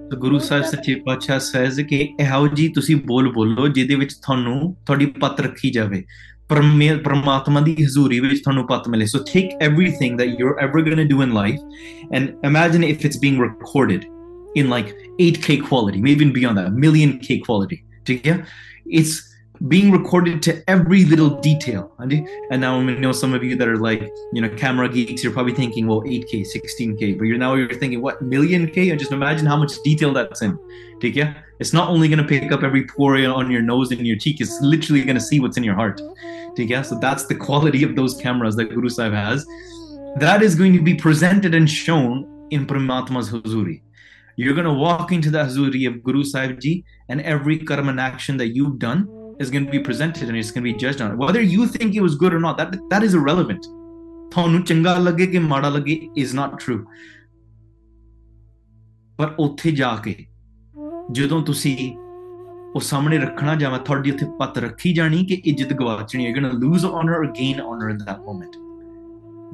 ਤਾਂ 0.06 0.18
ਗੁਰੂ 0.18 0.40
ਸਾਹਿਬ 0.40 0.64
ਸੱਚੇ 0.64 0.96
ਪਾਤਸ਼ਾਹ 0.96 1.40
ਸਹਿਜ 1.40 1.82
ਕਿ 1.82 2.10
ਇਹੋ 2.20 2.48
ਜੀ 2.48 2.68
ਤੁਸੀਂ 2.68 2.96
ਬੋਲ 2.96 3.32
ਬੋਲੋ 3.32 3.68
ਜਿਹਦੇ 3.68 3.96
ਵਿੱਚ 3.96 4.14
ਤੁਹਾਨੂੰ 4.14 4.76
ਤੁਹਾਡੀ 4.86 5.06
ਪਤ 5.06 5.42
ਰੱਖੀ 5.42 5.70
ਜਾਵੇ 5.70 6.04
ਪਰਮਾਤਮਾ 7.04 7.62
ਦੀ 7.62 7.76
ਹਜ਼ੂਰੀ 7.84 8.20
ਵਿੱਚ 8.20 8.42
ਤੁਹਾਨੂੰ 8.44 8.68
ਪਤ 8.68 8.90
ਮਿਲੇ 8.90 9.06
so 9.06 9.20
take 9.20 9.50
everything 9.70 10.18
that 10.18 10.28
you're 10.28 10.58
ever 10.68 10.84
going 10.88 11.02
to 11.02 11.08
do 11.14 11.22
in 11.22 11.36
life 11.38 11.60
and 12.18 12.50
imagine 12.50 12.84
if 12.84 13.06
it's 13.08 13.22
being 13.26 13.40
recorded 13.44 14.02
in 14.62 14.70
like 14.76 14.90
8k 15.28 15.58
quality 15.70 16.02
maybe 16.02 16.16
even 16.16 16.34
beyond 16.40 16.62
that 16.62 16.74
million 16.86 17.14
k 17.28 17.40
quality 17.48 17.78
it's 19.00 19.25
being 19.69 19.91
recorded 19.91 20.43
to 20.43 20.63
every 20.69 21.05
little 21.05 21.41
detail. 21.41 21.93
And 21.99 22.61
now 22.61 22.79
I 22.79 22.83
know 22.83 23.13
some 23.13 23.35
of 23.35 23.43
you 23.43 23.57
that 23.57 23.69
are 23.69 23.77
like 23.77 24.03
you 24.33 24.43
know 24.43 24.49
camera 24.51 24.89
geeks 24.89 25.23
you're 25.23 25.33
probably 25.33 25.55
thinking 25.55 25.87
well 25.87 26.03
8k 26.03 26.47
16k 26.55 27.19
but 27.19 27.25
you're 27.25 27.39
now 27.39 27.55
you're 27.55 27.73
thinking 27.75 28.03
what 28.03 28.23
million 28.23 28.69
k? 28.71 28.91
And 28.91 28.99
just 28.99 29.13
imagine 29.13 29.47
how 29.47 29.57
much 29.57 29.73
detail 29.83 30.13
that's 30.13 30.43
in. 30.43 30.59
Take 31.01 31.17
yeah? 31.17 31.35
it's 31.59 31.73
not 31.73 31.89
only 31.89 32.09
going 32.09 32.19
to 32.19 32.25
pick 32.25 32.53
up 32.53 32.63
every 32.63 32.87
pore 32.87 33.17
on 33.27 33.51
your 33.51 33.63
nose 33.63 33.91
and 33.91 34.07
your 34.07 34.17
cheek 34.19 34.41
it's 34.41 34.61
literally 34.61 35.03
going 35.05 35.17
to 35.17 35.23
see 35.23 35.41
what's 35.41 35.57
in 35.57 35.65
your 35.65 35.75
heart. 35.75 36.01
Take 36.55 36.71
yeah? 36.71 36.83
so 36.83 36.99
that's 36.99 37.27
the 37.27 37.35
quality 37.35 37.83
of 37.83 37.97
those 37.97 38.17
cameras 38.17 38.57
that 38.57 38.67
Guru 38.67 38.89
Sahib 38.89 39.13
has. 39.13 39.47
That 40.17 40.43
is 40.43 40.55
going 40.55 40.73
to 40.73 40.83
be 40.83 40.95
presented 40.95 41.55
and 41.55 41.69
shown 41.69 42.49
in 42.51 42.67
Paramatma's 42.67 43.31
Huzuri 43.31 43.83
you're 44.37 44.55
going 44.55 44.67
to 44.67 44.73
walk 44.73 45.13
into 45.13 45.31
the 45.31 45.39
Hazuri 45.39 45.89
of 45.89 46.03
Guru 46.05 46.23
Sahib 46.23 46.61
Ji, 46.61 46.85
and 47.09 47.23
every 47.23 47.59
karma 47.59 47.91
and 47.91 48.01
action 48.01 48.37
that 48.37 48.49
you've 48.49 48.79
done 48.79 49.09
is 49.40 49.50
going 49.50 49.66
to 49.66 49.72
be 49.72 49.80
presented 49.80 50.30
and 50.30 50.38
it's 50.38 50.52
going 50.52 50.64
to 50.64 50.72
be 50.72 50.78
judged 50.78 51.02
on 51.02 51.12
it. 51.12 51.18
Whether 51.18 51.42
you 51.42 51.68
think 51.68 51.96
it 51.96 52.02
was 52.02 52.16
good 52.16 52.34
or 52.34 52.40
not, 52.40 52.58
that 52.58 52.78
that 52.90 53.04
is 53.04 53.16
irrelevant. 53.22 53.70
ਤੁਹਾਨੂੰ 54.32 54.64
ਚੰਗਾ 54.64 54.98
ਲੱਗੇ 54.98 55.26
ਕਿ 55.28 55.40
ਮਾੜਾ 55.40 55.70
ਲੱਗੇ 55.70 56.00
is 56.24 56.36
not 56.40 56.60
true. 56.66 56.84
ਪਰ 59.18 59.36
ਉੱਥੇ 59.40 59.72
ਜਾ 59.72 59.96
ਕੇ 59.96 60.16
ਜਦੋਂ 61.12 61.42
ਤੁਸੀਂ 61.46 61.76
ਉਹ 62.76 62.80
ਸਾਹਮਣੇ 62.80 63.18
ਰੱਖਣਾ 63.18 63.56
ਜਾਵਾ 63.56 63.78
ਤੁਹਾਡੀ 63.78 64.12
ਉੱਥੇ 64.12 64.26
ਪਤ 64.40 64.58
ਰੱਖੀ 64.58 64.94
ਜਾਣੀ 64.94 65.24
ਕਿ 65.26 65.42
ਇੱਜ਼ਤ 65.46 65.74
ਗਵਾਚਣੀ 65.74 66.28
you're 66.28 66.38
going 66.40 66.52
to 66.52 66.60
lose 66.66 66.86
honor 66.92 67.18
or 67.22 67.32
gain 67.40 67.60
honor 67.72 67.90
in 67.94 67.98
that 68.10 68.22
moment. 68.28 68.60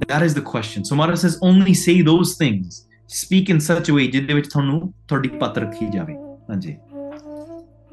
That 0.10 0.26
is 0.28 0.36
the 0.36 0.44
question. 0.50 0.86
So 0.90 0.96
Mara 0.96 1.18
says 1.18 1.40
only 1.50 1.74
say 1.74 1.96
those 2.10 2.36
things. 2.42 2.84
Speak 3.08 3.50
in 3.56 3.62
such 3.70 3.90
a 3.90 3.96
way 3.98 4.08
ਜਿਹਦੇ 4.12 4.34
ਵਿੱਚ 4.34 4.48
ਤੁਹਾਨੂੰ 4.50 4.94
ਤੁਹਾਡੀ 5.08 5.30
ਪਤ 5.40 5.58
ਰੱਖੀ 5.58 5.86
ਜਾਵੇ 5.94 6.16
ਹਾਂਜੀ 6.50 6.76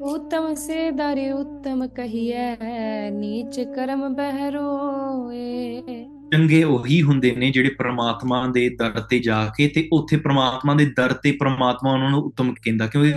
ਉਤਮ 0.02 0.54
ਸੇ 0.54 0.90
ਦਰਿ 0.90 1.32
ਉਤਮ 1.32 1.86
ਕਹੀਐ, 1.88 2.56
ਨੀਚ 3.10 3.60
ਕਰਮ 3.60 4.14
ਬਹਿਰੋਏ। 4.14 5.82
ਚੰਗੇ 6.32 6.64
ਉਹੀ 6.64 7.02
ਹੁੰਦੇ 7.02 7.32
ਨੇ 7.36 7.50
ਜਿਹੜੇ 7.50 7.70
ਪ੍ਰਮਾਤਮਾ 7.78 8.46
ਦੇ 8.46 8.68
ਦਰ 8.68 9.00
ਤੇ 9.10 9.18
ਜਾ 9.18 9.50
ਕੇ 9.56 9.68
ਤੇ 9.68 9.88
ਉੱਥੇ 9.92 10.16
ਪ੍ਰਮਾਤਮਾ 10.16 10.74
ਦੇ 10.74 10.84
ਦਰ 10.96 11.12
ਤੇ 11.12 11.32
ਪ੍ਰਮਾਤਮਾ 11.32 11.92
ਉਹਨਾਂ 11.92 12.10
ਨੂੰ 12.10 12.20
ਉਤਮ 12.20 12.54
ਕਹਿੰਦਾ, 12.54 12.86
ਕਿਉਂਕਿ 12.86 13.14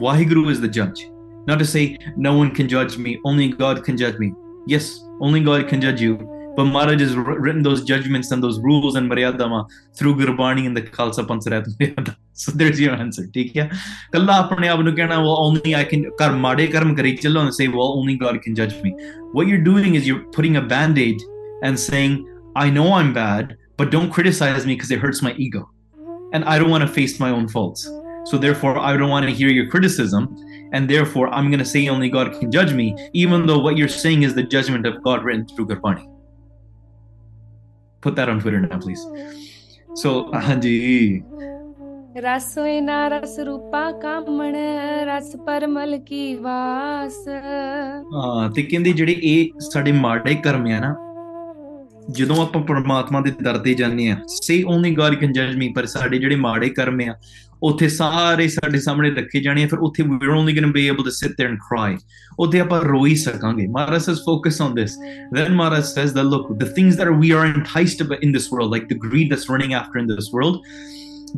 ਵਾਹਿਗੁਰੂ 0.00 0.50
ਇਜ਼ 0.50 0.60
ਦ 0.60 0.66
ਜੱਜ 0.66 1.02
not 1.50 1.58
to 1.58 1.66
say 1.66 1.82
no 2.26 2.32
one 2.42 2.50
can 2.58 2.68
judge 2.68 2.94
me, 3.06 3.12
only 3.30 3.48
god 3.52 3.82
can 3.86 3.98
judge 4.02 4.20
me, 4.24 4.28
yes, 4.74 4.84
only 5.26 5.42
god 5.48 5.66
can 5.72 5.82
judge 5.82 6.02
you 6.06 6.33
But 6.56 6.66
Maharaj 6.66 7.00
has 7.00 7.16
written 7.16 7.62
those 7.62 7.82
judgments 7.84 8.30
and 8.30 8.42
those 8.42 8.60
rules 8.60 8.94
and 8.94 9.10
Maryadama 9.10 9.68
through 9.94 10.16
Gurbani 10.16 10.66
and 10.66 10.76
the 10.76 10.82
Khalsa 10.82 11.26
Pancharat 11.26 11.66
Maryada. 11.78 12.16
So 12.36 12.50
there's 12.50 12.80
your 12.80 12.94
answer. 12.94 13.28
Take 13.28 13.54
yeah. 13.54 13.72
Kalla 14.12 14.48
apne 14.50 14.66
aap 14.66 15.08
well, 15.08 15.38
only 15.38 15.76
I 15.76 15.84
can 15.84 16.10
kar 16.18 16.32
made 16.32 16.72
karm 16.72 16.96
kari 16.96 17.16
and 17.22 17.54
say, 17.54 17.68
well, 17.68 17.96
only 17.96 18.16
God 18.16 18.42
can 18.42 18.56
judge 18.56 18.82
me. 18.82 18.90
What 19.30 19.46
you're 19.46 19.62
doing 19.62 19.94
is 19.94 20.04
you're 20.04 20.24
putting 20.32 20.56
a 20.56 20.60
band 20.60 20.98
aid 20.98 21.22
and 21.62 21.78
saying, 21.78 22.28
I 22.56 22.70
know 22.70 22.94
I'm 22.94 23.12
bad, 23.12 23.56
but 23.76 23.90
don't 23.90 24.10
criticize 24.10 24.66
me 24.66 24.74
because 24.74 24.90
it 24.90 24.98
hurts 24.98 25.22
my 25.22 25.32
ego. 25.34 25.70
And 26.32 26.44
I 26.44 26.58
don't 26.58 26.70
want 26.70 26.82
to 26.82 26.88
face 26.88 27.20
my 27.20 27.30
own 27.30 27.46
faults. 27.48 27.88
So 28.24 28.38
therefore, 28.38 28.78
I 28.78 28.96
don't 28.96 29.10
want 29.10 29.26
to 29.26 29.32
hear 29.32 29.48
your 29.48 29.68
criticism. 29.68 30.36
And 30.72 30.90
therefore, 30.90 31.28
I'm 31.28 31.50
going 31.50 31.60
to 31.60 31.64
say 31.64 31.86
only 31.88 32.08
God 32.08 32.32
can 32.40 32.50
judge 32.50 32.72
me, 32.72 32.96
even 33.12 33.46
though 33.46 33.58
what 33.58 33.76
you're 33.76 33.88
saying 33.88 34.24
is 34.24 34.34
the 34.34 34.42
judgment 34.42 34.86
of 34.86 35.02
God 35.02 35.22
written 35.22 35.46
through 35.46 35.66
Gurbani. 35.66 36.13
Put 38.04 38.16
that 38.16 38.28
on 38.28 38.40
Twitter 38.40 38.60
now, 38.60 38.78
please. 38.78 39.04
So, 39.96 40.10
Hanji. 40.40 40.74
ਰਸ 42.22 42.46
ਹੋਏ 42.58 42.80
ਨਾ 42.80 42.96
ਰਸ 43.08 43.38
ਰੂਪਾ 43.38 43.80
ਕਾਮਣ 43.92 44.56
ਰਸ 45.06 45.34
ਪਰਮਲ 45.36 45.96
ਕੀ 45.98 46.34
ਵਾਸ 46.34 47.16
ਹਾਂ 48.14 48.50
ਤੇ 48.50 48.62
ਕਹਿੰਦੇ 48.62 48.92
ਜਿਹੜੇ 48.92 49.16
ਇਹ 49.22 49.60
ਸਾਡੇ 49.60 49.92
ਮਾੜੇ 49.92 50.34
ਕਰਮ 50.34 50.66
ਆ 50.66 50.78
ਨਾ 50.80 50.94
ਜਦੋਂ 52.10 52.36
ਆਪਾਂ 52.36 52.62
ਪਰਮਾਤਮਾ 52.62 53.20
ਦੇ 53.20 53.30
ਦਰ 53.42 53.58
ਤੇ 53.58 53.74
ਜਾਂਦੇ 53.74 54.10
ਆ 54.10 54.16
ਸੇ 54.26 54.62
ਓਨਲੀ 54.64 54.94
ਗॉड 54.96 55.18
ਕੈਨ 55.20 55.32
ਜੱਜ 55.32 55.56
ਮੀ 55.56 55.68
ਪਰ 55.68 55.86
ਸਾਡੇ 55.86 56.18
ਜਿਹੜੇ 56.18 56.36
ਮਾੜੇ 56.36 56.68
ਕਰਮ 56.68 57.00
ਆ 57.10 57.14
ਉੱਥੇ 57.63 57.87
ਸਾਰੇ 57.89 58.47
ਸਾਡੇ 58.47 58.79
ਸਾਹਮਣੇ 58.79 59.09
ਰੱਖੇ 59.15 59.39
ਜਾਣੇ 59.41 59.65
ਫਿਰ 59.67 59.79
ਉੱਥੇ 59.79 60.03
we 60.03 60.27
are 60.27 60.35
only 60.35 60.53
going 60.53 60.67
to 60.67 60.73
be 60.73 60.85
able 60.87 61.03
to 61.03 61.09
sit 61.09 61.31
there 61.31 61.49
and 61.49 61.57
cry 61.69 61.97
ਉੱਥੇ 62.39 62.59
ਆਪਾਂ 62.59 62.81
ਰੋ 62.81 63.05
ਹੀ 63.05 63.15
ਸਕਾਂਗੇ 63.15 63.65
Maharaj 63.67 64.01
says 64.01 64.19
focus 64.25 64.61
on 64.61 64.73
this 64.75 64.97
then 65.37 65.51
Maharaj 65.55 65.83
says 65.85 66.13
that 66.13 66.29
look 66.29 66.47
the 66.63 66.69
things 66.77 67.01
that 67.01 67.11
we 67.23 67.33
are 67.39 67.43
enticed 67.49 68.05
about 68.05 68.23
in 68.27 68.37
this 68.37 68.47
world 68.53 68.75
like 68.75 68.87
the 68.93 68.99
greed 69.07 69.33
that's 69.33 69.49
running 69.55 69.75
after 69.81 70.01
in 70.03 70.09
this 70.13 70.31
world 70.37 70.63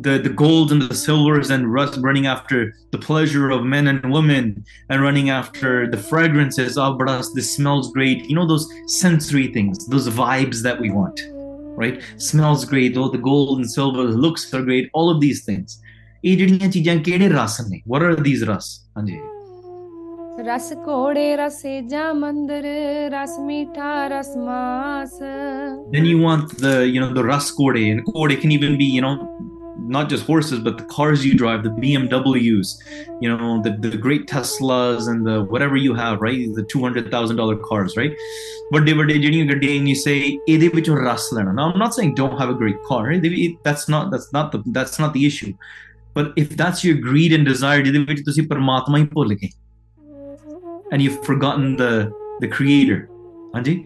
the, 0.04 0.18
the 0.26 0.32
gold 0.40 0.72
and 0.72 0.82
the 0.82 0.94
silvers 0.94 1.50
and 1.50 1.70
rust 1.72 1.98
running 2.06 2.26
after 2.26 2.60
the 2.92 2.98
pleasure 2.98 3.50
of 3.50 3.64
men 3.64 3.88
and 3.88 4.06
women 4.10 4.64
and 4.88 5.02
running 5.02 5.28
after 5.30 5.72
the 5.94 6.00
fragrances 6.10 6.78
of 6.78 6.96
brass 6.98 7.30
this 7.38 7.50
smells 7.58 7.92
great 7.92 8.24
you 8.30 8.36
know 8.38 8.46
those 8.46 8.66
sensory 8.86 9.46
things 9.58 9.86
those 9.88 10.08
vibes 10.08 10.62
that 10.62 10.80
we 10.80 10.90
want 10.90 11.20
right 11.82 12.02
smells 12.16 12.64
great 12.64 12.96
oh 12.96 13.08
the 13.16 13.18
gold 13.18 13.58
and 13.58 13.70
silver 13.70 14.04
looks 14.26 14.52
are 14.54 14.62
great 14.62 14.88
all 14.94 15.10
of 15.10 15.20
these 15.20 15.44
things 15.44 15.80
what 17.86 18.02
are 18.02 18.16
these 18.16 18.42
ras 18.44 18.66
ਹਾਂਜੀ 18.96 19.18
ਰਸ 20.46 20.72
ਘੋੜੇ 20.86 21.24
ਰਸੇ 21.36 21.80
ਜਾਂ 21.88 22.12
ਮੰਦਰ 22.14 22.64
ਰਸ 23.12 23.38
ਮੀਠਾ 23.46 24.06
ਰਸ 24.08 24.36
ਮਾਸ 24.36 25.18
then 25.94 26.06
you 26.10 26.18
want 26.26 26.54
the 26.64 26.74
you 26.92 27.00
know 27.02 27.10
the 27.18 27.24
ras 27.30 27.48
kode 27.58 27.82
and 27.88 28.04
kode 28.12 28.36
can 28.44 28.54
even 28.58 28.78
be 28.82 28.88
you 28.98 29.02
know 29.08 29.16
not 29.92 30.08
just 30.08 30.26
horses, 30.26 30.60
but 30.60 30.78
the 30.78 30.84
cars 30.84 31.24
you 31.26 31.34
drive, 31.34 31.62
the 31.64 31.70
BMWs, 31.70 32.68
you 33.20 33.28
know, 33.28 33.60
the, 33.62 33.70
the 33.86 33.96
great 33.96 34.26
Teslas 34.26 35.08
and 35.08 35.26
the 35.26 35.44
whatever 35.44 35.76
you 35.76 35.94
have, 35.94 36.20
right? 36.20 36.54
The 36.54 36.62
$200,000 36.62 37.62
cars, 37.62 37.96
right? 37.96 38.12
But 38.70 38.86
they 38.86 38.94
were 38.94 39.06
ਜਿਹੜੀਆਂ 39.06 39.46
ਗੱਡੀਆਂ 39.46 39.78
and 39.78 39.88
you 39.88 39.94
say 39.94 40.38
ਇਹਦੇ 40.48 40.68
ਵਿੱਚੋਂ 40.74 40.96
ਰਸ 40.96 41.32
ਲੈਣਾ. 41.34 41.52
Now 41.52 41.70
I'm 41.70 41.78
not 41.78 41.94
saying 41.94 42.14
don't 42.14 42.38
have 42.38 42.50
a 42.50 42.58
great 42.62 42.82
car. 42.90 43.02
That's 43.68 43.88
not 43.94 44.10
that's 44.10 44.32
not 44.32 44.52
the 44.52 44.62
that's 44.78 44.98
not 45.04 45.12
the 45.18 45.26
issue. 45.30 45.52
But 46.16 46.26
if 46.36 46.56
that's 46.56 46.84
your 46.84 46.96
greed 47.08 47.34
and 47.38 47.48
desire, 47.48 47.82
ਜਿਹਦੇ 47.84 47.98
ਵਿੱਚ 47.98 48.22
ਤੁਸੀਂ 48.24 48.42
ਪਰਮਾਤਮਾ 48.48 48.98
ਹੀ 48.98 49.04
ਭੁੱਲ 49.04 49.34
ਗਏ. 49.34 49.48
And 50.92 51.02
you've 51.02 51.22
forgotten 51.30 51.76
the 51.76 51.92
the 52.42 52.50
creator. 52.58 53.00
ਹਾਂਜੀ? 53.54 53.84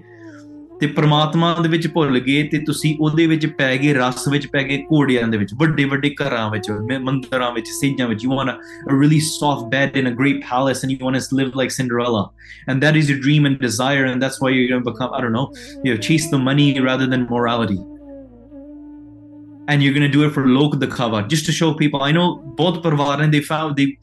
ਤੇ 0.80 0.86
ਪ੍ਰਮਾਤਮਾ 0.86 1.54
ਦੇ 1.62 1.68
ਵਿੱਚ 1.68 1.86
ਭੁੱਲ 1.88 2.18
ਗਏ 2.20 2.42
ਤੇ 2.42 2.58
ਤੁਸੀਂ 2.58 2.96
ਉਹਦੇ 3.00 3.26
ਵਿੱਚ 3.26 3.46
ਪੈ 3.46 3.76
ਗਏ 3.76 3.92
ਰਸ 3.94 4.28
ਵਿੱਚ 4.28 4.46
ਪੈ 4.46 4.62
ਗਏ 4.62 4.78
ਘੋੜਿਆਂ 4.92 5.28
ਦੇ 5.28 5.36
ਵਿੱਚ 5.36 5.54
ਵੱਡੇ 5.60 5.84
ਵੱਡੇ 5.84 6.14
ਘਰਾਂ 6.22 6.50
ਵਿੱਚ 6.50 6.70
ਮੰਦਰਾਂ 7.02 7.50
ਵਿੱਚ 7.52 7.68
ਸੇਜਾਂ 7.68 8.08
ਵਿੱਚ 8.08 8.26
you 8.26 8.32
want 8.32 8.52
a, 8.52 8.56
a 8.92 8.98
really 9.02 9.20
soft 9.28 9.64
bed 9.74 9.96
in 10.00 10.10
a 10.10 10.14
great 10.20 10.42
palace 10.50 10.84
and 10.84 10.94
you 10.94 11.06
want 11.06 11.20
to 11.20 11.38
live 11.40 11.56
like 11.60 11.74
Cinderella 11.76 12.22
and 12.72 12.86
that 12.86 12.98
is 13.00 13.10
your 13.12 13.18
dream 13.26 13.48
and 13.50 13.60
desire 13.66 14.04
and 14.10 14.26
that's 14.26 14.40
why 14.44 14.52
you're 14.54 14.68
going 14.72 14.84
to 14.84 14.90
become 14.90 15.16
I 15.18 15.22
don't 15.24 15.36
know 15.38 15.46
you 15.84 15.94
know 15.94 16.00
chase 16.08 16.28
the 16.34 16.40
money 16.50 16.68
rather 16.88 17.08
than 17.14 17.26
morality 17.34 17.78
and 19.71 19.81
you're 19.81 19.93
going 19.93 20.03
to 20.03 20.09
do 20.09 20.25
it 20.25 20.31
for 20.31 20.45
Lok 20.47 20.79
the 20.79 21.25
just 21.29 21.45
to 21.45 21.51
show 21.53 21.73
people. 21.73 22.03
I 22.03 22.11
know 22.11 22.39
both 22.57 22.83
Parvar 22.83 23.21
and 23.21 23.33
they 23.33 23.39
found 23.39 23.77
they 23.77 23.97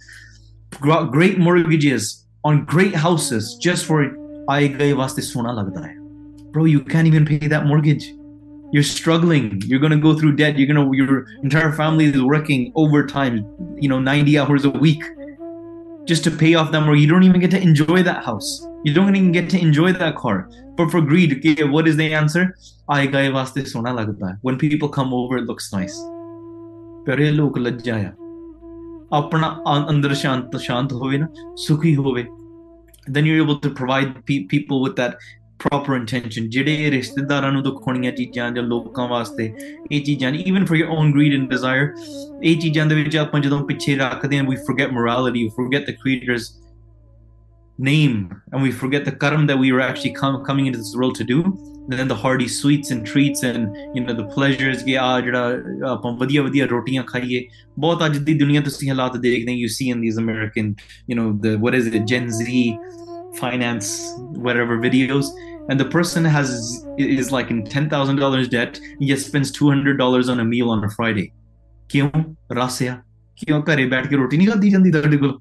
got 0.81 1.13
great 1.13 1.39
mortgages 1.39 2.25
on 2.43 2.65
great 2.65 2.95
houses 2.95 3.55
just 3.61 3.85
for 3.85 3.99
I 4.49 4.69
gave 4.69 4.99
us 4.99 5.13
this 5.13 5.31
sona. 5.31 5.53
Bro, 6.53 6.65
you 6.65 6.81
can't 6.81 7.07
even 7.07 7.27
pay 7.27 7.47
that 7.49 7.67
mortgage. 7.67 8.15
You're 8.73 8.83
struggling. 8.83 9.61
You're 9.67 9.79
gonna 9.79 9.99
go 9.99 10.19
through 10.19 10.37
debt. 10.37 10.59
You're 10.59 10.69
gonna 10.73 10.89
your 10.97 11.27
entire 11.43 11.73
family 11.73 12.07
is 12.07 12.23
working 12.23 12.73
overtime. 12.75 13.45
You 13.79 13.91
know, 13.91 14.01
90 14.01 14.39
hours 14.39 14.65
a 14.65 14.71
week 14.71 15.05
just 16.08 16.24
to 16.26 16.32
pay 16.32 16.56
off 16.56 16.72
that 16.72 16.82
mortgage. 16.82 17.02
You 17.04 17.08
don't 17.08 17.24
even 17.24 17.42
get 17.42 17.52
to 17.52 17.62
enjoy 17.62 18.04
that 18.04 18.24
house. 18.24 18.68
You 18.84 18.94
don't 18.94 19.16
even 19.16 19.32
get 19.32 19.50
to 19.52 19.62
enjoy 19.62 19.94
that 19.94 20.16
car. 20.16 20.50
But 20.78 20.92
for 20.92 21.02
greed, 21.02 21.38
okay, 21.38 21.64
what 21.64 21.88
is 21.88 21.96
the 21.96 22.14
answer? 22.14 22.56
When 24.42 24.58
people 24.58 24.90
come 24.90 25.14
over, 25.14 25.38
it 25.38 25.46
looks 25.46 25.72
nice. 25.74 25.96
ਪਰ 27.06 27.20
ਇਹ 27.20 27.32
ਲੋਕ 27.32 27.58
ਲੱਜਾ 27.58 27.96
ਆ 27.96 28.12
ਆਪਣਾ 29.14 29.64
ਅੰਦਰ 29.90 30.14
ਸ਼ਾਂਤ 30.14 30.58
ਸ਼ਾਂਤ 30.58 30.94
ਹੋਵੇ 30.94 31.18
ਨਾ 31.18 31.28
ਸੁਖੀ 31.56 31.96
ਹੋਵੇ 31.96 32.26
then 33.16 33.26
you're 33.30 33.40
able 33.44 33.58
to 33.64 33.70
provide 33.78 34.12
pe- 34.28 34.44
people 34.52 34.78
with 34.84 34.94
that 35.00 35.16
proper 35.64 35.96
intention 35.96 36.50
ਜਿਹੜੇ 36.56 36.90
ਰਿਸ਼ਤੇਦਾਰਾਂ 36.92 37.52
ਨੂੰ 37.52 37.64
ਦਿਖਾਉਣੀਆਂ 37.64 38.12
ਚੀਜ਼ਾਂ 38.12 38.52
ਜਾਂ 38.52 38.64
ਲੋਕਾਂ 38.64 39.08
ਵਾਸਤੇ 39.08 39.52
ਇਹ 39.92 40.02
ਚੀਜ਼ਾਂ 40.04 40.32
even 40.32 40.66
for 40.72 40.80
your 40.82 40.90
own 40.98 41.14
greed 41.18 41.38
and 41.40 41.48
desire 41.56 41.88
ਇਹ 42.44 42.58
ਚੀਜ਼ਾਂ 42.62 42.86
ਦੇ 42.86 42.96
ਵਿੱਚ 43.04 43.18
ਆਪਾਂ 43.18 43.40
ਜਦੋਂ 43.40 43.60
ਪਿੱਛੇ 43.68 43.96
ਰੱਖਦੇ 43.96 44.40
ਹਾਂ 44.40 44.46
we 44.46 44.58
forget 44.70 44.98
morality 45.00 45.46
we 45.48 45.54
forget 45.62 45.90
the 45.92 45.96
creator's 46.04 46.50
name 47.80 48.18
and 48.52 48.62
we 48.62 48.72
forget 48.72 49.06
the 49.06 49.12
karma 49.12 49.48
that 49.48 49.58
we 49.58 49.72
were 49.76 49.82
actually 49.82 50.14
come, 50.14 50.44
coming 50.50 50.68
into 50.68 50.78
this 50.78 50.96
world 50.96 51.16
to 51.16 51.24
do 51.24 51.40
and 51.86 51.94
then 52.00 52.08
the 52.08 52.16
hearty 52.16 52.48
sweets 52.48 52.92
and 52.92 53.06
treats 53.06 53.44
and 53.44 53.78
you 53.96 54.04
know 54.04 54.14
the 54.20 54.28
pleasures 54.36 54.84
ਕਿ 54.86 54.98
ਆ 54.98 55.20
ਜਿਹੜਾ 55.22 55.62
ਆਪਾਂ 55.92 56.12
ਵਧੀਆ 56.18 56.42
ਵਧੀਆ 56.44 56.66
ਰੋਟੀਆਂ 56.66 57.04
ਖਾਈਏ 57.04 57.46
ਬਹੁਤ 57.80 58.06
ਅੱਜ 58.06 58.18
ਦੀ 58.18 58.34
ਦੁਨੀਆ 58.40 58.62
ਤੁਸੀਂ 58.62 58.90
ਹਾਲਾਤ 58.90 59.18
ਦੇਖਦੇ 59.26 59.56
you 59.64 59.72
see 59.78 59.90
in 59.96 60.04
these 60.06 60.20
American 60.26 60.70
you 61.12 61.18
know 61.20 61.28
the 61.46 61.56
what 61.66 61.80
is 61.80 61.90
it 61.94 62.06
Gen 62.14 62.30
Z 62.40 62.48
finance 63.41 63.89
whatever 64.47 64.79
videos 64.85 65.27
and 65.69 65.81
the 65.81 65.89
person 65.97 66.25
has 66.25 66.53
is 66.99 67.31
like 67.33 67.51
in 67.51 67.63
$10,000 67.65 68.51
debt 68.51 68.81
yet 69.01 69.19
spends 69.19 69.53
$200 69.53 70.33
on 70.33 70.41
a 70.41 70.45
meal 70.45 70.71
on 70.71 70.85
a 70.85 70.91
Friday. 70.97 71.27
ਕਿਉਂ 71.89 72.11
ਰਾਸਿਆ 72.57 73.03
ਕਿਉਂ 73.37 73.63
ਘਰੇ 73.63 73.85
ਬੈਠ 73.87 74.07
ਕੇ 74.07 74.17
ਰੋਟੀ 74.17 74.37
ਨਹੀਂ 74.37 74.49
ਖਾਦੀ 74.49 74.71
ਜਾਂਦੀ 74.71 74.91
ਤੁਹਾਡੇ 74.93 75.17
ਕੋਲ 75.17 75.39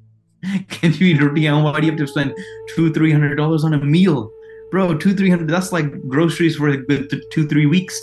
can 0.73 0.93
you 0.99 1.07
eat 1.09 1.21
roti 1.21 1.43
how 1.45 1.55
why 1.65 1.79
do 1.79 1.85
you 1.85 1.91
have 1.91 1.99
to 1.99 2.07
spend 2.07 2.41
two 2.71 2.83
three 2.97 3.11
hundred 3.11 3.35
dollars 3.37 3.63
on 3.67 3.75
a 3.77 3.79
meal? 3.93 4.19
Bro 4.71 4.83
two 5.03 5.13
three 5.19 5.31
hundred 5.33 5.49
that's 5.53 5.71
like 5.75 5.89
groceries 6.13 6.57
for 6.61 6.69
two 7.35 7.45
three 7.53 7.65
weeks. 7.73 7.99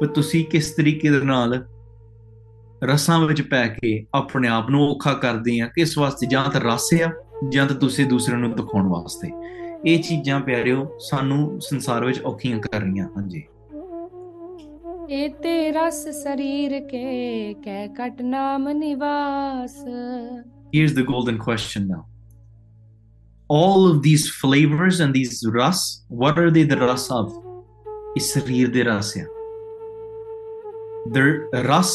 ਪਰ 0.00 0.06
ਤੁਸੀਂ 0.06 0.44
ਕਿਸ 0.44 0.70
ਤਰੀਕੇ 0.70 1.10
ਦੇ 1.10 1.20
ਨਾਲ 1.20 1.64
ਰਸਾਂ 2.84 3.18
ਵਿੱਚ 3.26 3.42
ਪੈ 3.42 3.66
ਕੇ 3.68 4.06
ਆਪਣੇ 4.14 4.48
ਆਪ 4.48 4.68
ਨੂੰ 4.70 4.82
ਔਖਾ 4.90 5.12
ਕਰਦੇ 5.12 5.58
ਆ 5.60 5.66
ਕਿਸ 5.66 5.98
ਵਾਸਤੇ 5.98 6.26
ਜਾਂ 6.26 6.44
ਤਾਂ 6.50 6.60
ਰਸ 6.60 6.88
ਆ 7.02 7.08
ਜਾਂ 7.44 7.66
ਤਾਂ 7.66 7.76
ਤੁਸੀਂ 7.76 8.06
ਦੂਸਰਿਆਂ 8.06 8.38
ਨੂੰ 8.38 8.50
ਦਿਖਾਉਣ 8.56 8.88
ਵਾਸਤੇ 8.88 9.30
ਇਹ 9.86 10.02
ਚੀਜ਼ਾਂ 10.02 10.40
ਪਿਆਰਿਓ 10.40 10.86
ਸਾਨੂੰ 11.00 11.60
ਸੰਸਾਰ 11.60 12.04
ਵਿੱਚ 12.04 12.20
ਔਖੀਆਂ 12.26 12.58
ਕਰ 12.60 12.80
ਰਹੀਆਂ 12.80 13.06
ਹਾਂਜੀ 13.16 13.42
ਇਹ 15.10 15.28
ਤੇ 15.42 15.70
ਰਸ 15.72 16.06
ਸਰੀਰ 16.22 16.78
ਕੇ 16.88 17.54
ਕਹਿ 17.64 17.88
ਕਟ 17.88 18.22
ਨਾਮ 18.22 18.68
ਨਿਵਾਸ 18.68 19.76
here's 20.76 20.94
the 20.96 21.04
golden 21.10 21.38
question 21.44 21.86
now 21.90 22.00
all 23.58 23.86
of 23.90 24.02
these 24.06 24.24
flavors 24.40 24.98
and 25.04 25.18
these 25.18 25.38
ras 25.54 25.84
what 26.22 26.40
are 26.42 26.50
they 26.56 26.64
the 26.72 26.78
ras 26.80 27.06
of 27.20 27.30
is 28.20 28.28
sarir 28.32 28.74
de 28.74 28.84
ras 28.88 29.12
ya 29.20 29.24
the 31.16 31.24
ras 31.68 31.94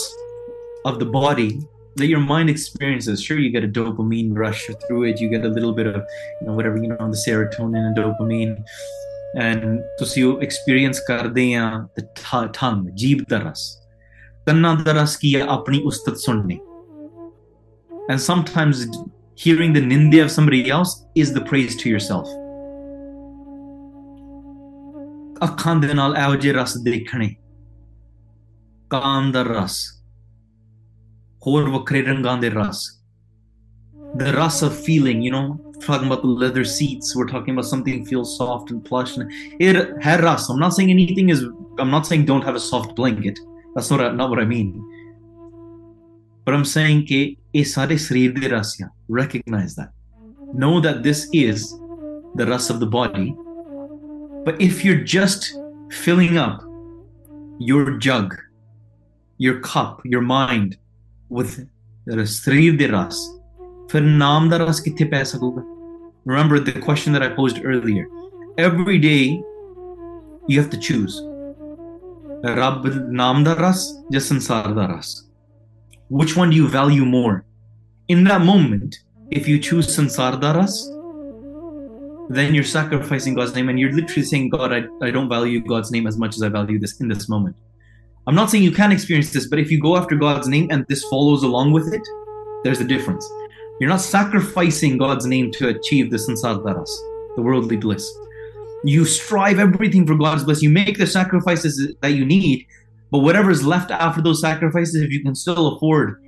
of 0.92 0.98
the 1.04 1.10
body 1.20 1.52
that 1.97 2.07
your 2.07 2.21
mind 2.21 2.49
experiences. 2.51 3.23
Sure, 3.23 3.39
you 3.39 3.51
get 3.51 3.65
a 3.65 3.69
dopamine 3.69 4.37
rush 4.37 4.69
through 4.87 5.05
it. 5.05 5.21
You 5.21 5.29
get 5.29 5.45
a 5.45 5.49
little 5.49 5.73
bit 5.73 5.87
of, 5.87 5.97
you 6.41 6.47
know, 6.47 6.55
whatever, 6.55 6.77
you 6.77 6.89
know, 6.89 7.11
the 7.11 7.21
serotonin 7.25 7.87
and 7.89 7.97
dopamine. 7.97 8.57
And 9.35 9.81
ਤੁਸੀਂ 9.99 10.25
ਉਹ 10.25 10.41
experience 10.43 11.01
ਕਰਦੇ 11.09 11.55
ਆ 11.55 11.67
the 11.99 12.05
tongue 12.61 12.85
ਜੀਭ 13.01 13.25
ਦਾ 13.31 13.39
ਰਸ 13.39 13.65
ਕੰਨਾਂ 14.47 14.75
ਦਾ 14.85 14.93
ਰਸ 15.03 15.17
ਕੀ 15.17 15.35
ਹੈ 15.35 15.47
ਆਪਣੀ 15.57 15.83
ਉਸਤਤ 15.87 16.17
ਸੁਣਨੀ 16.19 16.59
and 18.13 18.21
sometimes 18.27 18.87
hearing 19.45 19.75
the 19.75 19.83
nindya 19.89 20.23
of 20.27 20.31
somebody 20.37 20.63
else 20.77 20.95
is 21.23 21.35
the 21.35 21.43
praise 21.51 21.77
to 21.83 21.93
yourself 21.95 22.31
ਅੱਖਾਂ 25.47 25.75
ਦੇ 25.77 25.95
ਨਾਲ 25.95 26.17
ਇਹੋ 26.17 26.35
ਜਿਹੇ 26.37 26.53
ਰਸ 26.53 26.77
ਦੇਖਣੇ 26.85 27.35
ਕਾਨ 28.91 29.31
ਦਾ 29.33 29.43
ਰਸ 29.43 29.77
the 34.16 34.34
ras 34.34 34.62
of 34.62 34.80
feeling, 34.80 35.22
you 35.22 35.32
know, 35.32 35.60
talking 35.82 36.08
about 36.08 36.22
the 36.22 36.28
leather 36.28 36.64
seats, 36.64 37.16
we're 37.16 37.28
talking 37.28 37.54
about 37.54 37.66
something 37.66 38.06
feels 38.06 38.38
soft 38.38 38.72
and 38.72 38.84
plush. 38.84 39.18
And 39.18 39.30
it 39.60 40.02
had 40.02 40.24
ras. 40.24 40.50
I'm 40.50 40.60
not 40.60 40.74
saying 40.74 40.90
anything 40.90 41.30
is 41.30 41.44
I'm 41.80 41.92
not 41.92 42.08
saying 42.08 42.26
don't 42.26 42.44
have 42.44 42.56
a 42.56 42.60
soft 42.60 42.96
blanket. 42.96 43.40
That's 43.76 43.90
not, 43.92 44.16
not 44.16 44.30
what 44.30 44.40
I 44.40 44.46
mean. 44.46 44.72
But 46.46 46.54
I'm 46.54 46.66
saying 46.66 47.08
ke 47.08 47.38
de 47.54 47.64
rasya. 47.64 48.90
Recognize 49.10 49.76
that. 49.76 49.92
Know 50.54 50.80
that 50.80 51.04
this 51.04 51.28
is 51.34 51.78
the 52.36 52.46
ras 52.46 52.70
of 52.70 52.80
the 52.80 52.86
body. 52.86 53.36
But 54.46 54.62
if 54.62 54.86
you're 54.86 55.04
just 55.04 55.58
filling 55.90 56.38
up 56.38 56.64
your 57.60 57.98
jug, 57.98 58.36
your 59.38 59.60
cup, 59.62 60.02
your 60.06 60.22
mind 60.22 60.78
with 61.33 61.67
ਸਰੀਰ 62.25 62.77
ਦੇ 62.77 62.87
ਰਸ 62.87 63.19
ਫਿਰ 63.91 64.03
ਨਾਮ 64.03 64.49
ਦਾ 64.49 64.57
ਰਸ 64.57 64.81
ਕਿੱਥੇ 64.81 65.05
ਪੈ 65.05 65.23
ਸਕੂਗਾ 65.25 65.63
remember 66.31 66.59
the 66.69 66.75
question 66.87 67.17
that 67.17 67.25
i 67.27 67.29
posed 67.37 67.61
earlier 67.73 68.05
every 68.65 68.99
day 69.05 69.23
you 70.53 70.61
have 70.61 70.71
to 70.75 70.81
choose 70.89 71.17
ਰੱਬ 72.57 72.87
ਨਾਮ 73.11 73.45
ਦਾ 73.45 73.55
ਰਸ 73.61 73.87
ਜਾਂ 74.13 74.21
ਸੰਸਾਰ 74.21 74.73
ਦਾ 74.75 74.87
ਰਸ 74.87 75.17
which 76.21 76.37
one 76.43 76.53
do 76.53 76.61
you 76.61 76.69
value 76.77 77.09
more 77.15 77.35
in 78.15 78.29
that 78.29 78.47
moment 78.51 79.01
if 79.39 79.49
you 79.53 79.59
choose 79.69 79.91
sansar 79.97 80.33
da 80.45 80.53
ras 80.59 80.77
then 82.29 82.55
you're 82.55 82.65
sacrificing 82.65 83.35
God's 83.35 83.55
name 83.55 83.69
and 83.71 83.81
you're 83.81 83.93
literally 83.93 84.23
saying, 84.23 84.51
God, 84.51 84.73
I, 84.73 84.85
I 85.07 85.11
don't 85.11 85.29
value 85.29 85.61
God's 85.61 85.91
name 85.91 86.07
as 86.07 86.19
much 86.19 86.37
as 86.37 86.43
I 86.43 86.49
value 86.49 86.79
this 86.79 87.01
in 87.01 87.09
this 87.09 87.29
moment. 87.29 87.57
I'm 88.26 88.36
not 88.36 88.50
saying 88.50 88.64
you 88.64 88.72
can 88.72 88.94
experience 88.94 89.32
this, 89.32 89.48
but 89.48 89.60
if 89.60 89.70
you 89.70 89.82
go 89.82 89.98
after 89.98 90.16
God's 90.16 90.48
name 90.48 90.68
and 90.72 90.86
this 90.88 91.04
follows 91.06 91.44
along 91.44 91.74
with 91.74 91.94
it, 91.94 92.02
there's 92.64 92.80
a 92.80 92.86
difference. 92.86 93.30
You're 93.82 93.90
not 93.90 94.00
sacrificing 94.00 94.98
God's 94.98 95.26
name 95.26 95.52
to 95.54 95.68
achieve 95.68 96.10
the 96.10 96.16
sansar 96.16 96.64
daras, 96.64 96.90
the 97.36 97.42
worldly 97.42 97.76
bliss. 97.76 98.10
You 98.86 99.04
strive 99.04 99.60
everything 99.60 100.08
for 100.08 100.16
God's 100.16 100.46
bliss. 100.46 100.62
You 100.62 100.70
make 100.70 100.98
the 100.98 101.06
sacrifices 101.06 101.96
that 102.00 102.12
you 102.12 102.24
need, 102.24 102.66
but 103.12 103.20
whatever's 103.20 103.66
left 103.66 103.92
after 103.92 104.22
those 104.22 104.40
sacrifices, 104.40 105.02
if 105.02 105.12
you 105.12 105.22
can 105.22 105.36
still 105.36 105.76
afford, 105.76 106.24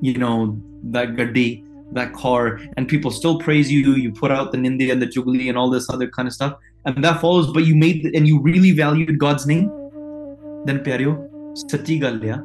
you 0.00 0.14
know, 0.16 0.58
that 0.84 1.16
gadi, 1.16 1.64
that 1.92 2.14
car, 2.14 2.60
and 2.78 2.88
people 2.88 3.10
still 3.10 3.38
praise 3.38 3.70
you, 3.70 3.94
you 3.96 4.10
put 4.10 4.30
out 4.30 4.52
the 4.52 4.58
nindi 4.58 4.90
and 4.90 5.02
the 5.02 5.06
jugli 5.06 5.50
and 5.50 5.58
all 5.58 5.68
this 5.68 5.90
other 5.90 6.08
kind 6.08 6.26
of 6.26 6.32
stuff, 6.32 6.56
and 6.86 7.04
that 7.04 7.20
follows, 7.20 7.52
but 7.52 7.66
you 7.66 7.74
made 7.74 8.06
and 8.14 8.26
you 8.26 8.40
really 8.40 8.70
valued 8.70 9.18
God's 9.18 9.46
name 9.46 9.70
then 10.67 10.77
ਪਿਆਰਿਓ 10.83 11.15
ਸੱਚੀ 11.55 12.01
ਗੱਲ 12.01 12.29
ਆ 12.31 12.37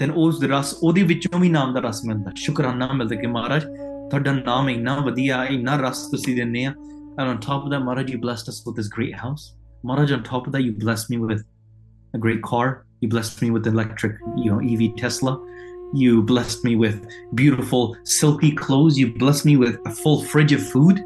then 0.00 0.10
ਉਸ 0.10 0.42
ਰਸ 0.44 0.74
ਉਹਦੇ 0.82 1.02
ਵਿੱਚੋਂ 1.02 1.40
ਵੀ 1.40 1.48
ਨਾਮ 1.48 1.74
ਦਾ 1.74 1.80
ਰਸ 1.80 2.04
ਮਿਲਦਾ 2.04 2.32
ਸ਼ੁਕਰਾਨਾ 2.36 2.92
ਮਿਲਦਾ 2.92 3.16
ਕਿ 3.16 3.26
ਮਹਾਰਾਜ 3.26 3.64
ਤੁਹਾਡਾ 4.10 4.32
ਨਾਮ 4.32 4.68
ਇੰਨਾ 4.68 4.96
ਵਧੀਆ 5.06 5.44
ਇੰਨਾ 5.44 5.76
ਰਸ 5.88 6.06
ਤੁਸੀਂ 6.10 6.36
ਦਿੰਦੇ 6.36 6.64
ਆ 6.64 6.74
and 7.20 7.28
on 7.28 7.38
top 7.44 7.64
of 7.64 7.70
that 7.70 7.82
Maharaj 7.82 8.10
you 8.10 8.18
blessed 8.24 8.48
us 8.48 8.64
with 8.64 8.76
this 8.76 8.88
great 8.96 9.14
house 9.14 9.54
Maharaj 9.82 10.12
on 10.12 10.22
top 10.22 10.46
of 10.46 10.52
that 10.52 10.62
you 10.62 10.72
blessed 10.72 11.10
me 11.10 11.18
with 11.18 11.44
a 12.14 12.18
great 12.18 12.42
car 12.42 12.84
you 13.00 13.08
blessed 13.08 13.42
me 13.42 13.50
with 13.50 13.66
electric 13.66 14.20
you 14.36 14.50
know 14.52 14.60
EV 14.60 14.96
Tesla 15.00 15.34
you 16.02 16.22
blessed 16.22 16.64
me 16.64 16.76
with 16.76 17.00
beautiful 17.34 17.96
silky 18.04 18.52
clothes 18.52 19.00
you 19.02 19.12
blessed 19.24 19.44
me 19.50 19.56
with 19.56 19.80
a 19.84 19.90
full 19.90 20.22
fridge 20.22 20.52
of 20.52 20.62
food 20.74 21.04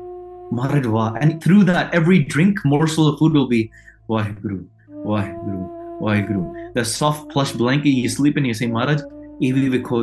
Maharaj 0.60 1.18
and 1.20 1.42
through 1.42 1.62
that 1.64 1.94
every 1.94 2.22
drink 2.36 2.64
morsel 2.64 3.08
of 3.08 3.18
food 3.18 3.32
will 3.32 3.48
be 3.48 3.70
Waheguru 4.08 4.66
Waheguru 4.90 5.75
Waheguru. 6.00 6.74
The 6.74 6.84
soft 6.84 7.30
plush 7.30 7.52
blanket 7.52 7.90
you 7.90 8.08
sleep 8.08 8.36
in, 8.36 8.44
you 8.44 8.54
say, 8.54 8.66
Maharaj, 8.66 9.02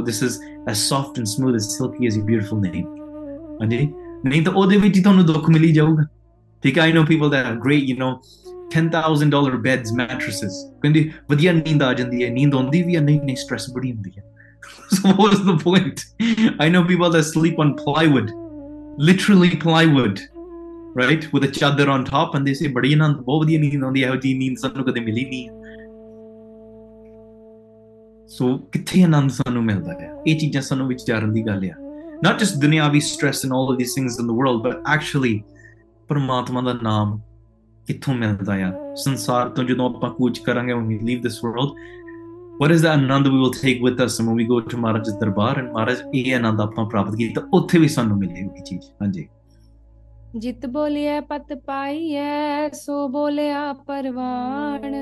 this 0.06 0.22
is 0.22 0.40
as 0.68 0.82
soft 0.88 1.18
and 1.18 1.28
smooth 1.28 1.56
as 1.56 1.78
silky 1.78 2.08
as 2.08 2.16
your 2.18 2.26
beautiful 2.26 2.60
name. 2.60 2.88
ਹਾਂਜੀ 3.62 3.78
ਨਹੀਂ 4.26 4.42
ਤਾਂ 4.44 4.54
ਉਹਦੇ 4.54 4.78
ਵਿੱਚ 4.78 4.96
ਹੀ 4.98 5.02
ਤੁਹਾਨੂੰ 5.02 5.26
ਦੁੱਖ 5.26 5.50
ਮਿਲੀ 5.50 5.72
ਜਾਊਗਾ 5.74 6.04
ਠੀਕ 6.64 6.80
I 6.80 6.92
know 6.96 7.04
people 7.10 7.30
that 7.34 7.46
have 7.48 7.60
great 7.66 7.90
you 7.90 7.96
know 8.02 8.12
$10,000 8.76 9.60
beds 9.66 9.94
mattresses 10.00 10.58
ਕਹਿੰਦੇ 10.82 11.10
ਵਧੀਆ 11.30 11.52
ਨੀਂਦ 11.52 11.84
ਆ 11.84 11.94
ਜਾਂਦੀ 11.94 12.24
ਹੈ 12.24 12.30
ਨੀਂਦ 12.34 12.56
ਆਉਂਦੀ 12.56 12.82
ਵੀ 12.84 12.96
ਹੈ 12.96 13.02
ਨਹੀਂ 13.02 13.20
ਨਹੀਂ 13.22 13.36
ਸਟ੍ਰੈਸ 13.36 13.70
ਬੜੀ 13.76 13.92
ਹੁੰਦੀ 13.92 14.12
ਹੈ 14.18 14.24
so 14.96 15.12
what 15.18 15.34
was 15.34 15.42
the 15.50 15.58
point 15.66 16.04
I 16.66 16.70
know 16.74 16.84
people 16.92 17.12
that 17.16 17.28
sleep 17.30 17.60
on 17.66 17.74
plywood 17.84 18.34
literally 19.10 19.52
plywood 19.66 20.22
right 21.02 21.28
with 21.34 21.48
a 21.50 21.52
chadar 21.60 21.88
on 21.96 22.06
top 22.12 22.38
and 22.40 22.50
they 22.50 22.56
say 22.62 22.72
ਬੜੀ 22.74 22.94
ਆਨੰਦ 22.94 23.18
ਬਹੁਤ 23.18 23.46
ਵਧੀਆ 23.46 23.60
ਨੀਂਦ 23.60 23.84
ਆਉਂਦੀ 23.84 24.04
ਹੈ 24.04 24.08
ਇਹੋ 24.10 24.16
ਜੀ 24.26 24.34
ਨੀਂਦ 24.38 24.58
ਸਾਨੂੰ 24.58 24.86
ਕਦੇ 24.86 25.00
ਮਿਲੀ 25.10 25.26
ਨਹੀਂ 25.26 25.48
ਸੋ 28.29 28.59
ਕਿੱਥੇ 28.59 29.03
ਆਨੰਦ 29.03 29.31
ਸਾਨੂੰ 29.31 29.65
ਮਿਲਦਾ 29.65 29.93
ਹੈ 29.93 30.23
ਇਹ 30.27 30.39
ਚੀਜ਼ਾਂ 30.39 30.63
ਸਾਨੂੰ 30.63 30.87
ਵਿਚਾਰਨ 30.89 31.33
ਦੀ 31.33 31.47
ਗੱਲ 31.47 31.65
ਆ 31.65 31.75
not 32.27 32.43
just 32.43 32.61
ਦੁਨਿਆਵੀ 32.61 32.99
stress 32.99 33.43
and 33.45 33.53
all 33.53 33.73
of 33.73 33.79
these 33.81 33.93
things 33.95 34.17
in 34.23 34.31
the 34.31 34.37
world 34.41 34.63
but 34.67 34.95
actually 34.97 35.43
ਪਰਮਾਤਮਾ 36.09 36.61
ਦਾ 36.61 36.73
ਨਾਮ 36.83 37.21
ਕਿੱਥੋਂ 37.87 38.15
ਮਿਲਦਾ 38.15 38.55
ਆ 38.55 38.95
ਸੰਸਾਰ 38.95 39.49
ਤੋਂ 39.49 39.65
ਜਦੋਂ 39.65 39.91
ਆਪਾਂ 39.91 40.11
ਕੂਚ 40.11 40.39
ਕਰਾਂਗੇ 40.39 40.73
when 40.73 40.85
we 40.85 40.99
leave 41.09 41.23
this 41.27 41.39
world 41.47 41.71
what 42.63 42.75
is 42.77 42.83
that 42.87 42.99
anand 42.99 43.31
we 43.33 43.39
will 43.43 43.55
take 43.61 43.85
with 43.89 44.03
us 44.07 44.19
when 44.27 44.41
we 44.41 44.49
go 44.53 44.61
to 44.73 44.81
Maharaj's 44.85 45.15
darbar 45.23 45.53
and 45.63 45.73
Maharaj 45.77 46.11
ਇਹ 46.15 46.35
ਆਨੰਦ 46.35 46.61
ਆਪਾਂ 46.61 46.85
ਪ੍ਰਾਪਤ 46.85 47.15
ਕੀਤਾ 47.15 47.43
ਉੱਥੇ 47.53 47.79
ਵੀ 47.79 47.89
ਸਾਨੂੰ 47.89 48.19
ਮਿਲੇਗੀ 48.19 48.63
ਚੀਜ਼ 48.63 48.91
ਹਾਂਜੀ 49.03 49.29
ਜਿਤ 50.35 50.65
ਬੋਲਿਆ 50.67 51.21
ਪਤ 51.21 51.53
ਪਾਈਐ 51.67 52.69
ਸੋ 52.75 53.07
ਬੋਲਿਆ 53.09 53.73
ਪਰਵਾਣ 53.87 54.93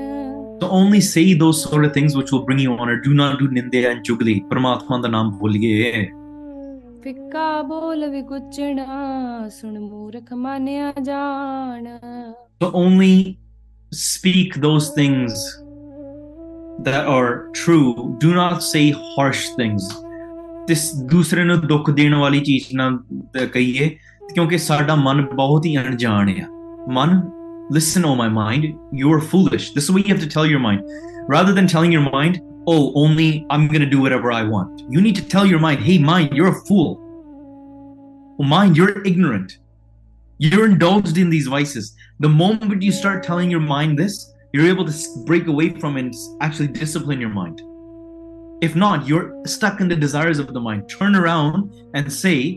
So 0.61 0.67
only 0.79 0.99
say 1.05 1.23
those 1.39 1.61
sort 1.61 1.85
of 1.85 1.91
things 1.95 2.13
which 2.17 2.31
will 2.33 2.43
bring 2.49 2.59
you 2.63 2.75
honor. 2.75 2.93
Do 3.05 3.13
not 3.19 3.39
do 3.39 3.47
ninde 3.55 3.79
and 3.89 4.03
jugli. 4.09 4.35
ਪਰਮਾਤਮਾ 4.49 4.97
ਦਾ 4.97 5.09
ਨਾਮ 5.09 5.31
ਭੁੱਲੀਏ 5.39 5.91
ਫਿੱਕਾ 7.03 7.61
ਬੋਲ 7.61 8.09
ਵਿਗੁਚਣਾ 8.09 9.49
ਸੁਣ 9.49 9.79
ਮੂਰਖ 9.79 10.31
ਮਾਨਿਆ 10.43 10.93
ਜਾਣ 11.03 11.87
So 12.63 12.71
only 12.83 13.15
speak 13.91 14.55
those 14.67 14.85
things 14.99 15.41
that 16.85 17.11
are 17.15 17.33
true. 17.63 17.89
Do 18.23 18.33
not 18.39 18.63
say 18.69 18.85
harsh 19.01 19.43
things. 19.59 19.91
this 20.69 20.85
ਦੂਸਰੇ 21.11 21.43
ਨੂੰ 21.43 21.59
ਦੁੱਖ 21.67 21.89
ਦੇਣ 21.89 22.15
ਵਾਲੀ 22.15 22.39
ਚੀਜ਼ 22.39 22.67
ਨਾ 22.75 22.89
ਕਹੀਏ 23.53 23.89
ਕਿਉਂਕਿ 24.34 24.58
ਸਾਡਾ 24.58 24.94
ਮਨ 24.96 25.22
ਬਹੁਤ 25.34 25.66
ਹੀ 25.66 25.76
ਅਣਜਾਣ 25.76 26.30
ਆ 26.30 26.46
ਮਨ 26.88 27.20
listen 27.70 28.04
oh 28.04 28.16
my 28.16 28.28
mind 28.28 28.78
you're 28.90 29.20
foolish 29.20 29.72
this 29.72 29.84
is 29.84 29.90
what 29.90 30.06
you 30.06 30.12
have 30.14 30.22
to 30.22 30.26
tell 30.26 30.46
your 30.46 30.58
mind 30.58 30.82
rather 31.28 31.52
than 31.52 31.66
telling 31.66 31.92
your 31.92 32.04
mind 32.10 32.40
oh 32.66 32.92
only 32.94 33.46
i'm 33.50 33.68
going 33.68 33.80
to 33.80 33.90
do 33.94 34.00
whatever 34.00 34.32
i 34.32 34.42
want 34.42 34.80
you 34.88 35.00
need 35.00 35.14
to 35.14 35.24
tell 35.34 35.44
your 35.44 35.58
mind 35.58 35.78
hey 35.80 35.98
mind 35.98 36.32
you're 36.32 36.48
a 36.48 36.60
fool 36.68 36.96
oh, 38.40 38.42
mind 38.42 38.76
you're 38.76 39.04
ignorant 39.04 39.58
you're 40.38 40.64
indulged 40.64 41.18
in 41.18 41.28
these 41.28 41.46
vices 41.46 41.94
the 42.20 42.28
moment 42.28 42.82
you 42.82 42.90
start 42.90 43.22
telling 43.22 43.50
your 43.50 43.60
mind 43.60 43.98
this 43.98 44.32
you're 44.52 44.66
able 44.66 44.86
to 44.86 44.94
break 45.26 45.46
away 45.46 45.68
from 45.68 45.98
and 45.98 46.14
actually 46.40 46.68
discipline 46.68 47.20
your 47.20 47.34
mind 47.40 47.60
if 48.62 48.74
not 48.74 49.06
you're 49.06 49.42
stuck 49.44 49.82
in 49.82 49.88
the 49.88 49.96
desires 49.96 50.38
of 50.38 50.54
the 50.54 50.60
mind 50.60 50.88
turn 50.88 51.14
around 51.14 51.70
and 51.94 52.10
say 52.10 52.56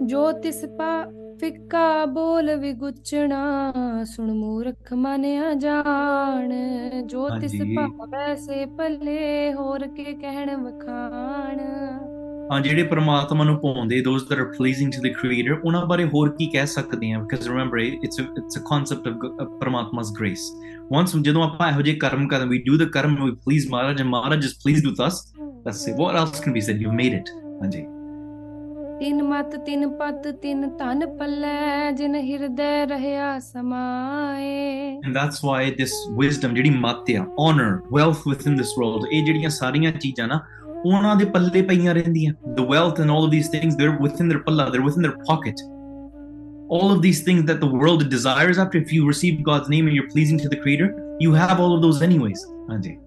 ਜੋ 0.06 0.32
ਤਿਸ 0.32 0.66
ਪਾ 0.66 1.06
ਫਿੱਕਾ 1.40 2.06
ਬੋਲ 2.06 2.56
ਵਿਗੁਚਣਾ 2.56 4.04
ਸੁਣ 4.04 4.34
ਮੂਰਖ 4.34 4.94
ਮਨਿਆ 4.94 5.54
ਜਾਣ 5.54 6.54
ਜੋ 7.06 7.30
ਤਿਸ 7.30 7.54
ਪਾ 7.62 8.06
ਵੈਸੇ 8.10 8.66
ਭਲੇ 8.66 9.54
ਹੋਰ 9.54 9.88
ਕੇ 9.88 10.04
ਕਹਿਣ 10.04 10.56
ਵਖਾਣ 10.56 11.14
ਹਾਂ 11.14 11.39
ਜਿਹੜੇ 12.64 12.84
ਪਰਮਾਤਮਾ 12.84 13.44
ਨੂੰ 13.44 13.58
ਪਾਉਂਦੇ 13.60 14.02
ਦੋਸ 14.02 14.24
that 14.24 14.42
are 14.42 14.50
pleasing 14.58 14.92
to 14.96 15.02
the 15.06 15.12
creator 15.22 15.62
ਉਹਨਾਂ 15.66 15.86
ਬਾਰੇ 15.86 16.06
ਹੋਰ 16.06 16.30
ਕੀ 16.38 16.46
ਕਹਿ 16.46 16.66
ਸਕਦੇ 16.66 17.12
ਹਾਂ 17.14 17.22
because 17.22 17.48
remember 17.52 17.82
it's 18.08 18.22
a 18.24 18.26
it's 18.42 18.60
a 18.60 18.64
concept 18.68 19.10
of 19.10 19.48
ਪਰਮਾਤਮਾ's 19.60 20.12
grace 20.20 20.46
once 20.98 21.18
ਜਦੋਂ 21.22 21.44
ਆਪਾਂ 21.44 21.70
ਇਹੋ 21.72 21.82
ਜਿਹੇ 21.82 21.96
ਕਰਮ 21.98 22.28
ਕਰਦੇ 22.28 22.46
we 22.46 22.62
do 22.70 22.78
the 22.84 22.90
karma 22.98 23.28
we 23.28 23.34
please 23.48 23.68
Maharaj 23.74 24.06
and 24.06 24.14
Maharaj 24.16 24.48
is 24.50 24.56
pleased 24.66 24.88
with 24.92 25.04
us 25.08 25.20
that's 25.66 25.84
it 25.92 26.02
what 26.04 26.22
else 26.22 26.40
can 26.46 26.58
be 26.60 26.66
said 26.70 26.86
you've 26.86 26.98
made 27.02 27.20
it 27.20 27.34
ਹਾਂਜੀ 27.62 27.86
ਤਿੰਨ 29.00 29.24
ਮਤ 29.24 29.56
ਤਿੰਨ 29.66 29.88
ਪਤ 29.98 30.28
ਤਿੰਨ 30.42 30.70
ਧਨ 30.78 31.06
ਪੱਲੇ 31.18 31.92
ਜਿਨ 31.98 32.16
ਹਿਰਦੈ 32.16 32.86
ਰਹਿਆ 32.86 33.40
ਸਮਾਏ 33.40 35.00
and 35.08 35.18
that's 35.20 35.42
why 35.48 35.62
this 35.80 35.96
wisdom 36.22 36.54
ਜਿਹੜੀ 36.56 36.70
ਮਤ 36.70 37.12
ਆ 37.18 37.26
honor 37.46 37.72
wealth 37.98 38.22
within 38.34 38.62
this 38.62 38.72
world 38.82 39.08
ਇਹ 39.12 39.26
ਜਿਹੜੀਆਂ 39.26 39.50
ਸਾਰੀਆਂ 39.50 39.92
ਚੀਜ਼ਾਂ 39.92 40.28
ਨਾ 40.28 40.40
ਉਹਨਾਂ 40.86 41.16
ਦੇ 41.16 41.26
ਪੱਲੇ 41.26 41.62
ਪਈਆਂ 41.62 41.94
ਰਹਿੰਦੀਆਂ 41.94 42.34
the 42.58 42.66
wealth 42.74 43.00
and 43.04 43.14
all 43.16 43.24
of 43.28 43.32
these 43.36 43.50
things 43.56 43.78
they're 43.82 43.96
within 44.08 44.34
their 44.34 44.44
palla 44.50 44.68
they're 44.74 44.88
within 44.90 45.08
their 45.08 45.18
pocket 45.30 45.64
all 46.78 46.92
of 46.92 47.02
these 47.02 47.22
things 47.24 47.48
that 47.50 47.60
the 47.64 47.72
world 47.82 48.04
desires 48.10 48.60
after 48.64 48.80
if 48.82 48.94
you 48.98 49.08
receive 49.08 49.42
God's 49.50 49.70
name 49.70 49.90
and 49.90 49.96
you're 49.98 50.12
pleasing 50.14 50.40
to 50.44 50.50
the 50.54 50.60
creator 50.66 50.88
you 51.26 51.34
have 51.34 51.60
all 51.66 51.76
of 51.76 51.82
those 51.86 52.02
anyways 52.08 52.46
ਹਾਂਜੀ 52.70 52.98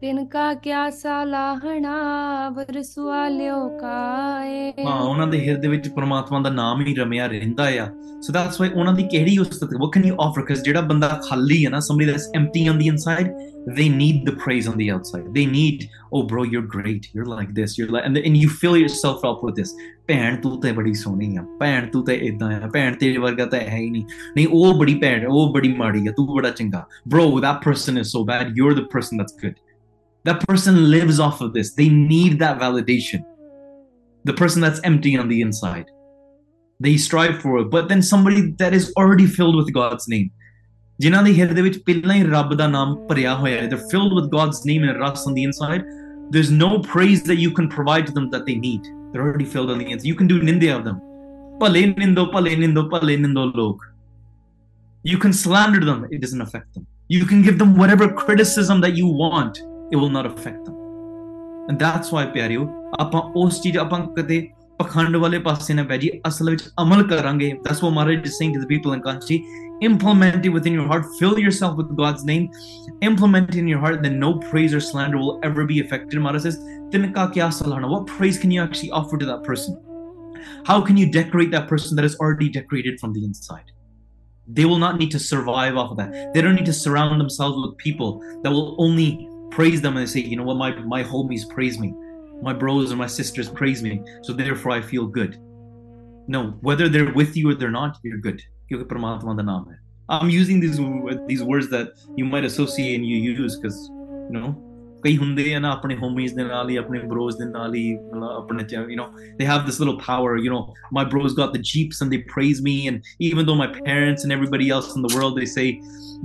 ਤਿਨਕਾ 0.00 0.52
ਕਿਆ 0.54 0.88
ਸਾਲਾਹਣਾ 0.90 2.48
ਵਰਸੁਆ 2.56 3.28
ਲਿਓ 3.28 3.68
ਕਾਏ 3.80 4.72
ਹਾਂ 4.86 4.98
ਉਹਨਾਂ 5.00 5.26
ਦੇ 5.26 5.38
ਹਿਰਦੇ 5.46 5.68
ਵਿੱਚ 5.68 5.88
ਪਰਮਾਤਮਾ 5.88 6.40
ਦਾ 6.40 6.50
ਨਾਮ 6.50 6.80
ਹੀ 6.86 6.94
ਰਮਿਆ 6.94 7.26
ਰਹਿੰਦਾ 7.26 7.64
ਆ 7.82 7.88
ਸੋ 8.22 8.32
ਦੈਟਸ 8.32 8.60
ਵਾਈ 8.60 8.70
ਉਹਨਾਂ 8.70 8.92
ਦੀ 8.92 9.02
ਕਿਹੜੀ 9.10 9.38
ਉਸਤਤ 9.38 9.74
what 9.74 9.96
can 9.96 10.06
you 10.08 10.16
offer 10.26 10.42
because 10.42 10.62
ਜਿਹੜਾ 10.64 10.80
ਬੰਦਾ 10.90 11.08
ਖਾਲੀ 11.28 11.64
ਹੈ 11.64 11.70
ਨਾ 11.70 11.78
somebody 11.88 12.10
that's 12.10 12.28
empty 12.40 12.66
on 12.72 12.82
the 12.82 12.90
inside 12.92 13.30
they 13.78 13.86
need 13.92 14.28
the 14.28 14.34
praise 14.42 14.66
on 14.72 14.76
the 14.80 14.86
outside 14.96 15.24
they 15.36 15.44
need 15.52 15.86
oh 16.16 16.22
bro 16.32 16.44
you're 16.50 16.66
great 16.74 17.08
you're 17.14 17.28
like 17.30 17.48
this 17.54 17.72
you're 17.78 17.90
like 17.94 18.04
and, 18.08 18.20
and 18.20 18.40
you 18.42 18.50
fill 18.60 18.76
yourself 18.82 19.24
up 19.30 19.46
with 19.46 19.60
this 19.60 19.72
ਭੈਣ 20.08 20.36
ਤੂੰ 20.42 20.60
ਤੇ 20.60 20.72
ਬੜੀ 20.72 20.92
ਸੋਹਣੀ 20.94 21.36
ਆ 21.36 21.42
ਭੈਣ 21.60 21.86
ਤੂੰ 21.92 22.04
ਤੇ 22.04 22.14
ਇਦਾਂ 22.26 22.50
ਆ 22.54 22.68
ਭੈਣ 22.74 22.94
ਤੇਰੇ 22.96 23.18
ਵਰਗਾ 23.18 23.46
ਤਾਂ 23.46 23.60
ਹੈ 23.60 23.76
ਹੀ 23.76 23.88
ਨਹੀਂ 23.90 24.04
ਨਹੀਂ 24.36 24.46
ਉਹ 24.48 24.78
ਬੜੀ 24.78 24.94
ਭੈਣ 24.94 25.26
ਉਹ 25.26 25.52
ਬੜੀ 25.52 25.72
ਮਾੜੀ 25.76 26.06
ਆ 26.08 26.12
ਤੂੰ 26.16 26.26
ਬੜਾ 26.34 26.50
ਚੰਗਾ 26.50 26.84
bro 27.14 27.24
that 27.46 27.64
person 27.64 28.02
is 28.02 28.12
so 28.16 28.22
bad 28.30 28.60
you're 28.60 28.76
the 28.76 28.86
person 28.92 29.22
that's 29.22 29.40
good 29.42 29.56
That 30.25 30.45
person 30.47 30.91
lives 30.91 31.19
off 31.19 31.41
of 31.41 31.53
this. 31.53 31.73
They 31.73 31.89
need 31.89 32.39
that 32.39 32.59
validation. 32.59 33.23
The 34.23 34.33
person 34.33 34.61
that's 34.61 34.81
empty 34.83 35.17
on 35.17 35.27
the 35.29 35.41
inside. 35.41 35.85
They 36.79 36.97
strive 36.97 37.41
for 37.41 37.59
it. 37.59 37.71
But 37.71 37.89
then 37.89 38.01
somebody 38.01 38.51
that 38.59 38.73
is 38.73 38.93
already 38.97 39.25
filled 39.25 39.55
with 39.55 39.73
God's 39.73 40.07
name. 40.07 40.31
ਜਿਨ੍ਹਾਂ 40.99 41.21
ਦੇ 41.23 41.33
ਹਿਰਦੇ 41.33 41.61
ਵਿੱਚ 41.61 41.77
ਪਹਿਲਾਂ 41.85 42.15
ਹੀ 42.15 42.23
ਰੱਬ 42.23 42.53
ਦਾ 42.57 42.67
ਨਾਮ 42.67 42.95
ਭਰਿਆ 43.07 43.35
ਹੋਇਆ 43.35 43.61
ਹੈ 43.61 43.67
they're 43.69 43.85
filled 43.93 44.15
with 44.17 44.27
God's 44.33 44.57
name 44.69 44.83
and 44.87 44.99
rust 45.03 45.29
on 45.29 45.37
the 45.37 45.45
inside 45.49 45.87
there's 46.35 46.51
no 46.57 46.67
praise 46.89 47.23
that 47.29 47.39
you 47.43 47.53
can 47.59 47.69
provide 47.75 48.05
to 48.09 48.13
them 48.17 48.27
that 48.33 48.43
they 48.49 48.55
need 48.65 48.89
they're 49.13 49.23
already 49.23 49.47
filled 49.53 49.73
on 49.75 49.81
the 49.83 49.87
inside 49.93 50.09
you 50.09 50.17
can 50.19 50.29
do 50.33 50.37
nindya 50.49 50.75
of 50.79 50.83
them 50.89 50.99
ਭਲੇ 51.61 51.85
ਨਿੰਦੋ 51.97 52.25
ਭਲੇ 52.25 52.55
ਨਿੰਦੋ 52.55 52.83
ਭਲੇ 52.89 53.17
ਨਿੰਦੋ 53.17 53.45
ਲੋਕ 53.55 53.83
you 55.09 55.17
can 55.23 55.35
slander 55.41 55.81
them 55.89 56.05
it 56.15 56.23
doesn't 56.23 56.45
affect 56.45 56.77
them 56.77 56.85
you 57.15 57.27
can 57.31 57.43
give 57.47 57.59
them 57.63 57.75
whatever 57.81 58.07
criticism 58.21 58.85
that 58.85 59.01
you 59.01 59.09
want 59.23 59.59
it 59.92 59.96
will 59.96 60.10
not 60.10 60.26
affect 60.26 60.64
them. 60.64 60.74
And 61.68 61.78
that's 61.78 62.12
why 62.14 62.24
ਪਿਆਰਿਓ 62.34 62.66
ਆਪਾਂ 63.00 63.20
os 63.42 63.60
ਚੀਜ਼ 63.62 63.78
ਆਪਾਂ 63.78 64.00
kade 64.18 64.42
ਪਖੰਡ 64.78 65.16
ਵਾਲੇ 65.16 65.38
ਪਾਸੇ 65.46 65.74
ਨਾ 65.74 65.82
ਬਹਿ 65.90 65.98
ਜੀ 65.98 66.10
ਅਸਲ 66.28 66.50
ਵਿੱਚ 66.50 66.64
ਅਮਲ 66.82 67.04
that's 67.66 67.80
what 67.82 67.94
Maharaj 67.98 68.26
is 68.30 68.36
saying 68.38 68.52
to 68.56 68.60
the 68.64 68.70
people 68.72 68.92
in 68.96 69.02
Kaanshi. 69.06 69.38
Implement 69.86 70.46
it 70.48 70.52
within 70.56 70.74
your 70.78 70.86
heart. 70.90 71.06
Fill 71.18 71.38
yourself 71.44 71.72
with 71.80 71.88
God's 71.96 72.24
name. 72.28 72.44
Implement 73.08 73.50
it 73.54 73.56
in 73.62 73.66
your 73.72 73.80
heart 73.84 74.02
then 74.02 74.18
no 74.18 74.30
praise 74.44 74.74
or 74.78 74.80
slander 74.80 75.18
will 75.22 75.38
ever 75.48 75.64
be 75.72 75.80
affected 75.84 76.26
Maharaj 76.26 76.48
says. 76.48 76.58
ਤਿਨਕਾ 76.92 77.24
ਕਿਆ 77.34 77.48
ਸਲਾਣਾ 77.58 77.88
what 77.92 78.04
praise 78.16 78.36
can 78.42 78.52
you 78.56 78.60
actually 78.66 78.90
offer 78.98 79.16
to 79.22 79.26
that 79.30 79.42
person? 79.48 79.72
How 80.68 80.76
can 80.88 80.96
you 81.00 81.06
decorate 81.16 81.50
that 81.54 81.66
person 81.72 81.96
that 81.96 82.06
is 82.10 82.14
already 82.24 82.48
decorated 82.58 83.00
from 83.00 83.12
the 83.16 83.22
inside? 83.28 83.68
They 84.56 84.66
will 84.70 84.78
not 84.78 84.98
need 85.00 85.10
to 85.16 85.20
survive 85.30 85.76
off 85.82 85.90
of 85.92 85.96
that. 86.00 86.12
They 86.34 86.42
don't 86.44 86.54
need 86.60 86.70
to 86.72 86.76
surround 86.84 87.20
themselves 87.24 87.56
with 87.62 87.72
people 87.86 88.10
that 88.42 88.52
will 88.56 88.68
only 88.86 89.08
praise 89.50 89.80
them 89.80 89.96
and 89.96 90.06
they 90.06 90.10
say, 90.10 90.20
you 90.20 90.36
know 90.36 90.44
what, 90.44 90.56
my, 90.56 90.74
my 90.80 91.02
homies 91.02 91.48
praise 91.48 91.78
me. 91.78 91.94
My 92.42 92.52
bros 92.52 92.90
and 92.90 92.98
my 92.98 93.06
sisters 93.06 93.48
praise 93.48 93.82
me. 93.82 94.02
So 94.22 94.32
therefore 94.32 94.72
I 94.72 94.82
feel 94.82 95.06
good. 95.06 95.38
No, 96.28 96.50
whether 96.60 96.88
they're 96.88 97.12
with 97.12 97.36
you 97.36 97.50
or 97.50 97.54
they're 97.54 97.70
not, 97.70 97.98
you're 98.02 98.18
good. 98.18 98.42
I'm 100.08 100.30
using 100.30 100.60
these 100.60 100.78
these 101.26 101.42
words 101.42 101.68
that 101.70 101.92
you 102.16 102.24
might 102.24 102.44
associate 102.44 102.94
and 102.94 103.06
you 103.06 103.16
use 103.16 103.56
because 103.56 103.88
you 103.88 104.30
know 104.30 104.65
ਕਈ 105.05 105.17
ਹੁੰਦੇ 105.17 105.53
ਆ 105.53 105.59
ਨਾ 105.59 105.71
ਆਪਣੇ 105.71 105.95
ਹੋਮੀਜ਼ 105.97 106.33
ਦੇ 106.35 106.43
ਨਾਲ 106.43 106.69
ਹੀ 106.69 106.75
ਆਪਣੇ 106.77 106.99
ਬ੍ਰੋਜ਼ 107.11 107.37
ਦੇ 107.37 107.45
ਨਾਲ 107.51 107.75
ਹੀ 107.75 107.97
ਆਪਣੇ 108.37 108.63
you 108.89 108.97
know 108.99 109.07
they 109.39 109.47
have 109.49 109.63
this 109.69 109.79
little 109.83 109.97
power 110.07 110.33
you 110.45 110.51
know 110.53 110.61
my 110.97 111.03
bros 111.13 111.35
got 111.39 111.55
the 111.57 111.61
jeeps 111.69 112.01
and 112.05 112.13
they 112.15 112.19
praise 112.33 112.61
me 112.67 112.75
and 112.91 113.09
even 113.29 113.49
though 113.49 113.57
my 113.61 113.67
parents 113.77 114.27
and 114.27 114.35
everybody 114.37 114.69
else 114.75 114.91
in 114.99 115.07
the 115.07 115.11
world 115.15 115.39
they 115.41 115.47
say 115.53 115.67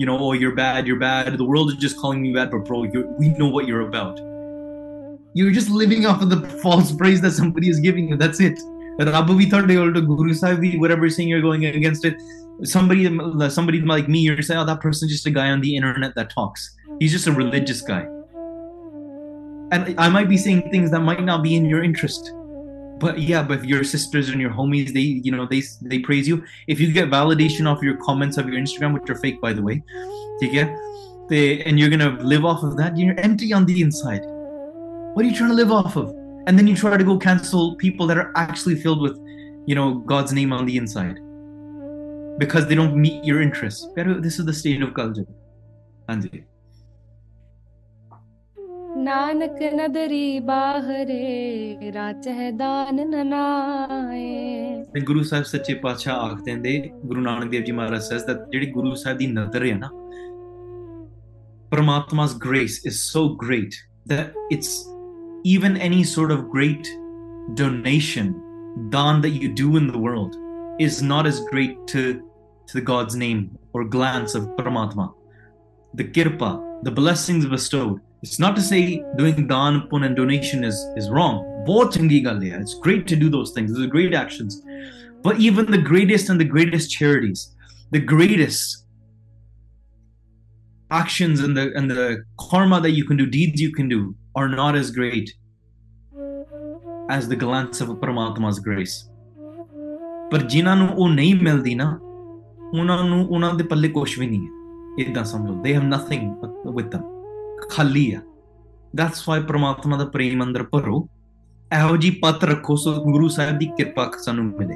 you 0.02 0.08
know 0.10 0.16
oh 0.26 0.30
you're 0.42 0.54
bad 0.60 0.90
you're 0.90 1.02
bad 1.04 1.38
the 1.42 1.48
world 1.52 1.74
is 1.74 1.78
just 1.86 2.00
calling 2.02 2.22
me 2.26 2.32
bad 2.38 2.54
but 2.54 2.64
bro 2.70 2.80
we 3.24 3.32
know 3.42 3.50
what 3.58 3.72
you're 3.72 3.84
about 3.88 4.24
you're 5.40 5.54
just 5.58 5.74
living 5.82 6.08
off 6.12 6.26
of 6.26 6.32
the 6.34 6.40
false 6.64 6.92
praise 7.02 7.22
that 7.26 7.36
somebody 7.40 7.74
is 7.76 7.84
giving 7.88 8.14
you 8.14 8.18
that's 8.24 8.46
it 8.48 8.66
Rabbi 8.98 9.32
we 9.34 9.46
thought 9.46 9.66
they 9.68 9.76
were 9.76 9.92
to 9.92 10.00
Guru 10.00 10.32
Sahib, 10.32 10.80
whatever 10.80 11.08
saying 11.10 11.28
you're 11.28 11.42
going 11.42 11.64
against 11.66 12.06
it. 12.06 12.14
Somebody 12.62 13.04
somebody 13.50 13.80
like 13.82 14.08
me, 14.08 14.20
you're 14.20 14.40
saying, 14.40 14.58
oh, 14.58 14.64
that 14.64 14.80
person's 14.80 15.12
just 15.12 15.26
a 15.26 15.30
guy 15.30 15.50
on 15.50 15.60
the 15.60 15.76
internet 15.76 16.14
that 16.14 16.30
talks. 16.30 16.74
He's 16.98 17.12
just 17.12 17.26
a 17.26 17.32
religious 17.32 17.82
guy. 17.82 18.06
And 19.71 19.99
I 19.99 20.09
might 20.09 20.29
be 20.29 20.37
saying 20.37 20.69
things 20.69 20.91
that 20.91 20.99
might 20.99 21.23
not 21.23 21.43
be 21.43 21.55
in 21.55 21.65
your 21.65 21.83
interest. 21.83 22.31
But 22.99 23.19
yeah, 23.19 23.41
but 23.41 23.65
your 23.65 23.83
sisters 23.83 24.29
and 24.29 24.39
your 24.39 24.51
homies, 24.51 24.93
they 24.93 25.07
you 25.27 25.31
know 25.31 25.47
they 25.47 25.63
they 25.81 25.99
praise 25.99 26.27
you. 26.27 26.43
If 26.67 26.79
you 26.79 26.91
get 26.91 27.09
validation 27.09 27.65
off 27.65 27.81
your 27.81 27.97
comments 27.97 28.37
of 28.37 28.47
your 28.47 28.61
Instagram, 28.61 28.93
which 28.93 29.09
are 29.09 29.15
fake 29.15 29.41
by 29.41 29.53
the 29.53 29.63
way, 29.63 29.81
they 31.29 31.63
and 31.63 31.79
you're 31.79 31.89
gonna 31.89 32.17
live 32.21 32.45
off 32.45 32.63
of 32.63 32.77
that, 32.77 32.97
you're 32.97 33.19
empty 33.19 33.53
on 33.53 33.65
the 33.65 33.81
inside. 33.81 34.21
What 35.13 35.25
are 35.25 35.29
you 35.29 35.35
trying 35.35 35.49
to 35.49 35.55
live 35.55 35.71
off 35.71 35.95
of? 35.95 36.21
and 36.47 36.57
then 36.57 36.67
you 36.67 36.75
try 36.75 36.97
to 36.97 37.03
go 37.03 37.17
cancel 37.17 37.75
people 37.75 38.07
that 38.07 38.17
are 38.17 38.31
actually 38.35 38.75
filled 38.75 39.01
with 39.01 39.17
you 39.65 39.75
know 39.75 39.95
god's 40.13 40.33
name 40.33 40.51
on 40.51 40.65
the 40.65 40.77
inside 40.77 41.19
because 42.39 42.67
they 42.67 42.75
don't 42.75 42.95
meet 42.95 43.23
your 43.23 43.41
interests 43.41 43.87
this 43.95 44.39
is 44.39 44.45
the 44.45 44.53
state 44.53 44.81
of 44.81 44.93
culture 44.93 45.27
ਹਾਂਜੀ 46.09 46.50
ਨਾਨਕ 49.04 49.62
ਨਦਰੀ 49.74 50.38
ਬਾਹਰੇ 50.40 51.92
ਰਾਚਹਿ 51.94 52.50
ਦਾਨ 52.58 53.08
ਨਨਾਏ 53.10 54.84
ਤੇ 54.94 55.00
ਗੁਰੂ 55.00 55.22
ਸਾਹਿਬ 55.22 55.44
ਸੱਚੇ 55.44 55.74
ਪਾਤਸ਼ਾਹ 55.74 56.20
ਆਖਦੇ 56.30 56.54
ਨੇ 56.54 56.78
ਗੁਰੂ 57.04 57.20
ਨਾਨਕ 57.20 57.50
ਦੇਵ 57.50 57.64
ਜੀ 57.64 57.72
ਮਹਾਰਾਜ 57.72 58.02
cess 58.02 58.24
that 58.30 58.44
ਜਿਹੜੀ 58.52 58.70
ਗੁਰੂ 58.72 58.94
ਸਾਹਿਬ 58.94 59.18
ਦੀ 59.18 59.26
ਨਜ਼ਰ 59.26 59.66
ਹੈ 59.66 59.78
ਨਾ 59.78 59.90
ਪਰਮਾਤਮਾ's 61.70 62.34
grace 62.42 62.76
is 62.90 62.98
so 63.12 63.22
great 63.40 63.76
that 64.10 64.36
it's 64.54 64.74
even 65.44 65.76
any 65.76 66.02
sort 66.02 66.30
of 66.30 66.48
great 66.50 66.88
donation, 67.54 68.34
dan 68.90 69.20
that 69.22 69.30
you 69.30 69.48
do 69.52 69.76
in 69.76 69.86
the 69.86 69.98
world, 69.98 70.34
is 70.80 71.02
not 71.02 71.26
as 71.26 71.40
great 71.40 71.86
to, 71.86 72.22
to 72.66 72.74
the 72.74 72.80
God's 72.80 73.14
name 73.14 73.56
or 73.72 73.84
glance 73.84 74.34
of 74.34 74.44
Paramatma. 74.56 75.14
The 75.94 76.04
kirpa, 76.04 76.82
the 76.82 76.90
blessings 76.90 77.46
bestowed. 77.46 78.00
It's 78.22 78.38
not 78.38 78.56
to 78.56 78.62
say 78.62 79.02
doing 79.16 79.46
dan, 79.46 79.88
pun, 79.88 80.04
and 80.04 80.16
donation 80.16 80.64
is, 80.64 80.74
is 80.96 81.10
wrong. 81.10 81.44
It's 81.68 82.74
great 82.74 83.06
to 83.08 83.16
do 83.16 83.28
those 83.28 83.52
things. 83.52 83.72
Those 83.72 83.86
are 83.86 83.88
great 83.88 84.14
actions. 84.14 84.62
But 85.22 85.38
even 85.38 85.70
the 85.70 85.78
greatest 85.78 86.30
and 86.30 86.40
the 86.40 86.44
greatest 86.44 86.90
charities, 86.90 87.54
the 87.90 87.98
greatest 87.98 88.84
actions 90.90 91.40
and 91.40 91.56
the 91.56 91.72
and 91.74 91.90
the 91.90 92.24
karma 92.38 92.80
that 92.80 92.92
you 92.92 93.04
can 93.04 93.16
do, 93.16 93.26
deeds 93.26 93.60
you 93.60 93.72
can 93.72 93.88
do, 93.88 94.14
are 94.34 94.48
not 94.48 94.76
as 94.76 94.90
great 94.90 95.34
as 97.10 97.28
the 97.28 97.36
glance 97.36 97.80
of 97.80 97.88
Paramatma's 98.00 98.60
grace. 98.60 98.96
ਪਰ 100.30 100.42
ਜਿਨ੍ਹਾਂ 100.52 100.76
ਨੂੰ 100.76 100.88
ਉਹ 100.88 101.08
ਨਹੀਂ 101.08 101.34
ਮਿਲਦੀ 101.34 101.74
ਨਾ 101.74 101.88
ਉਹਨਾਂ 102.74 103.02
ਨੂੰ 103.04 103.26
ਉਹਨਾਂ 103.26 103.52
ਦੇ 103.54 103.64
ਪੱਲੇ 103.64 103.88
ਕੁਝ 103.88 104.18
ਵੀ 104.18 104.26
ਨਹੀਂ 104.26 104.40
ਹੈ 104.40 105.04
ਇਦਾਂ 105.04 105.24
ਸਮਝੋ 105.24 105.62
they 105.62 105.74
have 105.74 105.82
nothing 105.82 106.30
with 106.76 106.90
them 106.94 107.04
ਖਾਲੀ 107.69 108.13
ਆ। 108.13 108.19
ਦੈਟਸ 108.95 109.29
ਵਾਈ 109.29 109.43
ਪਰਮਾਤਮਾ 109.43 109.97
ਦਾ 109.97 110.05
ਪ੍ਰੇਮ 110.05 110.43
ਅੰਦਰ 110.43 110.63
ਭਰੋ। 110.63 111.07
ਇਹੋ 111.77 111.97
ਜੀ 111.97 112.11
ਪਤ 112.11 112.43
ਰੱਖੋ, 112.43 112.75
ਸੋ 112.75 112.93
ਗੁਰੂ 112.93 113.27
ਸਾਹਿਬ 113.27 113.57
ਦੀ 113.57 113.65
ਕਿਰਪਾ 113.65 114.11
ਸਾਨੂੰ 114.21 114.45
ਮਿਲੇ। 114.45 114.75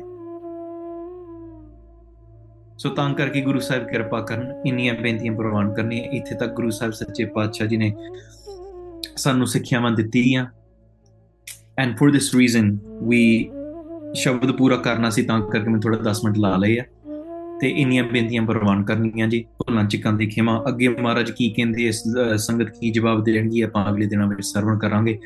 ਸੋ 2.78 2.90
ਤਾਂ 2.90 3.14
ਕਰਕੇ 3.14 3.42
ਗੁਰੂ 3.42 3.60
ਸਾਹਿਬ 3.60 3.88
ਕਿਰਪਾ 3.88 4.22
ਕਰਨ, 4.22 4.64
ਇੰਨੀਆਂ 4.66 4.94
ਬੇਨਤੀਆਂ 4.94 5.34
ਪ੍ਰਵਾਨ 5.34 5.74
ਕਰਨੀਆਂ। 5.74 6.04
ਇੱਥੇ 6.04 6.36
ਤੱਕ 6.36 6.54
ਗੁਰੂ 6.54 6.70
ਸਾਹਿਬ 6.70 6.94
ਸੱਚੇ 6.94 7.26
ਪਾਤਸ਼ਾਹ 7.26 7.68
ਜੀ 7.68 7.78
ਨੇ 7.78 7.96
ਸਾਨੂੰ 9.16 9.48
ਸਿੱਖਿਆਵਾਂ 9.48 9.92
ਦਿੱਤੀਆਂ। 9.92 10.46
And 11.78 11.98
for 11.98 12.12
this 12.12 12.36
reason 12.36 12.78
we 13.04 13.52
ਸ਼ਬਦ 14.14 14.52
ਪੂਰਾ 14.52 14.78
ਕਰਨਾ 14.78 15.10
ਸੀ, 15.10 15.24
ਤਾਂ 15.24 15.42
ਕਰਕੇ 15.42 15.70
ਮੈਂ 15.70 15.80
ਥੋੜਾ 15.80 15.98
10 15.98 16.24
ਮਿੰਟ 16.24 16.38
ਲਾ 16.38 16.58
ਲਏ 16.58 16.80
ਆ। 16.80 16.84
ਤੇ 17.66 17.70
ਇੰਨੀਆਂ 17.70 18.04
ਬੇਨਤੀਆਂ 18.04 18.42
ਪ੍ਰਵਾਨ 18.42 18.84
ਕਰਨੀਆਂ 18.84 19.28
ਜੀ। 19.28 19.46
ਭੁੱਲਾਂ 19.58 19.84
ਚਿਕਾਂ 19.84 20.14
ਦੇ 20.14 20.26
ਖਿਮਾ। 20.26 20.64
ਅੱਗੇ 20.68 20.88
ਮਹਾਰਾਜ 20.88 21.32
ਕੀ 21.32 21.50
ਕਹਿੰਦੇ, 21.50 21.88
ਇਸ 21.88 22.04
ਸੰਗਤ 22.38 22.70
ਕੀ 22.70 22.92
ਜਵਾਬ 22.92 23.24
ਦੇਣਗੇ? 23.24 23.62
ਆਪਾਂ 23.62 23.90
ਅਗਲੇ 23.90 24.06
ਦਿਨਾਂ 24.06 24.28
ਵਿੱਚ 24.28 24.46
ਸਰਵਣ 24.46 24.78
ਕਰਾਂਗੇ। 24.78 25.20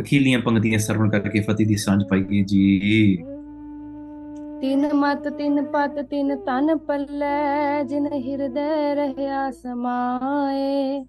ਅਖੀਲੀਆਂ 0.00 0.38
ਪੰਕਤੀਆਂ 0.38 0.78
ਸਰਵਣ 0.78 1.10
ਕਰਕੇ 1.10 1.40
ਫਤਿਹ 1.40 1.66
ਦੀ 1.66 1.76
ਸਾਂਝ 1.76 2.02
ਪਾਈਏ 2.10 2.42
ਜੀ। 2.44 3.16
ਤਿੰਨ 4.60 4.88
ਮਤ, 4.94 5.28
ਤਿੰਨ 5.28 5.64
ਪਤ, 5.64 6.02
ਤਿੰਨ 6.02 6.36
ਤਨ 6.36 6.76
ਪੱਲੇ, 6.78 7.84
ਜਿਨ 7.84 8.06
ਹਿਰਦੈ 8.06 8.94
ਰਹਿਆ 8.94 9.50
ਸਮਾਏ। 9.50 11.04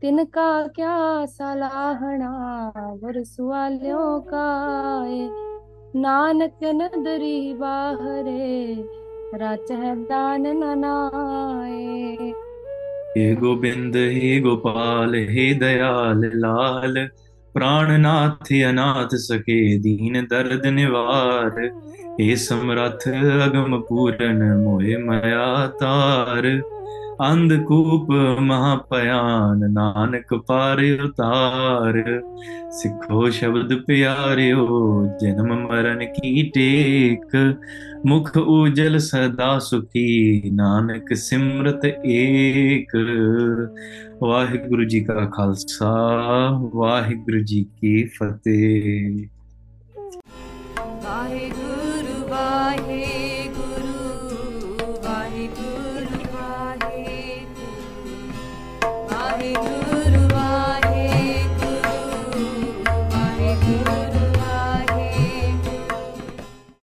ਤਿਨ 0.00 0.24
ਕਾ 0.24 0.66
ਕਿਆ 0.66 1.26
ਸਲਾਹਣਾ 1.26 2.72
ਵਰ 3.02 3.22
ਸੁਆਲਿਓ 3.24 4.20
ਕਾਏ। 4.20 5.28
ਨਾਨਕ 5.96 6.52
ਨਦਰੀ 6.64 7.54
ਬਾਹਰੇ 7.54 8.76
है 9.34 9.96
दान 10.04 10.42
ननाए। 10.46 12.16
हे 13.18 13.34
गोविंद, 13.34 13.96
हे 13.96 14.40
गोपाल, 14.40 15.14
हे 15.14 15.54
दयाल 15.54 16.30
लाल, 16.34 17.08
प्राणनाथ 17.54 18.68
अनाथ 18.68 19.08
सके 19.14 19.78
दीन 19.78 20.14
दर्द 20.22 20.66
निवार। 20.66 21.60
हे 22.20 22.36
समरथ 22.36 23.08
अगम 23.42 23.78
पूरन 23.78 24.62
मोहे 24.64 24.96
मया 24.96 25.66
तार। 25.66 26.62
ਅੰਧਕੂਪ 27.30 28.10
ਮਹਾਪਿਆਨ 28.40 29.72
ਨਾਨਕ 29.72 30.34
ਪਾਰ 30.34 30.78
ਉਤਾਰ। 31.04 32.22
ਸਿੱਖੋ 32.70 33.30
ਸ਼ਬਦ 33.30 33.74
ਪਿਆਰਿਓ, 33.74 35.06
ਜਨਮ 35.20 35.68
ਮਰਨ 35.68 36.04
ਕੀ 36.04 36.50
ਟੇਕ। 36.54 37.54
ਮੁਖ 38.06 38.36
ਉਜਲ 38.36 38.98
ਸਦਾ 38.98 39.58
ਸੁਖੀ, 39.58 40.42
ਨਾਨਕ 40.50 41.14
ਸਿਮਰਤ 41.14 41.84
ਏਕ। 42.06 42.96
ਵਾਹਿਗੁਰੂ 44.22 44.84
ਜੀ 44.84 45.00
ਕਾ 45.04 45.30
ਖਾਲਸਾ, 45.34 46.10
ਵਾਹਿਗੁਰੂ 46.74 47.40
ਜੀ 47.40 47.66
ਕੀ 47.80 48.04
ਫਤਿਹ। 48.04 49.26
ਵਾਹਿਗੁਰੂ 51.04 52.28
ਵਾਹਿਗੁਰੂ। 52.28 53.21